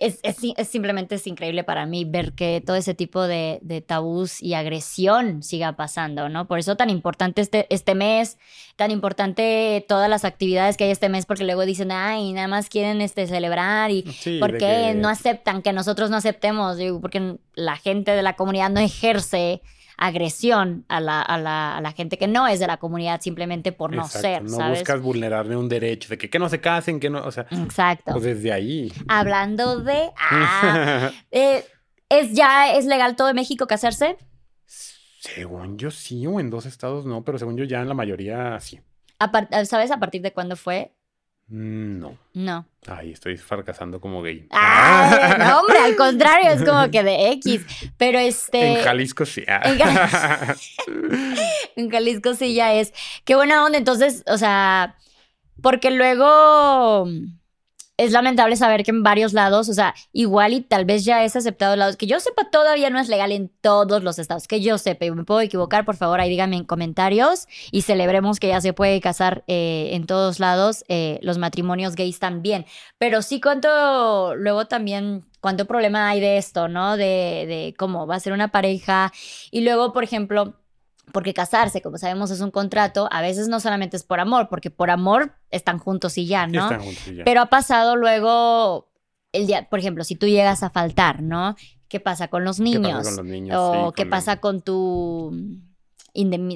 es, 0.00 0.18
es, 0.22 0.36
es 0.56 0.68
simplemente 0.68 1.14
es 1.16 1.26
increíble 1.26 1.64
para 1.64 1.86
mí 1.86 2.04
ver 2.04 2.32
que 2.32 2.62
todo 2.64 2.76
ese 2.76 2.94
tipo 2.94 3.22
de, 3.22 3.58
de 3.62 3.80
tabús 3.80 4.42
y 4.42 4.54
agresión 4.54 5.42
siga 5.42 5.76
pasando, 5.76 6.28
¿no? 6.28 6.46
Por 6.46 6.58
eso 6.58 6.76
tan 6.76 6.90
importante 6.90 7.40
este, 7.40 7.66
este 7.70 7.94
mes, 7.94 8.38
tan 8.76 8.90
importante 8.90 9.84
todas 9.88 10.08
las 10.10 10.24
actividades 10.24 10.76
que 10.76 10.84
hay 10.84 10.90
este 10.90 11.08
mes, 11.08 11.26
porque 11.26 11.44
luego 11.44 11.64
dicen, 11.64 11.92
ay, 11.92 12.32
nada 12.32 12.48
más 12.48 12.68
quieren 12.68 13.00
este, 13.00 13.26
celebrar 13.26 13.90
y 13.90 14.02
Sí, 14.12 14.38
¿Por 14.40 14.52
qué 14.52 14.58
que- 14.92 14.94
no 14.94 15.08
aceptan 15.08 15.62
que 15.62 15.72
nosotros 15.72 16.10
no 16.10 16.16
aceptemos? 16.16 16.76
Digo, 16.76 17.00
porque 17.00 17.36
la 17.54 17.76
gente 17.76 18.12
de 18.12 18.22
la 18.22 18.34
comunidad 18.36 18.70
no 18.70 18.80
ejerce 18.80 19.62
agresión 20.06 20.84
a 20.88 21.00
la, 21.00 21.20
a 21.22 21.38
la, 21.38 21.76
a 21.76 21.80
la 21.80 21.92
gente 21.92 22.18
que 22.18 22.26
no 22.28 22.46
es 22.46 22.60
de 22.60 22.66
la 22.66 22.76
comunidad 22.78 23.20
simplemente 23.20 23.72
por 23.72 23.90
no 23.94 24.02
Exacto, 24.04 24.20
ser, 24.28 24.42
No 24.42 24.56
¿sabes? 24.56 24.78
buscas 24.80 25.00
vulnerarle 25.00 25.56
un 25.56 25.68
derecho 25.68 26.08
de 26.08 26.18
que, 26.18 26.28
que 26.30 26.38
no 26.38 26.48
se 26.48 26.60
casen, 26.60 27.00
que 27.00 27.10
no, 27.10 27.24
o 27.24 27.30
sea, 27.32 27.46
Exacto. 27.50 28.12
pues 28.12 28.24
desde 28.24 28.52
ahí. 28.52 28.92
Hablando 29.08 29.80
de... 29.80 30.10
ah, 30.18 31.10
eh, 31.30 31.64
¿Es 32.08 32.32
ya 32.32 32.74
es 32.74 32.84
legal 32.86 33.16
todo 33.16 33.28
en 33.30 33.36
México 33.36 33.66
casarse? 33.66 34.16
según 34.66 35.78
yo 35.78 35.90
sí, 35.90 36.26
o 36.26 36.38
en 36.38 36.50
dos 36.50 36.66
estados 36.66 37.06
no, 37.06 37.24
pero 37.24 37.38
según 37.38 37.56
yo 37.56 37.64
ya 37.64 37.80
en 37.80 37.88
la 37.88 37.94
mayoría 37.94 38.60
sí. 38.60 38.80
¿Sabes 39.64 39.90
a 39.90 39.98
partir 39.98 40.20
de 40.20 40.32
cuándo 40.34 40.54
fue? 40.54 40.92
Mm, 41.48 41.98
No. 42.00 42.18
No. 42.32 42.66
Ay, 42.86 43.12
estoy 43.12 43.36
fracasando 43.36 44.00
como 44.00 44.22
gay. 44.22 44.46
Ay, 44.50 45.38
no, 45.38 45.60
hombre, 45.60 45.78
al 45.78 45.96
contrario, 45.96 46.50
es 46.50 46.62
como 46.64 46.90
que 46.90 47.02
de 47.02 47.30
X. 47.32 47.64
Pero 47.96 48.18
este... 48.18 48.78
En 48.78 48.84
Jalisco 48.84 49.24
sí. 49.24 49.42
Ah. 49.48 49.60
En 49.64 49.78
Jal- 49.78 50.56
En 51.76 51.90
Jalisco 51.90 52.34
sí 52.34 52.54
ya 52.54 52.74
es. 52.74 52.92
Qué 53.24 53.34
buena 53.34 53.64
onda. 53.64 53.78
Entonces, 53.78 54.22
o 54.26 54.36
sea, 54.38 54.96
porque 55.62 55.90
luego. 55.90 57.08
Es 57.96 58.10
lamentable 58.12 58.56
saber 58.56 58.82
que 58.82 58.90
en 58.90 59.02
varios 59.02 59.32
lados, 59.32 59.68
o 59.68 59.74
sea, 59.74 59.94
igual 60.12 60.52
y 60.52 60.60
tal 60.60 60.84
vez 60.84 61.04
ya 61.04 61.24
es 61.24 61.36
aceptado 61.36 61.76
lados, 61.76 61.96
que 61.96 62.06
yo 62.06 62.18
sepa 62.18 62.50
todavía 62.50 62.90
no 62.90 62.98
es 62.98 63.08
legal 63.08 63.30
en 63.30 63.50
todos 63.60 64.02
los 64.02 64.18
estados, 64.18 64.48
que 64.48 64.60
yo 64.60 64.78
sepa, 64.78 65.04
y 65.04 65.10
me 65.12 65.24
puedo 65.24 65.40
equivocar, 65.40 65.84
por 65.84 65.96
favor, 65.96 66.20
ahí 66.20 66.28
díganme 66.28 66.56
en 66.56 66.64
comentarios 66.64 67.46
y 67.70 67.82
celebremos 67.82 68.40
que 68.40 68.48
ya 68.48 68.60
se 68.60 68.72
puede 68.72 69.00
casar 69.00 69.44
eh, 69.46 69.90
en 69.92 70.06
todos 70.06 70.40
lados 70.40 70.84
eh, 70.88 71.18
los 71.22 71.38
matrimonios 71.38 71.94
gays 71.94 72.18
también. 72.18 72.66
Pero 72.98 73.22
sí 73.22 73.40
cuánto, 73.40 74.34
luego 74.34 74.66
también, 74.66 75.24
cuánto 75.40 75.66
problema 75.66 76.08
hay 76.08 76.20
de 76.20 76.38
esto, 76.38 76.68
¿no? 76.68 76.96
De, 76.96 77.04
de 77.46 77.74
cómo 77.78 78.06
va 78.06 78.16
a 78.16 78.20
ser 78.20 78.32
una 78.32 78.48
pareja. 78.48 79.12
Y 79.50 79.60
luego, 79.60 79.92
por 79.92 80.02
ejemplo, 80.04 80.54
porque 81.14 81.32
casarse, 81.32 81.80
como 81.80 81.96
sabemos, 81.96 82.30
es 82.30 82.40
un 82.42 82.50
contrato, 82.50 83.08
a 83.10 83.22
veces 83.22 83.48
no 83.48 83.60
solamente 83.60 83.96
es 83.96 84.04
por 84.04 84.20
amor, 84.20 84.48
porque 84.50 84.68
por 84.70 84.90
amor 84.90 85.32
están 85.50 85.78
juntos 85.78 86.18
y 86.18 86.26
ya, 86.26 86.46
¿no? 86.46 86.64
Están 86.64 86.82
juntos 86.82 87.06
y 87.08 87.14
ya. 87.16 87.24
Pero 87.24 87.40
ha 87.40 87.46
pasado 87.46 87.96
luego 87.96 88.90
el 89.32 89.46
día, 89.46 89.68
por 89.70 89.78
ejemplo, 89.78 90.04
si 90.04 90.16
tú 90.16 90.26
llegas 90.26 90.62
a 90.62 90.68
faltar, 90.70 91.22
¿no? 91.22 91.56
¿Qué 91.88 92.00
pasa 92.00 92.28
con 92.28 92.44
los 92.44 92.58
¿Qué 92.58 92.64
pasa 92.64 92.78
niños? 92.82 93.04
con 93.04 93.16
los 93.16 93.24
niños? 93.24 93.58
O 93.58 93.90
Sí, 93.90 93.94
qué 93.96 94.02
con 94.04 94.10
pasa 94.10 94.32
el- 94.34 94.40
con 94.40 94.60
tu 94.60 95.32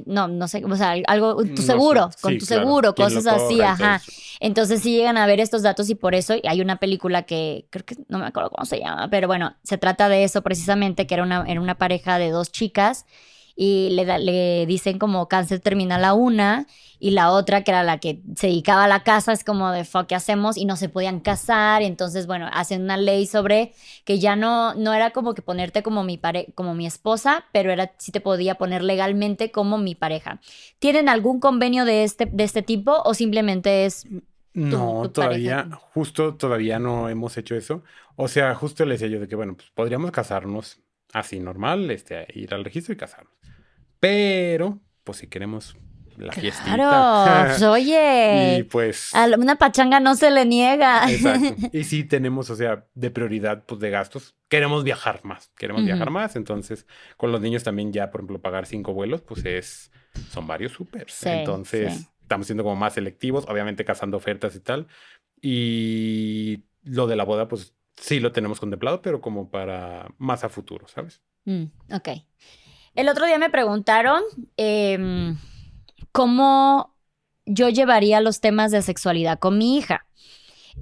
no, 0.06 0.28
no 0.28 0.46
sé, 0.46 0.64
o 0.64 0.76
sea, 0.76 0.94
algo, 1.08 1.36
tu 1.36 1.48
No 1.48 1.56
sé. 1.56 1.64
seguro, 1.64 2.10
con 2.22 2.38
tu 2.38 2.46
claro. 2.46 2.62
seguro, 2.62 2.94
¿Quién 2.94 3.08
lo 3.08 3.14
cosas 3.16 3.42
así, 3.42 3.54
cobra 3.56 3.70
ajá. 3.72 4.02
Entonces 4.40 4.80
sí 4.82 4.96
llegan 4.96 5.16
a 5.16 5.26
ver 5.26 5.40
estos 5.40 5.62
datos 5.62 5.90
y 5.90 5.96
por 5.96 6.14
eso 6.14 6.34
hay 6.48 6.60
una 6.60 6.76
película 6.76 7.22
que 7.24 7.66
creo 7.70 7.84
que 7.84 7.96
no 8.08 8.18
me 8.18 8.26
acuerdo 8.26 8.50
cómo 8.50 8.64
se 8.66 8.78
llama, 8.78 9.08
pero 9.10 9.26
bueno, 9.26 9.56
se 9.64 9.76
trata 9.78 10.08
de 10.08 10.22
eso 10.22 10.42
precisamente, 10.42 11.06
que 11.08 11.14
era 11.14 11.24
una, 11.24 11.44
era 11.48 11.60
una 11.60 11.76
pareja 11.76 12.18
de 12.18 12.30
dos 12.30 12.52
chicas 12.52 13.04
y 13.60 13.90
le, 13.90 14.04
da- 14.04 14.18
le 14.18 14.66
dicen 14.66 14.98
como 15.00 15.26
cáncer 15.28 15.58
terminal 15.60 16.04
a 16.04 16.14
una 16.14 16.66
y 17.00 17.10
la 17.10 17.32
otra, 17.32 17.64
que 17.64 17.70
era 17.72 17.82
la 17.84 17.98
que 17.98 18.22
se 18.36 18.48
dedicaba 18.48 18.84
a 18.84 18.88
la 18.88 19.02
casa, 19.04 19.32
es 19.32 19.44
como 19.44 19.70
de 19.72 19.84
fuck, 19.84 20.06
¿qué 20.06 20.14
hacemos? 20.14 20.56
Y 20.56 20.64
no 20.64 20.76
se 20.76 20.88
podían 20.88 21.20
casar, 21.20 21.82
entonces 21.82 22.26
bueno, 22.28 22.48
hacen 22.52 22.82
una 22.82 22.96
ley 22.96 23.26
sobre 23.26 23.72
que 24.04 24.18
ya 24.20 24.36
no, 24.36 24.74
no 24.74 24.94
era 24.94 25.10
como 25.10 25.34
que 25.34 25.42
ponerte 25.42 25.82
como 25.82 26.04
mi, 26.04 26.18
pare 26.18 26.52
como 26.54 26.74
mi 26.74 26.86
esposa, 26.86 27.46
pero 27.52 27.72
era 27.72 27.92
sí 27.98 28.12
te 28.12 28.20
podía 28.20 28.56
poner 28.56 28.82
legalmente 28.84 29.50
como 29.50 29.78
mi 29.78 29.94
pareja. 29.94 30.40
¿Tienen 30.78 31.08
algún 31.08 31.40
convenio 31.40 31.84
de 31.84 32.04
este, 32.04 32.26
de 32.26 32.44
este 32.44 32.62
tipo 32.62 33.02
o 33.04 33.14
simplemente 33.14 33.84
es 33.86 34.06
No, 34.54 35.10
tu 35.10 35.12
todavía, 35.12 35.68
pareja. 35.68 35.70
justo 35.92 36.36
todavía 36.36 36.78
no 36.80 37.08
hemos 37.08 37.36
hecho 37.38 37.54
eso. 37.54 37.84
O 38.16 38.26
sea, 38.28 38.54
justo 38.54 38.84
le 38.84 38.92
decía 38.94 39.06
yo 39.08 39.20
de 39.20 39.28
que, 39.28 39.36
bueno, 39.36 39.56
pues 39.56 39.70
podríamos 39.70 40.10
casarnos 40.10 40.82
así 41.12 41.38
normal, 41.38 41.90
este, 41.90 42.26
ir 42.34 42.52
al 42.54 42.64
registro 42.64 42.92
y 42.94 42.96
casarnos. 42.96 43.37
Pero, 44.00 44.80
pues 45.04 45.18
si 45.18 45.26
queremos 45.26 45.76
la 46.18 46.32
fiestita. 46.32 46.74
Claro, 46.74 47.46
pues, 47.48 47.62
oye, 47.62 48.56
y 48.58 48.62
pues, 48.64 49.14
a 49.14 49.26
una 49.26 49.56
pachanga 49.56 50.00
no 50.00 50.14
se 50.14 50.30
le 50.30 50.44
niega. 50.44 51.10
exacto. 51.10 51.68
Y 51.72 51.84
sí 51.84 52.04
tenemos, 52.04 52.50
o 52.50 52.56
sea, 52.56 52.86
de 52.94 53.10
prioridad, 53.10 53.64
pues 53.66 53.80
de 53.80 53.90
gastos, 53.90 54.34
queremos 54.48 54.84
viajar 54.84 55.20
más, 55.24 55.50
queremos 55.56 55.84
viajar 55.84 56.10
más. 56.10 56.36
Entonces, 56.36 56.86
con 57.16 57.32
los 57.32 57.40
niños 57.40 57.62
también 57.64 57.92
ya, 57.92 58.10
por 58.10 58.20
ejemplo, 58.20 58.40
pagar 58.40 58.66
cinco 58.66 58.92
vuelos, 58.92 59.22
pues 59.22 59.44
es, 59.44 59.90
son 60.30 60.46
varios 60.46 60.72
súper. 60.72 61.10
Sí, 61.10 61.28
Entonces, 61.28 61.94
sí. 61.94 62.08
estamos 62.22 62.46
siendo 62.46 62.64
como 62.64 62.76
más 62.76 62.94
selectivos, 62.94 63.46
obviamente 63.48 63.84
cazando 63.84 64.16
ofertas 64.16 64.54
y 64.56 64.60
tal. 64.60 64.88
Y 65.40 66.64
lo 66.82 67.06
de 67.06 67.16
la 67.16 67.24
boda, 67.24 67.48
pues 67.48 67.74
sí 67.96 68.20
lo 68.20 68.32
tenemos 68.32 68.60
contemplado, 68.60 69.02
pero 69.02 69.20
como 69.20 69.50
para 69.50 70.08
más 70.18 70.44
a 70.44 70.48
futuro, 70.48 70.86
¿sabes? 70.88 71.22
Mm, 71.44 71.64
ok. 71.92 72.08
El 72.98 73.08
otro 73.08 73.26
día 73.26 73.38
me 73.38 73.48
preguntaron 73.48 74.24
em, 74.56 75.38
cómo 76.10 76.96
yo 77.46 77.68
llevaría 77.68 78.20
los 78.20 78.40
temas 78.40 78.72
de 78.72 78.82
sexualidad 78.82 79.38
con 79.38 79.56
mi 79.56 79.78
hija. 79.78 80.04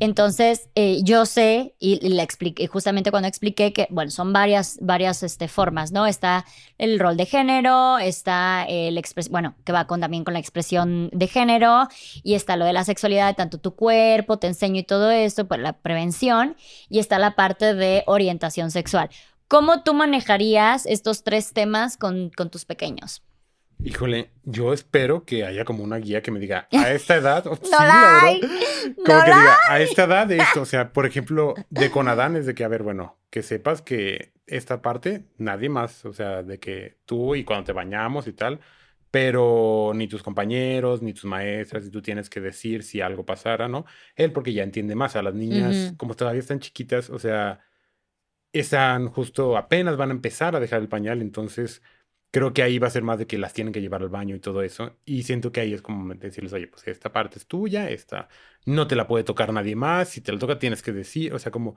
Entonces, 0.00 0.70
eh, 0.74 1.00
yo 1.02 1.26
sé, 1.26 1.74
y, 1.78 2.18
expliqué, 2.18 2.68
justamente 2.68 3.10
cuando 3.10 3.28
expliqué 3.28 3.74
que, 3.74 3.86
bueno, 3.90 4.10
son 4.10 4.32
varias, 4.32 4.78
varias 4.80 5.22
este, 5.22 5.46
formas, 5.46 5.92
¿no? 5.92 6.06
Está 6.06 6.46
el 6.78 6.98
rol 6.98 7.18
de 7.18 7.26
género, 7.26 7.98
está 7.98 8.64
el 8.66 8.96
expres 8.96 9.28
bueno, 9.28 9.54
que 9.66 9.72
va 9.72 9.86
con, 9.86 10.00
también 10.00 10.24
con 10.24 10.32
la 10.32 10.40
expresión 10.40 11.10
de 11.12 11.26
género, 11.26 11.86
y 12.22 12.32
está 12.32 12.56
lo 12.56 12.64
de 12.64 12.72
la 12.72 12.84
sexualidad, 12.84 13.36
tanto 13.36 13.58
tu 13.58 13.74
cuerpo, 13.74 14.38
te 14.38 14.46
enseño 14.46 14.80
y 14.80 14.84
todo 14.84 15.10
esto, 15.10 15.46
pues 15.46 15.60
la 15.60 15.74
prevención, 15.74 16.56
y 16.88 16.98
está 16.98 17.18
la 17.18 17.36
parte 17.36 17.74
de 17.74 18.04
orientación 18.06 18.70
sexual. 18.70 19.10
¿Cómo 19.48 19.82
tú 19.82 19.94
manejarías 19.94 20.86
estos 20.86 21.22
tres 21.22 21.52
temas 21.52 21.96
con, 21.96 22.30
con 22.30 22.50
tus 22.50 22.64
pequeños? 22.64 23.22
Híjole, 23.84 24.30
yo 24.42 24.72
espero 24.72 25.24
que 25.24 25.44
haya 25.44 25.64
como 25.64 25.84
una 25.84 25.98
guía 25.98 26.22
que 26.22 26.30
me 26.30 26.40
diga, 26.40 26.66
a 26.72 26.90
esta 26.92 27.16
edad, 27.16 27.46
oh, 27.46 27.56
sí, 27.56 27.70
No 27.70 27.78
la 27.78 27.84
verdad, 27.84 28.18
hay, 28.22 28.40
como 28.40 29.18
no 29.18 29.24
que 29.24 29.30
la 29.30 29.38
diga, 29.38 29.56
a 29.68 29.80
esta 29.80 30.04
edad 30.04 30.30
esto, 30.32 30.62
o 30.62 30.64
sea, 30.64 30.92
por 30.92 31.06
ejemplo, 31.06 31.54
de 31.70 31.90
Conadán 31.92 32.36
es 32.36 32.46
de 32.46 32.54
que, 32.54 32.64
a 32.64 32.68
ver, 32.68 32.82
bueno, 32.82 33.18
que 33.30 33.42
sepas 33.42 33.82
que 33.82 34.32
esta 34.46 34.82
parte, 34.82 35.26
nadie 35.38 35.68
más, 35.68 36.04
o 36.04 36.12
sea, 36.12 36.42
de 36.42 36.58
que 36.58 36.96
tú 37.04 37.34
y 37.34 37.44
cuando 37.44 37.64
te 37.64 37.72
bañamos 37.72 38.26
y 38.26 38.32
tal, 38.32 38.60
pero 39.10 39.92
ni 39.94 40.08
tus 40.08 40.22
compañeros, 40.22 41.02
ni 41.02 41.12
tus 41.12 41.24
maestras, 41.24 41.86
y 41.86 41.90
tú 41.90 42.02
tienes 42.02 42.28
que 42.28 42.40
decir 42.40 42.82
si 42.82 43.00
algo 43.00 43.24
pasara, 43.24 43.68
¿no? 43.68 43.84
Él 44.14 44.32
porque 44.32 44.52
ya 44.52 44.62
entiende 44.62 44.94
más, 44.94 45.16
a 45.16 45.22
las 45.22 45.34
niñas, 45.34 45.94
como 45.96 46.14
todavía 46.14 46.40
están 46.40 46.60
chiquitas, 46.60 47.10
o 47.10 47.18
sea, 47.18 47.60
están 48.52 49.08
justo 49.08 49.56
apenas 49.56 49.96
van 49.96 50.10
a 50.10 50.14
empezar 50.14 50.56
a 50.56 50.60
dejar 50.60 50.80
el 50.80 50.88
pañal, 50.88 51.20
entonces 51.22 51.82
creo 52.30 52.52
que 52.52 52.62
ahí 52.62 52.78
va 52.78 52.88
a 52.88 52.90
ser 52.90 53.02
más 53.02 53.18
de 53.18 53.26
que 53.26 53.38
las 53.38 53.52
tienen 53.54 53.72
que 53.72 53.80
llevar 53.80 54.02
al 54.02 54.08
baño 54.08 54.34
y 54.36 54.40
todo 54.40 54.62
eso. 54.62 54.96
Y 55.04 55.22
siento 55.22 55.52
que 55.52 55.60
ahí 55.60 55.72
es 55.74 55.82
como 55.82 56.14
decirles, 56.14 56.52
oye, 56.52 56.66
pues 56.68 56.86
esta 56.88 57.12
parte 57.12 57.38
es 57.38 57.46
tuya, 57.46 57.88
esta 57.90 58.28
no 58.66 58.86
te 58.86 58.96
la 58.96 59.06
puede 59.06 59.24
tocar 59.24 59.52
nadie 59.52 59.76
más, 59.76 60.10
si 60.10 60.20
te 60.20 60.32
la 60.32 60.38
toca 60.38 60.58
tienes 60.58 60.82
que 60.82 60.92
decir, 60.92 61.32
o 61.34 61.38
sea, 61.38 61.52
como, 61.52 61.76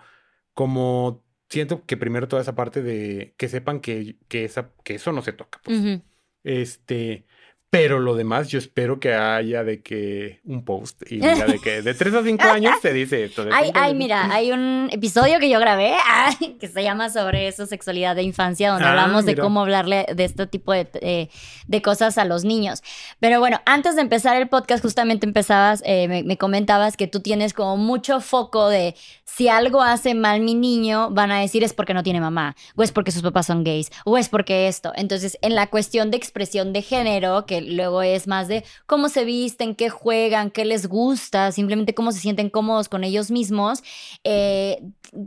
como 0.54 1.24
siento 1.50 1.86
que 1.86 1.98
primero 1.98 2.28
toda 2.28 2.42
esa 2.42 2.56
parte 2.56 2.82
de 2.82 3.36
que 3.38 3.48
sepan 3.48 3.80
que, 3.80 4.18
que, 4.28 4.46
esa, 4.46 4.74
que 4.84 4.96
eso 4.96 5.12
no 5.12 5.22
se 5.22 5.34
toca. 5.34 5.62
pues. 5.64 6.02
Este, 6.44 7.26
pero 7.72 8.00
lo 8.00 8.16
demás 8.16 8.48
yo 8.48 8.58
espero 8.58 9.00
que 9.00 9.14
haya 9.14 9.64
de 9.64 9.82
que 9.84 10.40
un 10.44 10.66
post 10.66 11.04
y 11.12 11.16
diga 11.20 11.46
de 11.46 11.60
que 11.60 11.82
de 11.84 11.94
3 11.94 12.14
a 12.16 12.24
5 12.24 12.44
años 12.48 12.76
se 12.82 12.92
dice 12.94 13.24
esto. 13.26 13.46
de 13.46 13.52
Ay, 13.54 13.72
ay, 13.76 13.94
mira, 13.94 14.34
hay 14.34 14.52
un 14.52 14.90
episodio 14.92 15.40
que 15.40 15.50
yo 15.50 15.60
grabé 15.60 15.94
ay, 16.08 16.58
que 16.60 16.68
se 16.68 16.82
llama 16.82 17.10
sobre 17.10 17.48
eso, 17.48 17.68
sexualidad 17.68 18.16
de 18.16 18.24
infancia, 18.24 18.72
donde 18.72 18.86
Ah, 18.86 18.90
hablamos 18.90 19.26
de 19.26 19.36
cómo 19.36 19.62
hablarle 19.62 20.08
de 20.16 20.24
este 20.24 20.48
tipo 20.48 20.74
de, 20.74 20.90
eh, 21.02 21.30
de 21.68 21.82
cosas 21.84 22.18
a 22.18 22.26
los 22.26 22.44
niños. 22.44 22.82
Pero 23.20 23.40
bueno, 23.40 23.62
antes 23.66 23.96
de 23.96 24.02
empezar 24.02 24.36
el 24.36 24.50
podcast, 24.50 24.84
justamente 24.84 25.28
empezabas, 25.28 25.84
eh, 25.86 26.08
me, 26.08 26.24
me 26.24 26.38
comentabas 26.38 26.98
que 26.98 27.06
tú 27.08 27.20
tienes 27.20 27.54
como 27.54 27.78
mucho 27.78 28.20
foco 28.20 28.70
de 28.70 28.96
si 29.26 29.48
algo 29.48 29.84
hace 29.84 30.16
mal 30.16 30.42
mi 30.42 30.56
niño, 30.56 31.12
van 31.12 31.32
a 31.32 31.40
decir 31.40 31.64
es 31.64 31.74
porque 31.74 31.94
no 31.94 32.02
tiene 32.02 32.20
mamá, 32.20 32.56
o 32.76 32.82
es 32.82 32.92
porque 32.92 33.12
sus 33.12 33.22
papás 33.22 33.46
son 33.46 33.64
gays, 33.64 33.92
o 34.06 34.18
es 34.18 34.28
porque 34.28 34.68
esto. 34.68 34.92
Entonces, 34.96 35.38
en 35.44 35.54
la 35.54 35.68
cuestión 35.68 36.10
de 36.10 36.18
expresión 36.18 36.74
de 36.74 36.82
género, 36.82 37.46
que 37.46 37.59
luego 37.62 38.01
es 38.01 38.28
más 38.28 38.47
de 38.47 38.64
cómo 38.86 39.10
se 39.10 39.26
visten, 39.26 39.76
qué 39.76 39.89
juegan, 39.89 40.51
qué 40.51 40.66
les 40.66 40.88
gusta, 40.88 41.51
simplemente 41.51 41.93
cómo 41.93 42.12
se 42.12 42.20
sienten 42.20 42.49
cómodos 42.49 42.89
con 42.89 43.03
ellos 43.03 43.32
mismos, 43.32 43.84
eh, 44.24 44.82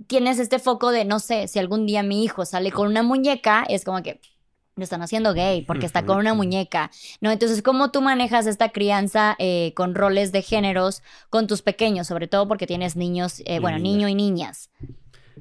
tienes 0.07 0.39
este 0.39 0.59
foco 0.59 0.91
de, 0.91 1.05
no 1.05 1.19
sé, 1.19 1.49
si 1.49 1.59
algún 1.59 1.87
día 1.87 2.03
mi 2.03 2.25
hijo 2.25 2.45
sale 2.45 2.71
con 2.71 2.89
una 2.89 3.03
muñeca, 3.03 3.65
es 3.69 3.85
como 3.85 4.03
que 4.03 4.21
lo 4.77 4.85
están 4.85 5.03
haciendo 5.03 5.35
gay 5.35 5.63
porque 5.63 5.85
está 5.85 6.05
con 6.05 6.17
una 6.17 6.33
muñeca, 6.35 6.91
¿no? 7.21 7.31
Entonces, 7.31 7.63
¿cómo 7.63 7.91
tú 7.91 8.01
manejas 8.01 8.47
esta 8.47 8.71
crianza 8.71 9.37
eh, 9.39 9.73
con 9.75 9.95
roles 9.95 10.33
de 10.33 10.41
géneros 10.43 11.03
con 11.29 11.47
tus 11.47 11.61
pequeños? 11.61 12.07
Sobre 12.07 12.27
todo 12.27 12.49
porque 12.49 12.67
tienes 12.67 12.97
niños, 12.97 13.43
eh, 13.45 13.61
bueno, 13.61 13.79
niño 13.79 14.09
y 14.09 14.15
niñas. 14.15 14.71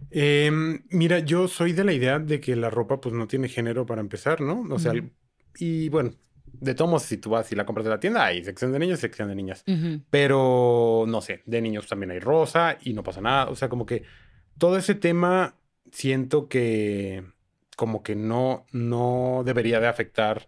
Em, 0.10 0.84
mira, 0.90 1.20
yo 1.20 1.48
soy 1.48 1.72
de 1.72 1.86
la 1.86 1.94
idea 1.94 2.20
de 2.20 2.42
que 2.42 2.56
la 2.56 2.70
ropa 2.70 3.00
pues 3.00 3.16
no 3.16 3.28
tiene 3.28 3.48
género 3.48 3.86
para 3.86 4.02
empezar, 4.02 4.42
¿no? 4.42 4.66
O 4.70 4.80
sea, 4.80 4.94
y 5.58 5.90
bueno, 5.90 6.12
de 6.62 6.76
todos 6.76 6.90
modos, 6.90 7.04
si 7.04 7.18
tú 7.18 7.32
vas 7.32 7.52
y 7.52 7.56
la 7.56 7.66
compras 7.66 7.86
de 7.86 7.90
la 7.90 8.00
tienda, 8.00 8.24
hay 8.24 8.44
sección 8.44 8.72
de 8.72 8.80
niños, 8.80 9.00
sección 9.00 9.28
de 9.28 9.36
niñas. 9.36 9.66
Pero 10.10 11.06
no 11.08 11.20
sé, 11.22 11.42
de 11.46 11.60
niños 11.60 11.88
también 11.88 12.12
hay 12.12 12.20
rosa 12.20 12.78
y 12.84 12.94
no 12.94 13.04
pasa 13.04 13.20
nada. 13.20 13.50
O 13.50 13.56
sea, 13.56 13.68
como 13.68 13.86
que 13.86 14.04
todo 14.60 14.78
ese 14.78 14.94
tema 14.94 15.56
siento 15.92 16.48
que 16.48 17.24
como 17.76 18.04
que 18.04 18.16
no, 18.16 18.68
no 18.72 19.42
debería 19.44 19.80
de 19.80 19.88
afectar 19.88 20.48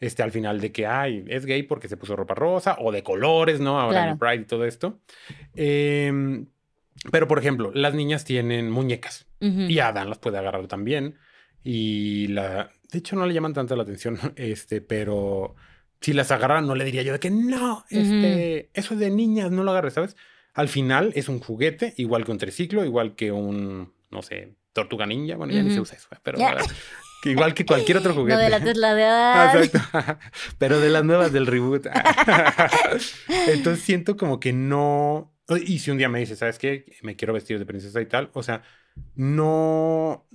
este 0.00 0.24
al 0.24 0.32
final 0.32 0.60
de 0.60 0.72
que, 0.72 0.88
ay, 0.88 1.24
es 1.28 1.46
gay 1.46 1.62
porque 1.62 1.88
se 1.88 1.96
puso 1.96 2.16
ropa 2.16 2.34
rosa 2.34 2.76
o 2.80 2.90
de 2.90 3.04
colores, 3.04 3.60
¿no? 3.60 3.80
Ahora 3.80 4.04
en 4.04 4.10
el 4.10 4.18
Pride 4.18 4.42
y 4.42 4.44
todo 4.46 4.64
esto. 4.64 4.98
Em, 5.54 6.46
pero, 7.12 7.28
por 7.28 7.38
ejemplo, 7.38 7.70
las 7.72 7.94
niñas 7.94 8.24
tienen 8.24 8.72
muñecas 8.72 9.28
y 9.38 9.78
Adán 9.78 10.08
las 10.08 10.18
puede 10.18 10.38
agarrar 10.38 10.66
también. 10.66 11.16
Y 11.62 12.26
la, 12.28 12.70
de 12.90 12.98
hecho, 12.98 13.16
no 13.16 13.26
le 13.26 13.34
llaman 13.34 13.54
tanto 13.54 13.76
la 13.76 13.82
atención, 13.82 14.18
este, 14.36 14.80
pero 14.80 15.54
si 16.00 16.12
las 16.12 16.30
agarra, 16.30 16.60
no 16.60 16.74
le 16.74 16.84
diría 16.84 17.02
yo 17.02 17.12
de 17.12 17.20
que 17.20 17.30
no, 17.30 17.84
este, 17.90 18.70
eso 18.74 18.94
es 18.94 19.00
de 19.00 19.10
niñas, 19.10 19.50
no 19.50 19.62
lo 19.62 19.70
agarres, 19.70 19.94
¿sabes? 19.94 20.16
Al 20.52 20.68
final 20.68 21.12
es 21.16 21.28
un 21.28 21.40
juguete, 21.40 21.94
igual 21.96 22.24
que 22.24 22.30
un 22.30 22.38
triciclo, 22.38 22.84
igual 22.84 23.16
que 23.16 23.32
un, 23.32 23.92
no 24.10 24.22
sé, 24.22 24.54
tortuga 24.72 25.06
ninja. 25.06 25.36
Bueno, 25.36 25.52
ya 25.52 25.62
ni 25.62 25.72
se 25.72 25.80
usa 25.80 25.96
eso, 25.96 26.08
pero 26.22 26.38
que 27.22 27.30
igual 27.30 27.54
que 27.54 27.64
cualquier 27.64 27.96
otro 27.96 28.12
juguete. 28.12 28.34
No 28.38 28.44
de 28.44 28.50
la 28.50 28.60
tesla 28.60 28.94
de 28.94 29.04
Ah. 29.08 29.52
Exacto. 29.54 30.18
Pero 30.58 30.78
de 30.78 30.90
las 30.90 31.04
nuevas 31.04 31.32
del 31.32 31.46
reboot. 31.46 31.86
Entonces 33.48 33.82
siento 33.82 34.16
como 34.16 34.38
que 34.38 34.52
no, 34.52 35.34
Y 35.66 35.78
si 35.78 35.90
un 35.90 35.96
día 35.96 36.10
me 36.10 36.20
dice, 36.20 36.36
¿sabes 36.36 36.58
qué? 36.58 36.84
Me 37.02 37.16
quiero 37.16 37.32
vestir 37.32 37.58
de 37.58 37.64
princesa 37.64 38.00
y 38.02 38.06
tal, 38.06 38.30
o 38.34 38.42
sea, 38.42 38.62
no, 39.14 40.26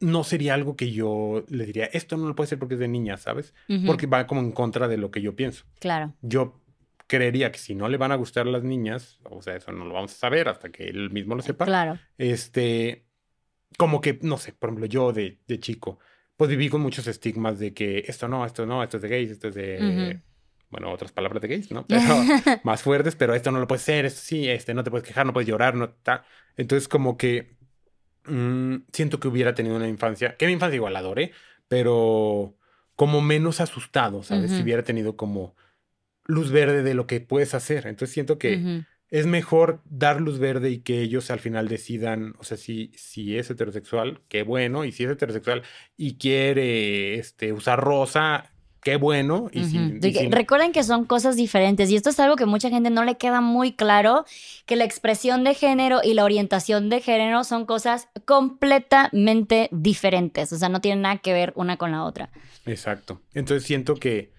no 0.00 0.24
sería 0.24 0.54
algo 0.54 0.76
que 0.76 0.90
yo 0.90 1.44
le 1.48 1.66
diría, 1.66 1.84
esto 1.86 2.16
no 2.16 2.26
lo 2.26 2.34
puede 2.34 2.48
ser 2.48 2.58
porque 2.58 2.74
es 2.74 2.80
de 2.80 2.88
niña, 2.88 3.18
¿sabes? 3.18 3.54
Porque 3.86 4.06
va 4.06 4.26
como 4.26 4.40
en 4.40 4.52
contra 4.52 4.88
de 4.88 4.96
lo 4.96 5.10
que 5.10 5.20
yo 5.20 5.36
pienso. 5.36 5.64
Claro. 5.78 6.14
Yo 6.22 6.60
creería 7.06 7.52
que 7.52 7.58
si 7.58 7.74
no 7.74 7.88
le 7.88 7.98
van 7.98 8.12
a 8.12 8.16
gustar 8.16 8.46
las 8.46 8.62
niñas, 8.62 9.20
o 9.24 9.42
sea, 9.42 9.56
eso 9.56 9.72
no 9.72 9.84
lo 9.84 9.94
vamos 9.94 10.12
a 10.12 10.16
saber 10.16 10.48
hasta 10.48 10.70
que 10.70 10.84
él 10.84 11.10
mismo 11.10 11.34
lo 11.34 11.42
sepa. 11.42 11.66
Claro. 11.66 11.98
Este, 12.16 13.04
como 13.76 14.00
que, 14.00 14.18
no 14.22 14.38
sé, 14.38 14.52
por 14.52 14.70
ejemplo, 14.70 14.86
yo 14.86 15.12
de, 15.12 15.38
de 15.46 15.60
chico, 15.60 15.98
pues 16.36 16.48
viví 16.48 16.70
con 16.70 16.80
muchos 16.80 17.06
estigmas 17.06 17.58
de 17.58 17.74
que 17.74 18.04
esto 18.06 18.26
no, 18.26 18.46
esto 18.46 18.64
no, 18.64 18.82
esto 18.82 18.96
es 18.96 19.02
de 19.02 19.08
gays, 19.08 19.30
esto 19.30 19.48
es 19.48 19.54
de... 19.54 20.20
Bueno, 20.70 20.92
otras 20.92 21.10
palabras 21.10 21.42
de 21.42 21.48
gays, 21.48 21.72
¿no? 21.72 21.84
Pero 21.84 22.00
más 22.64 22.80
fuertes, 22.80 23.16
pero 23.16 23.34
esto 23.34 23.50
no 23.50 23.58
lo 23.58 23.66
puede 23.66 23.80
ser, 23.80 24.06
esto 24.06 24.20
sí, 24.22 24.48
este, 24.48 24.72
no 24.72 24.84
te 24.84 24.90
puedes 24.90 25.06
quejar, 25.06 25.26
no 25.26 25.32
puedes 25.32 25.48
llorar, 25.48 25.74
no 25.74 25.86
está. 25.86 26.24
Entonces, 26.56 26.86
como 26.86 27.16
que 27.16 27.56
mm, 28.26 28.76
siento 28.92 29.20
que 29.20 29.28
hubiera 29.28 29.54
tenido 29.54 29.76
una 29.76 29.88
infancia, 29.88 30.36
que 30.36 30.46
mi 30.46 30.52
infancia 30.52 30.76
igual 30.76 30.92
la 30.92 31.00
adoré, 31.00 31.32
pero 31.68 32.56
como 32.96 33.20
menos 33.20 33.60
asustado, 33.60 34.22
¿sabes? 34.22 34.50
Si 34.50 34.62
hubiera 34.62 34.82
tenido 34.82 35.16
como 35.16 35.54
luz 36.24 36.50
verde 36.50 36.82
de 36.82 36.94
lo 36.94 37.06
que 37.06 37.20
puedes 37.20 37.54
hacer. 37.54 37.86
Entonces 37.86 38.12
siento 38.12 38.38
que 38.38 38.84
es 39.08 39.26
mejor 39.26 39.80
dar 39.84 40.20
luz 40.20 40.38
verde 40.38 40.70
y 40.70 40.78
que 40.80 41.00
ellos 41.00 41.30
al 41.30 41.40
final 41.40 41.68
decidan, 41.68 42.34
o 42.38 42.44
sea, 42.44 42.56
si, 42.56 42.92
si 42.94 43.38
es 43.38 43.50
heterosexual, 43.50 44.20
qué 44.28 44.42
bueno, 44.42 44.84
y 44.84 44.92
si 44.92 45.04
es 45.04 45.10
heterosexual 45.10 45.62
y 45.96 46.16
quiere 46.16 47.14
este, 47.14 47.52
usar 47.52 47.80
rosa, 47.80 48.52
qué 48.82 48.96
bueno. 48.96 49.50
Y, 49.52 49.98
Recuerden 50.28 50.72
que 50.72 50.82
son 50.82 51.04
cosas 51.04 51.36
diferentes 51.36 51.90
y 51.90 51.96
esto 51.96 52.10
es 52.10 52.20
algo 52.20 52.36
que 52.36 52.46
mucha 52.46 52.70
gente 52.70 52.90
no 52.90 53.04
le 53.04 53.16
queda 53.16 53.40
muy 53.40 53.72
claro, 53.72 54.24
que 54.66 54.76
la 54.76 54.84
expresión 54.84 55.44
de 55.44 55.54
género 55.54 56.00
y 56.02 56.14
la 56.14 56.24
orientación 56.24 56.88
de 56.88 57.00
género 57.00 57.44
son 57.44 57.66
cosas 57.66 58.08
completamente 58.24 59.68
diferentes, 59.72 60.52
o 60.52 60.58
sea, 60.58 60.68
no 60.68 60.80
tienen 60.80 61.02
nada 61.02 61.18
que 61.18 61.32
ver 61.32 61.52
una 61.56 61.76
con 61.76 61.92
la 61.92 62.04
otra. 62.04 62.30
Exacto. 62.66 63.20
Entonces 63.34 63.66
siento 63.66 63.94
que, 63.94 64.32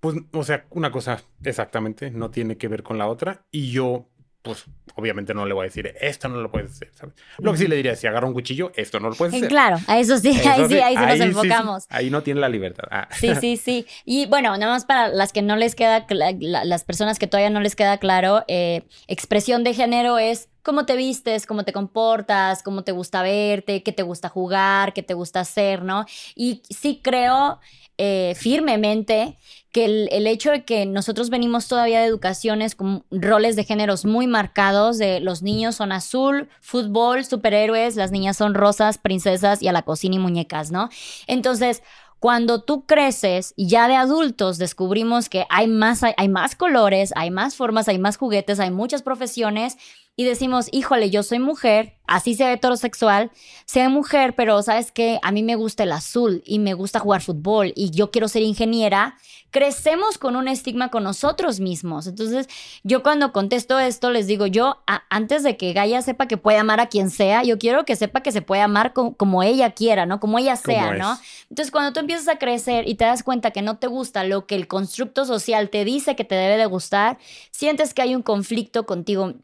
pues, 0.00 0.16
o 0.32 0.44
sea, 0.44 0.66
una 0.70 0.90
cosa 0.90 1.22
exactamente 1.44 2.10
no 2.10 2.30
tiene 2.30 2.56
que 2.56 2.68
ver 2.68 2.82
con 2.82 2.98
la 2.98 3.08
otra 3.08 3.44
y 3.50 3.70
yo 3.70 4.08
pues 4.42 4.64
obviamente 4.94 5.34
no 5.34 5.46
le 5.46 5.54
voy 5.54 5.62
a 5.62 5.64
decir, 5.64 5.94
esto 6.00 6.28
no 6.28 6.40
lo 6.40 6.50
puedes 6.50 6.72
hacer, 6.72 6.90
¿sabes? 6.94 7.14
Lo 7.38 7.52
que 7.52 7.58
sí 7.58 7.66
le 7.68 7.76
diría, 7.76 7.94
si 7.96 8.06
agarra 8.06 8.26
un 8.26 8.32
cuchillo, 8.32 8.72
esto 8.74 8.98
no 9.00 9.10
lo 9.10 9.14
puedes 9.14 9.34
hacer. 9.34 9.48
Claro, 9.48 9.78
a 9.86 9.98
eso 9.98 10.18
sí, 10.18 10.28
ahí 10.48 10.66
sí, 10.68 10.78
ahí 10.78 10.96
sí 10.96 11.02
nos 11.04 11.20
enfocamos. 11.20 11.86
Ahí 11.88 12.10
no 12.10 12.22
tiene 12.22 12.40
la 12.40 12.48
libertad. 12.48 12.88
Ah. 12.90 13.08
Sí, 13.12 13.34
sí, 13.40 13.56
sí. 13.56 13.86
Y 14.04 14.26
bueno, 14.26 14.56
nada 14.56 14.72
más 14.72 14.84
para 14.84 15.08
las 15.08 15.32
que 15.32 15.42
no 15.42 15.56
les 15.56 15.74
queda, 15.74 16.06
las 16.40 16.84
personas 16.84 17.18
que 17.18 17.26
todavía 17.26 17.50
no 17.50 17.60
les 17.60 17.76
queda 17.76 17.98
claro, 17.98 18.44
eh, 18.48 18.82
expresión 19.06 19.64
de 19.64 19.74
género 19.74 20.18
es 20.18 20.48
cómo 20.62 20.84
te 20.84 20.96
vistes, 20.96 21.46
cómo 21.46 21.64
te 21.64 21.72
comportas, 21.72 22.62
cómo 22.62 22.84
te 22.84 22.92
gusta 22.92 23.22
verte, 23.22 23.82
qué 23.82 23.92
te 23.92 24.02
gusta 24.02 24.28
jugar, 24.28 24.92
qué 24.92 25.02
te 25.02 25.14
gusta 25.14 25.40
hacer, 25.40 25.82
¿no? 25.82 26.04
Y 26.34 26.62
sí 26.68 27.00
creo 27.02 27.60
eh, 28.00 28.34
firmemente 28.36 29.36
que 29.72 29.84
el, 29.84 30.26
hecho 30.26 30.50
de 30.50 30.64
que 30.64 30.86
nosotros 30.86 31.28
venimos 31.28 31.68
todavía 31.68 32.00
de 32.00 32.06
educaciones 32.06 32.74
con 32.74 33.04
roles 33.10 33.54
de 33.54 33.64
géneros 33.64 34.06
muy 34.06 34.26
marcados, 34.26 34.96
de 34.98 35.20
los 35.20 35.42
niños 35.42 35.76
son 35.76 35.92
azul, 35.92 36.48
fútbol, 36.60 37.24
superhéroes, 37.24 37.96
las 37.96 38.10
niñas 38.10 38.36
son 38.36 38.54
rosas, 38.54 38.98
princesas 38.98 39.62
y 39.62 39.68
a 39.68 39.72
la 39.72 39.82
cocina 39.82 40.16
y 40.16 40.18
muñecas, 40.18 40.70
¿no? 40.70 40.88
Entonces, 41.26 41.82
cuando 42.18 42.62
tú 42.62 42.84
creces 42.86 43.52
y 43.56 43.68
ya 43.68 43.86
de 43.88 43.94
adultos 43.94 44.58
descubrimos 44.58 45.28
que 45.28 45.44
hay 45.50 45.68
más, 45.68 46.02
hay 46.02 46.28
más 46.28 46.56
colores, 46.56 47.12
hay 47.14 47.30
más 47.30 47.54
formas, 47.54 47.88
hay 47.88 47.98
más 47.98 48.16
juguetes, 48.16 48.60
hay 48.60 48.70
muchas 48.70 49.02
profesiones, 49.02 49.76
y 50.18 50.24
decimos, 50.24 50.66
híjole, 50.72 51.10
yo 51.10 51.22
soy 51.22 51.38
mujer, 51.38 51.94
así 52.08 52.34
sea 52.34 52.52
heterosexual, 52.52 53.30
sea 53.66 53.88
mujer, 53.88 54.34
pero 54.34 54.60
sabes 54.64 54.90
que 54.90 55.20
a 55.22 55.30
mí 55.30 55.44
me 55.44 55.54
gusta 55.54 55.84
el 55.84 55.92
azul 55.92 56.42
y 56.44 56.58
me 56.58 56.74
gusta 56.74 56.98
jugar 56.98 57.20
fútbol 57.20 57.72
y 57.76 57.90
yo 57.90 58.10
quiero 58.10 58.26
ser 58.26 58.42
ingeniera, 58.42 59.16
crecemos 59.52 60.18
con 60.18 60.34
un 60.34 60.48
estigma 60.48 60.90
con 60.90 61.04
nosotros 61.04 61.60
mismos. 61.60 62.08
Entonces, 62.08 62.48
yo 62.82 63.04
cuando 63.04 63.32
contesto 63.32 63.78
esto, 63.78 64.10
les 64.10 64.26
digo, 64.26 64.48
yo 64.48 64.82
antes 65.08 65.44
de 65.44 65.56
que 65.56 65.72
Gaia 65.72 66.02
sepa 66.02 66.26
que 66.26 66.36
puede 66.36 66.58
amar 66.58 66.80
a 66.80 66.88
quien 66.88 67.10
sea, 67.10 67.44
yo 67.44 67.56
quiero 67.56 67.84
que 67.84 67.94
sepa 67.94 68.20
que 68.20 68.32
se 68.32 68.42
puede 68.42 68.62
amar 68.62 68.92
como 68.92 69.44
ella 69.44 69.70
quiera, 69.70 70.04
¿no? 70.04 70.18
Como 70.18 70.40
ella 70.40 70.56
sea, 70.56 70.94
¿no? 70.94 71.16
Entonces, 71.48 71.70
cuando 71.70 71.92
tú 71.92 72.00
empiezas 72.00 72.26
a 72.26 72.40
crecer 72.40 72.88
y 72.88 72.96
te 72.96 73.04
das 73.04 73.22
cuenta 73.22 73.52
que 73.52 73.62
no 73.62 73.78
te 73.78 73.86
gusta 73.86 74.24
lo 74.24 74.46
que 74.48 74.56
el 74.56 74.66
constructo 74.66 75.24
social 75.24 75.70
te 75.70 75.84
dice 75.84 76.16
que 76.16 76.24
te 76.24 76.34
debe 76.34 76.56
de 76.56 76.66
gustar, 76.66 77.18
sientes 77.52 77.94
que 77.94 78.02
hay 78.02 78.16
un 78.16 78.22
conflicto 78.22 78.84
contigo 78.84 79.34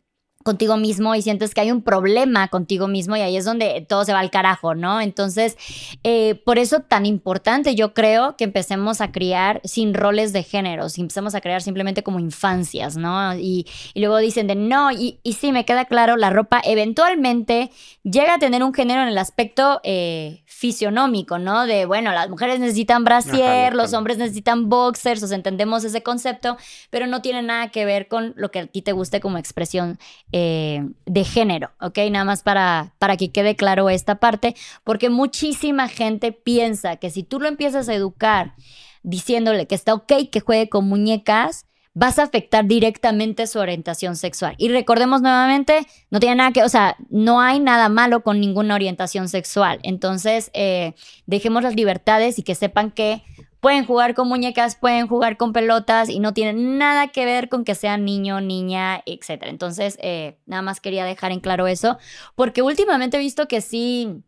contigo 0.45 0.77
mismo 0.77 1.15
y 1.15 1.23
sientes 1.23 1.55
que 1.55 1.63
hay 1.63 1.73
un 1.73 1.83
problema 1.83 2.49
contigo 2.49 2.87
mismo 2.87 3.17
y 3.17 3.21
ahí 3.21 3.37
es 3.37 3.47
donde 3.47 3.85
todo 3.89 4.05
se 4.05 4.13
va 4.13 4.21
al 4.21 4.31
carajo, 4.31 4.75
¿no? 4.75 5.01
Entonces, 5.01 5.57
eh, 6.05 6.35
por 6.45 6.59
eso 6.59 6.81
tan 6.81 7.07
importante 7.07 7.75
yo 7.75 7.95
creo 7.95 8.37
que 8.37 8.45
empecemos 8.45 9.01
a 9.01 9.11
criar 9.11 9.63
sin 9.65 9.95
roles 9.95 10.35
de 10.35 10.43
género, 10.43 10.91
si 10.91 11.01
empecemos 11.01 11.35
a 11.35 11.41
crear 11.41 11.63
simplemente 11.63 12.03
como 12.03 12.21
infancias, 12.21 12.97
¿no? 12.97 13.35
Y, 13.37 13.67
luego 13.95 14.19
dicen 14.19 14.47
de 14.47 14.55
no, 14.55 14.93
y, 14.93 15.19
y, 15.23 15.33
sí, 15.33 15.51
me 15.51 15.65
queda 15.65 15.87
claro, 15.87 16.17
la 16.19 16.29
ropa 16.29 16.61
eventualmente 16.63 17.71
llega 18.03 18.35
a 18.35 18.39
tener 18.39 18.63
un 18.63 18.75
género 18.75 19.01
en 19.01 19.09
el 19.09 19.17
aspecto 19.17 19.81
eh, 19.83 20.43
fisionómico, 20.45 21.39
¿no? 21.39 21.65
De, 21.65 21.87
bueno, 21.87 22.13
las 22.13 22.29
mujeres 22.29 22.61
necesitan 22.61 23.03
brasier, 23.03 23.75
los 23.75 23.95
hombres 23.95 24.19
necesitan 24.19 24.69
boxers, 24.69 25.23
o 25.23 25.27
sea, 25.27 25.37
entendemos 25.37 25.85
ese 25.85 26.03
concepto, 26.03 26.59
pero 26.91 27.07
no 27.07 27.23
tiene 27.23 27.41
nada 27.41 27.71
que 27.71 27.87
ver 27.87 28.09
con 28.09 28.35
lo 28.37 28.51
que 28.51 28.59
a 28.59 28.67
ti 28.67 28.83
te 28.83 28.93
guste 28.93 29.21
como 29.21 29.39
expresión 29.39 29.99
eh, 30.37 30.85
de 31.07 31.23
género, 31.23 31.71
¿ok? 31.81 31.97
Nada 32.11 32.25
más 32.25 32.43
para, 32.43 32.93
para 32.99 33.17
que 33.17 33.31
quede 33.31 33.55
claro 33.55 33.89
esta 33.89 34.17
parte, 34.17 34.57
porque 34.83 35.09
muchísima 35.09 35.87
gente 35.87 36.33
piensa 36.33 36.97
que 36.97 37.11
si 37.11 37.23
tú 37.23 37.39
lo 37.39 37.47
empiezas 37.47 37.89
a 37.89 37.95
educar 37.95 38.57
diciéndole 39.05 39.69
que 39.69 39.77
está 39.77 39.95
ok 39.95 40.13
que 40.33 40.41
juegue 40.41 40.69
con 40.69 40.89
muñecas, 40.89 41.67
vas 41.93 42.19
a 42.19 42.25
afectar 42.25 42.65
directamente 42.65 43.47
su 43.47 43.61
orientación 43.61 44.17
sexual. 44.17 44.57
Y 44.59 44.71
recordemos 44.71 45.23
nuevamente, 45.23 45.87
no 46.11 46.19
tiene 46.19 46.35
nada 46.35 46.51
que, 46.51 46.65
o 46.65 46.69
sea, 46.69 46.97
no 47.11 47.41
hay 47.41 47.61
nada 47.61 47.89
malo 47.89 48.25
con 48.25 48.41
ninguna 48.41 48.75
orientación 48.75 49.29
sexual. 49.29 49.79
Entonces, 49.85 50.51
eh, 50.53 50.95
dejemos 51.27 51.63
las 51.63 51.77
libertades 51.77 52.41
y 52.41 52.43
que 52.43 52.57
sepan 52.57 52.91
que 52.91 53.23
Pueden 53.65 53.87
jugar 53.87 54.13
con 54.13 54.29
muñecas, 54.29 54.77
pueden 54.77 55.07
jugar 55.07 55.39
con 55.39 55.55
pelotas 55.55 56.11
y 56.11 56.19
no 56.19 56.35
tienen 56.35 56.77
nada 56.77 57.09
que 57.09 57.25
ver 57.25 57.49
con 57.49 57.65
que 57.65 57.75
sean 57.75 58.05
niño, 58.05 58.43
niña, 58.43 59.03
etc. 59.07 59.45
Entonces, 59.45 59.97
eh, 60.03 60.37
nada 60.45 60.61
más 60.61 60.81
quería 60.81 61.07
dejar 61.07 61.33
en 61.33 61.41
claro 61.41 61.67
eso, 61.67 61.97
porque 62.35 62.61
últimamente 62.61 63.17
he 63.17 63.21
visto 63.21 63.49
que 63.49 63.63
sí 63.63 64.23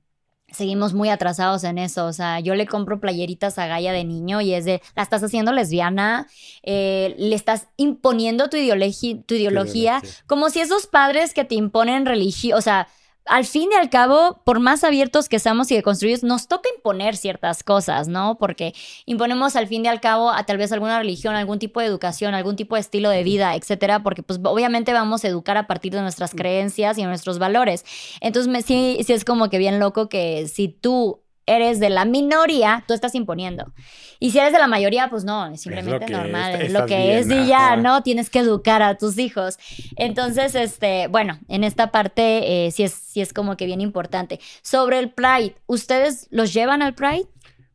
seguimos 0.51 0.95
muy 0.95 1.11
atrasados 1.11 1.65
en 1.65 1.77
eso. 1.77 2.07
O 2.07 2.15
sea, 2.15 2.41
yo 2.41 2.55
le 2.55 2.67
compro 2.67 2.99
playeritas 2.99 3.59
a 3.59 3.67
Gaia 3.67 3.93
de 3.93 4.05
niño 4.05 4.41
y 4.41 4.55
es 4.55 4.65
de, 4.65 4.81
la 4.95 5.03
estás 5.03 5.23
haciendo 5.23 5.53
lesbiana, 5.53 6.29
eh, 6.63 7.15
le 7.19 7.37
estás 7.37 7.69
imponiendo 7.77 8.49
tu, 8.49 8.57
ideología, 8.57 9.21
tu 9.27 9.35
ideología, 9.35 10.01
como 10.27 10.49
si 10.49 10.61
esos 10.61 10.87
padres 10.87 11.35
que 11.35 11.45
te 11.45 11.57
imponen 11.57 12.07
religión, 12.07 12.57
o 12.57 12.63
sea, 12.63 12.89
al 13.27 13.45
fin 13.45 13.71
y 13.73 13.75
al 13.77 13.91
cabo, 13.91 14.41
por 14.45 14.61
más 14.61 14.85
abiertos 14.85 15.29
que 15.29 15.39
seamos 15.39 15.71
y 15.71 15.75
de 15.75 15.83
construir, 15.83 16.23
nos 16.25 16.49
toca 16.49 16.69
imponer 16.75 17.17
ciertas 17.17 17.63
cosas, 17.63 18.09
¿no? 18.09 18.39
Porque 18.39 18.75
imponemos 19.05 19.57
al 19.57 19.67
fin 19.67 19.85
y 19.85 19.89
al 19.89 20.01
cabo 20.01 20.31
a 20.31 20.45
tal 20.45 20.59
vez 20.59 20.73
alguna 20.73 20.99
religión, 20.99 21.35
algún 21.35 21.59
tipo 21.59 21.81
de 21.81 21.87
educación, 21.87 22.35
algún 22.35 22.57
tipo 22.57 22.77
de 22.77 22.81
estilo 22.81 23.11
de 23.11 23.23
vida, 23.23 23.55
etcétera, 23.55 24.03
porque 24.03 24.23
pues 24.23 24.41
obviamente 24.43 24.93
vamos 24.93 25.25
a 25.25 25.29
educar 25.29 25.57
a 25.57 25.67
partir 25.67 25.93
de 25.93 26.03
nuestras 26.03 26.33
creencias 26.33 26.99
y 26.99 27.05
nuestros 27.05 27.39
valores. 27.39 27.85
Entonces, 28.21 28.51
me, 28.51 28.63
sí, 28.63 28.99
sí 29.05 29.13
es 29.13 29.25
como 29.25 29.49
que 29.51 29.59
bien 29.59 29.79
loco 29.79 30.09
que 30.09 30.49
si 30.49 30.69
tú 30.69 31.23
eres 31.47 31.81
de 31.81 31.91
la 31.91 32.05
minoría, 32.05 32.85
tú 32.87 32.95
estás 32.95 33.15
imponiendo. 33.15 33.73
Y 34.19 34.31
si 34.31 34.39
eres 34.39 34.53
de 34.53 34.59
la 34.59 34.67
mayoría, 34.67 35.09
pues 35.09 35.25
no, 35.25 35.47
es 35.47 35.61
simplemente 35.61 36.11
normal, 36.11 36.61
es 36.61 36.73
lo 36.73 36.87
que 36.87 37.19
es 37.19 37.31
y 37.31 37.47
ya, 37.47 37.77
¿no? 37.77 38.03
Tienes 38.03 38.31
que 38.31 38.41
educar 38.41 38.83
a 38.83 38.99
tus 38.99 39.19
hijos. 39.19 39.59
Entonces, 39.97 40.55
este, 40.55 41.07
bueno, 41.09 41.39
en 41.49 41.65
esta 41.65 41.91
parte 41.91 42.67
eh, 42.67 42.71
sí, 42.71 42.83
es, 42.83 42.93
sí 42.93 43.21
es 43.21 43.33
como 43.33 43.57
que 43.57 43.67
bien 43.67 43.81
importante. 43.81 44.41
Sobre 44.63 44.99
el 44.99 45.11
Pride, 45.11 45.55
¿ustedes 45.67 46.29
los 46.31 46.53
llevan 46.53 46.83
al 46.83 46.95
Pride? 46.95 47.27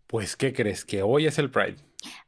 Pues, 0.07 0.36
¿qué 0.36 0.51
crees? 0.53 0.84
Que 0.84 1.03
hoy 1.03 1.26
es 1.26 1.39
el 1.39 1.49
Pride. 1.49 1.78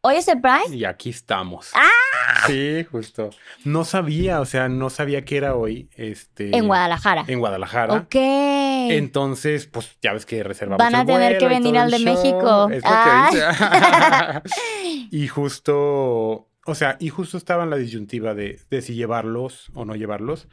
¿Hoy 0.02 0.16
es 0.18 0.28
el 0.28 0.42
Pride? 0.42 0.76
Y 0.76 0.86
aquí 0.86 1.10
estamos. 1.10 1.72
¡Ah! 1.74 2.48
Sí, 2.48 2.84
justo. 2.84 3.30
No 3.64 3.86
sabía, 3.86 4.42
o 4.42 4.46
sea, 4.46 4.70
no 4.70 4.90
sabía 4.90 5.26
que 5.26 5.38
era 5.38 5.56
hoy. 5.56 5.90
Este, 5.96 6.56
en 6.56 6.68
Guadalajara. 6.68 7.26
En 7.28 7.40
Guadalajara. 7.40 7.94
Ok. 7.96 8.16
Entonces, 8.16 9.66
pues 9.68 9.98
ya 10.02 10.14
ves 10.14 10.26
que 10.26 10.44
reservamos. 10.44 10.80
Van 10.80 10.96
a 10.96 11.06
tener 11.06 11.38
que 11.38 11.48
venir 11.48 11.78
al 11.78 11.90
de 11.90 12.00
México. 12.00 12.70
Ah. 12.84 14.42
y 15.12 15.28
justo, 15.28 16.50
o 16.66 16.76
sea, 16.76 16.98
y 17.00 17.10
justo 17.10 17.38
estaba 17.38 17.64
en 17.64 17.70
la 17.70 17.78
disyuntiva 17.78 18.34
de, 18.34 18.60
de 18.70 18.82
si 18.82 18.96
llevarlos 18.96 19.72
o 19.74 19.86
no 19.86 19.96
llevarlos. 19.96 20.48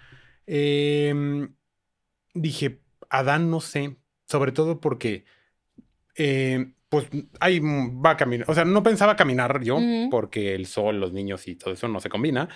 Em, 0.47 1.55
dije, 2.35 2.81
Adán 3.09 3.51
no 3.51 3.61
sé, 3.61 3.97
sobre 4.27 4.53
todo 4.53 4.81
porque 4.81 5.25
eh, 6.17 6.73
pues 6.91 7.07
ahí 7.39 7.61
va 7.61 8.11
a 8.11 8.17
caminar. 8.17 8.51
O 8.51 8.55
sea, 8.55 8.65
no 8.65 8.83
pensaba 8.83 9.15
caminar 9.15 9.63
yo, 9.63 9.79
porque 10.11 10.57
el 10.57 10.67
sol, 10.67 10.99
los 10.99 11.13
niños 11.13 11.47
y 11.47 11.55
todo 11.55 11.73
eso 11.73 11.87
no 11.87 12.01
se 12.01 12.09
combina. 12.09 12.49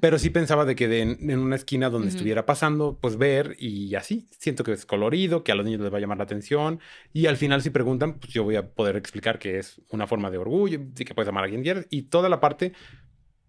Pero 0.00 0.16
sí 0.18 0.30
pensaba 0.30 0.64
de 0.64 0.76
que 0.76 0.86
de- 0.86 1.02
en 1.02 1.38
una 1.40 1.56
esquina 1.56 1.90
donde 1.90 2.08
estuviera 2.08 2.46
pasando, 2.46 2.96
pues 3.00 3.16
ver 3.18 3.56
y 3.58 3.92
así. 3.96 4.28
Siento 4.30 4.62
que 4.62 4.72
es 4.72 4.86
colorido, 4.86 5.42
que 5.42 5.50
a 5.50 5.56
los 5.56 5.66
niños 5.66 5.80
les 5.80 5.92
va 5.92 5.98
a 5.98 6.00
llamar 6.00 6.18
la 6.18 6.24
atención. 6.24 6.78
Y 7.12 7.26
al 7.26 7.36
final, 7.36 7.62
si 7.62 7.70
preguntan, 7.70 8.14
pues 8.20 8.32
yo 8.32 8.44
voy 8.44 8.54
a 8.54 8.68
poder 8.70 8.94
explicar 8.96 9.40
que 9.40 9.58
es 9.58 9.80
una 9.90 10.06
forma 10.06 10.30
de 10.30 10.38
orgullo, 10.38 10.78
y 10.96 11.04
que 11.04 11.12
puedes 11.12 11.28
amar 11.28 11.42
a 11.44 11.48
quien 11.48 11.62
quieras. 11.64 11.86
Y 11.90 12.02
toda 12.02 12.28
la 12.28 12.38
parte 12.38 12.72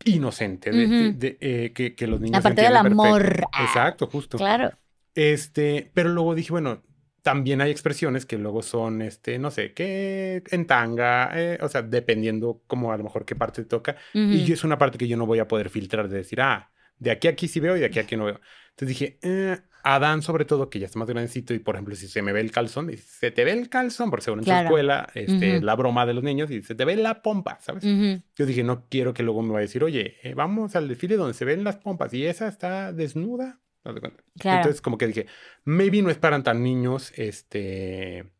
inocente 0.05 0.71
de, 0.71 0.87
de- 0.87 1.13
de, 1.13 1.37
eh, 1.39 1.71
que, 1.73 1.93
que 1.93 2.07
los 2.07 2.19
niños. 2.19 2.41
parte 2.41 2.61
del 2.63 2.73
perfecto. 2.73 3.03
amor. 3.03 3.41
Exacto, 3.61 4.07
justo. 4.07 4.37
Claro. 4.39 4.71
Este, 5.13 5.91
pero 5.93 6.09
luego 6.09 6.33
dije, 6.33 6.51
bueno, 6.51 6.81
también 7.21 7.61
hay 7.61 7.71
expresiones 7.71 8.25
que 8.25 8.37
luego 8.37 8.61
son, 8.61 9.01
este, 9.01 9.37
no 9.39 9.51
sé, 9.51 9.73
que 9.73 10.43
en 10.49 10.65
tanga, 10.65 11.31
eh, 11.35 11.59
o 11.61 11.69
sea, 11.69 11.81
dependiendo 11.81 12.61
como 12.67 12.91
a 12.91 12.97
lo 12.97 13.03
mejor 13.03 13.25
qué 13.25 13.35
parte 13.35 13.63
te 13.63 13.69
toca. 13.69 13.95
Y 14.13 14.43
yo 14.43 14.53
es 14.53 14.63
una 14.63 14.77
parte 14.77 14.97
que 14.97 15.07
yo 15.07 15.17
no 15.17 15.25
voy 15.25 15.39
a 15.39 15.47
poder 15.47 15.69
filtrar 15.69 16.09
de 16.09 16.17
decir, 16.17 16.41
ah, 16.41 16.71
de 16.97 17.11
aquí 17.11 17.27
a 17.27 17.31
aquí 17.31 17.47
sí 17.47 17.59
veo 17.59 17.77
y 17.77 17.79
de 17.79 17.85
aquí 17.85 17.99
a 17.99 18.03
aquí 18.03 18.15
no 18.15 18.25
veo. 18.25 18.39
Entonces 18.71 18.87
dije, 18.87 19.19
eh, 19.21 19.57
Adán 19.83 20.21
sobre 20.21 20.45
todo, 20.45 20.69
que 20.69 20.79
ya 20.79 20.85
está 20.85 20.99
más 20.99 21.07
grandecito 21.07 21.53
y 21.53 21.59
por 21.59 21.75
ejemplo, 21.75 21.95
si 21.95 22.07
se 22.07 22.21
me 22.21 22.33
ve 22.33 22.41
el 22.41 22.51
calzón, 22.51 22.87
dice, 22.87 23.03
se 23.03 23.31
te 23.31 23.43
ve 23.43 23.51
el 23.51 23.69
calzón, 23.69 24.09
porque 24.09 24.25
según 24.25 24.39
en 24.39 24.45
su 24.45 24.51
escuela, 24.51 25.09
este, 25.15 25.61
la 25.61 25.75
broma 25.75 26.05
de 26.05 26.13
los 26.13 26.23
niños 26.23 26.51
y 26.51 26.61
se 26.61 26.75
te 26.75 26.85
ve 26.85 26.95
la 26.95 27.21
pompa, 27.21 27.57
¿sabes? 27.61 27.83
Yo 27.83 28.45
dije, 28.45 28.63
no 28.63 28.85
quiero 28.89 29.13
que 29.13 29.23
luego 29.23 29.41
me 29.41 29.49
vaya 29.49 29.59
a 29.59 29.61
decir, 29.61 29.83
oye, 29.83 30.17
eh, 30.23 30.33
vamos 30.35 30.75
al 30.75 30.87
desfile 30.87 31.17
donde 31.17 31.33
se 31.33 31.45
ven 31.45 31.63
las 31.63 31.77
pompas 31.77 32.13
y 32.13 32.25
esa 32.25 32.47
está 32.47 32.93
desnuda. 32.93 33.59
Haz 33.83 33.95
de 33.95 34.01
cuenta. 34.01 34.23
Claro. 34.39 34.57
Entonces, 34.57 34.81
como 34.81 34.97
que 34.97 35.07
dije, 35.07 35.25
maybe 35.63 36.01
no 36.01 36.09
es 36.09 36.17
para 36.17 36.41
tan 36.43 36.61
niños 36.63 37.11
este, 37.15 38.31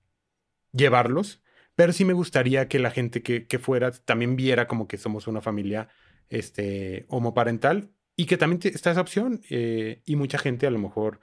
llevarlos, 0.71 1.41
pero 1.75 1.93
sí 1.93 2.05
me 2.05 2.13
gustaría 2.13 2.67
que 2.67 2.79
la 2.79 2.91
gente 2.91 3.21
que, 3.23 3.47
que 3.47 3.59
fuera 3.59 3.91
también 3.91 4.35
viera 4.35 4.67
como 4.67 4.87
que 4.87 4.97
somos 4.97 5.27
una 5.27 5.41
familia 5.41 5.89
este, 6.29 7.05
homoparental 7.07 7.89
y 8.15 8.25
que 8.25 8.37
también 8.37 8.59
te- 8.59 8.69
está 8.69 8.91
esa 8.91 9.01
opción. 9.01 9.41
eh, 9.49 10.01
y 10.05 10.15
mucha 10.15 10.37
gente 10.37 10.67
a 10.67 10.71
lo 10.71 10.79
mejor 10.79 11.19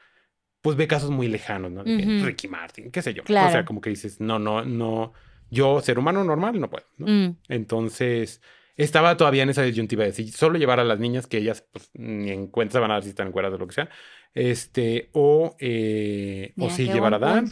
pues 0.60 0.76
ve 0.76 0.88
casos 0.88 1.10
muy 1.10 1.28
lejanos, 1.28 1.70
¿no? 1.70 1.84
De 1.84 1.96
que 1.96 2.16
Ujú. 2.16 2.26
Ricky 2.26 2.48
Martin, 2.48 2.90
qué 2.90 3.00
sé 3.00 3.14
yo. 3.14 3.22
O 3.22 3.26
Claro. 3.26 3.50
sea, 3.50 3.64
como 3.64 3.80
que 3.80 3.90
dices, 3.90 4.20
no, 4.20 4.38
no, 4.40 4.64
no, 4.64 5.12
yo 5.50 5.80
ser 5.80 5.98
humano 6.00 6.24
normal 6.24 6.58
no 6.60 6.68
puedo, 6.68 6.84
¿no? 6.96 7.06
Mm. 7.06 7.36
Entonces, 7.48 8.42
estaba 8.78 9.16
todavía 9.16 9.42
en 9.42 9.50
esa 9.50 9.62
disyuntiva 9.62 10.04
de 10.04 10.12
si 10.12 10.30
solo 10.30 10.56
llevar 10.56 10.80
a 10.80 10.84
las 10.84 10.98
niñas 11.00 11.26
que 11.26 11.38
ellas 11.38 11.66
pues, 11.70 11.90
ni 11.94 12.30
en 12.30 12.46
cuenta 12.46 12.74
se 12.74 12.78
van 12.78 12.92
a 12.92 12.94
dar 12.94 13.02
si 13.02 13.10
están 13.10 13.28
encueradas 13.28 13.56
o 13.56 13.58
lo 13.58 13.66
que 13.66 13.74
sea, 13.74 13.90
este, 14.32 15.10
o, 15.12 15.56
eh, 15.58 16.52
Mira, 16.56 16.76
qué 16.76 16.86
llevar 16.86 17.12
a 17.12 17.18
Dan. 17.18 17.48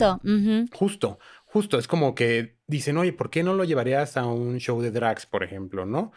Justo, 0.73 1.19
justo, 1.45 1.79
es 1.79 1.89
como 1.89 2.15
que 2.15 2.59
dicen, 2.67 2.97
oye, 2.97 3.13
¿por 3.13 3.31
qué 3.31 3.43
no 3.43 3.55
lo 3.55 3.65
llevarías 3.65 4.17
a 4.17 4.25
un 4.27 4.59
show 4.59 4.81
de 4.81 4.93
drags, 4.93 5.27
por 5.27 5.43
ejemplo, 5.43 5.85
no? 5.85 6.13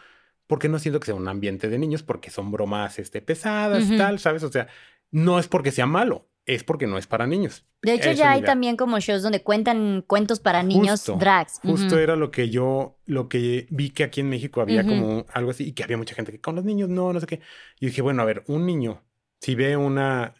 Porque 0.46 0.68
no 0.68 0.78
siento 0.78 1.00
que 1.00 1.06
sea 1.06 1.14
un 1.14 1.28
ambiente 1.28 1.68
de 1.68 1.78
niños, 1.78 2.02
porque 2.02 2.30
son 2.30 2.52
bromas 2.52 2.98
este, 2.98 3.20
pesadas, 3.20 3.84
Ujú. 3.84 3.96
tal, 3.96 4.18
¿sabes? 4.20 4.44
O 4.44 4.50
sea, 4.50 4.68
no 5.10 5.40
es 5.40 5.48
porque 5.48 5.72
sea 5.72 5.86
malo, 5.86 6.29
es 6.54 6.64
porque 6.64 6.86
no 6.86 6.98
es 6.98 7.06
para 7.06 7.26
niños. 7.26 7.64
De 7.82 7.94
hecho, 7.94 8.10
ya 8.12 8.32
hay 8.32 8.42
también 8.42 8.76
como 8.76 8.98
shows 8.98 9.22
donde 9.22 9.42
cuentan 9.42 10.02
cuentos 10.06 10.40
para 10.40 10.62
niños 10.62 11.00
Justo, 11.00 11.16
drags. 11.16 11.60
Justo 11.62 11.98
era 11.98 12.16
lo 12.16 12.30
que 12.30 12.50
yo, 12.50 12.98
lo 13.06 13.28
que 13.28 13.66
vi 13.70 13.90
que 13.90 14.02
aquí 14.02 14.20
en 14.20 14.28
México 14.28 14.60
había 14.60 14.84
como 14.84 15.26
algo 15.32 15.52
así 15.52 15.68
y 15.68 15.72
que 15.72 15.84
había 15.84 15.96
mucha 15.96 16.14
gente 16.14 16.32
que 16.32 16.40
con 16.40 16.56
los 16.56 16.64
niños 16.64 16.88
no, 16.88 17.12
no 17.12 17.20
sé 17.20 17.26
qué. 17.26 17.40
Y 17.78 17.86
dije, 17.86 18.02
bueno, 18.02 18.22
a 18.22 18.24
ver, 18.24 18.42
un 18.48 18.66
niño, 18.66 19.04
si 19.40 19.54
ve 19.54 19.76
una 19.76 20.34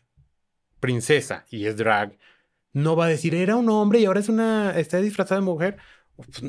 princesa 0.81 1.45
y 1.49 1.67
es 1.67 1.77
drag, 1.77 2.19
no 2.73 2.97
va 2.97 3.07
a 3.07 3.09
decir, 3.09 3.35
era 3.35 3.55
un 3.57 3.69
hombre 3.69 4.01
y 4.01 4.07
ahora 4.07 4.21
es 4.21 4.29
una, 4.29 4.77
está 4.77 5.01
disfrazada 5.01 5.41
de 5.41 5.45
mujer. 5.47 5.77
Pues, 6.17 6.43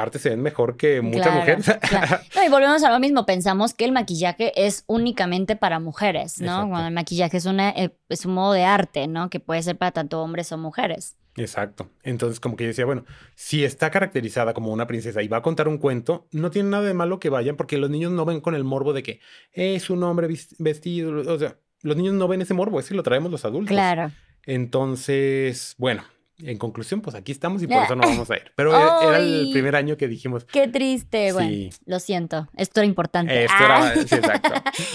aparte 0.00 0.18
se 0.18 0.30
ven 0.30 0.40
mejor 0.42 0.76
que 0.76 1.00
muchas 1.00 1.22
Claro, 1.22 1.38
mujeres. 1.40 1.78
claro. 1.88 2.18
No, 2.34 2.44
y 2.44 2.48
volvemos 2.48 2.82
a 2.82 2.90
lo 2.90 2.98
mismo, 2.98 3.26
pensamos 3.26 3.74
que 3.74 3.84
el 3.84 3.92
maquillaje 3.92 4.52
es 4.56 4.84
únicamente 4.86 5.56
para 5.56 5.78
mujeres, 5.78 6.40
¿no? 6.40 6.68
Cuando 6.68 6.88
el 6.88 6.94
maquillaje 6.94 7.36
es, 7.36 7.46
una, 7.46 7.70
eh, 7.70 7.94
es 8.08 8.24
un 8.24 8.34
modo 8.34 8.52
de 8.52 8.64
arte, 8.64 9.06
¿no? 9.06 9.28
Que 9.30 9.40
puede 9.40 9.62
ser 9.62 9.76
para 9.76 9.92
tanto 9.92 10.20
hombres 10.22 10.50
o 10.52 10.58
mujeres. 10.58 11.16
Exacto. 11.36 11.88
Entonces, 12.02 12.40
como 12.40 12.56
que 12.56 12.64
yo 12.64 12.68
decía, 12.68 12.84
bueno, 12.86 13.04
si 13.34 13.64
está 13.64 13.90
caracterizada 13.90 14.52
como 14.54 14.72
una 14.72 14.86
princesa 14.86 15.22
y 15.22 15.28
va 15.28 15.38
a 15.38 15.42
contar 15.42 15.68
un 15.68 15.78
cuento, 15.78 16.26
no 16.32 16.50
tiene 16.50 16.70
nada 16.70 16.84
de 16.84 16.94
malo 16.94 17.20
que 17.20 17.30
vayan, 17.30 17.56
porque 17.56 17.78
los 17.78 17.88
niños 17.90 18.10
no 18.12 18.24
ven 18.24 18.40
con 18.40 18.54
el 18.54 18.64
morbo 18.64 18.92
de 18.92 19.02
que 19.02 19.20
es 19.52 19.90
un 19.90 20.02
hombre 20.02 20.28
vestido. 20.58 21.32
O 21.32 21.38
sea, 21.38 21.56
los 21.82 21.96
niños 21.96 22.14
no 22.14 22.26
ven 22.26 22.42
ese 22.42 22.54
morbo, 22.54 22.80
ese 22.80 22.94
lo 22.94 23.02
traemos 23.02 23.30
los 23.30 23.44
adultos. 23.44 23.70
Claro. 23.74 24.10
Entonces, 24.44 25.74
bueno, 25.78 26.02
en 26.44 26.58
conclusión, 26.58 27.00
pues 27.00 27.14
aquí 27.16 27.32
estamos 27.32 27.62
y 27.62 27.66
por 27.66 27.82
eso 27.82 27.94
no 27.96 28.02
vamos 28.06 28.30
a 28.30 28.36
ir. 28.36 28.52
Pero 28.56 28.72
e- 28.76 29.06
era 29.08 29.18
el 29.18 29.44
Ay. 29.46 29.52
primer 29.52 29.76
año 29.76 29.96
que 29.96 30.08
dijimos, 30.08 30.44
Qué 30.44 30.68
triste. 30.68 31.32
Bueno, 31.32 31.48
Sí. 31.50 31.70
lo 31.86 31.98
siento. 32.00 32.48
Esto 32.56 32.80
era 32.80 32.86
importante. 32.86 33.44
esto 33.44 33.54
Ah. 33.58 33.92
era, 33.94 34.02
sí, 34.06 34.14
exacto. 34.14 34.52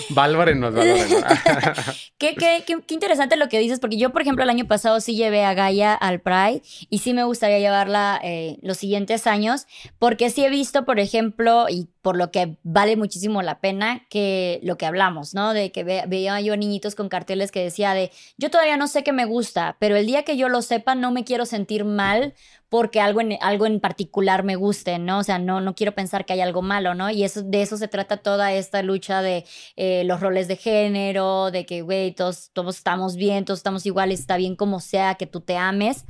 Válvarenos, 0.09 0.73
válvarenos. 0.73 1.23
Qué, 2.17 2.33
qué, 2.35 2.63
qué, 2.65 2.77
qué 2.87 2.93
interesante 2.93 3.35
lo 3.35 3.49
que 3.49 3.59
dices, 3.59 3.79
porque 3.79 3.97
yo, 3.97 4.11
por 4.11 4.21
ejemplo, 4.21 4.43
el 4.43 4.49
año 4.49 4.65
pasado 4.65 4.99
sí 5.01 5.15
llevé 5.15 5.43
a 5.43 5.53
Gaia 5.53 5.93
al 5.93 6.21
Pride 6.21 6.61
y 6.89 6.99
sí 6.99 7.13
me 7.13 7.23
gustaría 7.25 7.59
llevarla 7.59 8.19
eh, 8.23 8.57
los 8.61 8.77
siguientes 8.77 9.27
años, 9.27 9.67
porque 9.99 10.29
sí 10.29 10.43
he 10.45 10.49
visto, 10.49 10.85
por 10.85 10.99
ejemplo, 10.99 11.65
y 11.69 11.87
por 12.01 12.15
lo 12.17 12.31
que 12.31 12.57
vale 12.63 12.95
muchísimo 12.95 13.41
la 13.41 13.59
pena, 13.59 14.05
que 14.09 14.59
lo 14.63 14.77
que 14.77 14.85
hablamos, 14.85 15.33
¿no? 15.33 15.53
De 15.53 15.71
que 15.71 15.83
ve- 15.83 16.03
veía 16.07 16.39
yo 16.39 16.55
niñitos 16.55 16.95
con 16.95 17.09
carteles 17.09 17.51
que 17.51 17.63
decía 17.63 17.93
de, 17.93 18.11
yo 18.37 18.49
todavía 18.49 18.77
no 18.77 18.87
sé 18.87 19.03
qué 19.03 19.11
me 19.11 19.25
gusta, 19.25 19.75
pero 19.79 19.97
el 19.97 20.05
día 20.05 20.23
que 20.23 20.37
yo 20.37 20.47
lo 20.47 20.61
sepa 20.61 20.95
no 20.95 21.11
me 21.11 21.23
quiero 21.25 21.34
sentir 21.43 21.83
mal 21.83 22.33
porque 22.69 23.01
algo 23.01 23.19
en, 23.21 23.37
algo 23.41 23.65
en 23.65 23.79
particular 23.79 24.43
me 24.43 24.55
guste, 24.55 24.99
¿no? 24.99 25.19
O 25.19 25.23
sea, 25.23 25.39
no, 25.39 25.59
no 25.59 25.75
quiero 25.75 25.93
pensar 25.93 26.25
que 26.25 26.33
hay 26.33 26.41
algo 26.41 26.61
malo, 26.61 26.93
¿no? 26.93 27.09
Y 27.09 27.23
eso, 27.23 27.41
de 27.41 27.61
eso 27.61 27.77
se 27.77 27.87
trata 27.87 28.17
toda 28.17 28.53
esta 28.53 28.81
lucha 28.81 29.21
de 29.21 29.45
eh, 29.75 30.03
los 30.05 30.19
roles 30.19 30.47
de 30.47 30.55
género, 30.55 31.51
de 31.51 31.65
que, 31.65 31.81
güey, 31.81 32.13
todos, 32.13 32.51
todos 32.53 32.77
estamos 32.77 33.17
bien, 33.17 33.43
todos 33.43 33.59
estamos 33.59 33.85
iguales, 33.85 34.19
está 34.21 34.37
bien 34.37 34.55
como 34.55 34.79
sea, 34.79 35.15
que 35.15 35.25
tú 35.25 35.41
te 35.41 35.57
ames. 35.57 36.05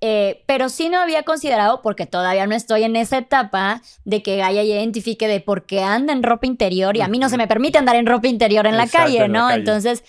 Eh, 0.00 0.44
pero 0.46 0.68
sí 0.68 0.90
no 0.90 1.00
había 1.00 1.22
considerado, 1.22 1.80
porque 1.80 2.04
todavía 2.04 2.46
no 2.46 2.54
estoy 2.54 2.82
en 2.82 2.94
esa 2.94 3.18
etapa, 3.18 3.80
de 4.04 4.22
que 4.22 4.36
Gaia 4.36 4.62
ya 4.62 4.74
identifique 4.74 5.26
de 5.28 5.40
por 5.40 5.64
qué 5.64 5.82
anda 5.82 6.12
en 6.12 6.22
ropa 6.22 6.46
interior 6.46 6.96
y 6.96 7.00
a 7.00 7.08
mí 7.08 7.18
no 7.18 7.30
se 7.30 7.38
me 7.38 7.48
permite 7.48 7.78
andar 7.78 7.96
en 7.96 8.04
ropa 8.04 8.28
interior 8.28 8.66
en 8.66 8.76
la 8.76 8.84
Exacto, 8.84 9.06
calle, 9.06 9.24
en 9.24 9.32
la 9.32 9.38
¿no? 9.38 9.46
calle. 9.48 9.60
Entonces, 9.60 10.04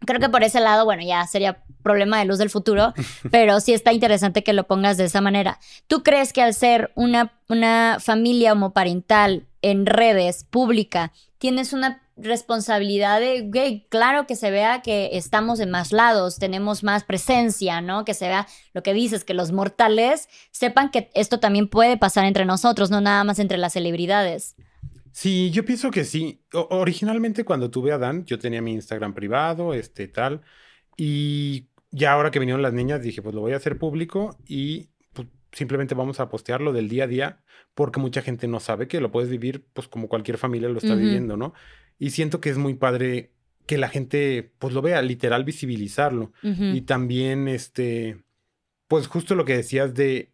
creo 0.00 0.18
que 0.18 0.28
por 0.28 0.42
ese 0.42 0.58
lado, 0.60 0.84
bueno, 0.84 1.02
ya 1.04 1.26
sería 1.26 1.62
problema 1.82 2.18
de 2.18 2.24
luz 2.24 2.38
del 2.38 2.50
futuro, 2.50 2.92
pero 3.30 3.60
sí 3.60 3.72
está 3.72 3.92
interesante 3.92 4.42
que 4.44 4.52
lo 4.52 4.66
pongas 4.66 4.96
de 4.96 5.04
esa 5.04 5.20
manera. 5.20 5.58
¿Tú 5.86 6.02
crees 6.02 6.32
que 6.32 6.42
al 6.42 6.54
ser 6.54 6.92
una, 6.94 7.32
una 7.48 7.98
familia 8.00 8.52
homoparental 8.52 9.46
en 9.62 9.86
redes 9.86 10.44
pública, 10.44 11.12
tienes 11.38 11.72
una 11.72 12.02
responsabilidad 12.16 13.20
de, 13.20 13.42
güey, 13.42 13.86
claro 13.88 14.26
que 14.26 14.36
se 14.36 14.50
vea 14.50 14.82
que 14.82 15.10
estamos 15.12 15.58
en 15.60 15.70
más 15.70 15.92
lados, 15.92 16.38
tenemos 16.38 16.82
más 16.82 17.04
presencia, 17.04 17.80
¿no? 17.80 18.04
Que 18.04 18.12
se 18.14 18.28
vea 18.28 18.46
lo 18.74 18.82
que 18.82 18.92
dices, 18.92 19.24
que 19.24 19.32
los 19.34 19.52
mortales 19.52 20.28
sepan 20.50 20.90
que 20.90 21.10
esto 21.14 21.40
también 21.40 21.68
puede 21.68 21.96
pasar 21.96 22.24
entre 22.26 22.44
nosotros, 22.44 22.90
no 22.90 23.00
nada 23.00 23.24
más 23.24 23.38
entre 23.38 23.56
las 23.58 23.72
celebridades. 23.72 24.54
Sí, 25.12 25.50
yo 25.50 25.64
pienso 25.64 25.90
que 25.90 26.04
sí. 26.04 26.42
O- 26.52 26.68
originalmente 26.70 27.44
cuando 27.44 27.70
tuve 27.70 27.92
a 27.92 27.98
Dan, 27.98 28.24
yo 28.26 28.38
tenía 28.38 28.60
mi 28.62 28.72
Instagram 28.72 29.14
privado, 29.14 29.72
este 29.74 30.06
tal, 30.06 30.42
y 30.96 31.69
ya 31.90 32.12
ahora 32.12 32.30
que 32.30 32.38
vinieron 32.38 32.62
las 32.62 32.72
niñas 32.72 33.02
dije, 33.02 33.22
pues 33.22 33.34
lo 33.34 33.40
voy 33.40 33.52
a 33.52 33.56
hacer 33.56 33.78
público 33.78 34.36
y 34.46 34.90
pues, 35.12 35.28
simplemente 35.52 35.94
vamos 35.94 36.20
a 36.20 36.28
postearlo 36.28 36.72
del 36.72 36.88
día 36.88 37.04
a 37.04 37.08
día, 37.08 37.42
porque 37.74 38.00
mucha 38.00 38.22
gente 38.22 38.46
no 38.48 38.60
sabe 38.60 38.88
que 38.88 39.00
lo 39.00 39.10
puedes 39.10 39.30
vivir, 39.30 39.64
pues 39.72 39.88
como 39.88 40.08
cualquier 40.08 40.38
familia 40.38 40.68
lo 40.68 40.78
está 40.78 40.94
viviendo, 40.94 41.36
¿no? 41.36 41.52
Y 41.98 42.10
siento 42.10 42.40
que 42.40 42.50
es 42.50 42.58
muy 42.58 42.74
padre 42.74 43.32
que 43.66 43.78
la 43.78 43.88
gente, 43.88 44.52
pues 44.58 44.74
lo 44.74 44.82
vea, 44.82 45.02
literal 45.02 45.44
visibilizarlo. 45.44 46.32
Y 46.42 46.80
también, 46.82 47.46
este, 47.46 48.24
pues 48.88 49.06
justo 49.06 49.34
lo 49.34 49.44
que 49.44 49.56
decías 49.56 49.94
de, 49.94 50.32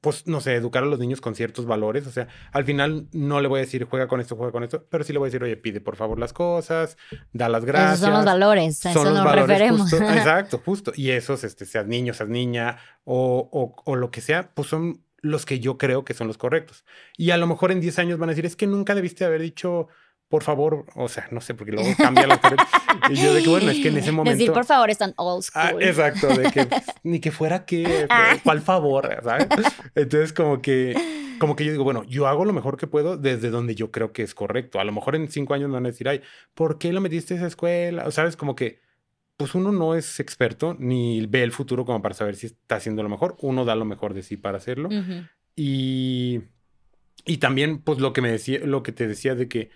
pues, 0.00 0.26
no 0.28 0.40
sé, 0.40 0.54
educar 0.54 0.82
a 0.84 0.86
los 0.86 0.98
niños 0.98 1.20
con 1.20 1.34
ciertos 1.34 1.66
valores. 1.66 2.06
O 2.06 2.10
sea, 2.12 2.28
al 2.52 2.64
final 2.64 3.08
no 3.12 3.40
le 3.40 3.48
voy 3.48 3.58
a 3.58 3.62
decir, 3.62 3.84
juega 3.84 4.06
con 4.06 4.20
esto, 4.20 4.36
juega 4.36 4.52
con 4.52 4.62
esto, 4.62 4.86
pero 4.88 5.02
sí 5.04 5.12
le 5.12 5.18
voy 5.18 5.26
a 5.26 5.30
decir, 5.30 5.42
oye, 5.42 5.56
pide 5.56 5.80
por 5.80 5.96
favor 5.96 6.18
las 6.18 6.32
cosas, 6.32 6.96
da 7.32 7.48
las 7.48 7.64
gracias. 7.64 7.94
Esos 7.94 8.04
son 8.06 8.14
los 8.14 8.24
valores, 8.24 8.86
a 8.86 8.90
eso 8.90 9.04
los 9.04 9.14
nos 9.14 9.24
valores 9.24 9.48
referemos. 9.48 9.90
justo- 9.90 9.96
exacto, 10.12 10.62
justo. 10.64 10.92
Y 10.94 11.10
esos, 11.10 11.42
este, 11.44 11.66
seas 11.66 11.86
niño, 11.86 12.14
seas 12.14 12.28
niña 12.28 12.78
o, 13.04 13.48
o, 13.52 13.74
o 13.84 13.96
lo 13.96 14.10
que 14.10 14.20
sea, 14.20 14.50
pues 14.54 14.68
son 14.68 15.02
los 15.20 15.44
que 15.46 15.58
yo 15.58 15.78
creo 15.78 16.04
que 16.04 16.14
son 16.14 16.28
los 16.28 16.38
correctos. 16.38 16.84
Y 17.16 17.30
a 17.32 17.36
lo 17.36 17.48
mejor 17.48 17.72
en 17.72 17.80
10 17.80 17.98
años 17.98 18.18
van 18.20 18.28
a 18.28 18.32
decir, 18.32 18.46
es 18.46 18.54
que 18.54 18.68
nunca 18.68 18.94
debiste 18.94 19.24
haber 19.24 19.42
dicho, 19.42 19.88
por 20.28 20.42
favor, 20.42 20.84
o 20.94 21.08
sea, 21.08 21.26
no 21.30 21.40
sé, 21.40 21.54
porque 21.54 21.72
luego 21.72 21.88
cambia 21.96 22.26
correctos. 22.38 22.68
Y 23.10 23.14
yo 23.14 23.32
de 23.32 23.42
que, 23.42 23.48
bueno, 23.48 23.70
es 23.70 23.78
que 23.78 23.88
en 23.88 23.96
ese 23.96 24.12
momento... 24.12 24.36
Decir, 24.38 24.52
por 24.52 24.66
favor, 24.66 24.90
están 24.90 25.14
old 25.16 25.42
school. 25.42 25.62
Ah, 25.62 25.72
exacto, 25.80 26.28
de 26.28 26.50
que 26.50 26.68
ni 27.02 27.18
que 27.20 27.30
fuera 27.30 27.64
que, 27.64 28.06
Ah. 28.10 28.36
cuál 28.44 28.60
favor, 28.60 29.08
¿sabes? 29.22 29.48
Entonces, 29.94 30.34
como 30.34 30.60
que, 30.60 30.94
como 31.38 31.56
que 31.56 31.64
yo 31.64 31.72
digo, 31.72 31.84
bueno, 31.84 32.04
yo 32.04 32.26
hago 32.26 32.44
lo 32.44 32.52
mejor 32.52 32.76
que 32.76 32.86
puedo 32.86 33.16
desde 33.16 33.48
donde 33.48 33.74
yo 33.74 33.90
creo 33.90 34.12
que 34.12 34.22
es 34.22 34.34
correcto. 34.34 34.80
A 34.80 34.84
lo 34.84 34.92
mejor 34.92 35.16
en 35.16 35.28
cinco 35.28 35.54
años 35.54 35.68
me 35.68 35.74
van 35.74 35.86
a 35.86 35.90
decir, 35.90 36.08
ay, 36.08 36.20
¿por 36.54 36.78
qué 36.78 36.92
lo 36.92 37.00
metiste 37.00 37.32
a 37.34 37.36
esa 37.38 37.46
escuela? 37.46 38.04
O 38.06 38.10
sabes, 38.10 38.36
como 38.36 38.54
que, 38.54 38.80
pues 39.38 39.54
uno 39.54 39.72
no 39.72 39.94
es 39.94 40.20
experto 40.20 40.76
ni 40.78 41.24
ve 41.26 41.42
el 41.42 41.52
futuro 41.52 41.86
como 41.86 42.02
para 42.02 42.14
saber 42.14 42.36
si 42.36 42.48
está 42.48 42.76
haciendo 42.76 43.02
lo 43.02 43.08
mejor. 43.08 43.36
Uno 43.40 43.64
da 43.64 43.74
lo 43.76 43.86
mejor 43.86 44.12
de 44.12 44.22
sí 44.22 44.36
para 44.36 44.58
hacerlo. 44.58 44.90
Y, 45.56 46.40
y 47.24 47.38
también, 47.38 47.78
pues 47.78 47.98
lo 47.98 48.12
que 48.12 48.20
me 48.20 48.30
decía, 48.30 48.58
lo 48.62 48.82
que 48.82 48.92
te 48.92 49.08
decía 49.08 49.34
de 49.34 49.48
que 49.48 49.70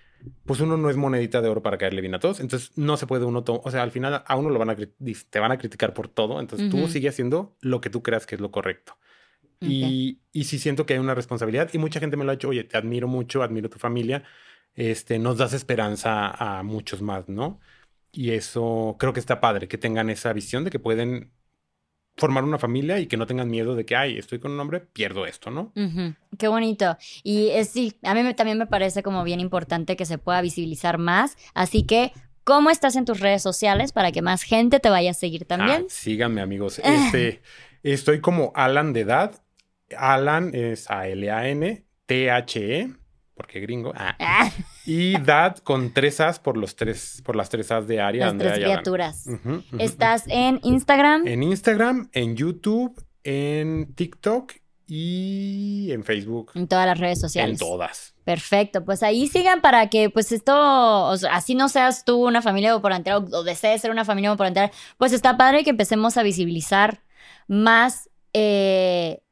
pues 0.45 0.61
uno 0.61 0.77
no 0.77 0.91
es 0.91 0.97
monedita 0.97 1.41
de 1.41 1.49
oro 1.49 1.63
para 1.63 1.79
caerle 1.79 2.01
bien 2.01 2.15
a 2.15 2.21
todos. 2.21 2.41
Entonces 2.41 2.73
no 2.77 2.97
se 2.97 3.07
puede 3.07 3.25
uno, 3.25 3.45
o 3.47 3.71
sea, 3.71 3.83
al 3.83 3.91
final 3.91 4.23
a 4.27 4.37
uno 4.37 4.51
lo 4.51 4.59
van 4.59 4.71
a 4.71 4.77
te 4.77 5.39
van 5.41 5.53
a 5.53 5.59
criticar 5.59 5.95
por 5.95 6.09
todo. 6.09 6.41
Entonces 6.41 6.71
tú 6.71 6.89
sigue 6.89 7.09
haciendo 7.09 7.57
lo 7.61 7.81
que 7.81 7.91
tú 7.91 8.03
creas 8.03 8.27
que 8.27 8.35
es 8.35 8.41
lo 8.41 8.51
correcto. 8.51 8.97
Y, 9.61 10.19
y 10.33 10.45
sí 10.45 10.59
siento 10.59 10.87
que 10.87 10.95
hay 10.95 10.99
una 10.99 11.15
responsabilidad 11.15 11.71
y 11.73 11.79
mucha 11.79 12.01
gente 12.01 12.17
me 12.17 12.25
lo 12.25 12.33
ha 12.33 12.35
dicho, 12.35 12.49
oye, 12.49 12.65
te 12.65 12.77
admiro 12.77 13.07
mucho, 13.07 13.45
admiro 13.45 13.71
tu 13.71 13.79
familia, 13.79 14.25
este, 14.75 15.21
nos 15.21 15.39
das 15.39 15.53
esperanza 15.53 16.31
a 16.31 16.65
muchos 16.65 17.01
más, 17.01 17.29
¿no? 17.29 17.61
Y 18.11 18.31
eso 18.33 18.97
creo 18.99 19.13
que 19.13 19.21
está 19.21 19.41
padre, 19.41 19.69
que 19.69 19.79
tengan 19.79 20.11
esa 20.11 20.33
visión 20.33 20.65
de 20.65 20.71
que 20.71 20.81
pueden 20.81 21.31
formar 22.17 22.45
una 22.45 22.59
familia 22.59 22.99
y 22.99 23.07
que 23.07 23.17
no 23.17 23.27
tengan 23.27 23.49
miedo 23.49 23.75
de 23.75 23.85
que, 23.85 23.97
ay, 23.97 24.19
estoy 24.19 24.39
con 24.39 24.53
un 24.53 24.61
hombre, 24.61 24.81
pierdo 24.81 25.27
esto, 25.27 25.51
¿no? 25.51 25.73
Qué 26.39 26.49
bonito. 26.49 26.97
Y 27.23 27.49
es, 27.49 27.71
sí, 27.71 27.95
a 28.03 28.15
mí 28.15 28.35
también 28.35 28.59
me 28.59 28.67
parece 28.67 29.03
como 29.03 29.25
bien 29.25 29.41
importante 29.41 29.97
que 29.97 30.05
se 30.05 30.19
pueda 30.19 30.41
visibilizar 30.41 30.99
más. 30.99 31.37
Así 31.55 31.85
que, 31.85 32.13
¿cómo 32.45 32.71
estás 32.71 32.97
en 32.97 33.05
tus 33.05 33.21
redes 33.21 33.43
sociales 33.43 33.93
para 33.93 34.13
que 34.13 34.23
más 34.23 34.43
gente 34.43 34.79
te 34.79 34.91
vaya 34.91 35.13
a 35.13 35.15
seguir 35.15 35.45
también? 35.47 35.85
Ah, 35.87 35.89
síganme, 35.89 36.41
amigos. 36.41 36.81
Este, 36.81 37.43
estoy 37.83 38.21
como 38.21 38.53
Alan 38.55 38.93
de 38.93 39.01
edad. 39.01 39.43
Alan 39.97 40.55
es 40.55 40.91
A-L-A-N, 40.91 41.85
T-H-E 42.07 43.02
porque 43.43 43.61
gringo. 43.61 43.93
Ah. 43.95 44.17
Ah. 44.25 44.51
Y 44.87 45.19
Dad 45.19 45.59
con 45.59 45.93
tres 45.93 46.21
As 46.21 46.39
por 46.39 46.57
los 46.57 46.75
tres, 46.75 47.23
por 47.25 47.37
las 47.37 47.51
tres 47.51 47.71
As 47.71 47.87
de 47.87 48.01
Aria. 48.01 48.27
Las 48.27 48.39
tres 48.39 48.55
criaturas. 48.55 49.27
¿Estás 49.79 50.25
en 50.29 50.59
Instagram? 50.63 51.27
En 51.27 51.43
Instagram, 51.43 52.09
en 52.13 52.37
YouTube, 52.37 53.05
en 53.25 53.95
TikTok 53.95 54.55
y 54.87 55.91
en 55.93 56.05
Facebook. 56.05 56.53
En 56.55 56.67
todas 56.67 56.87
las 56.87 56.99
redes 56.99 57.21
sociales. 57.21 57.61
En 57.61 57.67
todas. 57.67 58.15
Perfecto, 58.25 58.85
pues 58.85 59.03
ahí 59.03 59.27
sigan 59.27 59.61
para 59.61 59.89
que 59.89 60.09
pues 60.11 60.33
esto, 60.33 61.11
así 61.31 61.55
no 61.55 61.69
seas 61.69 62.05
tú 62.05 62.27
una 62.27 62.43
familia 62.43 62.75
entrar 62.75 63.17
o, 63.17 63.43
desees 63.43 63.81
ser 63.83 63.91
una 63.91 64.05
familia 64.05 64.33
entrar, 64.39 64.71
pues 64.99 65.13
está 65.13 65.37
padre 65.37 65.65
que 65.65 65.71
empecemos 65.71 66.17
a 66.17 66.23
visibilizar 66.23 67.03
más 67.49 68.09
eh, 68.33 69.23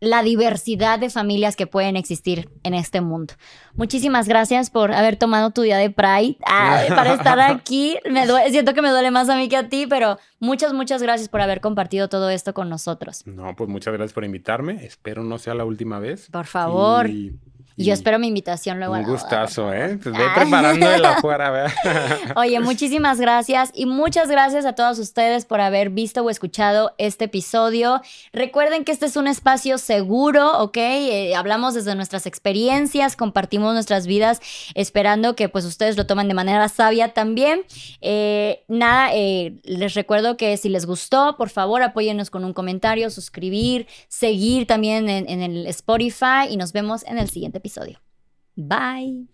la 0.00 0.22
diversidad 0.22 0.98
de 0.98 1.10
familias 1.10 1.56
que 1.56 1.66
pueden 1.66 1.96
existir 1.96 2.50
en 2.62 2.74
este 2.74 3.00
mundo. 3.00 3.34
Muchísimas 3.74 4.28
gracias 4.28 4.70
por 4.70 4.92
haber 4.92 5.16
tomado 5.16 5.50
tu 5.50 5.62
día 5.62 5.76
de 5.78 5.90
Pride 5.90 6.36
para 6.88 7.14
estar 7.14 7.40
aquí. 7.40 7.96
Me 8.10 8.26
siento 8.50 8.74
que 8.74 8.82
me 8.82 8.90
duele 8.90 9.10
más 9.10 9.28
a 9.28 9.36
mí 9.36 9.48
que 9.48 9.56
a 9.56 9.68
ti, 9.68 9.86
pero 9.86 10.18
muchas, 10.38 10.72
muchas 10.72 11.02
gracias 11.02 11.28
por 11.28 11.40
haber 11.40 11.60
compartido 11.60 12.08
todo 12.08 12.30
esto 12.30 12.54
con 12.54 12.68
nosotros. 12.68 13.26
No, 13.26 13.54
pues 13.56 13.68
muchas 13.68 13.94
gracias 13.94 14.12
por 14.12 14.24
invitarme. 14.24 14.84
Espero 14.84 15.24
no 15.24 15.38
sea 15.38 15.54
la 15.54 15.64
última 15.64 15.98
vez. 15.98 16.28
Por 16.30 16.46
favor. 16.46 17.08
Y 17.08 17.38
yo 17.84 17.94
espero 17.94 18.18
mi 18.18 18.26
invitación 18.26 18.78
luego. 18.78 18.94
Un 18.94 19.04
gustazo, 19.04 19.72
¿eh? 19.72 19.98
Pues 20.02 20.16
ve 20.16 20.24
preparando 20.34 20.88
de 20.88 20.98
la 20.98 21.16
fuera, 21.20 21.72
Oye, 22.36 22.58
muchísimas 22.58 23.20
gracias 23.20 23.70
y 23.72 23.86
muchas 23.86 24.28
gracias 24.28 24.64
a 24.64 24.74
todos 24.74 24.98
ustedes 24.98 25.44
por 25.44 25.60
haber 25.60 25.90
visto 25.90 26.22
o 26.22 26.30
escuchado 26.30 26.92
este 26.98 27.26
episodio. 27.26 28.02
Recuerden 28.32 28.84
que 28.84 28.90
este 28.90 29.06
es 29.06 29.16
un 29.16 29.28
espacio 29.28 29.78
seguro, 29.78 30.58
¿ok? 30.58 30.76
Eh, 30.76 31.36
hablamos 31.36 31.74
desde 31.74 31.94
nuestras 31.94 32.26
experiencias, 32.26 33.14
compartimos 33.14 33.72
nuestras 33.74 34.08
vidas, 34.08 34.40
esperando 34.74 35.36
que 35.36 35.48
pues 35.48 35.64
ustedes 35.64 35.96
lo 35.96 36.06
tomen 36.06 36.26
de 36.26 36.34
manera 36.34 36.68
sabia 36.68 37.14
también. 37.14 37.62
Eh, 38.00 38.64
nada, 38.66 39.10
eh, 39.14 39.54
les 39.62 39.94
recuerdo 39.94 40.36
que 40.36 40.56
si 40.56 40.68
les 40.68 40.84
gustó, 40.84 41.36
por 41.36 41.48
favor 41.48 41.82
apóyennos 41.82 42.30
con 42.30 42.44
un 42.44 42.52
comentario, 42.52 43.08
suscribir, 43.10 43.86
seguir 44.08 44.66
también 44.66 45.08
en, 45.08 45.28
en 45.28 45.42
el 45.42 45.66
Spotify 45.68 46.48
y 46.50 46.56
nos 46.56 46.72
vemos 46.72 47.04
en 47.06 47.18
el 47.18 47.30
siguiente 47.30 47.58
episodio 47.58 47.67
episodio. 47.68 48.00
Bye. 48.56 49.28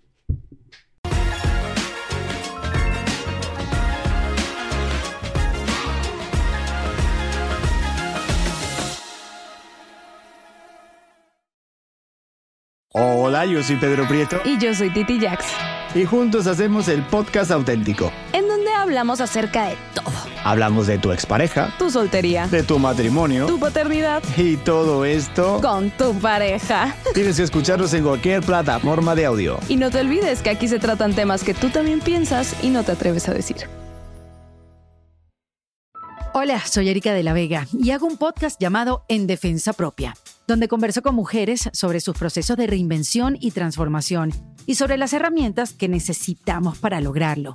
Hola, 12.96 13.44
yo 13.46 13.62
soy 13.62 13.76
Pedro 13.76 14.06
Prieto. 14.06 14.40
Y 14.44 14.58
yo 14.58 14.72
soy 14.74 14.90
Titi 14.90 15.18
Jax. 15.18 15.46
Y 15.94 16.04
juntos 16.04 16.46
hacemos 16.46 16.86
el 16.88 17.02
podcast 17.02 17.50
auténtico. 17.50 18.12
En 18.32 18.53
hablamos 18.84 19.22
acerca 19.22 19.68
de 19.68 19.76
todo 19.94 20.12
Hablamos 20.44 20.86
de 20.86 20.98
tu 20.98 21.10
expareja, 21.10 21.72
tu 21.78 21.90
soltería, 21.90 22.46
de 22.48 22.62
tu 22.62 22.78
matrimonio, 22.78 23.46
tu 23.46 23.58
paternidad 23.58 24.22
y 24.36 24.58
todo 24.58 25.06
esto 25.06 25.58
con 25.62 25.90
tu 25.90 26.12
pareja. 26.18 26.94
Tienes 27.14 27.38
que 27.38 27.44
escucharnos 27.44 27.94
en 27.94 28.04
cualquier 28.04 28.42
plataforma 28.42 29.14
de 29.14 29.24
audio. 29.24 29.58
Y 29.70 29.76
no 29.76 29.90
te 29.90 30.00
olvides 30.00 30.42
que 30.42 30.50
aquí 30.50 30.68
se 30.68 30.78
tratan 30.78 31.14
temas 31.14 31.44
que 31.44 31.54
tú 31.54 31.70
también 31.70 32.00
piensas 32.00 32.54
y 32.62 32.68
no 32.68 32.82
te 32.82 32.92
atreves 32.92 33.26
a 33.26 33.32
decir. 33.32 33.56
Hola, 36.34 36.60
soy 36.66 36.90
Erika 36.90 37.14
de 37.14 37.22
la 37.22 37.32
Vega 37.32 37.66
y 37.72 37.92
hago 37.92 38.06
un 38.06 38.18
podcast 38.18 38.60
llamado 38.60 39.06
En 39.08 39.26
Defensa 39.26 39.72
Propia, 39.72 40.14
donde 40.46 40.68
converso 40.68 41.00
con 41.00 41.14
mujeres 41.14 41.70
sobre 41.72 42.00
sus 42.00 42.18
procesos 42.18 42.58
de 42.58 42.66
reinvención 42.66 43.38
y 43.40 43.52
transformación 43.52 44.32
y 44.66 44.74
sobre 44.74 44.98
las 44.98 45.14
herramientas 45.14 45.72
que 45.72 45.88
necesitamos 45.88 46.76
para 46.76 47.00
lograrlo. 47.00 47.54